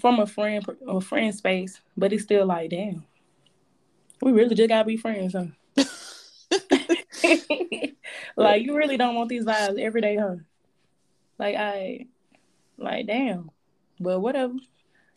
from 0.00 0.20
a 0.20 0.26
friend 0.26 0.64
a 0.86 1.00
friend 1.00 1.34
space, 1.34 1.80
but 1.96 2.12
it's 2.12 2.24
still 2.24 2.46
like, 2.46 2.70
damn, 2.70 3.04
we 4.20 4.32
really 4.32 4.54
just 4.54 4.68
gotta 4.68 4.84
be 4.84 4.96
friends, 4.96 5.32
huh? 5.32 5.46
like 8.36 8.62
you 8.62 8.76
really 8.76 8.96
don't 8.96 9.14
want 9.14 9.28
these 9.28 9.44
vibes 9.44 9.80
every 9.80 10.00
day, 10.00 10.16
huh? 10.16 10.36
Like 11.38 11.56
I, 11.56 12.06
like 12.76 13.06
damn, 13.06 13.50
but 14.00 14.20
whatever, 14.20 14.54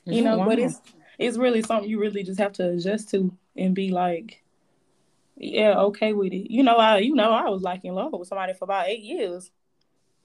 you 0.06 0.22
know. 0.22 0.38
Wow. 0.38 0.46
But 0.46 0.60
it's 0.60 0.82
it's 1.20 1.38
really 1.38 1.62
something 1.62 1.90
you 1.90 2.00
really 2.00 2.24
just 2.24 2.40
have 2.40 2.54
to 2.54 2.70
adjust 2.70 3.10
to 3.12 3.36
and 3.56 3.76
be 3.76 3.92
like, 3.92 4.42
yeah, 5.36 5.80
okay 5.80 6.14
with 6.14 6.34
it. 6.34 6.52
You 6.52 6.64
know, 6.64 6.76
I 6.76 7.00
you 7.00 7.16
know 7.16 7.32
I 7.32 7.50
was 7.50 7.62
like 7.62 7.84
in 7.84 7.94
love 7.94 8.14
with 8.14 8.28
somebody 8.28 8.54
for 8.54 8.66
about 8.66 8.88
eight 8.88 9.02
years. 9.02 9.52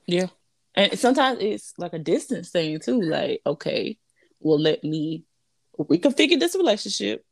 Yeah. 0.07 0.28
And 0.74 0.99
sometimes 0.99 1.39
it's 1.41 1.74
like 1.78 1.95
a 1.95 1.99
distance 1.99 2.51
thing 2.51 2.78
too. 2.78 3.01
Like, 3.01 3.41
okay, 3.47 3.99
well, 4.41 4.59
let 4.59 4.84
me 4.84 5.24
we 5.76 5.99
reconfigure 5.99 6.41
this 6.41 6.57
relationship. 6.57 7.24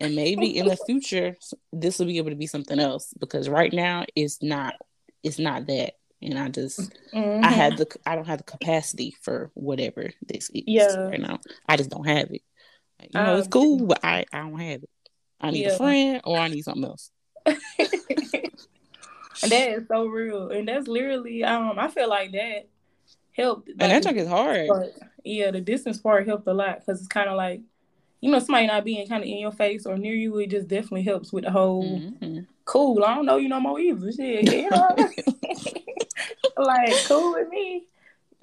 And 0.00 0.14
maybe 0.16 0.56
in 0.56 0.66
the 0.66 0.76
future, 0.76 1.36
this 1.72 1.98
will 1.98 2.06
be 2.06 2.18
able 2.18 2.30
to 2.30 2.36
be 2.36 2.46
something 2.46 2.78
else. 2.78 3.12
Because 3.18 3.48
right 3.48 3.72
now, 3.72 4.04
it's 4.16 4.42
not. 4.42 4.74
It's 5.22 5.38
not 5.38 5.66
that. 5.66 5.94
And 6.22 6.38
I 6.38 6.48
just, 6.48 6.92
mm-hmm. 7.14 7.44
I 7.44 7.50
had 7.50 7.78
the, 7.78 7.86
I 8.04 8.14
don't 8.14 8.26
have 8.26 8.38
the 8.38 8.44
capacity 8.44 9.16
for 9.22 9.50
whatever 9.54 10.10
this 10.26 10.50
is 10.50 10.62
yeah. 10.66 10.94
right 10.96 11.20
now. 11.20 11.40
I 11.66 11.76
just 11.76 11.90
don't 11.90 12.06
have 12.06 12.30
it. 12.30 12.42
You 13.00 13.08
know, 13.14 13.34
um, 13.34 13.38
it's 13.38 13.48
cool, 13.48 13.86
but 13.86 14.00
I, 14.04 14.26
I 14.32 14.40
don't 14.40 14.58
have 14.58 14.82
it. 14.82 14.90
I 15.40 15.50
need 15.50 15.64
yeah. 15.64 15.72
a 15.72 15.76
friend 15.76 16.20
or 16.24 16.36
I 16.36 16.48
need 16.48 16.62
something 16.62 16.84
else. 16.84 17.10
And 17.46 17.58
that 19.42 19.68
is 19.70 19.88
so 19.88 20.06
real. 20.06 20.50
And 20.50 20.68
that's 20.68 20.86
literally 20.86 21.42
um 21.44 21.78
I 21.78 21.88
feel 21.88 22.08
like 22.08 22.32
that 22.32 22.68
helped. 23.32 23.68
Like, 23.68 23.76
and 23.80 23.92
that 23.92 24.02
took 24.02 24.16
is 24.16 24.28
hard. 24.28 24.68
Part. 24.68 24.92
Yeah, 25.24 25.50
the 25.50 25.60
distance 25.60 25.98
part 25.98 26.26
helped 26.26 26.46
a 26.46 26.52
lot 26.52 26.80
because 26.80 27.00
it's 27.00 27.08
kind 27.08 27.28
of 27.28 27.36
like, 27.36 27.62
you 28.20 28.30
know, 28.30 28.38
somebody 28.38 28.66
not 28.66 28.84
being 28.84 29.06
kind 29.06 29.22
of 29.22 29.28
in 29.28 29.38
your 29.38 29.52
face 29.52 29.86
or 29.86 29.96
near 29.96 30.14
you. 30.14 30.38
It 30.38 30.50
just 30.50 30.68
definitely 30.68 31.02
helps 31.02 31.32
with 31.32 31.44
the 31.44 31.50
whole 31.50 31.84
mm-hmm. 31.84 32.40
cool. 32.64 33.04
I 33.04 33.14
don't 33.14 33.26
know 33.26 33.36
you 33.36 33.48
no 33.48 33.60
more 33.60 33.80
either. 33.80 34.12
Shit, 34.12 34.52
you 34.52 34.70
know, 34.70 34.96
like 36.56 36.94
cool 37.06 37.32
with 37.32 37.48
me, 37.48 37.84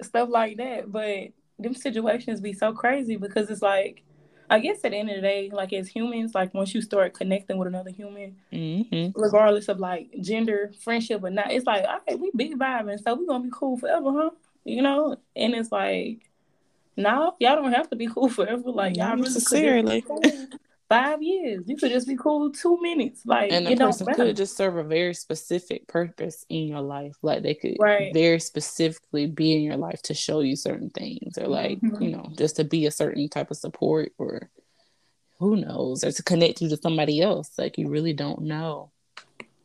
stuff 0.02 0.28
like 0.30 0.56
that. 0.56 0.90
But 0.90 1.28
them 1.58 1.74
situations 1.74 2.40
be 2.40 2.52
so 2.52 2.72
crazy 2.72 3.16
because 3.16 3.50
it's 3.50 3.62
like 3.62 4.02
I 4.50 4.58
guess 4.60 4.84
at 4.84 4.92
the 4.92 4.96
end 4.96 5.10
of 5.10 5.16
the 5.16 5.22
day, 5.22 5.50
like 5.52 5.72
as 5.72 5.88
humans, 5.88 6.34
like 6.34 6.54
once 6.54 6.74
you 6.74 6.80
start 6.80 7.14
connecting 7.14 7.58
with 7.58 7.68
another 7.68 7.90
human, 7.90 8.36
mm-hmm. 8.52 9.20
regardless 9.20 9.68
of 9.68 9.78
like 9.78 10.08
gender, 10.20 10.72
friendship 10.80 11.22
or 11.22 11.30
not, 11.30 11.52
it's 11.52 11.66
like, 11.66 11.84
all 11.84 12.00
right, 12.08 12.18
we 12.18 12.30
big 12.34 12.58
vibing, 12.58 13.02
so 13.02 13.14
we 13.14 13.26
gonna 13.26 13.44
be 13.44 13.50
cool 13.52 13.76
forever, 13.76 14.10
huh? 14.12 14.30
You 14.64 14.82
know? 14.82 15.16
And 15.36 15.54
it's 15.54 15.70
like, 15.70 16.27
no, 16.98 17.34
y'all 17.38 17.56
don't 17.56 17.72
have 17.72 17.88
to 17.90 17.96
be 17.96 18.08
cool 18.08 18.28
forever. 18.28 18.70
Like 18.70 18.96
y'all 18.96 19.16
really 19.16 19.30
sincerely. 19.30 20.02
Cool 20.02 20.20
five 20.88 21.22
years. 21.22 21.64
You 21.66 21.76
could 21.76 21.90
just 21.90 22.08
be 22.08 22.16
cool 22.16 22.50
two 22.50 22.80
minutes. 22.80 23.22
Like 23.26 23.52
and 23.52 23.66
the 23.66 23.76
person 23.76 24.06
could 24.14 24.36
just 24.36 24.56
serve 24.56 24.76
a 24.76 24.82
very 24.82 25.14
specific 25.14 25.86
purpose 25.86 26.44
in 26.48 26.66
your 26.66 26.80
life. 26.80 27.16
Like 27.22 27.42
they 27.42 27.54
could 27.54 27.76
right. 27.78 28.12
very 28.12 28.40
specifically 28.40 29.26
be 29.26 29.54
in 29.54 29.62
your 29.62 29.76
life 29.76 30.02
to 30.02 30.14
show 30.14 30.40
you 30.40 30.56
certain 30.56 30.90
things 30.90 31.36
or 31.38 31.46
like, 31.46 31.80
mm-hmm. 31.80 32.02
you 32.02 32.10
know, 32.10 32.32
just 32.36 32.56
to 32.56 32.64
be 32.64 32.86
a 32.86 32.90
certain 32.90 33.28
type 33.28 33.50
of 33.50 33.56
support 33.56 34.12
or 34.18 34.50
who 35.38 35.56
knows, 35.56 36.02
or 36.02 36.10
to 36.10 36.22
connect 36.22 36.60
you 36.60 36.68
to 36.68 36.76
somebody 36.76 37.20
else. 37.20 37.52
Like 37.58 37.78
you 37.78 37.88
really 37.88 38.12
don't 38.12 38.42
know 38.42 38.90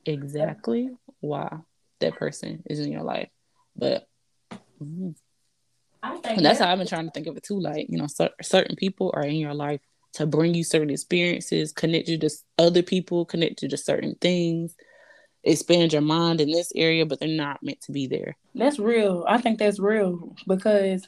exactly 0.06 0.90
why 1.20 1.58
that 2.00 2.16
person 2.16 2.64
is 2.70 2.80
in 2.80 2.92
your 2.92 3.04
life. 3.04 3.30
But 3.76 4.08
mm-hmm. 4.82 5.12
And 6.04 6.46
that's 6.46 6.60
how 6.60 6.72
I've 6.72 6.78
been 6.78 6.88
trying 6.88 7.06
to 7.06 7.12
think 7.12 7.28
of 7.28 7.38
it 7.38 7.44
too. 7.44 7.60
Like, 7.60 7.88
you 7.90 7.98
know, 7.98 8.08
certain 8.42 8.76
people 8.76 9.12
are 9.16 9.26
in 9.26 9.36
your 9.36 9.54
life 9.54 9.82
to 10.14 10.26
bring 10.26 10.54
you 10.54 10.64
certain 10.64 10.90
experiences, 10.90 11.72
connect 11.72 12.08
you 12.08 12.18
to 12.20 12.30
other 12.58 12.84
people, 12.84 13.26
connect 13.26 13.64
you 13.64 13.70
to 13.70 13.78
certain 13.78 14.16
things, 14.22 14.76
expand 15.44 15.94
your 15.94 16.02
mind 16.02 16.40
in 16.40 16.52
this 16.52 16.72
area, 16.76 17.06
but 17.06 17.20
they're 17.20 17.28
not 17.30 17.64
meant 17.64 17.82
to 17.82 17.92
be 17.92 18.08
there. 18.08 18.36
That's 18.54 18.80
real. 18.80 19.26
I 19.28 19.40
think 19.40 19.60
that's 19.60 19.80
real 19.80 20.36
because, 20.48 21.08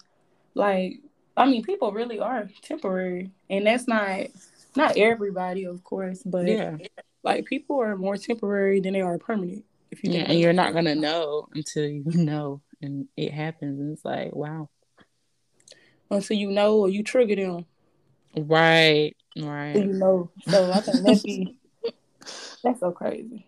like, 0.56 1.00
I 1.38 1.46
mean, 1.46 1.64
people 1.64 1.92
really 1.92 2.20
are 2.20 2.50
temporary, 2.64 3.32
and 3.50 3.68
that's 3.68 3.88
not 3.88 4.28
not 4.76 4.98
everybody, 4.98 5.66
of 5.66 5.84
course, 5.84 6.24
but 6.24 6.48
yeah, 6.48 6.78
like 7.24 7.46
people 7.46 7.82
are 7.82 7.98
more 7.98 8.18
temporary 8.18 8.80
than 8.80 8.94
they 8.94 9.02
are 9.02 9.18
permanent. 9.18 9.66
If 9.92 10.04
you 10.04 10.12
yeah, 10.12 10.26
and 10.28 10.40
you're 10.40 10.54
not 10.54 10.74
gonna 10.74 10.96
know 10.96 11.48
until 11.54 11.86
you 11.86 12.04
know, 12.06 12.62
and 12.82 13.08
it 13.18 13.32
happens, 13.32 13.80
and 13.80 13.94
it's 13.94 14.06
like, 14.06 14.34
wow. 14.34 14.70
Until 16.10 16.38
you 16.38 16.52
know 16.52 16.78
or 16.78 16.90
you 16.90 17.04
trigger 17.04 17.36
them. 17.36 17.66
Right, 18.38 19.16
right. 19.38 19.76
You 19.76 19.86
know, 19.86 20.30
so 20.48 20.72
I 20.72 20.82
think 20.82 21.06
that's 21.06 21.24
be 21.24 21.58
that's 22.64 22.80
so 22.80 22.92
crazy. 22.92 23.48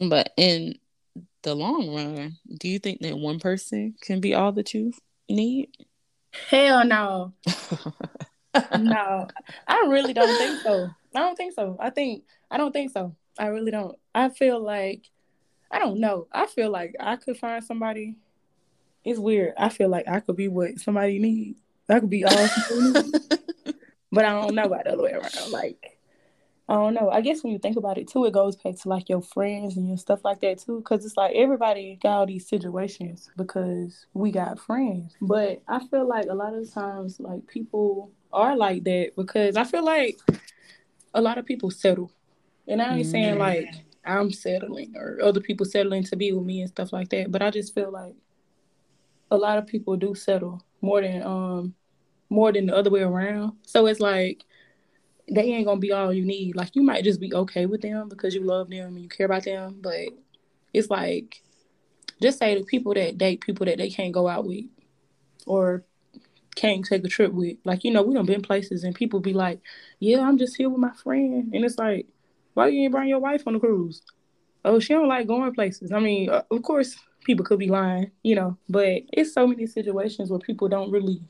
But 0.00 0.32
in 0.36 0.78
the 1.42 1.54
long 1.54 1.94
run, 1.94 2.36
do 2.58 2.68
you 2.68 2.78
think 2.78 3.00
that 3.00 3.16
one 3.16 3.38
person 3.38 3.94
can 4.00 4.20
be 4.20 4.34
all 4.34 4.52
that 4.52 4.74
you 4.74 4.92
need? 5.28 5.68
Hell 6.48 6.84
no. 6.84 7.32
no, 8.78 9.28
I 9.66 9.86
really 9.88 10.12
don't 10.12 10.38
think 10.38 10.60
so. 10.62 10.90
I 11.14 11.18
don't 11.20 11.36
think 11.36 11.54
so. 11.54 11.76
I 11.78 11.90
think 11.90 12.24
I 12.50 12.56
don't 12.56 12.72
think 12.72 12.90
so. 12.90 13.14
I 13.38 13.46
really 13.46 13.70
don't. 13.70 13.96
I 14.14 14.28
feel 14.28 14.62
like 14.62 15.02
I 15.70 15.78
don't 15.78 16.00
know. 16.00 16.26
I 16.32 16.46
feel 16.46 16.70
like 16.70 16.94
I 17.00 17.16
could 17.16 17.36
find 17.36 17.62
somebody. 17.64 18.16
It's 19.04 19.18
weird. 19.18 19.54
I 19.58 19.68
feel 19.68 19.88
like 19.88 20.08
I 20.08 20.20
could 20.20 20.36
be 20.36 20.48
what 20.48 20.78
somebody 20.78 21.18
needs. 21.18 21.58
I 21.88 22.00
could 22.00 22.10
be 22.10 22.24
all. 22.24 22.32
but 24.12 24.24
I 24.24 24.40
don't 24.40 24.54
know 24.54 24.64
about 24.64 24.84
the 24.84 24.92
other 24.92 25.02
way 25.02 25.12
around. 25.12 25.50
Like, 25.50 25.98
I 26.68 26.74
don't 26.74 26.94
know. 26.94 27.10
I 27.10 27.20
guess 27.20 27.42
when 27.42 27.52
you 27.52 27.58
think 27.58 27.76
about 27.76 27.98
it 27.98 28.08
too, 28.08 28.24
it 28.24 28.32
goes 28.32 28.56
back 28.56 28.76
to 28.76 28.88
like 28.88 29.08
your 29.08 29.22
friends 29.22 29.76
and 29.76 29.88
your 29.88 29.98
stuff 29.98 30.24
like 30.24 30.40
that 30.40 30.58
too. 30.58 30.80
Cause 30.82 31.04
it's 31.04 31.16
like 31.16 31.34
everybody 31.34 31.98
got 32.02 32.18
all 32.18 32.26
these 32.26 32.48
situations 32.48 33.28
because 33.36 34.06
we 34.14 34.30
got 34.30 34.60
friends. 34.60 35.14
But 35.20 35.62
I 35.66 35.84
feel 35.88 36.06
like 36.06 36.26
a 36.30 36.34
lot 36.34 36.54
of 36.54 36.72
times, 36.72 37.18
like 37.18 37.46
people 37.46 38.10
are 38.32 38.56
like 38.56 38.84
that 38.84 39.12
because 39.16 39.56
I 39.56 39.64
feel 39.64 39.84
like 39.84 40.18
a 41.14 41.20
lot 41.20 41.38
of 41.38 41.44
people 41.44 41.70
settle. 41.70 42.12
And 42.68 42.80
I 42.80 42.96
ain't 42.96 43.06
mm. 43.06 43.10
saying 43.10 43.38
like 43.38 43.68
I'm 44.04 44.32
settling 44.32 44.94
or 44.96 45.18
other 45.22 45.40
people 45.40 45.66
settling 45.66 46.04
to 46.04 46.16
be 46.16 46.32
with 46.32 46.44
me 46.44 46.60
and 46.60 46.70
stuff 46.70 46.92
like 46.92 47.10
that. 47.10 47.30
But 47.30 47.42
I 47.42 47.50
just 47.50 47.74
feel 47.74 47.90
like 47.90 48.14
a 49.32 49.36
lot 49.36 49.56
of 49.56 49.66
people 49.66 49.96
do 49.96 50.14
settle 50.14 50.62
more 50.82 51.00
than 51.00 51.22
um 51.22 51.74
more 52.28 52.52
than 52.52 52.66
the 52.66 52.76
other 52.76 52.90
way 52.90 53.00
around. 53.00 53.52
So 53.62 53.86
it's 53.86 54.00
like 54.00 54.44
they 55.30 55.42
ain't 55.42 55.66
gonna 55.66 55.80
be 55.80 55.90
all 55.92 56.12
you 56.12 56.24
need. 56.24 56.54
Like 56.54 56.76
you 56.76 56.82
might 56.82 57.04
just 57.04 57.18
be 57.18 57.32
okay 57.34 57.66
with 57.66 57.80
them 57.80 58.08
because 58.08 58.34
you 58.34 58.42
love 58.42 58.68
them 58.68 58.94
and 58.94 59.02
you 59.02 59.08
care 59.08 59.26
about 59.26 59.44
them, 59.44 59.78
but 59.80 60.08
it's 60.74 60.90
like 60.90 61.42
just 62.20 62.38
say 62.38 62.58
the 62.58 62.64
people 62.64 62.92
that 62.94 63.18
date 63.18 63.40
people 63.40 63.66
that 63.66 63.78
they 63.78 63.88
can't 63.88 64.12
go 64.12 64.28
out 64.28 64.46
with 64.46 64.66
or 65.46 65.82
can't 66.54 66.84
take 66.84 67.04
a 67.04 67.08
trip 67.08 67.32
with. 67.32 67.56
Like, 67.64 67.84
you 67.84 67.90
know, 67.90 68.02
we 68.02 68.14
done 68.14 68.26
been 68.26 68.42
places 68.42 68.84
and 68.84 68.94
people 68.94 69.20
be 69.20 69.32
like, 69.32 69.60
Yeah, 69.98 70.20
I'm 70.20 70.36
just 70.36 70.56
here 70.56 70.68
with 70.68 70.78
my 70.78 70.92
friend. 70.92 71.52
And 71.54 71.64
it's 71.64 71.78
like, 71.78 72.06
why 72.52 72.68
you 72.68 72.82
ain't 72.82 72.92
bring 72.92 73.08
your 73.08 73.18
wife 73.18 73.44
on 73.46 73.54
the 73.54 73.60
cruise? 73.60 74.02
Oh, 74.64 74.78
she 74.78 74.92
don't 74.92 75.08
like 75.08 75.26
going 75.26 75.54
places. 75.54 75.90
I 75.90 76.00
mean, 76.00 76.28
uh, 76.28 76.42
of 76.50 76.62
course, 76.62 76.96
people 77.24 77.44
could 77.44 77.58
be 77.58 77.68
lying, 77.68 78.10
you 78.22 78.34
know, 78.34 78.56
but 78.68 79.02
it's 79.12 79.32
so 79.32 79.46
many 79.46 79.66
situations 79.66 80.30
where 80.30 80.40
people 80.40 80.68
don't 80.68 80.90
really 80.90 81.20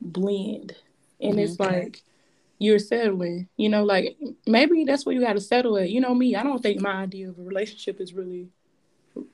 blend. 0.00 0.74
And 1.20 1.32
mm-hmm. 1.32 1.38
it's 1.40 1.58
like 1.58 2.02
you're 2.58 2.78
settling, 2.78 3.48
you 3.56 3.68
know, 3.68 3.84
like 3.84 4.16
maybe 4.46 4.84
that's 4.84 5.04
where 5.04 5.14
you 5.14 5.20
got 5.20 5.34
to 5.34 5.40
settle 5.40 5.76
at. 5.78 5.90
You 5.90 6.00
know, 6.00 6.14
me, 6.14 6.34
I 6.36 6.42
don't 6.42 6.62
think 6.62 6.80
my 6.80 6.94
idea 6.94 7.28
of 7.28 7.38
a 7.38 7.42
relationship 7.42 8.00
is 8.00 8.12
really 8.12 8.48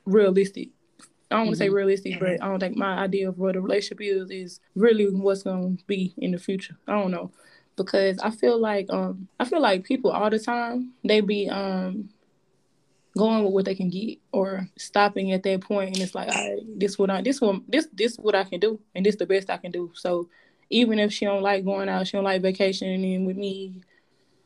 realistic. 0.05 0.69
I 1.29 1.35
don't 1.35 1.47
want 1.47 1.57
to 1.57 1.63
mm-hmm. 1.63 1.69
say 1.71 1.75
realistic, 1.75 2.19
but 2.19 2.43
I 2.43 2.47
don't 2.47 2.59
think 2.59 2.75
my 2.75 2.97
idea 2.97 3.29
of 3.29 3.37
what 3.37 3.55
a 3.55 3.61
relationship 3.61 4.01
is 4.01 4.29
is 4.29 4.59
really 4.75 5.05
what's 5.05 5.43
gonna 5.43 5.77
be 5.87 6.13
in 6.17 6.31
the 6.31 6.37
future. 6.37 6.77
I 6.87 6.93
don't 6.93 7.11
know 7.11 7.31
because 7.75 8.19
I 8.19 8.31
feel 8.31 8.59
like 8.59 8.87
um 8.89 9.27
I 9.39 9.45
feel 9.45 9.61
like 9.61 9.83
people 9.83 10.11
all 10.11 10.29
the 10.29 10.39
time 10.39 10.91
they 11.03 11.21
be 11.21 11.49
um 11.49 12.09
going 13.17 13.43
with 13.43 13.53
what 13.53 13.65
they 13.65 13.75
can 13.75 13.89
get 13.89 14.19
or 14.31 14.67
stopping 14.77 15.31
at 15.31 15.43
that 15.43 15.61
point 15.61 15.89
and 15.89 15.97
it's 15.97 16.15
like 16.15 16.33
all 16.33 16.49
right 16.49 16.61
this 16.77 16.97
what 16.97 17.09
I 17.09 17.21
this 17.21 17.41
one 17.41 17.63
this 17.67 17.87
this 17.93 18.15
what 18.17 18.35
I 18.35 18.43
can 18.43 18.59
do 18.59 18.79
and 18.95 19.05
this 19.05 19.17
the 19.17 19.25
best 19.25 19.49
I 19.49 19.57
can 19.57 19.71
do. 19.71 19.91
So 19.93 20.29
even 20.69 20.99
if 20.99 21.11
she 21.11 21.25
don't 21.25 21.41
like 21.41 21.65
going 21.65 21.89
out, 21.89 22.07
she 22.07 22.13
don't 22.13 22.23
like 22.23 22.41
vacationing 22.41 23.25
with 23.25 23.35
me. 23.35 23.81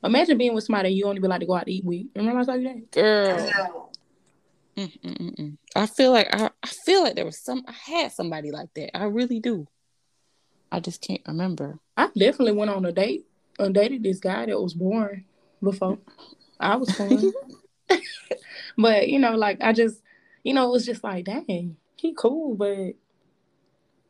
Imagine 0.03 0.37
being 0.37 0.55
with 0.55 0.63
somebody 0.63 0.89
you 0.89 1.05
only 1.05 1.21
be 1.21 1.27
like 1.27 1.41
to 1.41 1.45
go 1.45 1.55
out 1.55 1.65
to 1.65 1.71
eat 1.71 1.85
with. 1.85 2.07
Remember 2.15 2.39
I 2.41 2.45
told 2.45 2.61
you 2.61 2.67
that? 2.69 2.91
Girl. 2.91 3.91
Mm-mm-mm. 4.75 5.57
I 5.75 5.85
feel 5.85 6.11
like 6.11 6.27
I, 6.33 6.49
I 6.61 6.67
feel 6.67 7.03
like 7.03 7.15
there 7.15 7.25
was 7.25 7.39
some 7.39 7.63
I 7.67 7.71
had 7.71 8.11
somebody 8.11 8.51
like 8.51 8.73
that. 8.73 8.97
I 8.97 9.03
really 9.05 9.39
do. 9.39 9.67
I 10.71 10.79
just 10.79 11.01
can't 11.01 11.21
remember. 11.27 11.79
I 11.95 12.09
definitely 12.17 12.53
went 12.53 12.71
on 12.71 12.85
a 12.85 12.91
date 12.91 13.25
and 13.59 13.73
dated 13.73 14.03
this 14.03 14.19
guy 14.19 14.47
that 14.47 14.59
was 14.59 14.73
born 14.73 15.23
before 15.63 15.99
I 16.59 16.75
was 16.75 16.91
born. 16.97 17.31
but 18.77 19.07
you 19.07 19.19
know, 19.19 19.35
like 19.35 19.61
I 19.61 19.73
just, 19.73 20.01
you 20.43 20.53
know, 20.53 20.67
it 20.67 20.71
was 20.71 20.85
just 20.85 21.03
like, 21.03 21.25
dang, 21.25 21.77
he 21.95 22.13
cool, 22.13 22.55
but 22.55 22.93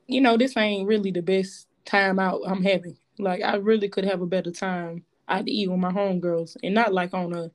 you 0.08 0.22
know, 0.22 0.38
this 0.38 0.56
ain't 0.58 0.88
really 0.88 1.12
the 1.12 1.22
best 1.22 1.68
time 1.86 2.20
out 2.20 2.42
I'm 2.46 2.64
having. 2.64 2.98
Like 3.18 3.42
I 3.44 3.56
really 3.56 3.90
could 3.90 4.06
have 4.06 4.22
a 4.22 4.28
better 4.28 4.52
time 4.52 5.04
I'd 5.28 5.48
eat 5.48 5.70
with 5.70 5.80
my 5.80 5.92
homegirls 5.92 6.58
and 6.64 6.76
not 6.76 6.94
like 6.94 7.14
on 7.14 7.34
a 7.34 7.52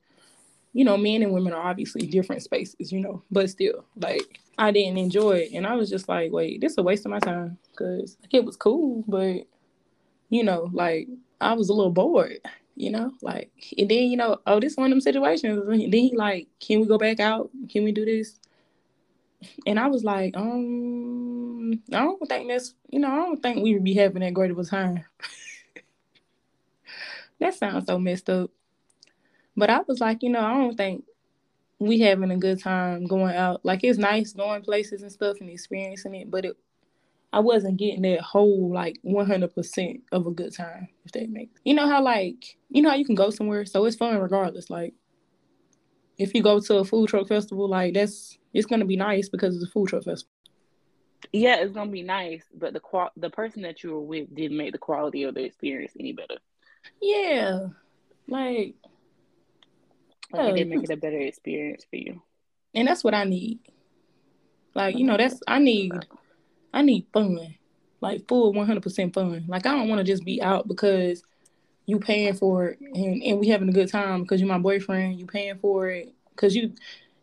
you 0.73 0.85
know, 0.85 0.97
men 0.97 1.21
and 1.21 1.33
women 1.33 1.53
are 1.53 1.69
obviously 1.69 2.07
different 2.07 2.41
spaces, 2.41 2.91
you 2.91 3.01
know, 3.01 3.23
but 3.29 3.49
still, 3.49 3.85
like, 3.97 4.39
I 4.57 4.71
didn't 4.71 4.97
enjoy 4.97 5.37
it. 5.39 5.51
And 5.53 5.67
I 5.67 5.75
was 5.75 5.89
just 5.89 6.07
like, 6.07 6.31
wait, 6.31 6.61
this 6.61 6.73
is 6.73 6.77
a 6.77 6.83
waste 6.83 7.05
of 7.05 7.11
my 7.11 7.19
time 7.19 7.57
because 7.71 8.17
it 8.31 8.45
was 8.45 8.55
cool, 8.55 9.03
but, 9.07 9.47
you 10.29 10.43
know, 10.43 10.69
like, 10.71 11.07
I 11.41 11.53
was 11.53 11.69
a 11.69 11.73
little 11.73 11.91
bored, 11.91 12.39
you 12.75 12.89
know, 12.91 13.11
like, 13.21 13.51
and 13.77 13.89
then, 13.89 14.03
you 14.09 14.17
know, 14.17 14.39
oh, 14.45 14.59
this 14.59 14.77
one 14.77 14.87
of 14.87 14.91
them 14.91 15.01
situations. 15.01 15.67
And 15.67 15.81
then 15.81 15.91
he, 15.91 16.15
like, 16.15 16.47
can 16.59 16.81
we 16.81 16.87
go 16.87 16.97
back 16.97 17.19
out? 17.19 17.49
Can 17.69 17.83
we 17.83 17.91
do 17.91 18.05
this? 18.05 18.39
And 19.65 19.79
I 19.79 19.87
was 19.87 20.03
like, 20.03 20.35
um, 20.37 21.81
I 21.93 21.99
don't 21.99 22.27
think 22.27 22.47
that's, 22.47 22.75
you 22.89 22.99
know, 22.99 23.09
I 23.11 23.15
don't 23.15 23.41
think 23.41 23.63
we 23.63 23.73
would 23.73 23.83
be 23.83 23.93
having 23.93 24.21
that 24.21 24.33
great 24.33 24.51
of 24.51 24.59
a 24.59 24.63
time. 24.63 25.03
that 27.39 27.53
sounds 27.55 27.87
so 27.87 27.97
messed 27.99 28.29
up. 28.29 28.51
But 29.57 29.69
I 29.69 29.81
was 29.87 29.99
like, 29.99 30.23
you 30.23 30.29
know, 30.29 30.41
I 30.41 30.53
don't 30.53 30.77
think 30.77 31.03
we 31.79 31.99
having 31.99 32.31
a 32.31 32.37
good 32.37 32.61
time 32.61 33.05
going 33.05 33.35
out. 33.35 33.65
Like 33.65 33.83
it's 33.83 33.97
nice 33.97 34.33
going 34.33 34.61
places 34.61 35.01
and 35.01 35.11
stuff 35.11 35.37
and 35.41 35.49
experiencing 35.49 36.15
it, 36.15 36.31
but 36.31 36.45
it 36.45 36.57
I 37.33 37.39
wasn't 37.39 37.77
getting 37.77 38.01
that 38.01 38.21
whole 38.21 38.71
like 38.73 38.99
100% 39.05 40.01
of 40.11 40.27
a 40.27 40.31
good 40.31 40.53
time, 40.53 40.89
if 41.05 41.11
that 41.13 41.29
makes. 41.29 41.59
You 41.63 41.73
know 41.73 41.87
how 41.87 42.03
like 42.03 42.57
you 42.69 42.81
know 42.81 42.89
how 42.89 42.95
you 42.95 43.05
can 43.05 43.15
go 43.15 43.29
somewhere, 43.29 43.65
so 43.65 43.85
it's 43.85 43.95
fun 43.95 44.17
regardless. 44.17 44.69
Like 44.69 44.93
if 46.17 46.33
you 46.33 46.43
go 46.43 46.59
to 46.59 46.77
a 46.77 46.85
food 46.85 47.09
truck 47.09 47.27
festival, 47.27 47.69
like 47.69 47.93
that's 47.93 48.37
it's 48.53 48.65
gonna 48.65 48.85
be 48.85 48.97
nice 48.97 49.29
because 49.29 49.55
it's 49.55 49.65
a 49.65 49.71
food 49.71 49.89
truck 49.89 50.03
festival. 50.03 50.33
Yeah, 51.31 51.57
it's 51.57 51.71
gonna 51.71 51.91
be 51.91 52.03
nice, 52.03 52.43
but 52.53 52.73
the 52.73 52.79
qual 52.79 53.11
the 53.15 53.29
person 53.29 53.61
that 53.61 53.83
you 53.83 53.91
were 53.91 54.01
with 54.01 54.35
didn't 54.35 54.57
make 54.57 54.73
the 54.73 54.77
quality 54.77 55.23
of 55.23 55.35
the 55.35 55.45
experience 55.45 55.93
any 55.97 56.11
better. 56.11 56.37
Yeah, 57.01 57.67
like 58.27 58.75
like 60.33 60.49
it 60.49 60.55
didn't 60.55 60.69
make 60.69 60.83
it 60.83 60.93
a 60.93 60.97
better 60.97 61.19
experience 61.19 61.85
for 61.89 61.95
you. 61.95 62.21
And 62.73 62.87
that's 62.87 63.03
what 63.03 63.13
I 63.13 63.23
need. 63.23 63.59
Like, 64.73 64.97
you 64.97 65.03
know, 65.03 65.17
that's 65.17 65.41
I 65.47 65.59
need 65.59 65.93
I 66.73 66.81
need 66.81 67.05
fun. 67.13 67.55
Like 67.99 68.27
full 68.27 68.53
one 68.53 68.65
hundred 68.65 68.83
percent 68.83 69.13
fun. 69.13 69.45
Like 69.47 69.65
I 69.65 69.71
don't 69.71 69.89
wanna 69.89 70.03
just 70.03 70.25
be 70.25 70.41
out 70.41 70.67
because 70.67 71.23
you 71.85 71.99
paying 71.99 72.33
for 72.33 72.67
it 72.67 72.79
and, 72.79 73.21
and 73.23 73.39
we 73.39 73.47
having 73.49 73.69
a 73.69 73.73
good 73.73 73.89
time 73.89 74.21
because 74.21 74.39
you're 74.39 74.47
my 74.47 74.57
boyfriend, 74.57 75.19
you 75.19 75.25
paying 75.25 75.57
for 75.57 75.89
it. 75.89 76.13
Cause 76.35 76.55
you 76.55 76.73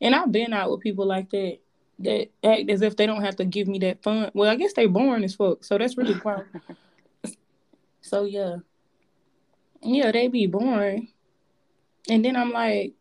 and 0.01 0.15
I've 0.15 0.31
been 0.31 0.53
out 0.53 0.71
with 0.71 0.81
people 0.81 1.07
like 1.07 1.31
that 1.31 1.59
that 2.01 2.29
act 2.45 2.71
as 2.71 2.83
if 2.83 2.97
they 2.97 3.07
don't 3.07 3.23
have 3.25 3.37
to 3.37 3.45
give 3.45 3.67
me 3.67 3.79
that 3.81 4.03
fun. 4.03 4.31
Well, 4.35 4.51
I 4.51 4.55
guess 4.55 4.73
they 4.75 4.87
born 4.87 5.25
as 5.25 5.35
fuck, 5.35 5.65
so 5.65 5.79
that's 5.79 5.97
really 5.97 6.15
fun. 6.15 6.45
so 8.01 8.25
yeah. 8.25 8.57
Yeah, 9.83 10.13
they 10.13 10.29
be 10.29 10.47
boring. 10.47 11.09
And 12.09 12.25
then 12.25 12.37
I'm 12.37 12.51
like, 12.51 12.95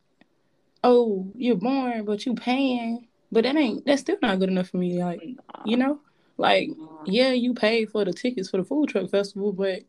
oh, 0.84 1.32
you're 1.36 1.56
born, 1.56 2.06
but 2.06 2.26
you 2.26 2.34
paying, 2.36 3.08
but 3.32 3.43
that 3.43 3.56
ain't 3.56 3.86
that's 3.86 4.02
still 4.02 4.18
not 4.22 4.39
good 4.39 4.50
enough 4.50 4.70
for 4.70 4.78
me. 4.78 5.04
Like, 5.04 5.22
you 5.66 5.78
know, 5.78 6.00
like 6.38 6.70
mm-hmm. 6.70 7.04
yeah, 7.06 7.32
you 7.32 7.54
paid 7.54 7.90
for 7.90 8.06
the 8.06 8.14
tickets 8.14 8.50
for 8.50 8.58
the 8.58 8.64
food 8.64 8.90
truck 8.90 9.10
festival, 9.10 9.52
but 9.52 9.82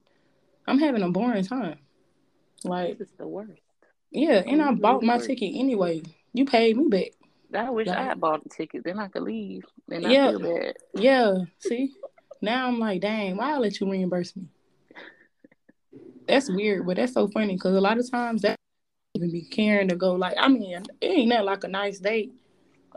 I'm 0.66 0.78
having 0.78 1.02
a 1.02 1.10
boring 1.10 1.44
time. 1.44 1.78
Like 2.64 2.98
it's 3.00 3.12
the 3.12 3.26
worst. 3.26 3.60
Yeah, 4.10 4.42
and 4.46 4.62
I 4.62 4.68
mm-hmm. 4.68 4.80
bought 4.80 5.02
my 5.02 5.18
ticket 5.18 5.52
anyway. 5.54 6.02
You 6.32 6.44
paid 6.44 6.76
me 6.76 6.88
back. 6.88 7.12
I 7.54 7.70
wish 7.70 7.86
like, 7.86 7.96
I 7.96 8.02
had 8.02 8.20
bought 8.20 8.42
the 8.42 8.50
ticket. 8.50 8.84
Then 8.84 8.98
I 8.98 9.08
could 9.08 9.22
leave. 9.22 9.64
Then 9.86 10.04
I 10.04 10.10
yeah, 10.10 10.30
feel 10.30 10.40
bad. 10.40 10.76
Yeah. 10.94 11.34
See, 11.60 11.92
now 12.42 12.68
I'm 12.68 12.78
like, 12.78 13.00
dang, 13.00 13.36
why 13.36 13.54
I 13.54 13.58
let 13.58 13.80
you 13.80 13.90
reimburse 13.90 14.36
me? 14.36 14.48
That's 16.26 16.50
weird, 16.50 16.86
but 16.86 16.96
that's 16.96 17.14
so 17.14 17.26
funny 17.28 17.54
because 17.54 17.74
a 17.74 17.80
lot 17.80 17.98
of 17.98 18.10
times 18.10 18.42
that 18.42 18.56
even 19.14 19.30
be 19.30 19.42
caring 19.42 19.88
to 19.88 19.96
go. 19.96 20.12
Like, 20.12 20.34
I 20.38 20.48
mean, 20.48 20.82
it 21.00 21.06
ain't 21.06 21.30
that 21.30 21.44
like 21.44 21.64
a 21.64 21.68
nice 21.68 21.98
date, 21.98 22.32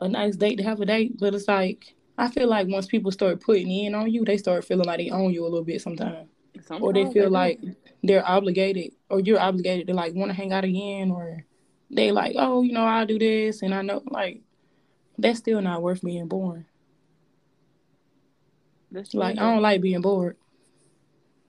a 0.02 0.10
nice 0.10 0.36
date 0.36 0.58
to 0.58 0.64
have 0.64 0.82
a 0.82 0.86
date, 0.86 1.18
but 1.18 1.34
it's 1.34 1.47
like 1.47 1.95
I 2.22 2.30
feel 2.30 2.47
like 2.47 2.67
once 2.67 2.86
people 2.86 3.11
start 3.11 3.41
putting 3.41 3.72
in 3.72 3.95
on 3.95 4.11
you, 4.11 4.24
they 4.24 4.38
start 4.38 4.63
feeling 4.63 4.86
like 4.86 4.99
they 4.99 5.09
own 5.09 5.34
you 5.34 5.41
a 5.41 5.49
little 5.49 5.63
bit 5.63 5.82
sometimes, 5.82 6.30
sometimes 6.61 6.84
or 6.84 6.93
they 6.93 7.11
feel 7.11 7.24
they 7.24 7.30
like 7.30 7.59
they're 8.03 8.28
obligated, 8.30 8.91
or 9.09 9.22
you're 9.22 9.39
obligated 9.39 9.88
to 9.88 9.95
like 9.95 10.13
want 10.13 10.30
to 10.30 10.36
hang 10.36 10.53
out 10.53 10.63
again, 10.63 11.09
or 11.09 11.43
they 11.89 12.11
like, 12.11 12.36
oh, 12.38 12.61
you 12.61 12.74
know, 12.74 12.84
I'll 12.84 13.07
do 13.07 13.17
this, 13.17 13.63
and 13.63 13.74
I 13.74 13.82
know 13.82 14.03
like 14.05 14.41
that's 15.17 15.39
still 15.39 15.63
not 15.63 15.82
worth 15.82 16.03
being 16.03 16.28
born. 16.28 16.67
That's 18.91 19.15
like 19.15 19.39
I 19.39 19.51
don't 19.51 19.63
like 19.63 19.82
being 19.82 20.01
bored. 20.01 20.38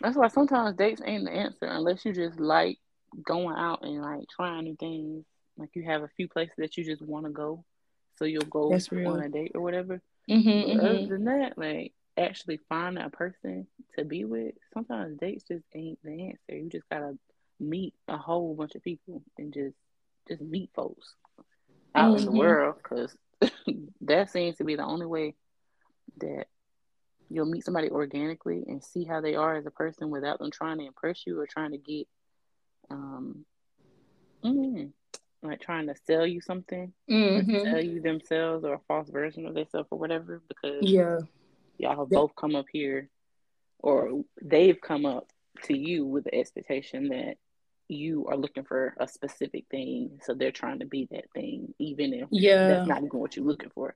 That's 0.00 0.16
why 0.16 0.28
sometimes 0.28 0.78
dates 0.78 1.02
ain't 1.04 1.26
the 1.26 1.32
answer 1.32 1.66
unless 1.66 2.06
you 2.06 2.14
just 2.14 2.40
like 2.40 2.78
going 3.22 3.56
out 3.58 3.82
and 3.82 4.00
like 4.00 4.24
trying 4.34 4.64
new 4.64 4.76
things. 4.76 5.26
Like 5.58 5.68
you 5.74 5.82
have 5.82 6.02
a 6.02 6.08
few 6.16 6.28
places 6.28 6.54
that 6.56 6.78
you 6.78 6.84
just 6.84 7.02
want 7.02 7.26
to 7.26 7.30
go, 7.30 7.62
so 8.16 8.24
you'll 8.24 8.46
go 8.46 8.72
on 8.72 9.22
a 9.22 9.28
date 9.28 9.52
or 9.54 9.60
whatever. 9.60 10.00
Mm-hmm, 10.30 10.48
mm-hmm. 10.48 10.80
Other 10.80 11.06
than 11.06 11.24
that, 11.24 11.58
like 11.58 11.92
actually 12.16 12.60
finding 12.68 13.02
a 13.04 13.10
person 13.10 13.66
to 13.98 14.04
be 14.04 14.24
with, 14.24 14.54
sometimes 14.72 15.18
dates 15.18 15.44
just 15.44 15.64
ain't 15.74 15.98
the 16.02 16.28
answer. 16.28 16.56
You 16.56 16.68
just 16.70 16.88
gotta 16.90 17.18
meet 17.58 17.94
a 18.08 18.16
whole 18.16 18.54
bunch 18.54 18.74
of 18.74 18.82
people 18.82 19.22
and 19.38 19.52
just 19.52 19.76
just 20.28 20.40
meet 20.40 20.70
folks 20.74 21.14
out 21.94 22.16
mm-hmm. 22.16 22.18
in 22.18 22.24
the 22.24 22.30
mm-hmm. 22.30 22.38
world 22.38 22.76
because 22.82 23.16
that 24.02 24.30
seems 24.30 24.56
to 24.56 24.64
be 24.64 24.76
the 24.76 24.84
only 24.84 25.06
way 25.06 25.34
that 26.18 26.46
you'll 27.28 27.46
meet 27.46 27.64
somebody 27.64 27.88
organically 27.90 28.64
and 28.66 28.84
see 28.84 29.04
how 29.04 29.20
they 29.20 29.34
are 29.34 29.56
as 29.56 29.66
a 29.66 29.70
person 29.70 30.10
without 30.10 30.38
them 30.38 30.50
trying 30.50 30.78
to 30.78 30.86
impress 30.86 31.26
you 31.26 31.38
or 31.38 31.46
trying 31.46 31.70
to 31.70 31.78
get 31.78 32.06
um, 32.90 33.44
mm, 34.44 34.90
like 35.42 35.60
trying 35.60 35.86
to 35.88 35.94
sell 36.06 36.26
you 36.26 36.40
something, 36.40 36.92
mm-hmm. 37.10 37.64
sell 37.64 37.82
you 37.82 38.00
themselves 38.00 38.64
or 38.64 38.74
a 38.74 38.80
false 38.88 39.08
version 39.08 39.46
of 39.46 39.54
themselves 39.54 39.88
or 39.90 39.98
whatever. 39.98 40.42
Because 40.48 40.78
yeah, 40.82 41.18
y'all 41.78 41.98
have 41.98 42.10
both 42.10 42.34
come 42.36 42.54
up 42.54 42.66
here, 42.72 43.08
or 43.78 44.22
they've 44.40 44.80
come 44.80 45.06
up 45.06 45.28
to 45.64 45.76
you 45.76 46.06
with 46.06 46.24
the 46.24 46.34
expectation 46.34 47.08
that 47.08 47.36
you 47.88 48.26
are 48.28 48.36
looking 48.36 48.64
for 48.64 48.94
a 48.98 49.06
specific 49.06 49.66
thing, 49.70 50.20
so 50.22 50.34
they're 50.34 50.50
trying 50.50 50.78
to 50.78 50.86
be 50.86 51.08
that 51.10 51.24
thing, 51.34 51.74
even 51.78 52.14
if 52.14 52.28
yeah, 52.30 52.68
that's 52.68 52.88
not 52.88 53.02
even 53.02 53.18
what 53.18 53.36
you're 53.36 53.44
looking 53.44 53.70
for. 53.70 53.94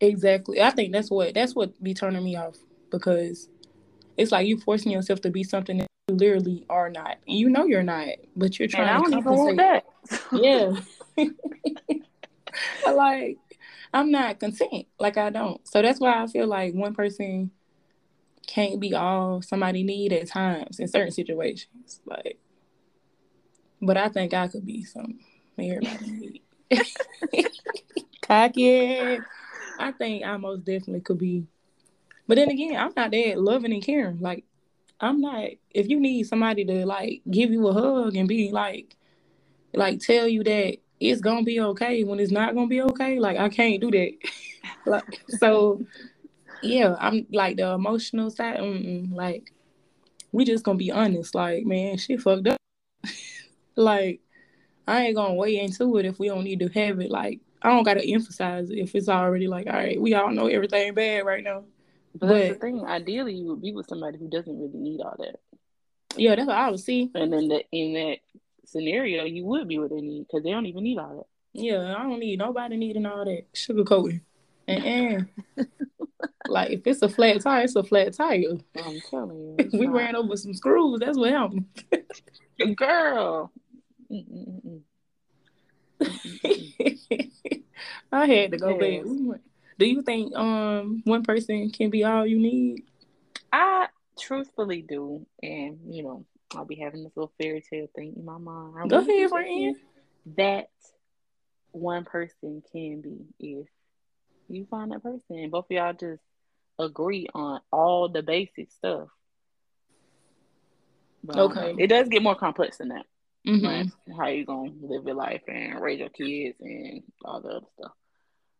Exactly. 0.00 0.60
I 0.60 0.70
think 0.70 0.92
that's 0.92 1.10
what 1.10 1.34
that's 1.34 1.54
what 1.54 1.82
be 1.82 1.94
turning 1.94 2.24
me 2.24 2.36
off 2.36 2.56
because 2.90 3.48
it's 4.16 4.32
like 4.32 4.46
you 4.46 4.58
forcing 4.58 4.92
yourself 4.92 5.20
to 5.22 5.30
be 5.30 5.42
something 5.42 5.78
that 5.78 5.88
you 6.08 6.14
literally 6.14 6.66
are 6.68 6.90
not. 6.90 7.16
You 7.26 7.48
know 7.48 7.64
you're 7.64 7.82
not, 7.82 8.08
but 8.36 8.58
you're 8.58 8.68
trying 8.68 8.88
and 8.88 9.12
to 9.12 9.22
compensate. 9.22 9.56
that. 9.56 9.84
yeah. 10.32 10.74
like 12.94 13.38
I'm 13.92 14.10
not 14.10 14.40
content. 14.40 14.86
Like 14.98 15.16
I 15.16 15.30
don't. 15.30 15.66
So 15.66 15.80
that's 15.82 16.00
why 16.00 16.22
I 16.22 16.26
feel 16.26 16.46
like 16.46 16.74
one 16.74 16.94
person 16.94 17.50
can't 18.46 18.78
be 18.80 18.94
all 18.94 19.40
somebody 19.40 19.82
need 19.82 20.12
at 20.12 20.26
times 20.26 20.78
in 20.78 20.88
certain 20.88 21.12
situations. 21.12 22.00
Like, 22.04 22.38
but 23.80 23.96
I 23.96 24.08
think 24.08 24.34
I 24.34 24.48
could 24.48 24.66
be 24.66 24.84
some 24.84 25.20
everybody 25.58 26.10
need. 26.10 26.42
Cocky. 28.22 29.18
I 29.78 29.92
think 29.92 30.24
I 30.24 30.36
most 30.36 30.64
definitely 30.64 31.00
could 31.00 31.18
be. 31.18 31.46
But 32.26 32.36
then 32.36 32.50
again, 32.50 32.76
I'm 32.76 32.92
not 32.96 33.10
that 33.10 33.40
loving 33.40 33.72
and 33.72 33.82
caring. 33.82 34.20
Like, 34.20 34.44
I'm 35.00 35.20
like, 35.20 35.60
If 35.70 35.88
you 35.88 36.00
need 36.00 36.26
somebody 36.26 36.64
to 36.64 36.86
like 36.86 37.22
give 37.30 37.50
you 37.50 37.66
a 37.68 37.72
hug 37.72 38.16
and 38.16 38.28
be 38.28 38.50
like, 38.50 38.96
like 39.74 40.00
tell 40.00 40.28
you 40.28 40.44
that 40.44 40.78
it's 41.00 41.20
gonna 41.20 41.42
be 41.42 41.60
okay 41.60 42.04
when 42.04 42.20
it's 42.20 42.32
not 42.32 42.54
gonna 42.54 42.66
be 42.66 42.82
okay, 42.82 43.18
like 43.18 43.38
I 43.38 43.48
can't 43.48 43.80
do 43.80 43.90
that. 43.90 44.12
like, 44.86 45.22
so 45.28 45.84
yeah, 46.62 46.96
I'm 46.98 47.26
like 47.32 47.56
the 47.56 47.70
emotional 47.72 48.30
side. 48.30 48.60
like, 49.12 49.52
we 50.32 50.44
just 50.44 50.64
gonna 50.64 50.78
be 50.78 50.90
honest. 50.90 51.34
Like, 51.34 51.64
man, 51.64 51.98
she 51.98 52.16
fucked 52.16 52.48
up. 52.48 52.58
like, 53.76 54.20
I 54.86 55.06
ain't 55.06 55.16
gonna 55.16 55.34
weigh 55.34 55.60
into 55.60 55.96
it 55.98 56.06
if 56.06 56.18
we 56.18 56.28
don't 56.28 56.44
need 56.44 56.60
to 56.60 56.68
have 56.68 57.00
it. 57.00 57.10
Like, 57.10 57.40
I 57.62 57.70
don't 57.70 57.84
gotta 57.84 58.04
emphasize 58.04 58.70
if 58.70 58.94
it's 58.94 59.08
already 59.08 59.48
like, 59.48 59.66
all 59.66 59.72
right, 59.72 60.00
we 60.00 60.14
all 60.14 60.30
know 60.30 60.46
everything 60.46 60.94
bad 60.94 61.24
right 61.24 61.44
now. 61.44 61.64
But, 62.14 62.28
but 62.28 62.28
that's 62.28 62.54
the 62.54 62.60
thing. 62.60 62.84
Ideally, 62.84 63.34
you 63.34 63.46
would 63.46 63.62
be 63.62 63.72
with 63.72 63.86
somebody 63.86 64.18
who 64.18 64.28
doesn't 64.28 64.58
really 64.58 64.78
need 64.78 65.00
all 65.00 65.16
that. 65.18 65.40
Yeah, 66.16 66.36
that's 66.36 66.46
what 66.46 66.56
I 66.56 66.70
would 66.70 66.80
see. 66.80 67.10
And 67.14 67.32
then 67.32 67.48
the, 67.48 67.64
in 67.72 67.94
that 67.94 68.18
scenario, 68.64 69.24
you 69.24 69.44
would 69.44 69.68
be 69.68 69.78
what 69.78 69.90
they 69.90 70.00
need 70.00 70.26
because 70.26 70.44
they 70.44 70.50
don't 70.50 70.66
even 70.66 70.84
need 70.84 70.98
all 70.98 71.16
that. 71.16 71.26
Yeah, 71.60 71.94
I 71.96 72.02
don't 72.02 72.18
need 72.18 72.38
nobody 72.38 72.76
needing 72.76 73.06
all 73.06 73.24
that 73.24 73.44
sugar 73.52 73.84
coating. 73.84 74.20
And 74.66 75.28
like 76.48 76.70
if 76.70 76.86
it's 76.86 77.02
a 77.02 77.08
flat 77.08 77.40
tire, 77.40 77.64
it's 77.64 77.76
a 77.76 77.82
flat 77.82 78.12
tire. 78.14 78.42
I'm 78.76 79.00
telling 79.10 79.38
you, 79.38 79.56
we 79.78 79.86
not. 79.86 79.94
ran 79.94 80.16
over 80.16 80.36
some 80.36 80.54
screws. 80.54 81.00
That's 81.00 81.18
what 81.18 81.30
happened. 81.30 81.66
Girl. 82.76 83.52
I 88.12 88.26
had 88.26 88.52
to 88.52 88.58
go 88.58 88.78
yes. 88.80 89.04
back. 89.04 89.40
Do 89.78 89.86
you 89.86 90.02
think 90.02 90.34
um 90.36 91.02
one 91.04 91.22
person 91.22 91.70
can 91.70 91.90
be 91.90 92.04
all 92.04 92.26
you 92.26 92.38
need? 92.38 92.84
I 93.52 93.88
truthfully 94.18 94.82
do, 94.82 95.26
and 95.42 95.78
you 95.88 96.02
know, 96.02 96.24
I'll 96.54 96.64
be 96.64 96.76
having 96.76 97.04
this 97.04 97.12
little 97.16 97.32
fairy 97.40 97.62
tale 97.68 97.88
thing 97.94 98.14
in 98.16 98.24
my 98.24 98.38
mind. 98.38 98.74
I 98.78 98.86
go 98.86 98.98
ahead, 98.98 99.30
friend. 99.30 99.76
That 100.36 100.68
one 101.72 102.04
person 102.04 102.62
can 102.72 103.00
be 103.00 103.26
if 103.40 103.66
you 104.48 104.66
find 104.70 104.92
that 104.92 105.02
person, 105.02 105.38
and 105.38 105.50
both 105.50 105.66
of 105.66 105.70
y'all 105.70 105.92
just 105.92 106.22
agree 106.78 107.28
on 107.34 107.60
all 107.72 108.08
the 108.08 108.22
basic 108.22 108.70
stuff. 108.70 109.08
But, 111.22 111.38
okay, 111.38 111.70
um, 111.70 111.78
it 111.78 111.86
does 111.88 112.08
get 112.08 112.22
more 112.22 112.34
complex 112.34 112.78
than 112.78 112.88
that. 112.88 113.06
Mm-hmm. 113.46 114.12
How 114.18 114.28
you 114.28 114.44
gonna 114.44 114.72
live 114.80 115.04
your 115.04 115.14
life 115.14 115.42
and 115.48 115.80
raise 115.80 116.00
your 116.00 116.08
kids 116.08 116.56
and 116.60 117.02
all 117.24 117.40
the 117.40 117.48
other 117.48 117.66
stuff. 117.78 117.92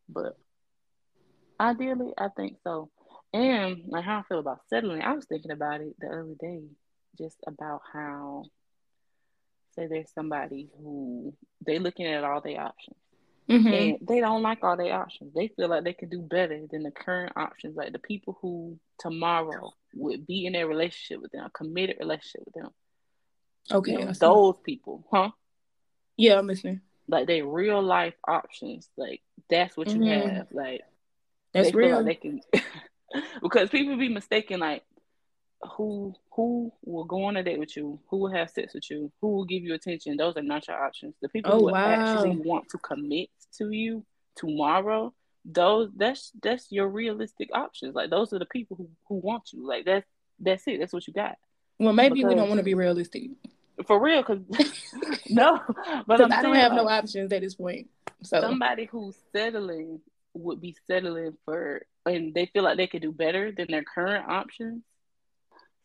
But 0.09 0.37
ideally, 1.61 2.13
I 2.19 2.29
think 2.29 2.59
so. 2.65 2.91
And 3.33 3.83
like 3.89 4.05
how 4.05 4.19
I 4.19 4.23
feel 4.29 4.39
about 4.39 4.61
settling, 4.69 5.03
I 5.03 5.13
was 5.13 5.25
thinking 5.27 5.51
about 5.51 5.81
it 5.81 5.97
the 5.99 6.07
other 6.07 6.35
day, 6.41 6.63
just 7.19 7.37
about 7.47 7.81
how 7.93 8.45
say 9.75 9.87
there's 9.87 10.13
somebody 10.15 10.69
who 10.79 11.35
they 11.67 11.79
looking 11.79 12.07
at 12.07 12.25
all 12.25 12.41
their 12.41 12.61
options. 12.61 12.97
Mm-hmm. 13.51 13.67
And 13.67 13.99
they 14.09 14.21
don't 14.21 14.43
like 14.43 14.63
all 14.63 14.77
their 14.77 14.95
options. 14.95 15.35
They 15.35 15.49
feel 15.49 15.69
like 15.69 15.85
they 15.85 15.93
could 15.93 16.11
do 16.11 16.21
better 16.21 16.63
than 16.71 16.83
the 16.83 16.91
current 16.91 17.33
options. 17.37 17.77
Like 17.77 17.93
the 17.93 17.99
people 17.99 18.39
who 18.41 18.79
tomorrow 18.99 19.73
would 19.95 20.27
be 20.27 20.47
in 20.47 20.55
a 20.55 20.65
relationship 20.65 21.21
with 21.21 21.33
them, 21.33 21.45
a 21.45 21.51
committed 21.51 21.97
relationship 22.01 22.43
with 22.47 22.55
them. 22.55 22.71
Okay. 23.71 23.93
You 23.93 23.99
know, 23.99 24.13
those 24.13 24.57
people, 24.65 25.07
huh? 25.11 25.31
Yeah, 26.17 26.39
I'm 26.39 26.47
listening. 26.47 26.81
Like 27.07 27.27
they 27.27 27.43
real 27.43 27.83
life 27.83 28.15
options. 28.27 28.89
Like 28.97 29.21
that's 29.51 29.77
what 29.77 29.89
you 29.91 29.99
mm-hmm. 29.99 30.37
have. 30.37 30.47
Like 30.51 30.83
that's 31.55 31.75
real. 31.75 32.03
Like 32.03 32.07
they 32.07 32.15
can 32.17 32.41
because 33.43 33.71
people 33.71 33.97
be 33.97 34.09
mistaken 34.09 34.61
like 34.61 34.83
who 35.77 36.15
who 36.33 36.73
will 36.85 37.05
go 37.05 37.25
on 37.25 37.37
a 37.37 37.43
date 37.43 37.59
with 37.59 37.77
you, 37.77 38.01
who 38.09 38.19
will 38.19 38.33
have 38.33 38.51
sex 38.51 38.75
with 38.75 38.91
you, 38.91 39.11
who 39.21 39.29
will 39.29 39.45
give 39.45 39.63
you 39.63 39.75
attention. 39.75 40.17
Those 40.17 40.37
are 40.37 40.43
not 40.43 40.67
your 40.69 40.83
options. 40.83 41.15
The 41.23 41.29
people 41.29 41.53
oh, 41.53 41.59
who 41.61 41.73
wow. 41.73 41.87
actually 41.87 42.37
want 42.37 42.69
to 42.71 42.79
commit 42.79 43.31
to 43.59 43.71
you 43.71 44.05
tomorrow, 44.37 45.15
those 45.45 45.91
that's 45.97 46.33
that's 46.43 46.71
your 46.71 46.89
realistic 46.89 47.51
options. 47.55 47.95
Like 47.95 48.11
those 48.11 48.33
are 48.33 48.39
the 48.39 48.47
people 48.47 48.77
who, 48.77 48.89
who 49.09 49.17
want 49.17 49.53
you. 49.53 49.67
Like 49.67 49.85
that's 49.85 50.07
that's 50.41 50.67
it. 50.67 50.81
That's 50.81 50.93
what 50.93 51.07
you 51.07 51.13
got. 51.13 51.37
Well, 51.79 51.93
maybe 51.93 52.17
because, 52.17 52.29
we 52.29 52.35
don't 52.35 52.49
want 52.49 52.59
to 52.59 52.65
be 52.65 52.75
realistic. 52.75 53.31
For 53.87 54.01
real, 54.01 54.23
because 54.23 54.41
no, 55.29 55.61
but 56.07 56.21
I 56.21 56.43
don't 56.43 56.55
have 56.55 56.73
like, 56.73 56.83
no 56.83 56.89
options 56.89 57.33
at 57.33 57.41
this 57.41 57.55
point. 57.55 57.89
So 58.23 58.41
somebody 58.41 58.87
who's 58.87 59.17
settling 59.33 60.01
would 60.35 60.61
be 60.61 60.77
settling 60.87 61.37
for, 61.45 61.83
and 62.07 62.35
they 62.35 62.47
feel 62.47 62.63
like 62.65 62.77
they 62.77 62.87
could 62.87 63.03
do 63.03 63.13
better 63.13 63.53
than 63.53 63.69
their 63.71 63.85
current 63.85 64.29
options 64.29 64.83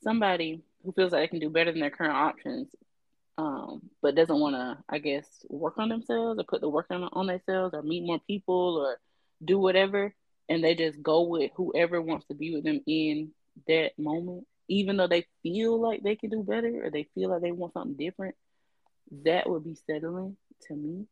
somebody 0.04 0.62
who 0.84 0.92
feels 0.94 1.12
like 1.12 1.24
they 1.24 1.28
can 1.28 1.40
do 1.40 1.50
better 1.50 1.72
than 1.72 1.82
their 1.82 1.90
current 1.90 2.16
options, 2.16 2.70
um, 3.38 3.82
but 4.02 4.16
doesn't 4.16 4.40
want 4.40 4.56
to, 4.56 4.78
I 4.90 5.00
guess, 5.00 5.28
work 5.50 5.78
on 5.78 5.90
themselves 5.90 6.40
or 6.40 6.44
put 6.44 6.62
the 6.62 6.70
work 6.70 6.88
on, 6.90 7.04
on 7.04 7.28
themselves 7.28 7.74
or 7.74 7.82
meet 7.82 8.06
more 8.06 8.20
people 8.28 8.78
or 8.78 9.00
do 9.44 9.60
whatever, 9.60 10.14
and 10.48 10.64
they 10.64 10.76
just 10.76 11.02
go 11.02 11.22
with 11.22 11.52
whoever 11.56 12.02
wants 12.02 12.26
to 12.28 12.34
be 12.34 12.54
with 12.54 12.64
them 12.64 12.82
in 12.88 13.32
that 13.68 13.92
moment, 13.98 14.46
even 14.68 14.98
though 14.98 15.08
they 15.08 15.26
feel 15.44 15.80
like 15.80 16.02
they 16.04 16.16
can 16.16 16.30
do 16.30 16.44
better 16.44 16.86
or 16.86 16.90
they 16.90 17.08
feel 17.16 17.30
like 17.30 17.42
they 17.42 17.52
want 17.52 17.74
something 17.74 17.98
different, 17.98 18.36
that 19.26 19.50
would 19.50 19.64
be 19.64 19.76
settling 19.88 20.38
to 20.68 20.76
me. 20.76 21.06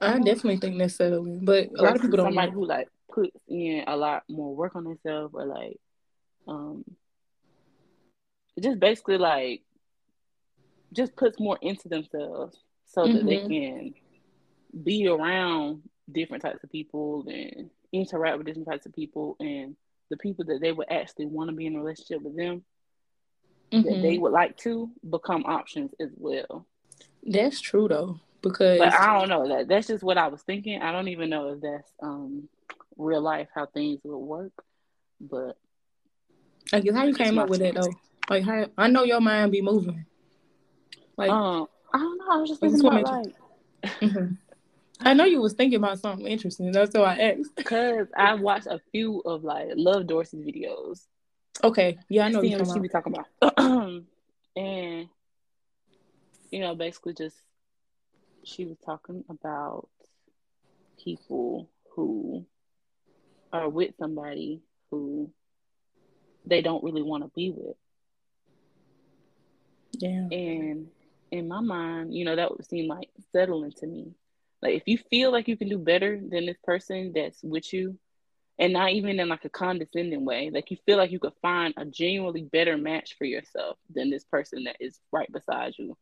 I 0.00 0.18
definitely 0.18 0.58
think 0.58 0.78
that's 0.78 0.96
settling, 0.96 1.44
but 1.44 1.68
a 1.76 1.82
lot 1.82 1.96
of 1.96 2.02
people 2.02 2.16
don't. 2.16 2.26
Somebody 2.26 2.50
know. 2.50 2.54
who 2.54 2.66
like 2.66 2.88
puts 3.12 3.36
in 3.48 3.84
a 3.86 3.96
lot 3.96 4.24
more 4.28 4.54
work 4.54 4.74
on 4.74 4.84
themselves 4.84 5.32
or 5.34 5.46
like 5.46 5.78
um 6.48 6.84
just 8.60 8.80
basically 8.80 9.18
like 9.18 9.62
just 10.92 11.14
puts 11.16 11.38
more 11.38 11.58
into 11.62 11.88
themselves 11.88 12.56
so 12.86 13.02
mm-hmm. 13.02 13.16
that 13.16 13.26
they 13.26 13.36
mm-hmm. 13.36 13.48
can 13.48 13.94
be 14.82 15.06
around 15.06 15.82
different 16.10 16.42
types 16.42 16.62
of 16.62 16.70
people 16.70 17.24
and 17.28 17.70
interact 17.92 18.38
with 18.38 18.46
different 18.46 18.68
types 18.68 18.86
of 18.86 18.94
people 18.94 19.36
and 19.40 19.76
the 20.10 20.16
people 20.16 20.44
that 20.44 20.60
they 20.60 20.72
would 20.72 20.90
actually 20.90 21.26
want 21.26 21.48
to 21.48 21.56
be 21.56 21.66
in 21.66 21.76
a 21.76 21.78
relationship 21.78 22.20
with 22.20 22.36
them 22.36 22.62
mm-hmm. 23.72 23.88
that 23.88 24.02
they 24.02 24.18
would 24.18 24.32
like 24.32 24.56
to 24.56 24.90
become 25.08 25.44
options 25.46 25.92
as 26.00 26.10
well. 26.16 26.66
That's 27.22 27.60
true 27.60 27.88
though, 27.88 28.20
because 28.44 28.78
but 28.78 28.92
I 28.92 29.18
don't 29.18 29.28
know 29.28 29.48
that 29.48 29.68
that's 29.68 29.88
just 29.88 30.04
what 30.04 30.18
I 30.18 30.28
was 30.28 30.42
thinking. 30.42 30.80
I 30.80 30.92
don't 30.92 31.08
even 31.08 31.30
know 31.30 31.52
if 31.52 31.60
that's 31.60 31.90
um 32.02 32.48
real 32.96 33.20
life 33.20 33.48
how 33.54 33.66
things 33.66 34.00
would 34.04 34.18
work, 34.18 34.52
but 35.20 35.56
I 36.72 36.80
guess 36.80 36.94
how 36.94 37.04
you 37.04 37.14
came 37.14 37.38
up 37.38 37.48
with 37.48 37.62
it 37.62 37.74
though. 37.74 37.92
Like 38.28 38.44
how 38.44 38.66
I 38.78 38.88
know 38.88 39.04
your 39.04 39.20
mind 39.20 39.52
be 39.52 39.62
moving. 39.62 40.04
Like 41.16 41.30
um, 41.30 41.66
I 41.92 41.98
don't 41.98 42.18
know. 42.18 42.26
I 42.30 42.36
was 42.36 42.50
just 42.50 42.60
thinking 42.60 42.80
about 42.86 43.02
like. 43.02 43.34
mm-hmm. 44.00 44.34
I 45.00 45.12
know 45.12 45.24
you 45.24 45.40
was 45.40 45.54
thinking 45.54 45.78
about 45.78 45.98
something 45.98 46.26
interesting. 46.26 46.70
That's 46.70 46.94
why 46.94 47.16
I 47.16 47.18
asked. 47.32 47.56
Cause 47.64 48.06
I 48.16 48.34
watched 48.34 48.66
a 48.66 48.80
few 48.92 49.20
of 49.20 49.42
like 49.44 49.68
Love 49.74 50.06
Dorsey's 50.06 50.46
videos. 50.46 51.06
Okay, 51.62 51.98
yeah, 52.08 52.26
I 52.26 52.28
know 52.30 52.40
what 52.40 52.72
she 52.72 52.80
be 52.80 52.88
talking 52.88 53.14
about. 53.14 53.58
and 54.56 55.08
you 56.50 56.60
know, 56.60 56.74
basically, 56.74 57.14
just 57.14 57.36
she 58.44 58.64
was 58.64 58.76
talking 58.84 59.24
about 59.28 59.88
people 61.02 61.68
who 61.94 62.44
are 63.52 63.68
with 63.68 63.94
somebody 63.98 64.62
who 64.90 65.30
they 66.46 66.62
don't 66.62 66.84
really 66.84 67.02
want 67.02 67.24
to 67.24 67.30
be 67.34 67.50
with. 67.50 67.76
Yeah. 69.92 70.28
And 70.30 70.88
in 71.30 71.48
my 71.48 71.60
mind, 71.60 72.14
you 72.14 72.24
know, 72.24 72.36
that 72.36 72.50
would 72.50 72.66
seem 72.66 72.88
like 72.88 73.10
settling 73.32 73.72
to 73.78 73.86
me. 73.86 74.12
Like 74.62 74.74
if 74.74 74.82
you 74.86 74.98
feel 75.10 75.30
like 75.30 75.48
you 75.48 75.56
can 75.56 75.68
do 75.68 75.78
better 75.78 76.20
than 76.20 76.46
this 76.46 76.58
person 76.64 77.12
that's 77.14 77.42
with 77.42 77.72
you, 77.72 77.98
and 78.58 78.72
not 78.72 78.90
even 78.90 79.18
in 79.18 79.28
like 79.28 79.44
a 79.44 79.48
condescending 79.48 80.24
way, 80.24 80.50
like 80.50 80.70
you 80.70 80.76
feel 80.86 80.96
like 80.96 81.10
you 81.10 81.18
could 81.18 81.32
find 81.42 81.74
a 81.76 81.84
genuinely 81.84 82.42
better 82.42 82.76
match 82.76 83.16
for 83.18 83.24
yourself 83.24 83.76
than 83.92 84.10
this 84.10 84.24
person 84.24 84.64
that 84.64 84.76
is 84.78 85.00
right 85.10 85.30
beside 85.32 85.74
you, 85.76 85.96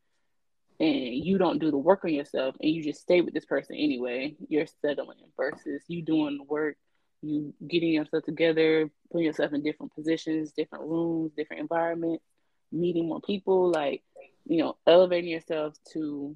and 0.82 1.24
you 1.24 1.38
don't 1.38 1.60
do 1.60 1.70
the 1.70 1.78
work 1.78 2.04
on 2.04 2.12
yourself 2.12 2.56
and 2.60 2.70
you 2.70 2.82
just 2.82 3.00
stay 3.00 3.22
with 3.22 3.32
this 3.32 3.46
person 3.46 3.76
anyway, 3.76 4.34
you're 4.48 4.66
settling 4.82 5.16
versus 5.36 5.82
you 5.88 6.02
doing 6.02 6.36
the 6.36 6.44
work, 6.44 6.76
you 7.22 7.54
getting 7.66 7.92
yourself 7.92 8.24
together, 8.24 8.90
putting 9.10 9.24
yourself 9.24 9.54
in 9.54 9.62
different 9.62 9.94
positions, 9.94 10.52
different 10.52 10.84
rooms, 10.84 11.32
different 11.36 11.62
environments 11.62 12.24
meeting 12.72 13.06
more 13.06 13.20
people, 13.20 13.70
like, 13.70 14.02
you 14.46 14.58
know, 14.58 14.76
elevating 14.86 15.30
yourself 15.30 15.74
to 15.92 16.34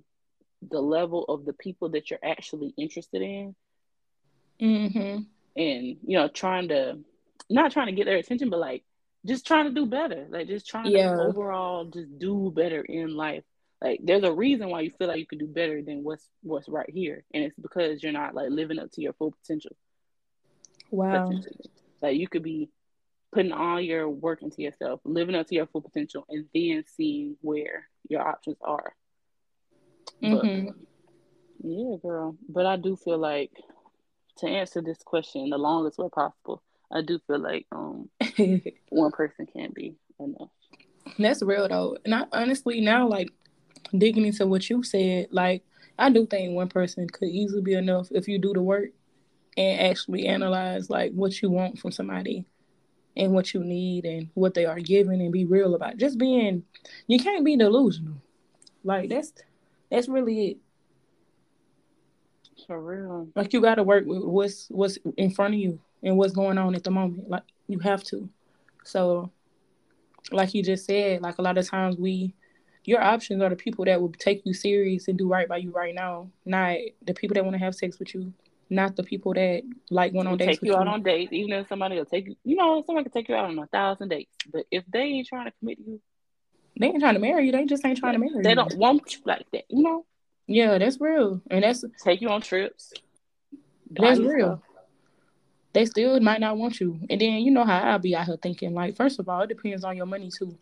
the 0.70 0.80
level 0.80 1.24
of 1.24 1.44
the 1.44 1.52
people 1.52 1.88
that 1.90 2.10
you're 2.10 2.20
actually 2.22 2.74
interested 2.76 3.22
in. 3.22 3.54
Mm-hmm. 4.60 5.22
And, 5.56 5.96
you 6.06 6.18
know, 6.18 6.28
trying 6.28 6.68
to, 6.68 6.98
not 7.48 7.72
trying 7.72 7.86
to 7.86 7.92
get 7.92 8.04
their 8.04 8.18
attention, 8.18 8.50
but 8.50 8.60
like 8.60 8.84
just 9.26 9.46
trying 9.46 9.66
to 9.66 9.74
do 9.74 9.86
better. 9.86 10.26
Like 10.28 10.46
just 10.48 10.68
trying 10.68 10.90
yeah. 10.90 11.14
to 11.14 11.22
overall 11.22 11.86
just 11.86 12.18
do 12.18 12.52
better 12.54 12.82
in 12.82 13.16
life. 13.16 13.44
Like 13.82 14.00
there's 14.02 14.24
a 14.24 14.32
reason 14.32 14.70
why 14.70 14.80
you 14.80 14.90
feel 14.98 15.08
like 15.08 15.18
you 15.18 15.26
could 15.26 15.38
do 15.38 15.46
better 15.46 15.82
than 15.82 16.02
what's 16.02 16.26
what's 16.42 16.68
right 16.68 16.88
here, 16.88 17.24
and 17.34 17.44
it's 17.44 17.58
because 17.58 18.02
you're 18.02 18.12
not 18.12 18.34
like 18.34 18.50
living 18.50 18.78
up 18.78 18.90
to 18.92 19.02
your 19.02 19.12
full 19.12 19.32
potential. 19.32 19.76
Wow. 20.90 21.30
Like 22.00 22.16
you 22.16 22.28
could 22.28 22.42
be 22.42 22.70
putting 23.32 23.52
all 23.52 23.80
your 23.80 24.08
work 24.08 24.42
into 24.42 24.62
yourself, 24.62 25.00
living 25.04 25.34
up 25.34 25.46
to 25.48 25.54
your 25.54 25.66
full 25.66 25.82
potential, 25.82 26.24
and 26.28 26.46
then 26.54 26.84
seeing 26.96 27.36
where 27.42 27.88
your 28.08 28.26
options 28.26 28.56
are. 28.62 28.94
Mm-hmm. 30.22 30.66
But, 30.66 30.74
yeah, 31.62 31.96
girl. 32.00 32.36
But 32.48 32.66
I 32.66 32.76
do 32.76 32.96
feel 32.96 33.18
like 33.18 33.50
to 34.38 34.46
answer 34.46 34.80
this 34.80 34.98
question 35.04 35.50
the 35.50 35.58
longest 35.58 35.98
way 35.98 36.08
possible, 36.08 36.62
I 36.90 37.02
do 37.02 37.18
feel 37.26 37.40
like 37.40 37.66
um 37.72 38.08
one 38.88 39.12
person 39.12 39.46
can't 39.52 39.74
be 39.74 39.96
enough. 40.18 40.48
That's 41.18 41.42
real 41.42 41.68
though. 41.68 41.98
And 42.04 42.14
I 42.14 42.24
honestly 42.32 42.80
now 42.80 43.08
like 43.08 43.28
digging 43.96 44.26
into 44.26 44.46
what 44.46 44.68
you 44.68 44.82
said, 44.82 45.28
like 45.30 45.62
I 45.98 46.10
do 46.10 46.26
think 46.26 46.54
one 46.54 46.68
person 46.68 47.08
could 47.08 47.28
easily 47.28 47.62
be 47.62 47.74
enough 47.74 48.08
if 48.10 48.28
you 48.28 48.38
do 48.38 48.52
the 48.52 48.62
work 48.62 48.90
and 49.56 49.80
actually 49.80 50.26
analyze 50.26 50.90
like 50.90 51.12
what 51.12 51.40
you 51.40 51.50
want 51.50 51.78
from 51.78 51.90
somebody 51.90 52.44
and 53.16 53.32
what 53.32 53.54
you 53.54 53.64
need 53.64 54.04
and 54.04 54.28
what 54.34 54.54
they 54.54 54.66
are 54.66 54.78
giving 54.78 55.20
and 55.20 55.32
be 55.32 55.46
real 55.46 55.74
about 55.74 55.94
it. 55.94 55.98
just 55.98 56.18
being 56.18 56.62
you 57.06 57.18
can't 57.18 57.44
be 57.44 57.56
delusional. 57.56 58.20
Like 58.84 59.08
that's 59.08 59.32
that's 59.90 60.08
really 60.08 60.48
it. 60.48 60.56
For 62.66 62.80
real. 62.80 63.28
Like 63.34 63.52
you 63.52 63.60
got 63.60 63.76
to 63.76 63.82
work 63.82 64.04
with 64.06 64.22
what's 64.22 64.66
what's 64.68 64.98
in 65.16 65.30
front 65.30 65.54
of 65.54 65.60
you 65.60 65.78
and 66.02 66.16
what's 66.16 66.34
going 66.34 66.58
on 66.58 66.74
at 66.74 66.84
the 66.84 66.90
moment. 66.90 67.30
Like 67.30 67.44
you 67.68 67.78
have 67.78 68.02
to. 68.04 68.28
So 68.84 69.30
like 70.32 70.54
you 70.54 70.62
just 70.62 70.84
said 70.84 71.22
like 71.22 71.38
a 71.38 71.42
lot 71.42 71.58
of 71.58 71.68
times 71.68 71.96
we 71.96 72.34
your 72.86 73.02
options 73.02 73.42
are 73.42 73.50
the 73.50 73.56
people 73.56 73.84
that 73.84 74.00
will 74.00 74.12
take 74.12 74.42
you 74.44 74.54
serious 74.54 75.08
and 75.08 75.18
do 75.18 75.28
right 75.28 75.48
by 75.48 75.56
you 75.56 75.70
right 75.70 75.94
now 75.94 76.28
not 76.44 76.76
the 77.04 77.14
people 77.14 77.34
that 77.34 77.44
want 77.44 77.54
to 77.54 77.60
have 77.62 77.74
sex 77.74 77.98
with 77.98 78.14
you 78.14 78.32
not 78.70 78.96
the 78.96 79.02
people 79.02 79.34
that 79.34 79.62
like 79.90 80.12
went 80.12 80.28
on 80.28 80.36
dates. 80.36 80.58
Take 80.58 80.68
you 80.68 80.76
out 80.76 80.88
on 80.88 81.02
dates, 81.02 81.32
even 81.32 81.52
if 81.52 81.68
somebody 81.68 81.96
will 81.96 82.04
take 82.04 82.26
you. 82.26 82.36
You 82.44 82.56
know, 82.56 82.82
somebody 82.84 83.04
can 83.04 83.12
take 83.12 83.28
you 83.28 83.34
out 83.34 83.44
on 83.44 83.58
a 83.58 83.66
thousand 83.66 84.08
dates, 84.08 84.32
but 84.52 84.66
if 84.70 84.84
they 84.88 85.00
ain't 85.00 85.26
trying 85.26 85.46
to 85.46 85.52
commit 85.58 85.78
to 85.78 85.84
you, 85.84 86.00
they 86.78 86.88
ain't 86.88 87.00
trying 87.00 87.14
to 87.14 87.20
marry 87.20 87.46
you. 87.46 87.52
They 87.52 87.64
just 87.64 87.84
ain't 87.84 87.98
trying 87.98 88.14
to 88.14 88.18
marry 88.18 88.32
they 88.32 88.38
you. 88.38 88.42
They 88.42 88.54
don't 88.54 88.76
want 88.76 89.14
you 89.14 89.20
like 89.24 89.46
that. 89.52 89.64
You 89.68 89.82
know. 89.82 90.06
Yeah, 90.46 90.78
that's 90.78 91.00
real, 91.00 91.40
and 91.50 91.62
that's 91.64 91.84
take 92.02 92.20
you 92.20 92.28
on 92.28 92.40
trips. 92.40 92.92
That's 93.90 94.18
real. 94.20 94.46
Stuff. 94.46 94.60
They 95.72 95.84
still 95.86 96.18
might 96.20 96.40
not 96.40 96.56
want 96.56 96.80
you, 96.80 96.98
and 97.10 97.20
then 97.20 97.34
you 97.34 97.50
know 97.50 97.64
how 97.64 97.78
I'll 97.78 97.98
be 97.98 98.16
out 98.16 98.26
here 98.26 98.38
thinking. 98.40 98.74
Like, 98.74 98.96
first 98.96 99.18
of 99.18 99.28
all, 99.28 99.42
it 99.42 99.48
depends 99.48 99.84
on 99.84 99.96
your 99.96 100.06
money 100.06 100.30
too, 100.36 100.56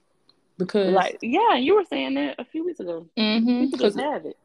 because 0.58 0.92
like, 0.92 1.18
yeah, 1.22 1.56
you 1.56 1.76
were 1.76 1.84
saying 1.84 2.14
that 2.14 2.36
a 2.38 2.44
few 2.44 2.64
weeks 2.64 2.80
ago. 2.80 3.06
Mm-hmm. 3.16 3.60
People 3.60 3.78
just 3.78 3.98
have 3.98 4.24
it. 4.26 4.36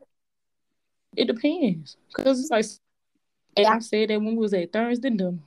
It 1.15 1.25
depends, 1.25 1.97
because 2.15 2.39
it's 2.39 2.51
like 2.51 2.65
and 3.57 3.67
I 3.67 3.79
said 3.79 4.09
that 4.09 4.21
when 4.21 4.35
we 4.35 4.37
was 4.37 4.53
at 4.53 4.71
Thursday 4.71 5.09
dinner. 5.09 5.37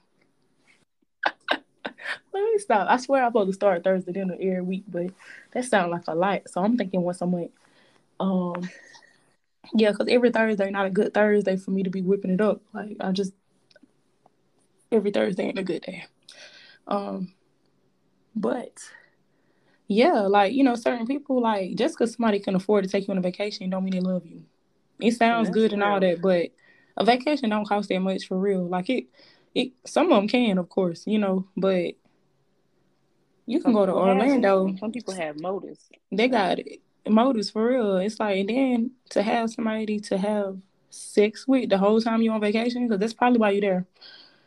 Let 1.51 2.45
me 2.45 2.59
stop. 2.59 2.89
I 2.91 2.97
swear 2.97 3.25
I'm 3.25 3.31
supposed 3.31 3.51
to 3.51 3.55
start 3.55 3.85
Thursday 3.85 4.13
dinner 4.13 4.35
every 4.35 4.61
week, 4.61 4.85
but 4.89 5.07
that 5.53 5.65
sounds 5.65 5.91
like 5.91 6.05
a 6.09 6.15
lot. 6.15 6.43
So 6.49 6.63
I'm 6.63 6.77
thinking 6.77 7.03
once 7.03 7.21
a 7.21 7.27
month. 7.27 7.53
Um, 8.19 8.69
yeah, 9.75 9.93
because 9.93 10.09
every 10.09 10.31
Thursday 10.31 10.71
not 10.71 10.87
a 10.87 10.91
good 10.91 11.15
Thursday 11.15 11.57
for 11.57 11.71
me 11.71 11.83
to 11.83 11.91
be 11.91 12.03
whipping 12.03 12.31
it 12.31 12.41
up. 12.41 12.61
Like 12.73 12.97
I 13.01 13.13
just 13.13 13.33
every 14.91 15.11
Thursday 15.11 15.45
ain't 15.45 15.59
a 15.59 15.65
good 15.65 15.83
day. 15.83 16.05
Um, 16.87 17.33
but 18.35 18.73
yeah, 19.89 20.21
like 20.21 20.53
you 20.53 20.65
know, 20.65 20.75
certain 20.75 21.07
people 21.07 21.41
like 21.41 21.75
just 21.75 21.97
because 21.97 22.15
somebody 22.15 22.39
can 22.39 22.55
afford 22.55 22.85
to 22.85 22.91
take 22.91 23.07
you 23.07 23.13
on 23.13 23.19
a 23.19 23.23
vacation 23.23 23.71
don't 23.71 23.85
mean 23.85 23.95
they 23.95 24.01
love 24.01 24.25
you. 24.27 24.43
It 25.01 25.13
sounds 25.13 25.51
good 25.51 25.71
true. 25.71 25.75
and 25.75 25.83
all 25.83 26.01
that, 26.01 26.23
but 26.23 26.51
a 26.97 27.05
vacation 27.05 27.51
don't 27.51 27.67
cost 27.67 27.89
that 27.89 28.01
much 28.01 28.27
for 28.27 28.39
real. 28.39 28.67
Like 28.67 28.89
it, 28.91 29.07
it 29.55 29.73
some 29.85 30.13
of 30.13 30.17
them 30.17 30.29
can, 30.29 30.59
of 30.59 30.69
course, 30.69 31.05
you 31.07 31.19
know, 31.19 31.47
but 31.57 31.95
you 33.47 33.59
can 33.59 33.63
some 33.63 33.73
go 33.73 33.87
to 33.87 33.93
Orlando. 33.93 34.69
Have, 34.69 34.79
some 34.79 34.93
people 34.93 35.15
have 35.15 35.41
motives. 35.41 35.91
They 36.11 36.29
got 36.29 36.61
it. 36.61 36.81
motives 37.09 37.51
for 37.51 37.67
real. 37.67 37.97
It's 37.97 38.21
like 38.21 38.39
and 38.39 38.49
then 38.49 38.91
to 39.11 39.23
have 39.23 39.51
somebody 39.51 39.99
to 40.01 40.19
have 40.19 40.59
sex 40.91 41.49
with 41.49 41.71
the 41.71 41.79
whole 41.79 42.01
time 42.01 42.23
you're 42.23 42.35
on 42.35 42.41
vacation 42.41 42.87
because 42.87 43.01
that's 43.01 43.15
probably 43.15 43.39
why 43.39 43.51
you're 43.51 43.61
there. 43.61 43.87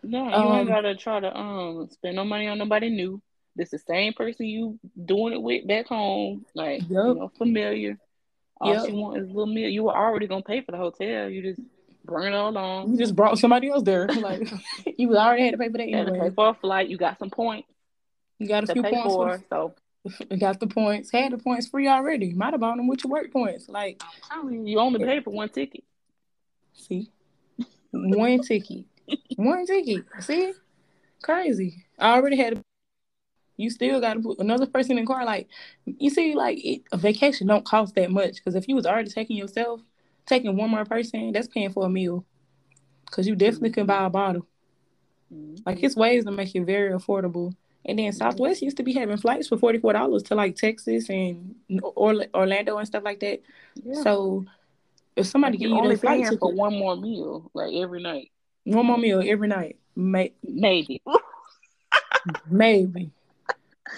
Yeah, 0.03 0.27
you 0.27 0.33
um, 0.33 0.59
ain't 0.59 0.67
gotta 0.67 0.95
try 0.95 1.19
to 1.19 1.35
um 1.35 1.89
spend 1.91 2.15
no 2.15 2.23
money 2.23 2.47
on 2.47 2.57
nobody 2.57 2.89
new. 2.89 3.21
This 3.55 3.71
the 3.71 3.79
same 3.79 4.13
person 4.13 4.45
you 4.45 4.79
doing 5.05 5.33
it 5.33 5.41
with 5.41 5.67
back 5.67 5.87
home, 5.87 6.45
like 6.53 6.81
yep. 6.81 6.89
you 6.89 7.15
know, 7.15 7.31
familiar. 7.37 7.97
All 8.59 8.73
yep. 8.73 8.85
she 8.85 8.91
want 8.91 9.17
is 9.17 9.25
a 9.25 9.27
little 9.27 9.45
meal. 9.45 9.69
You 9.69 9.83
were 9.83 9.95
already 9.95 10.27
gonna 10.27 10.43
pay 10.43 10.61
for 10.61 10.71
the 10.71 10.77
hotel. 10.77 11.29
You 11.29 11.41
just 11.41 11.61
Bring 12.05 12.33
it 12.33 12.37
along. 12.37 12.91
You 12.91 12.97
just 12.97 13.15
brought 13.15 13.37
somebody 13.39 13.69
else 13.69 13.83
there. 13.83 14.07
Like 14.25 14.49
you 14.97 15.15
already 15.15 15.43
had 15.43 15.51
to 15.51 15.57
pay 15.57 15.67
for 15.67 15.77
that 15.77 15.83
anyway. 15.83 16.19
pay 16.19 16.29
for 16.29 16.49
a 16.49 16.53
flight. 16.53 16.87
You 16.87 16.97
got 16.97 17.19
some 17.19 17.29
points. 17.29 17.67
You 18.39 18.47
got 18.47 18.63
a 18.63 18.73
few 18.73 18.81
points. 18.81 19.13
For, 19.13 19.43
so 19.49 19.75
you 20.29 20.37
got 20.39 20.59
the 20.59 20.67
points. 20.67 21.11
Had 21.11 21.31
the 21.31 21.37
points 21.37 21.67
free 21.67 21.87
already. 21.87 22.33
Might 22.33 22.53
have 22.53 22.61
bought 22.61 22.77
them 22.77 22.87
with 22.87 23.03
your 23.03 23.11
work 23.11 23.31
points. 23.31 23.69
Like 23.69 24.01
you 24.43 24.79
only 24.79 25.03
pay 25.03 25.21
for 25.21 25.31
one 25.31 25.49
ticket. 25.49 25.83
See, 26.73 27.11
one 27.91 28.39
ticket, 28.41 28.85
one 29.35 29.65
ticket. 29.65 30.05
See, 30.19 30.53
crazy. 31.21 31.85
I 31.99 32.13
already 32.15 32.37
had. 32.37 32.61
You 33.57 33.69
still 33.69 34.01
got 34.01 34.15
to 34.15 34.19
put 34.19 34.39
another 34.39 34.65
person 34.65 34.97
in 34.97 35.05
the 35.05 35.07
car. 35.07 35.25
Like 35.25 35.47
you 35.85 36.09
see, 36.09 36.35
like 36.35 36.63
it, 36.63 36.81
a 36.91 36.97
vacation 36.97 37.47
don't 37.47 37.65
cost 37.65 37.95
that 37.95 38.11
much 38.11 38.35
because 38.35 38.55
if 38.55 38.67
you 38.67 38.75
was 38.75 38.85
already 38.85 39.09
taking 39.09 39.37
yourself 39.37 39.81
taking 40.25 40.55
one 40.55 40.69
more 40.69 40.85
person, 40.85 41.31
that's 41.31 41.47
paying 41.47 41.71
for 41.71 41.85
a 41.85 41.89
meal. 41.89 42.25
Cause 43.11 43.27
you 43.27 43.35
definitely 43.35 43.69
can 43.71 43.85
buy 43.85 44.05
a 44.05 44.09
bottle. 44.09 44.47
Mm-hmm. 45.33 45.61
Like 45.65 45.83
it's 45.83 45.95
ways 45.95 46.25
to 46.25 46.31
make 46.31 46.53
it 46.55 46.65
very 46.65 46.91
affordable. 46.91 47.53
And 47.85 47.99
then 47.99 48.11
Southwest 48.11 48.63
used 48.63 48.77
to 48.77 48.83
be 48.83 48.93
having 48.93 49.17
flights 49.17 49.47
for 49.47 49.57
forty 49.57 49.77
four 49.77 49.93
dollars 49.93 50.23
to 50.23 50.35
like 50.35 50.55
Texas 50.55 51.09
and 51.09 51.55
or- 51.81 52.25
Orlando 52.33 52.77
and 52.77 52.87
stuff 52.87 53.03
like 53.03 53.19
that. 53.19 53.41
Yeah. 53.75 54.01
So 54.01 54.45
if 55.15 55.27
somebody 55.27 55.57
give 55.57 55.69
you 55.69 55.77
only 55.77 55.97
paying 55.97 56.37
for 56.37 56.51
one 56.51 56.77
more 56.77 56.97
meal, 56.97 57.49
like 57.53 57.73
every 57.73 58.01
night. 58.01 58.31
One 58.63 58.87
more 58.87 58.97
meal 58.97 59.21
every 59.23 59.47
night, 59.47 59.77
May- 59.95 60.33
maybe, 60.43 61.03
maybe, 62.49 63.11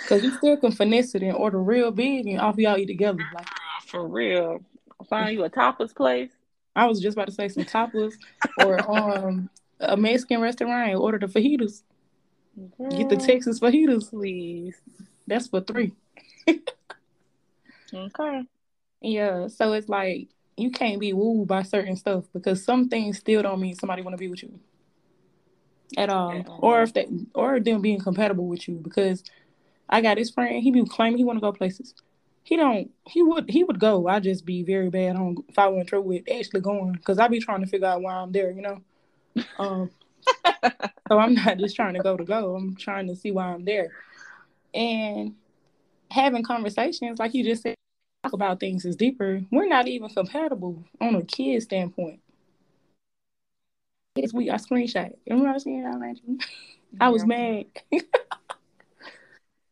because 0.02 0.24
you 0.24 0.32
still 0.32 0.58
can 0.58 0.72
finesse 0.72 1.16
it 1.16 1.24
and 1.24 1.36
order 1.36 1.62
real 1.62 1.92
big 1.92 2.28
and 2.28 2.40
off 2.40 2.58
y'all 2.58 2.78
eat 2.78 2.88
together. 2.88 3.20
Like 3.34 3.48
for 3.86 4.08
real, 4.08 4.64
find 5.10 5.34
you 5.34 5.44
a 5.44 5.50
tapas 5.50 5.96
place. 5.96 6.32
I 6.76 6.86
was 6.86 7.00
just 7.00 7.18
about 7.18 7.28
to 7.28 7.34
say 7.34 7.50
some 7.50 7.66
tapas 7.66 8.14
or 8.64 8.80
um 8.92 9.50
a 9.80 9.96
Mexican 9.96 10.42
restaurant 10.42 10.92
and 10.92 11.00
order 11.00 11.20
the 11.20 11.28
fajitas. 11.28 11.84
Girl, 12.78 12.90
Get 12.90 13.10
the 13.10 13.18
Texas 13.18 13.60
fajitas, 13.60 14.10
please. 14.10 14.76
That's 15.28 15.48
for 15.48 15.62
three. 15.62 15.94
okay. 17.94 18.44
Yeah, 19.02 19.48
so 19.48 19.74
it's 19.74 19.90
like 19.90 20.30
you 20.56 20.72
can't 20.72 21.00
be 21.00 21.14
wooed 21.14 21.48
by 21.48 21.62
certain 21.64 21.96
stuff 21.96 22.26
because 22.34 22.64
some 22.64 22.90
things 22.90 23.20
still 23.20 23.44
don't 23.44 23.62
mean 23.62 23.76
somebody 23.76 24.02
want 24.02 24.14
to 24.14 24.18
be 24.18 24.28
with 24.28 24.42
you 24.42 24.60
at 25.96 26.10
all, 26.10 26.44
or 26.60 26.82
if 26.82 26.94
they 26.94 27.08
or 27.34 27.60
them 27.60 27.82
being 27.82 28.00
compatible 28.00 28.48
with 28.48 28.68
you. 28.68 28.76
Because 28.76 29.24
I 29.90 30.02
got 30.02 30.18
his 30.18 30.32
friend, 30.32 30.62
he 30.62 30.72
be 30.72 30.84
claiming 30.86 31.18
he 31.18 31.24
want 31.24 31.38
to 31.38 31.42
go 31.42 31.52
places 31.52 31.94
he 32.48 32.56
don't 32.56 32.90
he 33.06 33.22
would 33.22 33.50
he 33.50 33.66
would 33.66 33.78
go. 33.78 34.08
I 34.08 34.22
just 34.22 34.46
be 34.46 34.64
very 34.64 34.90
bad 34.90 35.18
on 35.18 35.36
following 35.54 35.86
through 35.86 36.04
with 36.04 36.32
actually 36.32 36.62
going 36.62 36.94
because 36.94 37.20
I 37.20 37.28
be 37.28 37.42
trying 37.42 37.60
to 37.60 37.68
figure 37.68 37.88
out 37.88 38.02
why 38.02 38.14
I'm 38.14 38.32
there, 38.32 38.52
you 38.52 38.62
know. 38.62 38.82
Um, 39.60 39.92
so 41.10 41.20
I'm 41.20 41.34
not 41.34 41.58
just 41.58 41.76
trying 41.76 41.96
to 41.96 42.00
go 42.00 42.16
to 42.16 42.24
go. 42.24 42.56
I'm 42.56 42.78
trying 42.78 43.08
to 43.08 43.18
see 43.18 43.32
why 43.32 43.48
I'm 43.48 43.66
there, 43.66 43.92
and 44.74 45.36
having 46.10 46.42
conversations 46.42 47.20
like 47.20 47.34
you 47.34 47.44
just 47.44 47.64
said 47.64 47.76
talk 48.24 48.32
about 48.32 48.62
things 48.62 48.86
is 48.86 48.96
deeper. 48.96 49.42
We're 49.52 49.68
not 49.68 49.90
even 49.90 50.08
compatible 50.08 50.86
on 51.02 51.16
a 51.16 51.24
kid 51.24 51.62
standpoint. 51.64 52.22
This 54.16 54.32
week 54.32 54.52
I 54.52 54.56
screenshot. 54.56 55.14
Remember 55.30 55.50
I 55.50 55.54
was 55.54 55.64
saying 55.64 56.40
I 57.02 57.10
was 57.10 57.26
mad 57.26 57.66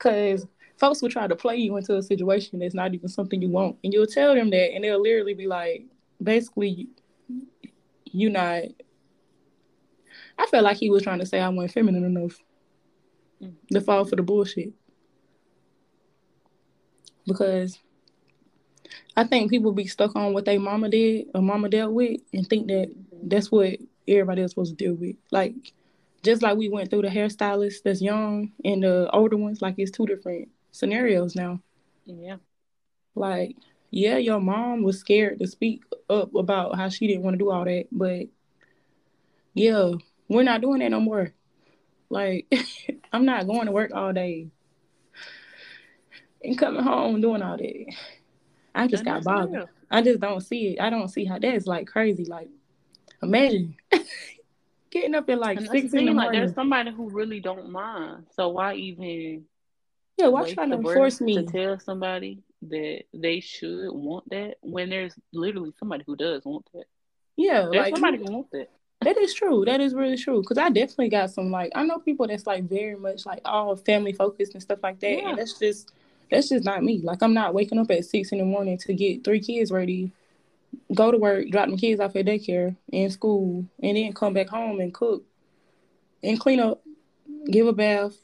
because 0.05 0.45
folks 0.77 1.01
will 1.01 1.09
try 1.09 1.27
to 1.27 1.35
play 1.35 1.55
you 1.55 1.75
into 1.77 1.95
a 1.97 2.03
situation 2.03 2.59
that's 2.59 2.75
not 2.75 2.93
even 2.93 3.09
something 3.09 3.41
you 3.41 3.49
want, 3.49 3.77
and 3.83 3.91
you'll 3.91 4.05
tell 4.05 4.35
them 4.35 4.49
that, 4.51 4.73
and 4.73 4.83
they'll 4.83 5.01
literally 5.01 5.33
be 5.33 5.47
like, 5.47 5.85
basically, 6.21 6.87
you 8.05 8.29
not. 8.29 8.63
I 10.37 10.45
felt 10.47 10.63
like 10.63 10.77
he 10.77 10.89
was 10.89 11.03
trying 11.03 11.19
to 11.19 11.25
say 11.25 11.39
I 11.39 11.49
wasn't 11.49 11.71
feminine 11.71 12.03
enough 12.03 12.37
mm. 13.41 13.53
to 13.71 13.81
fall 13.81 14.05
for 14.05 14.15
the 14.17 14.23
bullshit. 14.23 14.73
Because 17.25 17.79
I 19.15 19.23
think 19.23 19.49
people 19.49 19.71
be 19.71 19.87
stuck 19.87 20.15
on 20.15 20.33
what 20.33 20.45
their 20.45 20.59
mama 20.59 20.89
did 20.89 21.27
or 21.33 21.41
mama 21.41 21.69
dealt 21.69 21.93
with 21.93 22.19
and 22.33 22.45
think 22.47 22.67
that 22.67 22.93
that's 23.23 23.49
what 23.49 23.77
everybody 24.07 24.41
else 24.41 24.51
supposed 24.51 24.77
to 24.77 24.83
deal 24.83 24.93
with. 24.93 25.15
Like 25.31 25.55
just 26.26 26.41
like 26.41 26.57
we 26.57 26.67
went 26.67 26.89
through 26.89 27.03
the 27.03 27.07
hairstylist 27.07 27.84
that's 27.84 28.01
young 28.01 28.51
and 28.65 28.84
the 28.84 29.09
older 29.11 29.38
ones, 29.38 29.61
like 29.61 29.76
it's 29.78 29.91
two 29.91 30.05
different 30.05 30.49
scenarios 30.71 31.36
now. 31.36 31.61
Yeah. 32.05 32.38
Like, 33.13 33.55
yeah, 33.91 34.17
your 34.17 34.41
mom 34.41 34.84
was 34.84 34.99
scared 34.99 35.39
to 35.39 35.47
speak 35.47 35.84
up 36.09 36.34
about 36.36 36.76
how 36.76 36.89
she 36.89 37.07
didn't 37.07 37.23
want 37.23 37.36
to 37.36 37.38
do 37.38 37.51
all 37.51 37.63
that, 37.63 37.86
but 37.91 38.28
yeah, 39.53 39.91
we're 40.28 40.43
not 40.43 40.61
doing 40.61 40.80
that 40.80 40.89
no 40.89 40.99
more. 40.99 41.32
Like, 42.09 42.51
I'm 43.13 43.26
not 43.26 43.47
going 43.47 43.67
to 43.67 43.71
work 43.71 43.91
all 43.93 44.11
day 44.11 44.49
and 46.43 46.57
coming 46.57 46.84
home 46.84 47.21
doing 47.21 47.41
all 47.41 47.57
that. 47.57 47.95
I 48.73 48.88
just 48.88 49.05
got 49.05 49.23
bothered. 49.23 49.69
I 49.89 50.01
just 50.01 50.19
don't 50.19 50.41
see 50.41 50.69
it. 50.69 50.82
I 50.82 50.89
don't 50.89 51.07
see 51.07 51.26
how 51.26 51.39
that's 51.39 51.67
like 51.67 51.88
crazy. 51.88 52.26
Like, 52.26 52.49
imagine 53.21 53.76
getting 54.95 55.13
up 55.13 55.29
at 55.29 55.39
like 55.39 55.57
and 55.57 55.67
six 55.67 55.93
in 55.93 56.05
the 56.05 56.13
morning. 56.13 56.15
Like, 56.15 56.31
there's 56.31 56.55
somebody 56.55 56.91
who 56.91 57.09
really 57.09 57.41
don't 57.41 57.69
mind. 57.69 58.27
So 58.31 58.47
why 58.49 58.75
even? 58.75 59.43
Yeah, 60.17 60.27
why 60.27 60.51
trying 60.53 60.71
to 60.71 60.81
force 60.81 61.19
me 61.19 61.35
to 61.35 61.43
tell 61.43 61.77
somebody 61.79 62.41
that 62.69 63.03
they 63.13 63.41
should 63.41 63.91
want 63.91 64.29
that 64.29 64.55
when 64.61 64.89
there's 64.89 65.13
literally 65.33 65.73
somebody 65.77 66.05
who 66.07 66.15
does 66.15 66.45
want 66.45 66.65
that? 66.73 66.85
Yeah, 67.35 67.67
there's 67.69 67.75
like 67.75 67.95
somebody 67.95 68.17
who 68.19 68.31
wants 68.31 68.51
that. 68.53 68.69
That 69.01 69.17
is 69.17 69.33
true. 69.33 69.65
That 69.65 69.81
is 69.81 69.93
really 69.93 70.15
true. 70.15 70.41
Cause 70.41 70.57
I 70.57 70.69
definitely 70.69 71.09
got 71.09 71.29
some 71.29 71.51
like 71.51 71.73
I 71.75 71.83
know 71.83 71.99
people 71.99 72.25
that's 72.27 72.47
like 72.47 72.63
very 72.63 72.95
much 72.95 73.25
like 73.25 73.41
all 73.43 73.75
family 73.75 74.13
focused 74.13 74.53
and 74.53 74.63
stuff 74.63 74.79
like 74.81 75.01
that. 75.01 75.11
Yeah. 75.11 75.29
And 75.29 75.37
that's 75.37 75.59
just 75.59 75.91
that's 76.31 76.47
just 76.47 76.63
not 76.63 76.81
me. 76.81 77.01
Like 77.03 77.21
I'm 77.21 77.33
not 77.33 77.53
waking 77.53 77.77
up 77.77 77.91
at 77.91 78.05
six 78.05 78.31
in 78.31 78.37
the 78.37 78.45
morning 78.45 78.77
to 78.77 78.93
get 78.93 79.25
three 79.25 79.41
kids 79.41 79.69
ready, 79.69 80.13
go 80.93 81.11
to 81.11 81.17
work, 81.17 81.49
drop 81.49 81.69
the 81.69 81.78
kids 81.78 81.99
off 81.99 82.15
at 82.15 82.26
daycare 82.26 82.76
and 82.91 83.11
school, 83.11 83.65
and 83.82 83.97
then 83.97 84.13
come 84.13 84.34
back 84.34 84.49
home 84.49 84.80
and 84.80 84.93
cook 84.93 85.23
and 86.23 86.39
clean 86.39 86.59
up, 86.59 86.82
give 87.49 87.67
a 87.67 87.73
bath. 87.73 88.15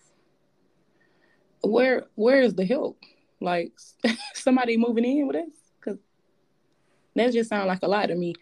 Where 1.61 2.07
where 2.15 2.41
is 2.41 2.55
the 2.55 2.65
help? 2.65 2.97
Like 3.39 3.73
somebody 4.33 4.77
moving 4.77 5.05
in 5.05 5.27
with 5.27 5.35
us? 5.35 5.49
Cause 5.81 5.97
that 7.15 7.33
just 7.33 7.49
sounds 7.49 7.67
like 7.67 7.83
a 7.83 7.87
lot 7.87 8.07
to 8.07 8.15
me. 8.15 8.35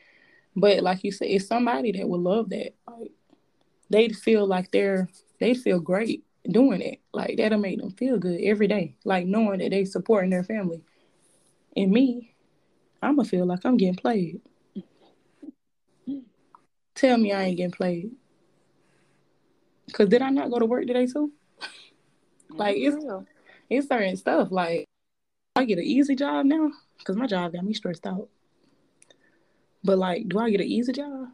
But 0.55 0.81
like 0.81 1.03
you 1.03 1.11
said, 1.11 1.29
it's 1.29 1.47
somebody 1.47 1.91
that 1.93 2.07
would 2.07 2.21
love 2.21 2.49
that. 2.49 2.73
Like 2.87 3.11
they'd 3.89 4.15
feel 4.15 4.47
like 4.47 4.71
they're 4.71 5.09
they 5.39 5.53
feel 5.53 5.79
great 5.79 6.23
doing 6.49 6.81
it. 6.81 7.01
Like 7.13 7.37
that'll 7.37 7.59
make 7.59 7.79
them 7.79 7.91
feel 7.91 8.17
good 8.17 8.41
every 8.41 8.67
day. 8.67 8.95
Like 9.03 9.25
knowing 9.25 9.59
that 9.59 9.71
they 9.71 9.85
supporting 9.85 10.29
their 10.29 10.43
family. 10.43 10.81
And 11.75 11.91
me, 11.91 12.33
I'ma 13.01 13.23
feel 13.23 13.45
like 13.45 13.65
I'm 13.65 13.77
getting 13.77 13.95
played. 13.95 14.41
Tell 16.95 17.17
me 17.17 17.31
I 17.31 17.43
ain't 17.43 17.57
getting 17.57 17.71
played. 17.71 18.11
Cause 19.93 20.09
did 20.09 20.21
I 20.21 20.29
not 20.29 20.51
go 20.51 20.59
to 20.59 20.65
work 20.65 20.85
today 20.85 21.07
too? 21.07 21.31
like 22.49 22.75
it's 22.77 22.97
it's 23.69 23.87
certain 23.87 24.17
stuff. 24.17 24.49
Like 24.51 24.85
I 25.55 25.65
get 25.65 25.77
an 25.77 25.85
easy 25.85 26.15
job 26.15 26.45
now 26.45 26.71
because 26.97 27.15
my 27.15 27.25
job 27.25 27.53
got 27.53 27.63
me 27.63 27.73
stressed 27.73 28.05
out. 28.05 28.27
But 29.83 29.97
like, 29.97 30.27
do 30.27 30.39
I 30.39 30.49
get 30.49 30.61
an 30.61 30.67
easy 30.67 30.91
job? 30.91 31.29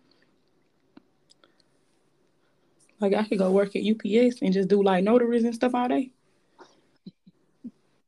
Like 2.99 3.13
I 3.13 3.23
could 3.23 3.39
go 3.39 3.51
work 3.51 3.75
at 3.75 3.83
UPS 3.83 4.41
and 4.41 4.53
just 4.53 4.69
do 4.69 4.81
like 4.83 5.03
notaries 5.03 5.43
and 5.43 5.55
stuff 5.55 5.75
all 5.75 5.87
day. 5.87 6.11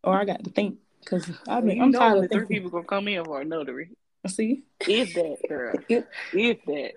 Or 0.03 0.15
I 0.15 0.25
got 0.25 0.43
to 0.43 0.49
think 0.49 0.77
because 1.09 1.31
I 1.47 1.61
mean 1.61 1.81
I'm 1.81 1.93
tired 1.93 2.25
of 2.25 2.31
three 2.31 2.45
people 2.45 2.69
gonna 2.69 2.85
come 2.85 3.07
in 3.07 3.23
for 3.25 3.41
a 3.41 3.45
notary. 3.45 3.91
See, 4.27 4.63
if 4.81 5.13
that 5.13 5.37
girl, 5.47 5.75
if 6.33 6.65
that. 6.65 6.93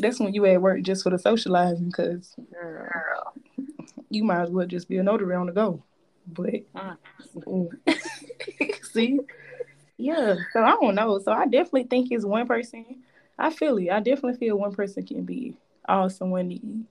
That's 0.00 0.20
when 0.20 0.32
you 0.32 0.46
at 0.46 0.62
work 0.62 0.82
just 0.82 1.02
for 1.02 1.10
the 1.10 1.18
socializing, 1.18 1.86
because 1.86 2.36
you 4.10 4.22
might 4.22 4.42
as 4.42 4.50
well 4.50 4.66
just 4.66 4.88
be 4.88 4.98
a 4.98 5.02
notary 5.02 5.34
on 5.34 5.46
the 5.46 5.52
go. 5.52 5.82
But 6.24 6.66
uh. 6.76 6.94
see, 8.92 9.18
yeah. 9.96 10.36
So 10.52 10.62
I 10.62 10.76
don't 10.80 10.94
know. 10.94 11.18
So 11.18 11.32
I 11.32 11.46
definitely 11.46 11.84
think 11.84 12.12
it's 12.12 12.24
one 12.24 12.46
person. 12.46 13.02
I 13.36 13.50
feel 13.50 13.76
it. 13.78 13.90
I 13.90 13.98
definitely 13.98 14.38
feel 14.38 14.56
one 14.56 14.72
person 14.72 15.04
can 15.04 15.24
be 15.24 15.56
all 15.88 16.08
someone 16.10 16.48
need. 16.48 16.84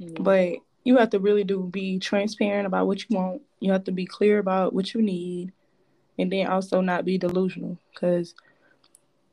Mm-hmm. 0.00 0.22
But 0.22 0.58
you 0.84 0.96
have 0.96 1.10
to 1.10 1.18
really 1.18 1.44
do 1.44 1.64
be 1.64 1.98
transparent 1.98 2.66
about 2.66 2.86
what 2.86 3.00
you 3.00 3.16
want. 3.16 3.42
You 3.60 3.72
have 3.72 3.84
to 3.84 3.92
be 3.92 4.06
clear 4.06 4.38
about 4.38 4.72
what 4.72 4.94
you 4.94 5.02
need, 5.02 5.52
and 6.18 6.32
then 6.32 6.46
also 6.46 6.80
not 6.80 7.04
be 7.04 7.18
delusional. 7.18 7.78
Because, 7.92 8.34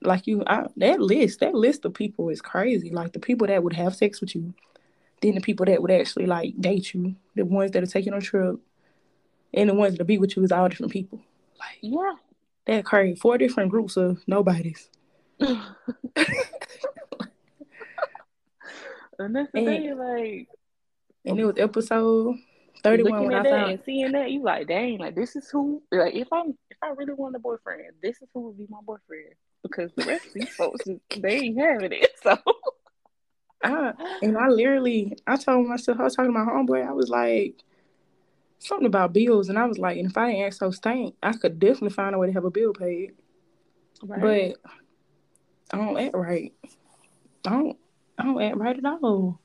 like 0.01 0.27
you, 0.27 0.43
I, 0.45 0.67
that 0.77 0.99
list, 0.99 1.39
that 1.39 1.53
list 1.53 1.85
of 1.85 1.93
people 1.93 2.29
is 2.29 2.41
crazy. 2.41 2.89
Like 2.89 3.13
the 3.13 3.19
people 3.19 3.47
that 3.47 3.63
would 3.63 3.73
have 3.73 3.95
sex 3.95 4.21
with 4.21 4.35
you, 4.35 4.53
then 5.21 5.35
the 5.35 5.41
people 5.41 5.65
that 5.65 5.81
would 5.81 5.91
actually 5.91 6.25
like 6.25 6.59
date 6.59 6.93
you, 6.93 7.15
the 7.35 7.45
ones 7.45 7.71
that 7.71 7.83
are 7.83 7.87
taking 7.87 8.13
on 8.13 8.19
a 8.19 8.21
trip, 8.21 8.59
and 9.53 9.69
the 9.69 9.73
ones 9.73 9.93
that 9.93 9.99
will 9.99 10.07
be 10.07 10.17
with 10.17 10.35
you 10.35 10.43
is 10.43 10.51
all 10.51 10.67
different 10.67 10.91
people. 10.91 11.21
Like 11.59 11.77
yeah, 11.81 12.13
that 12.65 12.85
crazy. 12.85 13.19
Four 13.19 13.37
different 13.37 13.71
groups 13.71 13.97
of 13.97 14.21
nobodies. 14.27 14.89
And 19.19 19.35
that's 19.35 19.51
the 19.51 19.59
and, 19.59 19.67
thing, 19.67 19.97
like, 19.97 20.47
and 21.25 21.39
it 21.39 21.45
was 21.45 21.57
episode 21.57 22.37
thirty 22.83 23.03
one 23.03 23.25
when 23.25 23.33
I 23.33 23.43
found 23.43 23.71
and 23.71 23.81
seeing 23.85 24.11
that 24.11 24.31
you 24.31 24.43
like, 24.43 24.67
dang, 24.67 24.99
like 24.99 25.15
this 25.15 25.35
is 25.35 25.49
who, 25.49 25.81
like 25.91 26.15
if 26.15 26.31
I'm 26.31 26.49
if 26.69 26.77
I 26.83 26.89
really 26.89 27.13
want 27.13 27.35
a 27.35 27.39
boyfriend, 27.39 27.93
this 28.01 28.21
is 28.21 28.29
who 28.33 28.47
would 28.47 28.57
be 28.57 28.67
my 28.69 28.79
boyfriend 28.85 29.33
because 29.63 29.91
the 29.95 30.05
rest 30.05 30.27
of 30.27 30.33
these 30.33 30.49
folks 30.55 30.85
they 31.17 31.37
ain't 31.37 31.59
having 31.59 31.91
it. 31.91 32.11
So, 32.23 32.37
I 33.63 33.93
and 34.21 34.37
I 34.37 34.47
literally 34.47 35.17
I 35.27 35.37
told 35.37 35.67
myself 35.67 35.99
I 35.99 36.03
was 36.03 36.15
talking 36.15 36.33
to 36.33 36.37
my 36.37 36.45
homeboy, 36.45 36.87
I 36.87 36.91
was 36.91 37.09
like 37.09 37.63
something 38.59 38.87
about 38.87 39.13
bills, 39.13 39.49
and 39.49 39.57
I 39.57 39.65
was 39.65 39.77
like, 39.77 39.97
and 39.97 40.09
if 40.09 40.17
I 40.17 40.31
didn't 40.31 40.45
ask 40.45 40.59
so 40.59 40.71
stank, 40.71 41.15
I 41.21 41.33
could 41.33 41.59
definitely 41.59 41.89
find 41.89 42.15
a 42.15 42.17
way 42.17 42.27
to 42.27 42.33
have 42.33 42.45
a 42.45 42.51
bill 42.51 42.73
paid. 42.73 43.13
Right. 44.03 44.55
But 44.61 44.71
I 45.71 45.77
don't 45.77 45.97
act 45.97 46.15
right. 46.15 46.53
I 47.45 47.49
don't 47.49 47.77
I 48.17 48.23
don't 48.23 48.41
act 48.41 48.57
right 48.57 48.77
at 48.77 48.85
all. 48.85 49.39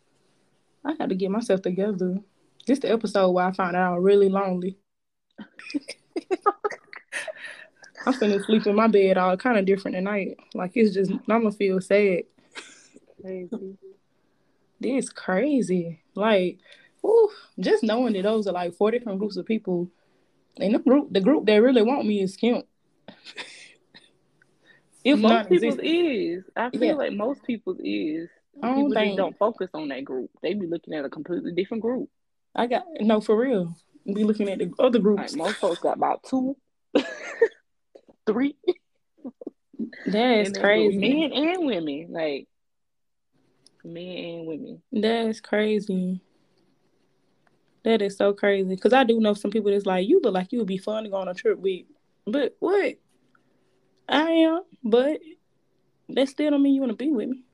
I 0.85 0.95
had 0.99 1.09
to 1.11 1.15
get 1.15 1.31
myself 1.31 1.63
together. 1.63 2.19
This 2.67 2.79
the 2.79 2.91
episode 2.91 3.31
where 3.31 3.47
I 3.47 3.53
found 3.53 3.77
out 3.77 3.95
I'm 3.95 4.03
really 4.03 4.29
lonely. 4.29 4.79
I'm 8.07 8.15
finna 8.15 8.45
sleep 8.45 8.67
in 8.67 8.75
my 8.75 8.87
bed 8.87 9.19
all 9.19 9.37
kind 9.37 9.59
of 9.59 9.67
different 9.67 9.95
tonight. 9.97 10.37
Like 10.55 10.73
it's 10.75 10.95
just 10.95 11.11
I'm 11.11 11.19
gonna 11.27 11.53
feel 11.53 11.81
sad. 11.81 12.23
Crazy. 13.21 13.77
This 14.81 15.11
crazy. 15.11 16.01
Like, 16.15 16.59
ooh, 17.05 17.31
just 17.59 17.83
knowing 17.83 18.15
that 18.15 18.23
those 18.23 18.47
are 18.47 18.53
like 18.53 18.75
four 18.75 18.91
different 18.91 19.19
groups 19.19 19.37
of 19.37 19.45
people, 19.47 19.91
and 20.57 20.75
the 20.75 20.79
group 20.79 21.13
the 21.13 21.21
group 21.21 21.45
that 21.47 21.63
really 21.63 21.83
want 21.83 22.07
me 22.07 22.23
is 22.23 22.35
Skimp. 22.35 22.67
if 25.05 25.19
most 25.19 25.49
people's 25.51 25.79
is, 25.83 26.45
I 26.57 26.71
feel 26.71 26.85
yeah. 26.85 26.95
like 26.95 27.13
most 27.13 27.43
people's 27.45 27.81
is. 27.85 28.31
I 28.63 28.75
don't 28.75 28.93
think 28.93 29.17
don't 29.17 29.39
focus 29.39 29.71
on 29.75 29.89
that 29.89 30.05
group. 30.05 30.31
They 30.43 30.55
be 30.55 30.67
looking 30.67 30.95
at 30.95 31.05
a 31.05 31.11
completely 31.11 31.53
different 31.53 31.83
group. 31.83 32.09
I 32.55 32.67
got 32.67 32.85
no 33.01 33.21
for 33.21 33.37
real. 33.37 33.75
Be 34.05 34.25
looking 34.25 34.49
at 34.49 34.59
the 34.59 34.73
other 34.79 34.99
groups. 34.99 35.35
Like 35.35 35.35
most 35.35 35.57
folks 35.57 35.81
got 35.81 35.97
about 35.97 36.25
two, 36.25 36.57
three. 38.27 38.57
That's 40.07 40.59
crazy. 40.59 40.99
Men 40.99 41.33
and 41.33 41.67
women, 41.67 42.07
like 42.11 42.49
men 43.85 44.17
and 44.17 44.47
women. 44.47 44.83
That's 44.93 45.41
crazy. 45.41 46.21
That 47.85 48.03
is 48.03 48.17
so 48.17 48.33
crazy. 48.35 48.77
Cause 48.77 48.93
I 48.93 49.05
do 49.05 49.21
know 49.21 49.33
some 49.33 49.51
people 49.51 49.71
that's 49.71 49.87
like, 49.87 50.07
you 50.07 50.21
look 50.23 50.35
like 50.35 50.53
you 50.53 50.59
would 50.59 50.69
be 50.69 50.77
fun 50.77 51.05
to 51.05 51.11
go 51.11 51.17
on 51.17 51.29
a 51.29 51.35
trip 51.35 51.59
with. 51.59 51.87
But 52.27 52.55
what? 52.59 52.97
I 54.07 54.31
am, 54.31 54.63
but 54.83 55.21
that 56.11 56.29
still 56.29 56.51
don't 56.51 56.63
mean 56.63 56.75
you 56.75 56.81
want 56.81 56.91
to 56.91 56.97
be 56.97 57.11
with 57.11 57.29
me 57.29 57.45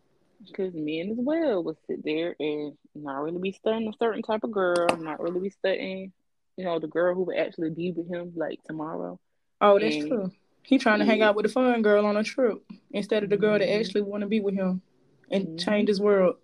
because 0.46 0.74
men 0.74 1.10
as 1.10 1.18
well 1.18 1.62
will 1.62 1.76
sit 1.86 2.04
there 2.04 2.36
and 2.38 2.76
not 2.94 3.22
really 3.22 3.38
be 3.38 3.52
studying 3.52 3.88
a 3.88 3.96
certain 3.98 4.22
type 4.22 4.44
of 4.44 4.52
girl, 4.52 4.86
not 4.98 5.20
really 5.20 5.40
be 5.40 5.50
studying, 5.50 6.12
you 6.56 6.64
know, 6.64 6.78
the 6.78 6.86
girl 6.86 7.14
who 7.14 7.22
would 7.24 7.36
actually 7.36 7.70
be 7.70 7.92
with 7.92 8.08
him 8.08 8.32
like 8.36 8.62
tomorrow. 8.64 9.18
Oh, 9.60 9.78
that's 9.78 9.96
and, 9.96 10.08
true. 10.08 10.32
He 10.62 10.78
trying 10.78 10.98
to 10.98 11.04
hang 11.04 11.22
out 11.22 11.36
with 11.36 11.46
a 11.46 11.48
fun 11.48 11.82
girl 11.82 12.06
on 12.06 12.16
a 12.16 12.24
trip 12.24 12.58
instead 12.90 13.22
of 13.22 13.30
the 13.30 13.36
girl 13.36 13.58
that 13.58 13.68
mm-hmm. 13.68 13.80
actually 13.80 14.02
want 14.02 14.22
to 14.22 14.26
be 14.26 14.40
with 14.40 14.54
him 14.54 14.82
and 15.30 15.46
mm-hmm. 15.46 15.56
change 15.56 15.88
his 15.88 16.00
world. 16.00 16.36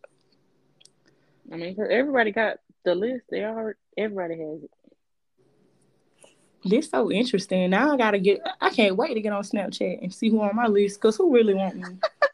I 1.52 1.56
mean, 1.56 1.74
cause 1.74 1.88
everybody 1.90 2.30
got 2.30 2.58
the 2.84 2.94
list. 2.94 3.24
They 3.30 3.42
are 3.42 3.76
everybody 3.96 4.38
has 4.38 4.62
it. 4.62 4.70
This 6.64 6.90
so 6.90 7.10
interesting. 7.10 7.70
Now 7.70 7.92
I 7.92 7.96
gotta 7.96 8.20
get. 8.20 8.40
I 8.60 8.70
can't 8.70 8.96
wait 8.96 9.14
to 9.14 9.20
get 9.20 9.32
on 9.32 9.42
Snapchat 9.42 10.02
and 10.02 10.14
see 10.14 10.30
who 10.30 10.40
on 10.40 10.54
my 10.54 10.68
list. 10.68 11.00
Cause 11.00 11.16
who 11.16 11.34
really 11.34 11.54
want 11.54 11.76
me? 11.76 11.84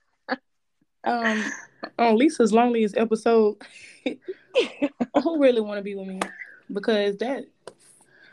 um 1.05 1.45
on 1.99 2.17
Lisa's 2.17 2.53
loneliest 2.53 2.97
episode, 2.97 3.57
who 4.05 5.41
really 5.41 5.61
want 5.61 5.79
to 5.79 5.83
be 5.83 5.95
with 5.95 6.07
me? 6.07 6.21
Because 6.73 7.17
that 7.19 7.45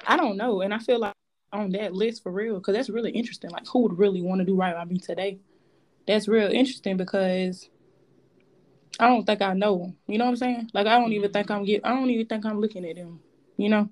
I 0.07 0.17
don't 0.17 0.37
know, 0.37 0.61
and 0.61 0.73
I 0.73 0.79
feel 0.79 0.99
like 0.99 1.13
on 1.51 1.71
that 1.71 1.93
list 1.93 2.23
for 2.23 2.31
real, 2.31 2.55
because 2.55 2.75
that's 2.75 2.89
really 2.89 3.11
interesting. 3.11 3.49
Like, 3.49 3.67
who 3.67 3.79
would 3.83 3.97
really 3.97 4.21
want 4.21 4.39
to 4.39 4.45
do 4.45 4.55
right 4.55 4.75
by 4.75 4.85
me 4.85 4.99
today? 4.99 5.39
That's 6.07 6.27
real 6.27 6.51
interesting 6.51 6.97
because 6.97 7.69
I 8.99 9.07
don't 9.07 9.25
think 9.25 9.41
I 9.41 9.53
know 9.53 9.77
them. 9.77 9.97
You 10.07 10.17
know 10.17 10.25
what 10.25 10.31
I'm 10.31 10.37
saying? 10.37 10.69
Like 10.73 10.87
I 10.87 10.99
don't 10.99 11.13
even 11.13 11.31
think 11.31 11.49
I'm 11.49 11.63
get. 11.63 11.85
I 11.85 11.89
don't 11.89 12.09
even 12.09 12.27
think 12.27 12.45
I'm 12.45 12.59
looking 12.59 12.85
at 12.85 12.95
them. 12.95 13.19
You 13.57 13.69
know. 13.69 13.89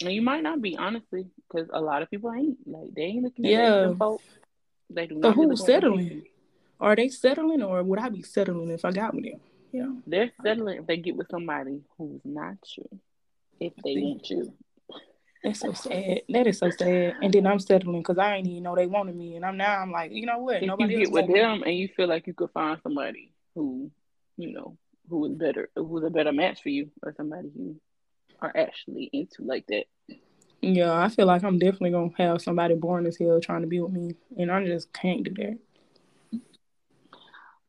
And 0.00 0.12
you 0.12 0.22
might 0.22 0.42
not 0.42 0.60
be 0.60 0.76
honestly, 0.76 1.26
because 1.48 1.68
a 1.72 1.80
lot 1.80 2.02
of 2.02 2.10
people 2.10 2.32
ain't 2.32 2.58
like 2.66 2.94
they 2.94 3.02
ain't 3.02 3.22
looking 3.22 3.46
at 3.46 3.50
yeah. 3.52 3.94
folks. 3.94 4.24
They 4.90 5.06
do 5.06 5.14
not. 5.14 5.22
But 5.22 5.32
who's 5.34 5.64
settling? 5.64 6.24
Are 6.84 6.94
they 6.94 7.08
settling, 7.08 7.62
or 7.62 7.82
would 7.82 7.98
I 7.98 8.10
be 8.10 8.20
settling 8.20 8.68
if 8.68 8.84
I 8.84 8.92
got 8.92 9.14
with 9.14 9.24
them? 9.24 9.40
You 9.72 9.82
know. 9.82 10.02
They're 10.06 10.30
settling 10.42 10.80
if 10.80 10.86
they 10.86 10.98
get 10.98 11.16
with 11.16 11.28
somebody 11.30 11.80
who's 11.96 12.20
not 12.26 12.58
you. 12.76 13.00
If 13.58 13.72
they 13.82 13.94
want 13.94 14.28
you. 14.28 14.52
That's 15.42 15.60
so 15.60 15.72
sad. 15.72 16.20
That 16.28 16.46
is 16.46 16.58
so 16.58 16.68
sad. 16.68 17.14
And 17.22 17.32
then 17.32 17.46
I'm 17.46 17.58
settling 17.58 18.02
because 18.02 18.18
I 18.18 18.36
ain't 18.36 18.48
even 18.48 18.64
know 18.64 18.74
they 18.76 18.86
wanted 18.86 19.16
me, 19.16 19.34
and 19.36 19.46
I'm 19.46 19.56
now 19.56 19.80
I'm 19.80 19.92
like, 19.92 20.12
you 20.12 20.26
know 20.26 20.40
what? 20.40 20.56
If 20.56 20.66
Nobody 20.66 20.92
you 20.92 20.98
get 21.00 21.12
with 21.12 21.26
them, 21.32 21.60
me. 21.60 21.66
and 21.66 21.78
you 21.78 21.88
feel 21.88 22.06
like 22.06 22.26
you 22.26 22.34
could 22.34 22.50
find 22.50 22.78
somebody 22.82 23.32
who, 23.54 23.90
you 24.36 24.52
know, 24.52 24.76
who 25.08 25.24
is 25.24 25.32
better, 25.32 25.70
who's 25.74 26.04
a 26.04 26.10
better 26.10 26.32
match 26.32 26.62
for 26.62 26.68
you, 26.68 26.90
or 27.02 27.14
somebody 27.16 27.48
who 27.56 27.76
are 28.42 28.52
actually 28.54 29.08
into 29.10 29.42
like 29.42 29.66
that. 29.68 29.84
Yeah, 30.60 30.92
I 30.92 31.08
feel 31.08 31.24
like 31.24 31.44
I'm 31.44 31.58
definitely 31.58 31.92
gonna 31.92 32.10
have 32.18 32.42
somebody 32.42 32.74
born 32.74 33.06
as 33.06 33.16
hell 33.16 33.40
trying 33.40 33.62
to 33.62 33.68
be 33.68 33.80
with 33.80 33.92
me, 33.92 34.16
and 34.36 34.52
I 34.52 34.66
just 34.66 34.92
can't 34.92 35.24
do 35.24 35.32
that. 35.42 35.58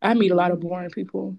I 0.06 0.14
meet 0.14 0.32
a 0.32 0.36
lot 0.36 0.52
of 0.52 0.60
boring 0.60 0.92
people. 0.92 1.36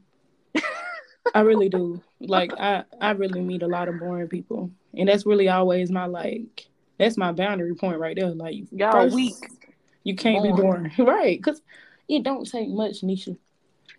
I 1.35 1.41
really 1.41 1.69
do. 1.69 2.03
Like 2.21 2.53
I, 2.59 2.85
I 3.01 3.11
really 3.12 3.41
meet 3.41 3.62
a 3.62 3.69
lot 3.69 3.89
of 3.89 3.99
boring 3.99 4.29
people, 4.29 4.71
and 4.95 5.09
that's 5.09 5.25
really 5.27 5.49
always 5.49 5.91
my 5.91 6.07
like. 6.07 6.67
That's 6.99 7.17
my 7.17 7.31
boundary 7.31 7.75
point 7.75 7.99
right 7.99 8.17
there. 8.17 8.31
Like 8.31 8.57
y'all 8.73 8.93
first, 8.93 9.14
weak. 9.14 9.35
You 10.03 10.17
can't 10.17 10.43
boring. 10.57 10.57
be 10.57 10.62
boring, 10.62 10.93
right? 10.99 11.39
Because 11.39 11.62
it 12.09 12.23
don't 12.23 12.51
take 12.51 12.69
much, 12.69 13.03
Nisha, 13.03 13.37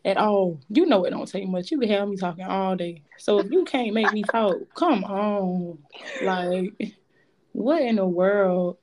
at 0.03 0.17
all. 0.17 0.59
You 0.69 0.85
know 0.85 1.05
it 1.05 1.11
don't 1.11 1.27
take 1.27 1.47
much. 1.47 1.71
You 1.71 1.79
can 1.79 1.89
have 1.89 2.09
me 2.09 2.17
talking 2.17 2.45
all 2.45 2.75
day. 2.75 3.03
So 3.17 3.39
if 3.39 3.51
you 3.51 3.63
can't 3.65 3.93
make 3.93 4.11
me 4.11 4.23
talk, 4.23 4.57
come 4.73 5.03
on. 5.03 5.77
Like, 6.23 6.95
what 7.53 7.81
in 7.81 7.97
the 7.97 8.05
world? 8.05 8.77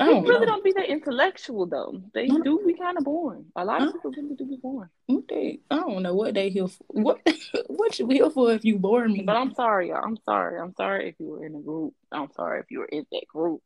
I 0.00 0.06
don't 0.06 0.24
really 0.24 0.40
know. 0.40 0.52
don't 0.52 0.64
be 0.64 0.72
that 0.72 0.88
intellectual 0.88 1.66
though. 1.66 2.02
They 2.14 2.26
do 2.26 2.62
be 2.66 2.74
kind 2.74 2.98
of 2.98 3.04
boring. 3.04 3.46
A 3.56 3.64
lot 3.64 3.82
of 3.82 3.92
people 3.92 4.12
really 4.16 4.34
do 4.34 4.44
be 4.44 4.56
boring. 4.56 4.90
They, 5.28 5.60
I 5.70 5.76
don't 5.76 6.02
know 6.02 6.14
what 6.14 6.34
they 6.34 6.50
here 6.50 6.68
for. 6.68 6.84
What 6.88 7.20
what 7.66 7.98
you 7.98 8.08
here 8.08 8.30
for 8.30 8.52
if 8.52 8.64
you 8.64 8.78
bore 8.78 9.06
me? 9.08 9.22
But 9.22 9.36
I'm 9.36 9.54
sorry, 9.54 9.88
y'all. 9.88 10.04
I'm 10.04 10.18
sorry. 10.24 10.58
I'm 10.58 10.74
sorry 10.74 11.08
if 11.08 11.14
you 11.18 11.26
were 11.26 11.44
in 11.44 11.54
a 11.54 11.60
group. 11.60 11.94
I'm 12.10 12.30
sorry 12.32 12.60
if 12.60 12.70
you 12.70 12.80
were 12.80 12.86
in 12.86 13.06
that 13.12 13.26
group. 13.28 13.62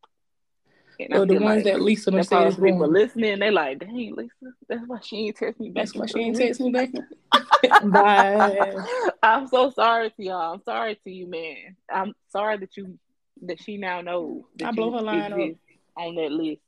And 0.98 1.28
the 1.28 1.34
ones 1.34 1.56
like, 1.56 1.64
that 1.64 1.82
Lisa 1.82 2.10
that's 2.10 2.28
said 2.28 2.56
people 2.56 2.88
listening. 2.88 3.38
They 3.38 3.50
like, 3.50 3.80
dang, 3.80 4.14
Lisa, 4.16 4.30
that's 4.68 4.82
why 4.86 4.98
she 5.02 5.26
ain't 5.26 5.36
text 5.36 5.60
me 5.60 5.68
back. 5.68 5.84
That's 5.84 5.94
why 5.94 6.06
she 6.06 6.20
ain't 6.20 6.36
text 6.36 6.60
me 6.60 6.70
back. 6.70 6.90
Bye. 7.84 8.74
I'm 9.22 9.46
so 9.46 9.70
sorry 9.70 10.10
to 10.10 10.24
y'all. 10.24 10.54
I'm 10.54 10.62
sorry 10.62 10.98
to 11.04 11.10
you, 11.10 11.26
man. 11.26 11.76
I'm 11.92 12.14
sorry 12.30 12.56
that 12.58 12.76
you 12.76 12.98
that 13.42 13.62
she 13.62 13.76
now 13.76 14.00
knows. 14.00 14.44
I 14.64 14.70
blow 14.70 14.92
her 14.92 15.02
line 15.02 15.32
up 15.34 15.50
on 15.96 16.14
that 16.16 16.32
list. 16.32 16.60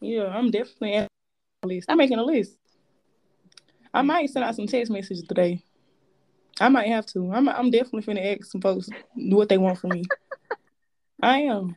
Yeah, 0.00 0.26
I'm 0.26 0.50
definitely 0.50 0.94
at 0.94 1.08
a 1.62 1.66
list. 1.66 1.86
I'm 1.88 1.98
making 1.98 2.18
a 2.18 2.24
list. 2.24 2.56
I 3.94 4.00
hmm. 4.00 4.06
might 4.08 4.30
send 4.30 4.44
out 4.44 4.56
some 4.56 4.66
text 4.66 4.90
messages 4.90 5.22
today. 5.22 5.62
I 6.60 6.68
might 6.68 6.88
have 6.88 7.06
to. 7.06 7.32
I'm 7.32 7.48
I'm 7.48 7.70
definitely 7.70 8.02
finna 8.02 8.36
ask 8.36 8.50
some 8.50 8.60
folks 8.60 8.88
what 9.14 9.48
they 9.48 9.58
want 9.58 9.78
from 9.78 9.90
me. 9.90 10.04
I 11.22 11.38
am. 11.40 11.76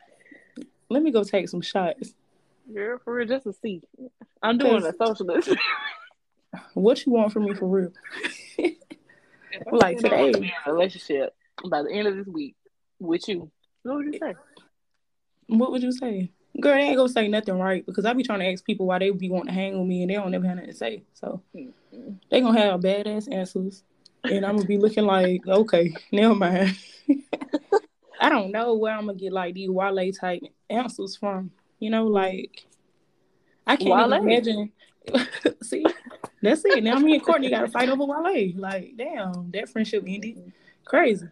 Let 0.89 1.03
me 1.03 1.11
go 1.11 1.23
take 1.23 1.49
some 1.49 1.61
shots. 1.61 2.13
Yeah, 2.69 2.95
for 3.03 3.13
real, 3.13 3.27
just 3.27 3.43
to 3.43 3.53
see. 3.53 3.81
I'm 4.41 4.57
doing 4.57 4.83
a 4.85 4.93
socialist. 4.93 5.49
what 6.73 7.05
you 7.05 7.11
want 7.11 7.31
from 7.31 7.45
me 7.45 7.53
for 7.53 7.67
real? 7.67 7.91
like 9.71 9.99
today. 9.99 10.53
Relationship 10.65 11.33
by 11.69 11.83
the 11.83 11.91
end 11.91 12.07
of 12.07 12.17
this 12.17 12.27
week 12.27 12.55
with 12.99 13.27
you. 13.27 13.51
What 13.83 13.97
would 13.97 14.13
you 14.13 14.19
say? 14.19 14.35
What 15.47 15.71
would 15.71 15.83
you 15.83 15.91
say? 15.91 16.31
Girl, 16.59 16.73
they 16.73 16.81
ain't 16.81 16.97
gonna 16.97 17.09
say 17.09 17.27
nothing 17.27 17.59
right 17.59 17.85
because 17.85 18.05
I 18.05 18.13
be 18.13 18.23
trying 18.23 18.39
to 18.39 18.47
ask 18.47 18.63
people 18.63 18.85
why 18.85 18.99
they 18.99 19.09
be 19.09 19.29
wanting 19.29 19.47
to 19.47 19.53
hang 19.53 19.77
with 19.77 19.87
me 19.87 20.01
and 20.01 20.09
they 20.09 20.15
don't 20.15 20.31
never 20.31 20.47
have 20.47 20.55
nothing 20.55 20.71
to 20.71 20.77
say. 20.77 21.03
So 21.13 21.41
mm-hmm. 21.55 22.11
they 22.29 22.41
gonna 22.41 22.59
have 22.59 22.79
badass 22.79 23.31
answers, 23.33 23.83
and 24.23 24.45
I'm 24.45 24.55
gonna 24.55 24.67
be 24.67 24.77
looking 24.77 25.05
like, 25.05 25.45
okay, 25.47 25.93
never 26.11 26.35
mind. 26.35 26.77
I 28.21 28.29
don't 28.29 28.51
know 28.51 28.75
where 28.75 28.93
I'm 28.93 29.07
gonna 29.07 29.17
get 29.17 29.33
like 29.33 29.55
these 29.55 29.69
Wale 29.69 30.11
type 30.13 30.43
answers 30.69 31.17
from. 31.17 31.51
You 31.79 31.89
know, 31.89 32.07
like 32.07 32.65
I 33.67 33.75
can't 33.75 34.13
imagine. 34.13 34.71
See, 35.61 35.85
that's 36.41 36.63
it. 36.65 36.83
Now 36.83 36.99
me 36.99 37.15
and 37.15 37.23
Courtney 37.23 37.49
got 37.49 37.61
to 37.61 37.67
fight 37.67 37.89
over 37.89 38.05
Wale. 38.05 38.53
Like, 38.55 38.93
damn, 38.97 39.51
that 39.51 39.69
friendship 39.69 40.03
ended. 40.07 40.53
Crazy. 40.85 41.27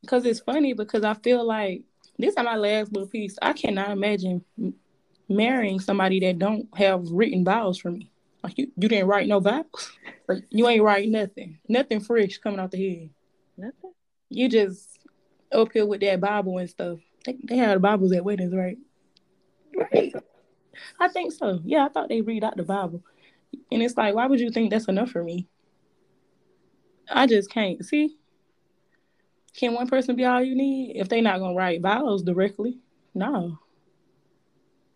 Because 0.00 0.24
it's 0.26 0.40
funny 0.40 0.72
because 0.72 1.04
I 1.04 1.14
feel 1.14 1.44
like 1.44 1.82
this 2.18 2.30
is 2.30 2.36
my 2.36 2.56
last 2.56 2.92
little 2.92 3.08
piece. 3.08 3.36
I 3.42 3.52
cannot 3.52 3.90
imagine 3.90 4.44
marrying 5.28 5.80
somebody 5.80 6.20
that 6.20 6.38
don't 6.38 6.68
have 6.76 7.08
written 7.10 7.44
vows 7.44 7.78
for 7.78 7.90
me. 7.90 8.10
Like 8.42 8.58
you, 8.58 8.70
you 8.76 8.88
didn't 8.88 9.08
write 9.08 9.26
no 9.26 9.40
vows. 9.40 9.92
Like 10.28 10.44
you 10.50 10.68
ain't 10.68 10.82
write 10.82 11.08
nothing. 11.08 11.58
Nothing 11.68 12.00
fresh 12.00 12.38
coming 12.38 12.60
out 12.60 12.70
the 12.70 12.88
head. 12.88 13.10
Nothing. 13.56 13.92
You 14.28 14.48
just 14.48 14.98
up 15.52 15.72
here 15.72 15.86
with 15.86 16.00
that 16.00 16.20
Bible 16.20 16.58
and 16.58 16.68
stuff. 16.68 16.98
They, 17.24 17.36
they 17.42 17.56
had 17.56 17.76
the 17.76 17.80
Bibles 17.80 18.12
at 18.12 18.24
weddings, 18.24 18.54
right? 18.54 18.78
Right. 19.76 20.14
I 21.00 21.08
think 21.08 21.32
so. 21.32 21.60
Yeah, 21.64 21.86
I 21.86 21.88
thought 21.88 22.08
they 22.08 22.20
read 22.20 22.44
out 22.44 22.56
the 22.56 22.62
Bible. 22.62 23.02
And 23.70 23.82
it's 23.82 23.96
like, 23.96 24.14
why 24.14 24.26
would 24.26 24.40
you 24.40 24.50
think 24.50 24.70
that's 24.70 24.88
enough 24.88 25.10
for 25.10 25.22
me? 25.22 25.48
I 27.10 27.26
just 27.26 27.50
can't. 27.50 27.84
See, 27.84 28.16
can 29.56 29.74
one 29.74 29.88
person 29.88 30.16
be 30.16 30.24
all 30.24 30.42
you 30.42 30.54
need 30.54 30.96
if 30.96 31.08
they 31.08 31.20
not 31.20 31.38
gonna 31.38 31.54
write 31.54 31.80
vows 31.80 32.22
directly? 32.22 32.78
No. 33.14 33.58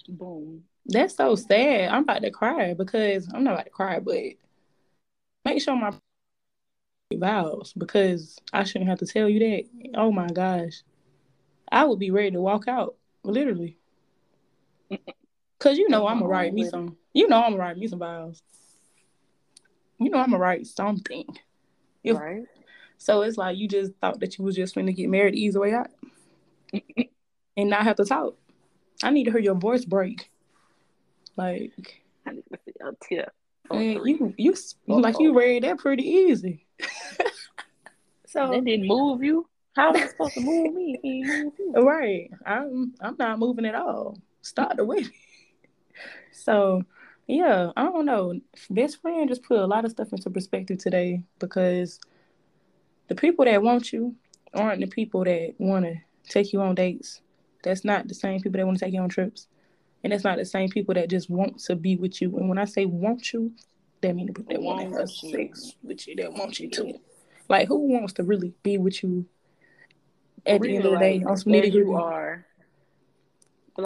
Boom. 0.08 0.64
That's 0.86 1.14
so 1.14 1.34
sad. 1.36 1.90
I'm 1.90 2.02
about 2.02 2.22
to 2.22 2.30
cry 2.30 2.74
because 2.74 3.28
I'm 3.32 3.44
not 3.44 3.54
about 3.54 3.64
to 3.64 3.70
cry, 3.70 4.00
but 4.00 4.16
make 5.44 5.62
sure 5.62 5.76
my 5.76 5.92
vows 7.14 7.72
because 7.76 8.38
I 8.52 8.64
shouldn't 8.64 8.90
have 8.90 8.98
to 8.98 9.06
tell 9.06 9.28
you 9.28 9.38
that. 9.38 9.64
Oh 9.94 10.10
my 10.10 10.26
gosh. 10.26 10.82
I 11.70 11.84
would 11.84 11.98
be 11.98 12.10
ready 12.10 12.32
to 12.32 12.40
walk 12.40 12.66
out, 12.68 12.96
literally. 13.22 13.78
Cause 15.58 15.76
you 15.76 15.88
know 15.88 16.06
I'm 16.06 16.18
gonna 16.18 16.28
write 16.28 16.54
me 16.54 16.64
some. 16.64 16.96
You 17.12 17.28
know 17.28 17.36
I'm 17.42 17.52
gonna 17.52 17.62
write 17.62 17.76
me 17.76 17.88
some 17.88 17.98
vows. 17.98 18.42
You 19.98 20.10
know 20.10 20.18
I'm 20.18 20.30
gonna 20.30 20.42
write 20.42 20.66
something. 20.66 21.24
If, 22.04 22.16
right. 22.16 22.44
So 22.98 23.22
it's 23.22 23.38
like 23.38 23.56
you 23.56 23.68
just 23.68 23.92
thought 24.00 24.20
that 24.20 24.36
you 24.36 24.44
was 24.44 24.56
just 24.56 24.74
going 24.74 24.86
to 24.86 24.92
get 24.92 25.08
married 25.08 25.34
easy 25.34 25.58
way 25.58 25.72
out 25.72 25.88
and 27.56 27.70
not 27.70 27.84
have 27.84 27.96
to 27.96 28.04
talk. 28.04 28.34
I 29.02 29.10
need 29.10 29.24
to 29.24 29.30
hear 29.30 29.40
your 29.40 29.54
voice 29.54 29.84
break. 29.84 30.30
Like 31.36 32.02
I 32.26 32.32
need 32.32 32.44
to 32.52 32.58
see 32.64 32.72
your 32.80 32.92
tip. 33.08 33.32
Oh, 33.70 33.78
and 33.78 34.00
you 34.06 34.34
you 34.36 34.52
Uh-oh. 34.52 34.96
like 34.96 35.20
you 35.20 35.30
oh. 35.30 35.34
read 35.34 35.62
that 35.62 35.78
pretty 35.78 36.02
easy. 36.02 36.66
so 38.26 38.50
they 38.50 38.60
didn't 38.60 38.88
move 38.88 39.22
you. 39.22 39.46
How 39.76 39.90
am 39.90 39.96
I 39.96 40.06
supposed 40.08 40.34
to 40.34 40.40
move 40.40 40.74
me? 40.74 41.22
Right. 41.76 42.30
I'm 42.44 42.94
I'm 43.00 43.16
not 43.18 43.38
moving 43.38 43.66
at 43.66 43.76
all. 43.76 44.18
Start 44.42 44.76
the 44.76 44.84
wedding. 44.84 45.12
so 46.32 46.82
yeah, 47.28 47.70
I 47.76 47.84
don't 47.84 48.06
know. 48.06 48.40
Best 48.70 49.00
friend 49.00 49.28
just 49.28 49.42
put 49.44 49.60
a 49.60 49.66
lot 49.66 49.84
of 49.84 49.92
stuff 49.92 50.12
into 50.12 50.30
perspective 50.30 50.78
today 50.78 51.22
because 51.38 52.00
the 53.08 53.14
people 53.14 53.44
that 53.44 53.62
want 53.62 53.92
you 53.92 54.14
aren't 54.54 54.80
the 54.80 54.86
people 54.86 55.24
that 55.24 55.54
want 55.58 55.84
to 55.84 55.96
take 56.28 56.52
you 56.52 56.60
on 56.60 56.74
dates. 56.74 57.20
That's 57.62 57.84
not 57.84 58.08
the 58.08 58.14
same 58.14 58.40
people 58.40 58.58
that 58.58 58.66
want 58.66 58.78
to 58.78 58.84
take 58.84 58.94
you 58.94 59.00
on 59.00 59.08
trips. 59.08 59.48
And 60.04 60.12
it's 60.12 60.24
not 60.24 60.38
the 60.38 60.44
same 60.44 60.68
people 60.68 60.94
that 60.94 61.10
just 61.10 61.28
want 61.28 61.58
to 61.64 61.74
be 61.74 61.96
with 61.96 62.22
you. 62.22 62.36
And 62.38 62.48
when 62.48 62.58
I 62.58 62.64
say 62.64 62.84
want 62.84 63.32
you, 63.32 63.52
that 64.00 64.14
means 64.14 64.28
the 64.28 64.34
people 64.34 64.54
that 64.54 64.62
want 64.62 64.92
to 64.92 64.98
have 64.98 65.10
sex 65.10 65.72
with 65.82 66.06
you, 66.06 66.14
that 66.16 66.32
want 66.32 66.60
you 66.60 66.70
to. 66.70 66.94
Like, 67.48 67.66
who 67.66 67.78
wants 67.78 68.12
to 68.14 68.22
really 68.22 68.54
be 68.62 68.78
with 68.78 69.02
you 69.02 69.26
at 70.46 70.60
the 70.60 70.76
end 70.76 70.84
of 70.84 70.92
the 70.92 70.98
day 70.98 71.22
on 71.26 71.36
some 71.36 71.52
nitty 71.52 71.72
gritty? 71.72 71.92
are. 71.92 72.46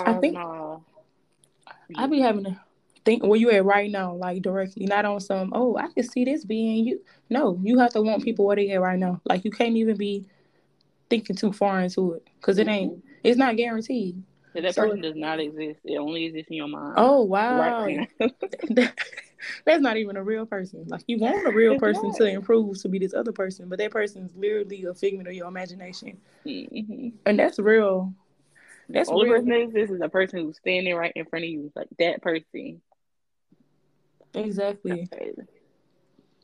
I 0.05 0.15
think 0.15 0.37
I 0.37 2.07
be 2.07 2.21
having 2.21 2.45
to 2.45 2.61
think 3.05 3.23
where 3.23 3.39
you 3.39 3.51
at 3.51 3.65
right 3.65 3.91
now, 3.91 4.15
like 4.15 4.43
directly, 4.43 4.87
not 4.87 5.05
on 5.05 5.21
some, 5.21 5.53
oh, 5.55 5.77
I 5.77 5.89
can 5.89 6.03
see 6.03 6.25
this 6.25 6.45
being 6.45 6.87
you. 6.87 7.01
No, 7.31 7.59
you 7.63 7.79
have 7.79 7.93
to 7.93 8.03
want 8.03 8.23
people 8.23 8.47
where 8.47 8.57
they 8.57 8.71
at 8.71 8.81
right 8.81 8.99
now. 8.99 9.21
Like 9.25 9.45
you 9.45 9.51
can't 9.51 9.77
even 9.77 9.97
be 9.97 10.27
thinking 11.11 11.37
too 11.37 11.53
far 11.53 11.81
into 11.81 12.13
it 12.15 12.27
because 12.41 12.59
it 12.59 12.69
ain't, 12.69 12.93
mm-hmm. 12.93 13.09
it's 13.25 13.39
not 13.39 13.57
guaranteed. 13.57 14.23
That 14.55 14.75
so, 14.75 14.83
person 14.83 15.01
does 15.01 15.17
not 15.17 15.41
exist. 15.41 15.81
It 15.85 15.97
only 15.97 16.27
exists 16.27 16.51
in 16.51 16.57
your 16.59 16.69
mind. 16.69 16.95
Oh 16.97 17.23
wow. 17.23 17.59
Right 17.59 18.09
That's 19.65 19.81
not 19.81 19.97
even 19.97 20.17
a 20.17 20.23
real 20.23 20.47
person. 20.47 20.85
Like 20.87 21.05
you 21.07 21.19
want 21.19 21.47
a 21.47 21.51
real 21.55 21.79
person 21.79 22.13
to 22.15 22.27
improve 22.27 22.81
to 22.83 22.89
be 22.89 22.99
this 22.99 23.15
other 23.15 23.33
person, 23.33 23.69
but 23.69 23.79
that 23.79 23.91
person's 23.91 24.35
literally 24.37 24.85
a 24.85 24.95
figment 24.95 25.29
of 25.29 25.35
your 25.35 25.49
imagination. 25.49 26.19
Mm-hmm. 26.47 27.09
And 27.27 27.39
that's 27.39 27.59
real. 27.59 28.13
That's 28.89 29.09
the 29.09 29.15
only 29.15 29.31
real. 29.31 29.39
person 29.39 29.51
that 29.51 29.61
exists 29.63 29.95
is 29.95 30.01
a 30.01 30.09
person 30.09 30.41
who's 30.41 30.59
standing 30.59 30.95
right 30.95 31.13
in 31.17 31.25
front 31.25 31.45
of 31.45 31.51
you. 31.51 31.73
Like 31.75 31.89
that 31.99 32.23
person 32.23 32.81
Exactly. 34.35 35.09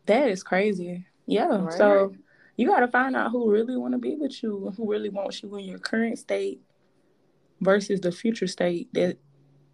That 0.07 0.29
is 0.29 0.43
crazy. 0.43 1.07
Yeah. 1.27 1.47
Right. 1.47 1.73
So 1.73 2.15
you 2.57 2.67
got 2.67 2.81
to 2.81 2.89
find 2.89 3.15
out 3.15 3.31
who 3.31 3.51
really 3.51 3.77
want 3.77 3.93
to 3.93 3.99
be 3.99 4.17
with 4.17 4.43
you, 4.43 4.73
who 4.77 4.91
really 4.91 5.11
wants 5.11 5.43
you 5.43 5.55
in 5.57 5.65
your 5.65 5.79
current 5.79 6.19
state 6.19 6.61
versus 7.61 8.01
the 8.01 8.13
future 8.13 8.47
state 8.47 8.89
that 8.95 9.19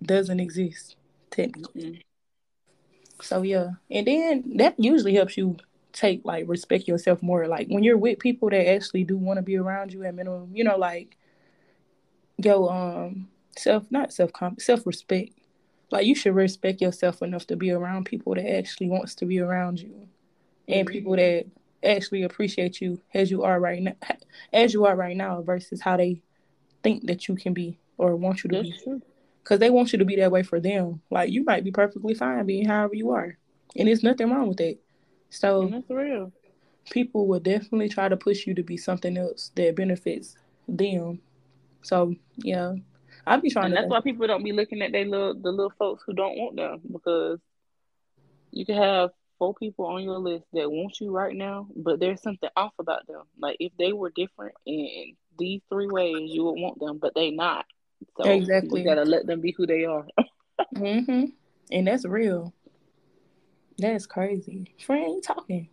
doesn't 0.03 0.41
exist 0.41 0.97
technically. 1.31 1.83
Mm-hmm. 1.83 2.01
So 3.23 3.43
yeah, 3.43 3.71
and 3.91 4.07
then 4.07 4.53
that 4.57 4.75
usually 4.79 5.15
helps 5.15 5.37
you 5.37 5.57
take 5.93 6.23
like 6.25 6.45
respect 6.49 6.89
yourself 6.89 7.23
more. 7.23 7.47
Like 7.47 7.69
when 7.69 7.85
you're 7.85 7.97
with 7.97 8.19
people 8.19 8.51
that 8.51 8.69
actually 8.69 9.05
do 9.05 9.17
want 9.17 9.39
to 9.39 9.43
be 9.43 9.57
around 9.57 9.93
you 9.93 10.05
at 10.05 10.15
minimum, 10.15 10.51
you 10.53 10.65
know, 10.65 10.77
like 10.77 11.17
yo 12.37 12.69
um 12.69 13.29
self 13.57 13.85
not 13.91 14.13
self 14.13 14.33
self 14.59 14.87
respect. 14.87 15.33
Like 15.91 16.07
you 16.07 16.15
should 16.15 16.35
respect 16.35 16.81
yourself 16.81 17.23
enough 17.23 17.47
to 17.49 17.57
be 17.57 17.71
around 17.71 18.05
people 18.05 18.35
that 18.35 18.57
actually 18.57 18.89
wants 18.89 19.15
to 19.17 19.27
be 19.27 19.39
around 19.39 19.81
you, 19.81 20.09
and 20.69 20.87
people 20.87 21.17
that 21.17 21.47
actually 21.85 22.23
appreciate 22.23 22.81
you 22.81 23.01
as 23.13 23.31
you 23.31 23.43
are 23.43 23.61
right 23.61 23.83
now, 23.83 23.97
as 24.53 24.73
you 24.73 24.87
are 24.87 24.97
right 24.97 25.17
now, 25.17 25.43
versus 25.43 25.81
how 25.81 25.97
they 25.97 26.23
think 26.83 27.07
that 27.07 27.29
you 27.29 27.37
can 27.37 27.53
be 27.53 27.79
or 27.99 28.17
want 28.17 28.43
you 28.45 28.51
to 28.51 28.57
That's 28.57 28.85
be. 28.85 29.03
Because 29.43 29.59
they 29.59 29.71
want 29.71 29.93
you 29.93 29.99
to 29.99 30.05
be 30.05 30.17
that 30.17 30.33
way 30.33 30.43
for 30.43 30.59
them. 30.59 31.03
Like 31.11 31.31
you 31.31 31.45
might 31.45 31.65
be 31.65 31.71
perfectly 31.71 32.15
fine 32.15 32.47
being 32.47 32.67
however 32.67 32.95
you 32.95 33.11
are, 33.11 33.37
and 33.77 33.89
there's 33.89 34.03
nothing 34.03 34.31
wrong 34.31 34.49
with 34.49 34.59
that. 34.59 34.79
So 35.31 35.63
and 35.63 35.75
that's 35.75 35.91
real. 35.91 36.33
People 36.91 37.27
will 37.27 37.41
definitely 37.41 37.89
try 37.89 38.09
to 38.09 38.17
push 38.17 38.47
you 38.47 38.55
to 38.55 38.63
be 38.63 38.77
something 38.77 39.17
else 39.17 39.51
that 39.55 39.77
benefits 39.77 40.37
them. 40.67 41.21
So 41.83 42.15
yeah, 42.37 42.75
I 43.27 43.37
be 43.37 43.51
trying. 43.51 43.67
And 43.67 43.77
that's 43.77 43.89
why 43.89 44.01
people 44.01 44.27
don't 44.27 44.45
be 44.45 44.53
looking 44.53 44.83
at 44.83 44.93
they 44.93 45.05
little 45.05 45.35
the 45.35 45.51
little 45.51 45.73
folks 45.79 46.03
who 46.07 46.13
don't 46.13 46.37
want 46.37 46.57
them 46.57 46.81
because 46.91 47.41
you 48.51 48.65
can 48.67 48.77
have 48.77 49.11
four 49.39 49.55
people 49.55 49.87
on 49.87 50.03
your 50.03 50.19
list 50.19 50.45
that 50.53 50.71
want 50.71 51.01
you 51.01 51.11
right 51.11 51.35
now, 51.35 51.67
but 51.75 52.01
there's 52.01 52.23
something 52.23 52.49
off 52.57 52.73
about 52.79 53.07
them. 53.07 53.23
Like 53.39 53.57
if 53.61 53.73
they 53.79 53.93
were 53.93 54.11
different 54.11 54.55
in 54.67 55.17
these 55.39 55.61
three 55.69 55.89
ways, 55.89 56.31
you 56.31 56.45
would 56.45 56.61
want 56.61 56.79
them, 56.79 56.99
but 56.99 57.15
they 57.15 57.31
not. 57.31 57.67
So 58.17 58.31
exactly, 58.31 58.81
you 58.81 58.87
gotta 58.87 59.05
let 59.05 59.27
them 59.27 59.41
be 59.41 59.53
who 59.53 59.67
they 59.67 59.85
are. 59.85 60.07
mm-hmm. 60.77 61.25
And 61.73 61.87
that's 61.87 62.05
real. 62.05 62.53
That's 63.79 64.07
crazy. 64.07 64.75
Friend, 64.85 65.15
you 65.15 65.21
talking? 65.21 65.69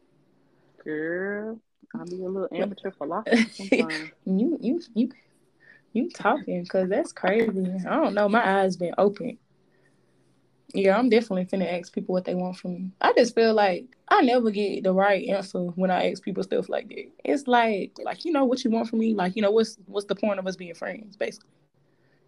Girl, 0.83 1.59
I'll 1.93 2.05
be 2.05 2.23
a 2.23 2.29
little 2.29 2.49
amateur 2.51 2.91
philosopher 2.91 3.35
you 4.25 4.57
you 4.59 4.81
you 4.95 5.11
you 5.93 6.09
talking 6.09 6.63
because 6.63 6.89
that's 6.89 7.11
crazy. 7.11 7.75
I 7.87 7.95
don't 7.95 8.13
know. 8.13 8.29
My 8.29 8.61
eyes 8.61 8.77
been 8.77 8.93
open. 8.97 9.37
Yeah, 10.73 10.97
I'm 10.97 11.09
definitely 11.09 11.45
finna 11.45 11.79
ask 11.79 11.93
people 11.93 12.13
what 12.13 12.23
they 12.23 12.33
want 12.33 12.57
from 12.57 12.73
me. 12.75 12.91
I 13.01 13.11
just 13.13 13.35
feel 13.35 13.53
like 13.53 13.85
I 14.07 14.21
never 14.21 14.51
get 14.51 14.83
the 14.83 14.93
right 14.93 15.27
answer 15.27 15.59
when 15.59 15.91
I 15.91 16.09
ask 16.09 16.23
people 16.23 16.43
stuff 16.43 16.69
like 16.69 16.87
that. 16.89 17.09
It's 17.25 17.45
like, 17.45 17.91
like 18.01 18.23
you 18.23 18.31
know 18.31 18.45
what 18.45 18.63
you 18.63 18.71
want 18.71 18.87
from 18.89 18.99
me. 18.99 19.13
Like 19.13 19.35
you 19.35 19.41
know 19.41 19.51
what's 19.51 19.77
what's 19.85 20.05
the 20.07 20.15
point 20.15 20.39
of 20.39 20.47
us 20.47 20.55
being 20.55 20.73
friends, 20.73 21.17
basically. 21.17 21.49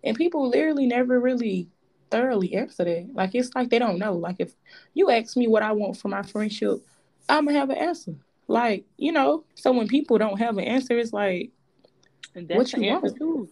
And 0.03 0.18
people 0.18 0.49
literally 0.49 0.86
never 0.86 1.20
really 1.22 1.70
thoroughly 2.11 2.53
answer 2.53 2.84
that. 2.84 3.09
Like 3.14 3.34
it's 3.34 3.55
like 3.55 3.70
they 3.70 3.80
don't 3.80 3.97
know. 3.97 4.14
Like 4.14 4.38
if 4.39 4.53
you 4.93 5.09
ask 5.09 5.38
me 5.38 5.47
what 5.47 5.64
I 5.64 5.72
want 5.72 5.97
for 5.97 6.09
my 6.09 6.24
friendship, 6.24 6.80
I'm 7.30 7.45
gonna 7.45 7.57
have 7.57 7.70
an 7.70 7.78
answer. 7.78 8.16
Like 8.49 8.84
you 8.97 9.14
know, 9.14 9.45
so 9.55 9.72
when 9.72 9.88
people 9.88 10.18
don't 10.18 10.39
have 10.39 10.57
an 10.57 10.66
answer, 10.66 10.97
it's 10.97 11.14
like 11.14 11.51
and 12.36 12.48
that's 12.48 12.58
what 12.58 12.74
you 12.74 12.92
want. 12.92 13.18
Too. 13.18 13.50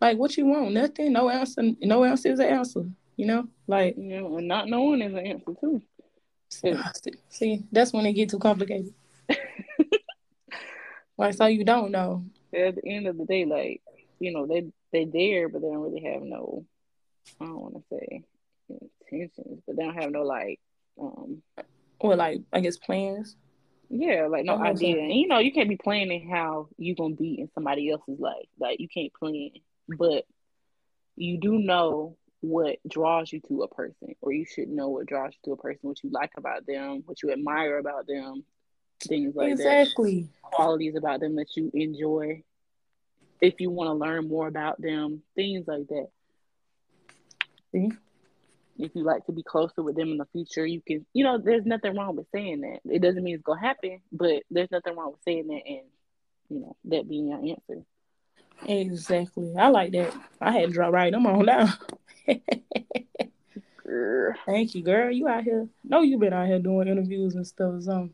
Like 0.00 0.18
what 0.18 0.36
you 0.36 0.46
want? 0.46 0.72
Nothing. 0.72 1.12
No 1.12 1.28
answer. 1.30 1.62
No 1.80 2.04
answer 2.04 2.30
is 2.30 2.38
an 2.38 2.46
answer. 2.46 2.84
You 3.16 3.26
know, 3.26 3.48
like 3.66 3.96
you 3.96 4.20
know, 4.20 4.36
and 4.36 4.48
not 4.48 4.68
knowing 4.68 5.00
is 5.00 5.14
an 5.14 5.26
answer 5.26 5.52
too. 5.58 5.82
See, 7.28 7.64
that's 7.72 7.92
when 7.92 8.06
it 8.06 8.12
get 8.12 8.30
too 8.30 8.38
complicated. 8.38 8.94
like 11.18 11.34
so 11.34 11.46
you 11.46 11.64
don't 11.64 11.90
know. 11.90 12.24
At 12.54 12.76
the 12.76 12.86
end 12.86 13.06
of 13.06 13.18
the 13.18 13.24
day, 13.24 13.44
like 13.44 13.82
you 14.20 14.32
know, 14.32 14.46
they 14.46 14.66
they 14.92 15.04
there, 15.04 15.48
but 15.48 15.62
they 15.62 15.68
don't 15.68 15.82
really 15.82 16.02
have 16.02 16.22
no. 16.22 16.64
I 17.40 17.46
don't 17.46 17.60
want 17.60 17.74
to 17.74 17.82
say 17.90 18.22
intentions, 18.68 19.62
but 19.66 19.76
they 19.76 19.82
don't 19.82 20.00
have 20.00 20.10
no 20.10 20.22
like. 20.22 20.60
um 21.00 21.42
Or 21.98 22.16
like 22.16 22.42
I 22.52 22.60
guess 22.60 22.76
plans. 22.76 23.36
Yeah, 23.88 24.26
like 24.26 24.44
no 24.44 24.58
idea. 24.58 24.98
And 24.98 25.14
you 25.14 25.28
know, 25.28 25.38
you 25.38 25.52
can't 25.52 25.68
be 25.68 25.76
planning 25.76 26.28
how 26.28 26.68
you're 26.76 26.96
gonna 26.96 27.14
be 27.14 27.40
in 27.40 27.50
somebody 27.54 27.90
else's 27.90 28.18
life. 28.18 28.48
Like 28.58 28.80
you 28.80 28.88
can't 28.88 29.12
plan, 29.14 29.50
but 29.88 30.24
you 31.16 31.38
do 31.38 31.58
know 31.58 32.16
what 32.40 32.78
draws 32.88 33.32
you 33.32 33.40
to 33.48 33.62
a 33.62 33.68
person, 33.68 34.14
or 34.20 34.32
you 34.32 34.44
should 34.44 34.68
know 34.68 34.88
what 34.88 35.06
draws 35.06 35.32
you 35.34 35.38
to 35.44 35.52
a 35.52 35.56
person, 35.56 35.80
what 35.82 36.02
you 36.02 36.10
like 36.10 36.32
about 36.36 36.66
them, 36.66 37.02
what 37.06 37.22
you 37.22 37.30
admire 37.32 37.78
about 37.78 38.06
them, 38.06 38.44
things 39.02 39.34
like 39.34 39.52
exactly. 39.52 39.64
that. 39.64 39.80
Exactly. 39.80 40.28
Qualities 40.42 40.96
about 40.96 41.20
them 41.20 41.36
that 41.36 41.56
you 41.56 41.70
enjoy. 41.74 42.42
If 43.40 43.60
you 43.60 43.70
want 43.70 43.88
to 43.88 43.94
learn 43.94 44.28
more 44.28 44.46
about 44.46 44.80
them, 44.80 45.22
things 45.34 45.66
like 45.66 45.88
that. 45.88 46.08
See? 47.72 47.92
If 48.78 48.92
you 48.94 49.04
like 49.04 49.24
to 49.26 49.32
be 49.32 49.42
closer 49.42 49.82
with 49.82 49.96
them 49.96 50.12
in 50.12 50.18
the 50.18 50.26
future, 50.32 50.66
you 50.66 50.80
can, 50.86 51.06
you 51.12 51.24
know, 51.24 51.38
there's 51.38 51.64
nothing 51.64 51.96
wrong 51.96 52.16
with 52.16 52.26
saying 52.32 52.60
that. 52.62 52.80
It 52.84 53.00
doesn't 53.02 53.22
mean 53.22 53.36
it's 53.36 53.44
gonna 53.44 53.60
happen, 53.60 54.00
but 54.12 54.42
there's 54.50 54.70
nothing 54.70 54.96
wrong 54.96 55.12
with 55.12 55.22
saying 55.24 55.46
that 55.48 55.62
and, 55.66 55.82
you 56.48 56.60
know, 56.60 56.76
that 56.86 57.08
being 57.08 57.28
your 57.28 57.38
answer. 57.38 57.84
Exactly. 58.66 59.54
I 59.58 59.68
like 59.68 59.92
that. 59.92 60.14
I 60.40 60.52
had 60.52 60.68
to 60.68 60.72
drop 60.72 60.92
right. 60.92 61.14
I'm 61.14 61.26
on 61.26 61.44
now. 61.46 61.72
Thank 64.46 64.74
you, 64.74 64.82
girl. 64.82 65.10
You 65.10 65.28
out 65.28 65.44
here? 65.44 65.68
No, 65.84 66.02
you 66.02 66.18
been 66.18 66.32
out 66.32 66.46
here 66.46 66.58
doing 66.58 66.88
interviews 66.88 67.34
and 67.34 67.46
stuff. 67.46 67.82
So. 67.82 68.10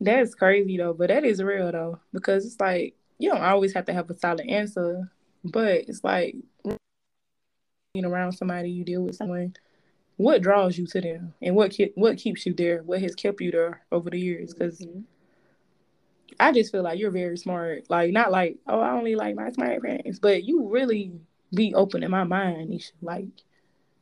That's 0.00 0.34
crazy 0.34 0.76
though, 0.76 0.92
but 0.92 1.08
that 1.08 1.24
is 1.24 1.42
real 1.42 1.72
though 1.72 1.98
because 2.12 2.44
it's 2.44 2.60
like 2.60 2.94
you 3.18 3.30
don't 3.30 3.42
always 3.42 3.72
have 3.74 3.86
to 3.86 3.92
have 3.92 4.10
a 4.10 4.18
solid 4.18 4.46
answer 4.48 5.10
but 5.44 5.88
it's 5.88 6.04
like 6.04 6.36
being 7.94 8.06
around 8.06 8.32
somebody 8.32 8.70
you 8.70 8.84
deal 8.84 9.02
with 9.02 9.16
someone, 9.16 9.54
what 10.16 10.42
draws 10.42 10.78
you 10.78 10.86
to 10.86 11.00
them, 11.00 11.34
and 11.42 11.54
what 11.54 11.72
ke- 11.72 11.92
what 11.94 12.16
keeps 12.18 12.46
you 12.46 12.54
there? 12.54 12.82
What 12.82 13.02
has 13.02 13.14
kept 13.14 13.40
you 13.40 13.50
there 13.50 13.82
over 13.90 14.10
the 14.10 14.18
years? 14.18 14.54
Because 14.54 14.80
mm-hmm. 14.80 15.00
I 16.40 16.52
just 16.52 16.72
feel 16.72 16.82
like 16.82 16.98
you're 16.98 17.10
very 17.10 17.36
smart. 17.36 17.90
Like 17.90 18.12
not 18.12 18.30
like 18.30 18.58
oh 18.66 18.80
I 18.80 18.92
only 18.92 19.14
like 19.14 19.34
my 19.34 19.50
smart 19.50 19.80
friends, 19.80 20.18
but 20.18 20.44
you 20.44 20.68
really 20.68 21.12
be 21.54 21.74
open 21.74 22.02
in 22.02 22.10
my 22.10 22.24
mind. 22.24 22.82
Like 23.00 23.26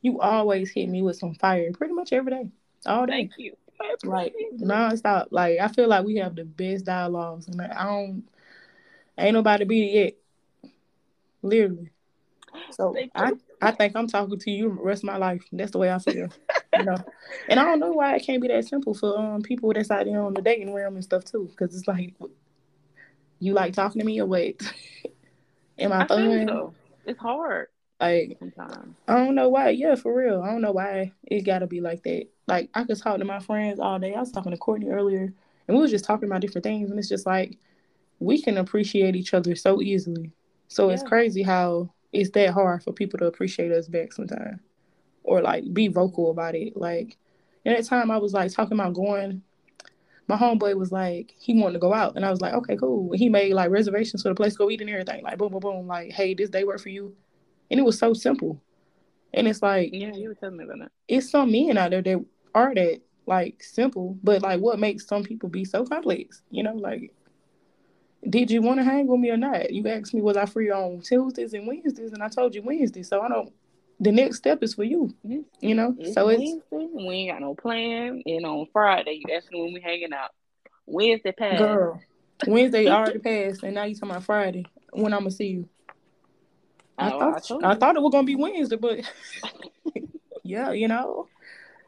you 0.01 0.19
always 0.19 0.71
hit 0.71 0.89
me 0.89 1.01
with 1.01 1.17
some 1.17 1.35
fire 1.35 1.71
pretty 1.73 1.93
much 1.93 2.13
every 2.13 2.31
day, 2.31 2.49
all 2.85 3.05
day. 3.05 3.11
Thank 3.11 3.31
you. 3.37 3.57
Like 4.03 4.33
nonstop. 4.57 5.27
Like 5.31 5.59
I 5.59 5.67
feel 5.67 5.87
like 5.87 6.05
we 6.05 6.17
have 6.17 6.35
the 6.35 6.45
best 6.45 6.85
dialogues, 6.85 7.47
and 7.47 7.61
I 7.61 7.83
don't 7.83 8.23
ain't 9.17 9.33
nobody 9.33 9.65
beat 9.65 9.89
it 9.89 10.03
yet. 10.03 10.13
Literally. 11.41 11.91
So 12.71 12.95
I, 13.15 13.33
I 13.61 13.71
think 13.71 13.95
I'm 13.95 14.07
talking 14.07 14.37
to 14.37 14.51
you 14.51 14.69
the 14.69 14.81
rest 14.81 15.03
of 15.03 15.07
my 15.07 15.17
life. 15.17 15.43
That's 15.51 15.71
the 15.71 15.77
way 15.77 15.91
I 15.91 15.99
feel. 15.99 16.29
you 16.77 16.85
know. 16.85 16.97
And 17.47 17.59
I 17.59 17.63
don't 17.63 17.79
know 17.79 17.91
why 17.93 18.15
it 18.15 18.25
can't 18.25 18.41
be 18.41 18.49
that 18.49 18.67
simple 18.67 18.93
for 18.93 19.17
um 19.17 19.41
people 19.41 19.71
that's 19.73 19.89
out 19.89 20.05
there 20.05 20.21
on 20.21 20.33
the 20.33 20.41
dating 20.41 20.73
realm 20.73 20.95
and 20.95 21.03
stuff 21.03 21.23
too. 21.23 21.49
Cause 21.57 21.75
it's 21.75 21.87
like 21.87 22.13
you 23.39 23.53
like 23.53 23.73
talking 23.73 23.99
to 23.99 24.05
me 24.05 24.19
or 24.19 24.25
what? 24.25 24.55
Am 25.79 25.93
I, 25.93 26.03
I 26.03 26.07
fun? 26.07 26.47
So. 26.47 26.73
It's 27.05 27.19
hard. 27.19 27.67
Like 27.99 28.37
sometimes. 28.39 28.95
I 29.07 29.15
don't 29.15 29.35
know 29.35 29.49
why. 29.49 29.69
Yeah, 29.69 29.95
for 29.95 30.13
real. 30.13 30.41
I 30.41 30.51
don't 30.51 30.61
know 30.61 30.71
why 30.73 31.13
it 31.23 31.41
gotta 31.41 31.67
be 31.67 31.81
like 31.81 32.03
that. 32.03 32.27
Like 32.47 32.69
I 32.73 32.83
could 32.83 32.99
talk 32.99 33.17
to 33.17 33.25
my 33.25 33.39
friends 33.39 33.79
all 33.79 33.97
day. 33.97 34.13
I 34.13 34.19
was 34.19 34.31
talking 34.31 34.51
to 34.51 34.57
Courtney 34.57 34.89
earlier 34.89 35.33
and 35.67 35.77
we 35.77 35.81
were 35.81 35.87
just 35.87 36.05
talking 36.05 36.27
about 36.27 36.41
different 36.41 36.63
things 36.63 36.89
and 36.89 36.99
it's 36.99 37.09
just 37.09 37.25
like 37.25 37.57
we 38.19 38.41
can 38.41 38.57
appreciate 38.57 39.15
each 39.15 39.33
other 39.33 39.55
so 39.55 39.81
easily. 39.81 40.31
So 40.71 40.87
yeah. 40.87 40.93
it's 40.93 41.03
crazy 41.03 41.43
how 41.43 41.89
it's 42.13 42.29
that 42.29 42.51
hard 42.51 42.81
for 42.81 42.93
people 42.93 43.19
to 43.19 43.25
appreciate 43.25 43.73
us 43.73 43.89
back 43.89 44.13
sometimes 44.13 44.61
or 45.23 45.41
like 45.41 45.65
be 45.73 45.89
vocal 45.89 46.31
about 46.31 46.55
it. 46.55 46.77
Like 46.77 47.17
at 47.65 47.75
that 47.75 47.85
time 47.85 48.09
I 48.09 48.17
was 48.17 48.33
like 48.33 48.53
talking 48.53 48.79
about 48.79 48.93
going 48.93 49.43
my 50.29 50.37
homeboy 50.37 50.77
was 50.77 50.93
like 50.93 51.35
he 51.37 51.59
wanted 51.59 51.73
to 51.73 51.79
go 51.79 51.93
out 51.93 52.15
and 52.15 52.25
I 52.25 52.31
was 52.31 52.39
like, 52.39 52.53
okay, 52.53 52.77
cool. 52.77 53.11
He 53.11 53.27
made 53.27 53.51
like 53.51 53.69
reservations 53.69 54.21
for 54.21 54.29
the 54.29 54.35
place 54.35 54.53
to 54.53 54.59
go 54.59 54.69
eat 54.69 54.79
and 54.79 54.89
everything. 54.89 55.23
Like 55.23 55.37
boom, 55.37 55.51
boom, 55.51 55.59
boom. 55.59 55.87
Like, 55.87 56.13
hey, 56.13 56.33
this 56.33 56.49
day 56.49 56.63
work 56.63 56.79
for 56.79 56.87
you. 56.87 57.13
And 57.69 57.77
it 57.77 57.83
was 57.83 57.99
so 57.99 58.13
simple. 58.13 58.61
And 59.33 59.49
it's 59.49 59.61
like 59.61 59.89
Yeah, 59.91 60.15
you 60.15 60.29
were 60.29 60.35
telling 60.35 60.55
me 60.55 60.63
about 60.63 60.79
that. 60.79 60.91
It's 61.09 61.29
some 61.29 61.51
men 61.51 61.77
out 61.77 61.89
there 61.91 62.01
that 62.01 62.25
are 62.55 62.73
that 62.73 63.01
like 63.25 63.61
simple, 63.61 64.17
but 64.23 64.41
like 64.41 64.61
what 64.61 64.79
makes 64.79 65.05
some 65.05 65.23
people 65.23 65.49
be 65.49 65.65
so 65.65 65.85
complex, 65.85 66.43
you 66.49 66.63
know, 66.63 66.75
like 66.75 67.13
did 68.29 68.51
you 68.51 68.61
want 68.61 68.79
to 68.79 68.83
hang 68.83 69.07
with 69.07 69.19
me 69.19 69.29
or 69.31 69.37
not? 69.37 69.71
You 69.71 69.87
asked 69.87 70.13
me 70.13 70.21
was 70.21 70.37
I 70.37 70.45
free 70.45 70.69
on 70.69 71.01
Tuesdays 71.01 71.53
and 71.53 71.67
Wednesdays, 71.67 72.11
and 72.11 72.21
I 72.21 72.29
told 72.29 72.53
you 72.53 72.61
Wednesday. 72.61 73.03
So 73.03 73.21
I 73.21 73.27
don't. 73.27 73.51
The 73.99 74.11
next 74.11 74.37
step 74.37 74.63
is 74.63 74.73
for 74.73 74.83
you. 74.83 75.13
Mm-hmm. 75.25 75.41
You 75.59 75.75
know, 75.75 75.95
it's 75.99 76.13
so 76.13 76.29
it's 76.29 76.39
Wednesday. 76.39 76.89
We 76.93 77.13
ain't 77.15 77.31
got 77.31 77.41
no 77.41 77.55
plan. 77.55 78.21
And 78.25 78.45
on 78.45 78.67
Friday, 78.71 79.21
you 79.23 79.35
asked 79.35 79.51
me 79.51 79.61
when 79.61 79.73
we 79.73 79.81
hanging 79.81 80.13
out. 80.13 80.31
Wednesday 80.85 81.31
passed. 81.31 81.59
Girl, 81.59 82.01
Wednesday 82.47 82.87
already 82.89 83.19
passed, 83.19 83.63
and 83.63 83.75
now 83.75 83.83
you 83.83 83.95
talking 83.95 84.11
about 84.11 84.23
Friday 84.23 84.65
when 84.91 85.13
I'm 85.13 85.21
gonna 85.21 85.31
see 85.31 85.47
you. 85.47 85.69
I, 86.97 87.11
oh, 87.11 87.19
thought 87.19 87.63
I, 87.63 87.71
I 87.71 87.75
thought 87.75 87.95
it 87.95 88.01
was 88.01 88.11
gonna 88.11 88.25
be 88.25 88.35
Wednesday, 88.35 88.75
but 88.75 88.99
yeah, 90.43 90.71
you 90.71 90.87
know, 90.87 91.27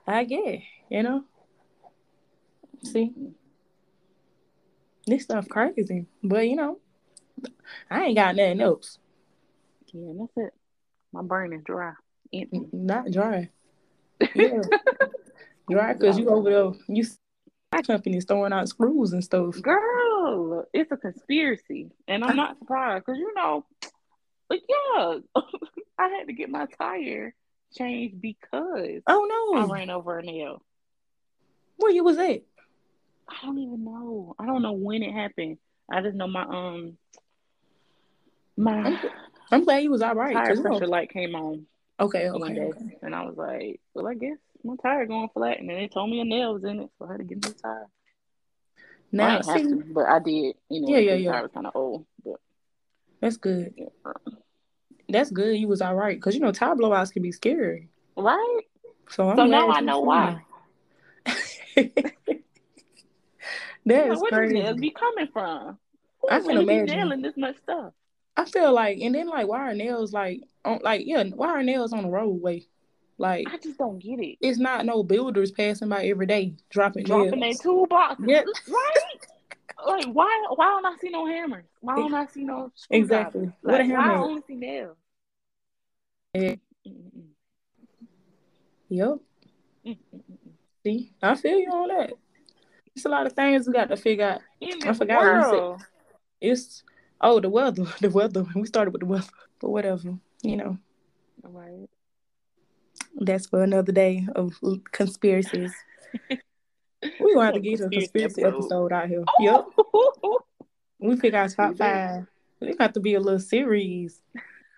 I 0.07 0.23
get, 0.23 0.61
you 0.89 1.03
know. 1.03 1.23
See, 2.83 3.13
this 5.05 5.23
stuff 5.23 5.47
crazy, 5.49 6.05
but 6.23 6.47
you 6.47 6.55
know, 6.55 6.79
I 7.89 8.05
ain't 8.05 8.15
got 8.15 8.35
nothing 8.35 8.61
else. 8.61 8.97
Yeah, 9.91 10.13
that's 10.17 10.47
it. 10.47 10.53
My 11.11 11.21
brain 11.21 11.53
is 11.53 11.63
dry. 11.63 11.93
Empty. 12.33 12.61
Not 12.71 13.11
dry. 13.11 13.49
Yeah, 14.35 14.61
dry 15.69 15.93
because 15.93 16.17
you 16.17 16.29
over 16.29 16.49
there. 16.49 16.71
You 16.87 17.03
companies 17.81 18.25
throwing 18.25 18.53
out 18.53 18.69
screws 18.69 19.13
and 19.13 19.23
stuff. 19.23 19.61
Girl, 19.61 20.65
it's 20.73 20.91
a 20.91 20.97
conspiracy, 20.97 21.91
and 22.07 22.23
I'm 22.23 22.35
not 22.35 22.57
surprised 22.59 23.05
because 23.05 23.19
you 23.19 23.33
know, 23.35 23.65
like, 24.49 24.61
yeah, 24.69 25.17
I 25.97 26.07
had 26.09 26.27
to 26.27 26.33
get 26.33 26.49
my 26.49 26.67
tire 26.77 27.33
changed 27.75 28.21
because 28.21 29.01
oh 29.07 29.53
no, 29.53 29.61
I 29.61 29.65
ran 29.65 29.89
over 29.89 30.19
a 30.19 30.23
nail. 30.23 30.63
Where 31.77 31.91
you 31.91 32.03
was 32.03 32.17
at? 32.17 32.43
I 33.27 33.45
don't 33.45 33.57
even 33.57 33.83
know. 33.83 34.35
I 34.39 34.45
don't 34.45 34.61
know 34.61 34.73
when 34.73 35.03
it 35.03 35.13
happened. 35.13 35.57
I 35.91 36.01
just 36.01 36.15
know 36.15 36.27
my 36.27 36.43
um 36.43 36.97
my 38.57 38.99
I'm, 39.51 39.63
glad 39.63 39.83
you 39.83 39.91
was 39.91 40.01
all 40.01 40.15
right. 40.15 40.33
Tire 40.33 40.61
pressure 40.61 40.87
light 40.87 41.09
came 41.09 41.35
on. 41.35 41.65
Okay, 41.99 42.29
okay, 42.29 42.59
okay. 42.59 42.97
And 43.01 43.15
I 43.15 43.23
was 43.23 43.35
like, 43.37 43.79
well, 43.93 44.07
I 44.07 44.15
guess 44.15 44.37
my 44.63 44.75
tire 44.81 45.05
going 45.05 45.29
flat, 45.33 45.59
and 45.59 45.69
then 45.69 45.77
they 45.77 45.87
told 45.87 46.09
me 46.09 46.21
a 46.21 46.25
nail 46.25 46.53
was 46.53 46.63
in 46.63 46.79
it, 46.79 46.89
so 46.97 47.05
I 47.05 47.11
had 47.11 47.17
to 47.19 47.23
get 47.23 47.45
a 47.45 47.47
new 47.47 47.55
tire. 47.61 47.87
Now, 49.11 49.37
I 49.37 49.41
see, 49.41 49.63
to, 49.63 49.83
but 49.93 50.07
I 50.07 50.19
did. 50.19 50.55
You 50.69 50.81
know, 50.81 50.89
yeah, 50.89 50.97
yeah, 50.97 51.15
yeah. 51.15 51.31
Tire 51.31 51.41
was 51.43 51.51
kind 51.51 51.67
of 51.67 51.75
old, 51.75 52.05
but 52.25 52.39
that's 53.21 53.37
good. 53.37 53.73
Yeah. 53.77 53.87
That's 55.09 55.29
good. 55.29 55.57
You 55.57 55.67
was 55.67 55.81
all 55.81 55.95
right 55.95 56.17
because 56.17 56.33
you 56.33 56.41
know 56.41 56.51
tire 56.51 56.75
blowouts 56.75 57.11
can 57.11 57.21
be 57.21 57.31
scary, 57.31 57.89
right? 58.17 58.61
So, 59.09 59.29
I'm 59.29 59.37
so 59.37 59.45
now 59.45 59.69
I 59.69 59.81
know 59.81 59.99
why. 60.01 60.41
That 63.85 64.11
is 64.11 64.21
where 64.21 64.31
crazy. 64.31 64.53
nails 64.55 64.79
be 64.79 64.91
coming 64.91 65.27
from? 65.31 65.77
Who 66.21 66.29
I 66.29 66.39
can 66.39 66.57
imagine 66.57 66.85
nailing 66.85 67.21
this 67.21 67.37
much 67.37 67.57
stuff. 67.57 67.93
I 68.35 68.45
feel 68.45 68.73
like, 68.73 68.99
and 68.99 69.13
then 69.13 69.27
like, 69.27 69.47
why 69.47 69.59
are 69.69 69.75
nails 69.75 70.13
like 70.13 70.41
on 70.65 70.79
like 70.81 71.03
yeah, 71.05 71.23
why 71.23 71.49
are 71.49 71.63
nails 71.63 71.93
on 71.93 72.03
the 72.03 72.09
roadway? 72.09 72.65
Like 73.17 73.47
I 73.51 73.57
just 73.57 73.77
don't 73.77 73.99
get 73.99 74.19
it. 74.19 74.37
It's 74.41 74.57
not 74.57 74.85
no 74.85 75.03
builders 75.03 75.51
passing 75.51 75.89
by 75.89 76.05
every 76.05 76.25
day 76.25 76.55
dropping 76.69 77.05
dropping 77.05 77.39
their 77.39 77.53
toolboxes, 77.53 78.27
yeah. 78.27 78.41
right? 78.67 78.93
like 79.85 80.05
why 80.07 80.45
why 80.55 80.65
don't 80.65 80.85
I 80.85 80.95
see 80.99 81.09
no 81.09 81.25
hammers? 81.25 81.65
Why 81.81 81.95
don't 81.95 82.13
I 82.13 82.25
see 82.25 82.43
no 82.43 82.71
exactly? 82.89 83.51
Like, 83.61 83.73
what 83.73 83.81
a 83.81 83.83
hammer? 83.83 83.97
Why 83.97 84.13
I 84.13 84.17
only 84.17 84.41
see 84.47 84.55
nails? 84.55 84.97
Yeah. 86.33 86.55
Yep. 88.89 89.17
See, 90.83 91.11
I 91.21 91.35
feel 91.35 91.59
you 91.59 91.69
on 91.69 91.87
that. 91.89 92.13
It's 92.95 93.05
a 93.05 93.09
lot 93.09 93.25
of 93.25 93.33
things 93.33 93.67
we 93.67 93.73
got 93.73 93.89
to 93.89 93.97
figure 93.97 94.25
out. 94.25 94.41
In 94.61 94.87
I 94.87 94.93
forgot 94.93 95.21
world. 95.21 95.81
It's 96.39 96.83
oh 97.21 97.39
the 97.39 97.49
weather, 97.49 97.85
the 98.01 98.09
weather. 98.09 98.45
We 98.55 98.65
started 98.65 98.91
with 98.91 99.01
the 99.01 99.07
weather, 99.07 99.27
but 99.59 99.69
whatever, 99.69 100.17
you 100.41 100.57
know. 100.57 100.77
All 101.43 101.51
right. 101.51 101.89
That's 103.15 103.47
for 103.47 103.63
another 103.63 103.91
day 103.91 104.27
of 104.35 104.53
conspiracies. 104.91 105.73
we 106.29 107.33
gonna 107.33 107.59
get 107.59 107.81
a 107.81 107.89
conspiracy 107.89 108.43
episode, 108.43 108.55
episode 108.55 108.93
out 108.93 109.07
here. 109.07 109.23
Oh. 109.27 109.43
Yep. 109.43 110.39
we 110.99 111.15
pick 111.17 111.33
our 111.33 111.49
top 111.49 111.77
five. 111.77 112.27
We 112.59 112.75
got 112.75 112.93
to 112.93 112.99
be 112.99 113.15
a 113.15 113.19
little 113.19 113.39
series. 113.39 114.21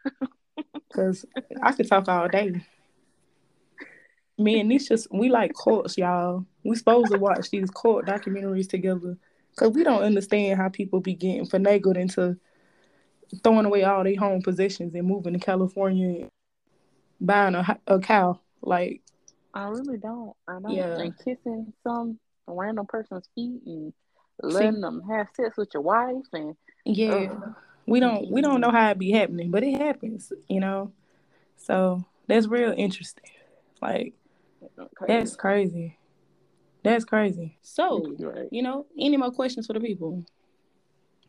Cause 0.93 1.25
I 1.61 1.73
could 1.73 1.87
talk 1.89 2.07
all 2.07 2.29
day. 2.29 2.65
Me 4.37 4.59
and 4.59 4.69
Nisha, 4.69 5.07
we 5.11 5.29
like 5.29 5.53
cults, 5.53 5.97
y'all. 5.97 6.45
We 6.63 6.75
supposed 6.75 7.11
to 7.11 7.17
watch 7.17 7.49
these 7.49 7.69
cult 7.69 8.05
documentaries 8.05 8.69
together. 8.69 9.17
Cause 9.55 9.71
we 9.71 9.85
don't 9.85 10.03
understand 10.03 10.59
how 10.59 10.67
people 10.67 10.99
be 10.99 11.13
getting 11.13 11.45
finagled 11.45 11.95
into 11.95 12.37
throwing 13.41 13.65
away 13.65 13.83
all 13.83 14.03
their 14.03 14.17
home 14.17 14.41
possessions 14.41 14.93
and 14.93 15.07
moving 15.07 15.31
to 15.33 15.39
California 15.39 16.23
and 16.23 16.29
buying 17.21 17.55
a, 17.55 17.79
a 17.87 17.99
cow. 17.99 18.39
Like 18.61 19.01
I 19.53 19.67
really 19.67 19.97
don't. 19.97 20.33
I 20.47 20.59
don't. 20.59 20.71
Yeah. 20.71 20.99
And 20.99 21.17
kissing 21.17 21.71
some 21.83 22.19
random 22.47 22.85
person's 22.85 23.29
feet 23.33 23.61
and 23.65 23.93
letting 24.43 24.75
See, 24.75 24.81
them 24.81 25.01
have 25.09 25.27
sex 25.35 25.55
with 25.57 25.69
your 25.73 25.83
wife 25.83 26.25
and 26.33 26.55
yeah. 26.83 27.13
Uh, 27.13 27.53
we 27.87 27.99
don't 27.99 28.29
we 28.29 28.41
don't 28.41 28.61
know 28.61 28.71
how 28.71 28.89
it 28.89 28.99
be 28.99 29.11
happening, 29.11 29.51
but 29.51 29.63
it 29.63 29.79
happens, 29.79 30.33
you 30.49 30.59
know. 30.59 30.91
So 31.57 32.03
that's 32.27 32.47
real 32.47 32.73
interesting. 32.75 33.29
Like 33.81 34.13
crazy. 34.95 35.13
that's 35.13 35.35
crazy. 35.35 35.97
That's 36.83 37.05
crazy. 37.05 37.57
So, 37.61 38.15
right. 38.19 38.47
you 38.51 38.61
know, 38.61 38.85
any 38.99 39.17
more 39.17 39.31
questions 39.31 39.65
for 39.65 39.73
the 39.73 39.79
people? 39.79 40.23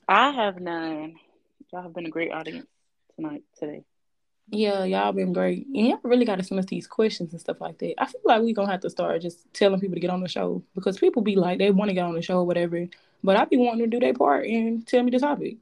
I 0.08 0.30
have 0.30 0.60
none. 0.60 1.16
Y'all 1.72 1.82
have 1.82 1.94
been 1.94 2.06
a 2.06 2.10
great 2.10 2.30
audience 2.30 2.66
tonight, 3.16 3.42
today. 3.58 3.82
Yeah, 4.50 4.84
y'all 4.84 5.12
been 5.12 5.32
great. 5.32 5.66
And 5.66 5.88
y'all 5.88 6.00
really 6.04 6.24
got 6.24 6.36
to 6.36 6.44
send 6.44 6.60
us 6.60 6.66
these 6.66 6.86
questions 6.86 7.32
and 7.32 7.40
stuff 7.40 7.60
like 7.60 7.78
that. 7.78 7.94
I 7.98 8.06
feel 8.06 8.20
like 8.24 8.42
we're 8.42 8.54
going 8.54 8.68
to 8.68 8.72
have 8.72 8.82
to 8.82 8.90
start 8.90 9.22
just 9.22 9.52
telling 9.52 9.80
people 9.80 9.94
to 9.94 10.00
get 10.00 10.10
on 10.10 10.20
the 10.20 10.28
show 10.28 10.62
because 10.74 10.98
people 10.98 11.22
be 11.22 11.34
like, 11.34 11.58
they 11.58 11.70
want 11.70 11.88
to 11.88 11.94
get 11.94 12.04
on 12.04 12.14
the 12.14 12.22
show 12.22 12.38
or 12.38 12.46
whatever. 12.46 12.86
But 13.24 13.36
I 13.36 13.44
be 13.46 13.56
wanting 13.56 13.80
to 13.80 13.86
do 13.88 13.98
their 13.98 14.14
part 14.14 14.46
and 14.46 14.86
tell 14.86 15.02
me 15.02 15.10
the 15.10 15.18
topic. 15.18 15.56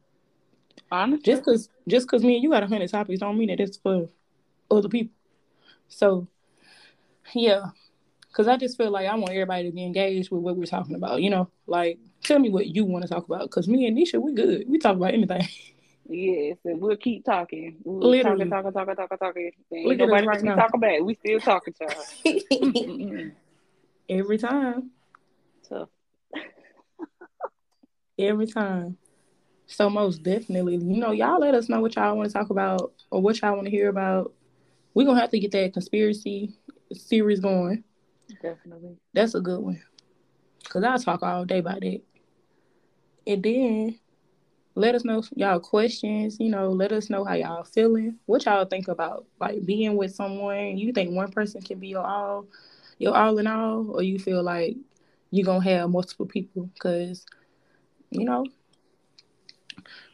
Honestly. 0.91 1.23
Just 1.25 1.43
because 1.43 1.69
just 1.89 2.09
cause 2.09 2.23
me 2.23 2.35
and 2.35 2.43
you 2.43 2.51
got 2.51 2.63
a 2.63 2.67
100 2.67 2.91
topics 2.91 3.21
don't 3.21 3.39
mean 3.39 3.49
that 3.49 3.61
it's 3.61 3.79
for 3.79 4.09
other 4.71 4.89
people. 4.89 5.15
So, 5.89 6.27
yeah. 7.33 7.67
Because 8.29 8.49
I 8.49 8.57
just 8.57 8.77
feel 8.77 8.91
like 8.91 9.07
I 9.07 9.15
want 9.15 9.31
everybody 9.31 9.65
to 9.65 9.73
be 9.73 9.85
engaged 9.85 10.31
with 10.31 10.43
what 10.43 10.57
we're 10.57 10.67
talking 10.67 10.97
about. 10.97 11.23
You 11.23 11.31
know, 11.31 11.51
like, 11.67 11.99
tell 12.25 12.39
me 12.39 12.51
what 12.51 12.67
you 12.67 12.85
want 12.85 13.03
to 13.03 13.09
talk 13.09 13.27
about. 13.27 13.43
Because 13.43 13.69
me 13.69 13.87
and 13.87 13.97
Nisha, 13.97 14.21
we 14.21 14.35
good. 14.35 14.65
We 14.69 14.79
talk 14.79 14.97
about 14.97 15.15
anything. 15.15 15.47
Yes, 16.07 16.59
and 16.67 16.83
we'll 16.83 16.99
keep 16.99 17.25
talking. 17.25 17.77
We'll 17.83 18.11
Literally. 18.11 18.49
talking, 18.51 18.73
talking, 18.73 18.95
talking, 18.95 18.95
talking, 18.95 19.19
talking. 19.19 19.51
Ain't 19.73 19.99
nobody 19.99 20.27
right 20.27 20.43
now. 20.43 20.57
talking 20.57 20.81
back. 20.81 21.01
We 21.01 21.15
still 21.15 21.41
talking 21.41 21.75
to 21.81 21.95
her. 22.25 23.33
Every 24.11 24.37
time. 24.37 24.91
Tough. 25.67 25.89
Every 28.19 28.47
time. 28.47 28.99
So 29.67 29.89
most 29.89 30.23
definitely, 30.23 30.75
you 30.75 30.99
know, 30.99 31.13
y'all 31.13 31.41
let 31.41 31.55
us 31.55 31.71
know 31.71 31.81
what 31.81 31.97
y'all 31.97 32.17
want 32.17 32.29
to 32.29 32.35
talk 32.35 32.51
about 32.51 32.93
or 33.11 33.23
what 33.23 33.41
y'all 33.41 33.55
want 33.55 33.65
to 33.65 33.71
hear 33.71 33.89
about. 33.89 34.33
We're 34.93 35.07
gonna 35.07 35.21
have 35.21 35.31
to 35.31 35.39
get 35.39 35.53
that 35.53 35.73
conspiracy 35.73 36.55
series 36.93 37.41
going. 37.41 37.85
Definitely. 38.43 38.97
That's 39.13 39.35
a 39.35 39.41
good 39.41 39.61
one. 39.61 39.83
Cause 40.69 40.83
I'll 40.83 40.99
talk 40.99 41.23
all 41.23 41.45
day 41.45 41.59
about 41.59 41.85
it. 41.85 42.03
And 43.27 43.43
then 43.43 43.99
let 44.75 44.95
us 44.95 45.05
know 45.05 45.23
y'all 45.37 45.61
questions, 45.61 46.39
you 46.41 46.51
know, 46.51 46.71
let 46.71 46.93
us 46.93 47.09
know 47.09 47.25
how 47.25 47.35
y'all 47.35 47.65
feeling. 47.65 48.19
What 48.27 48.45
y'all 48.45 48.65
think 48.65 48.89
about 48.89 49.27
like 49.41 49.65
being 49.65 49.97
with 49.97 50.15
someone. 50.15 50.79
You 50.79 50.93
think 50.93 51.15
one 51.15 51.31
person 51.31 51.63
can 51.63 51.79
be 51.79 51.89
your 51.89 52.05
all 52.05 52.47
your 52.99 53.17
all 53.17 53.39
in 53.39 53.47
all, 53.47 53.91
or 53.91 54.03
you 54.03 54.19
feel 54.19 54.43
like 54.43 54.77
you're 55.31 55.45
gonna 55.45 55.65
have 55.65 55.91
multiple 55.91 56.27
people 56.27 56.71
because 56.75 57.25
you 58.11 58.25
know 58.25 58.45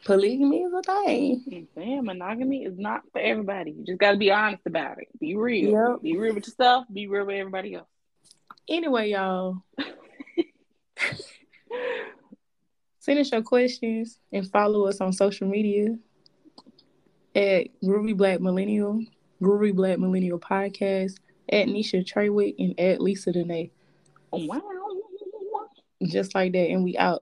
polygamy 0.05 0.63
is 0.63 0.73
a 0.73 0.81
thing. 0.81 1.67
Man, 1.75 2.05
monogamy 2.05 2.63
is 2.65 2.77
not 2.77 3.03
for 3.11 3.19
everybody. 3.19 3.71
You 3.71 3.85
just 3.85 3.99
gotta 3.99 4.17
be 4.17 4.31
honest 4.31 4.63
about 4.65 4.99
it. 4.99 5.07
Be 5.19 5.35
real. 5.35 5.91
Yep. 5.93 6.01
Be 6.01 6.17
real 6.17 6.35
with 6.35 6.47
yourself. 6.47 6.85
Be 6.91 7.07
real 7.07 7.25
with 7.25 7.37
everybody 7.37 7.75
else. 7.75 7.87
Anyway, 8.67 9.09
y'all. 9.11 9.63
Send 12.99 13.19
us 13.19 13.31
your 13.31 13.41
questions 13.41 14.19
and 14.31 14.49
follow 14.49 14.85
us 14.85 15.01
on 15.01 15.11
social 15.11 15.47
media 15.47 15.97
at 17.35 17.67
Groovy 17.83 18.15
Black 18.15 18.39
Millennial, 18.41 19.03
Groovy 19.41 19.73
Black 19.73 19.97
Millennial 19.97 20.39
Podcast, 20.39 21.15
at 21.51 21.67
Nisha 21.67 22.05
Treywick, 22.05 22.55
and 22.59 22.79
at 22.79 23.01
Lisa 23.01 23.31
Dene. 23.31 23.71
Oh, 24.31 24.45
wow. 24.45 24.61
Just 26.03 26.33
like 26.35 26.53
that, 26.53 26.69
and 26.69 26.83
we 26.83 26.97
out. 26.97 27.19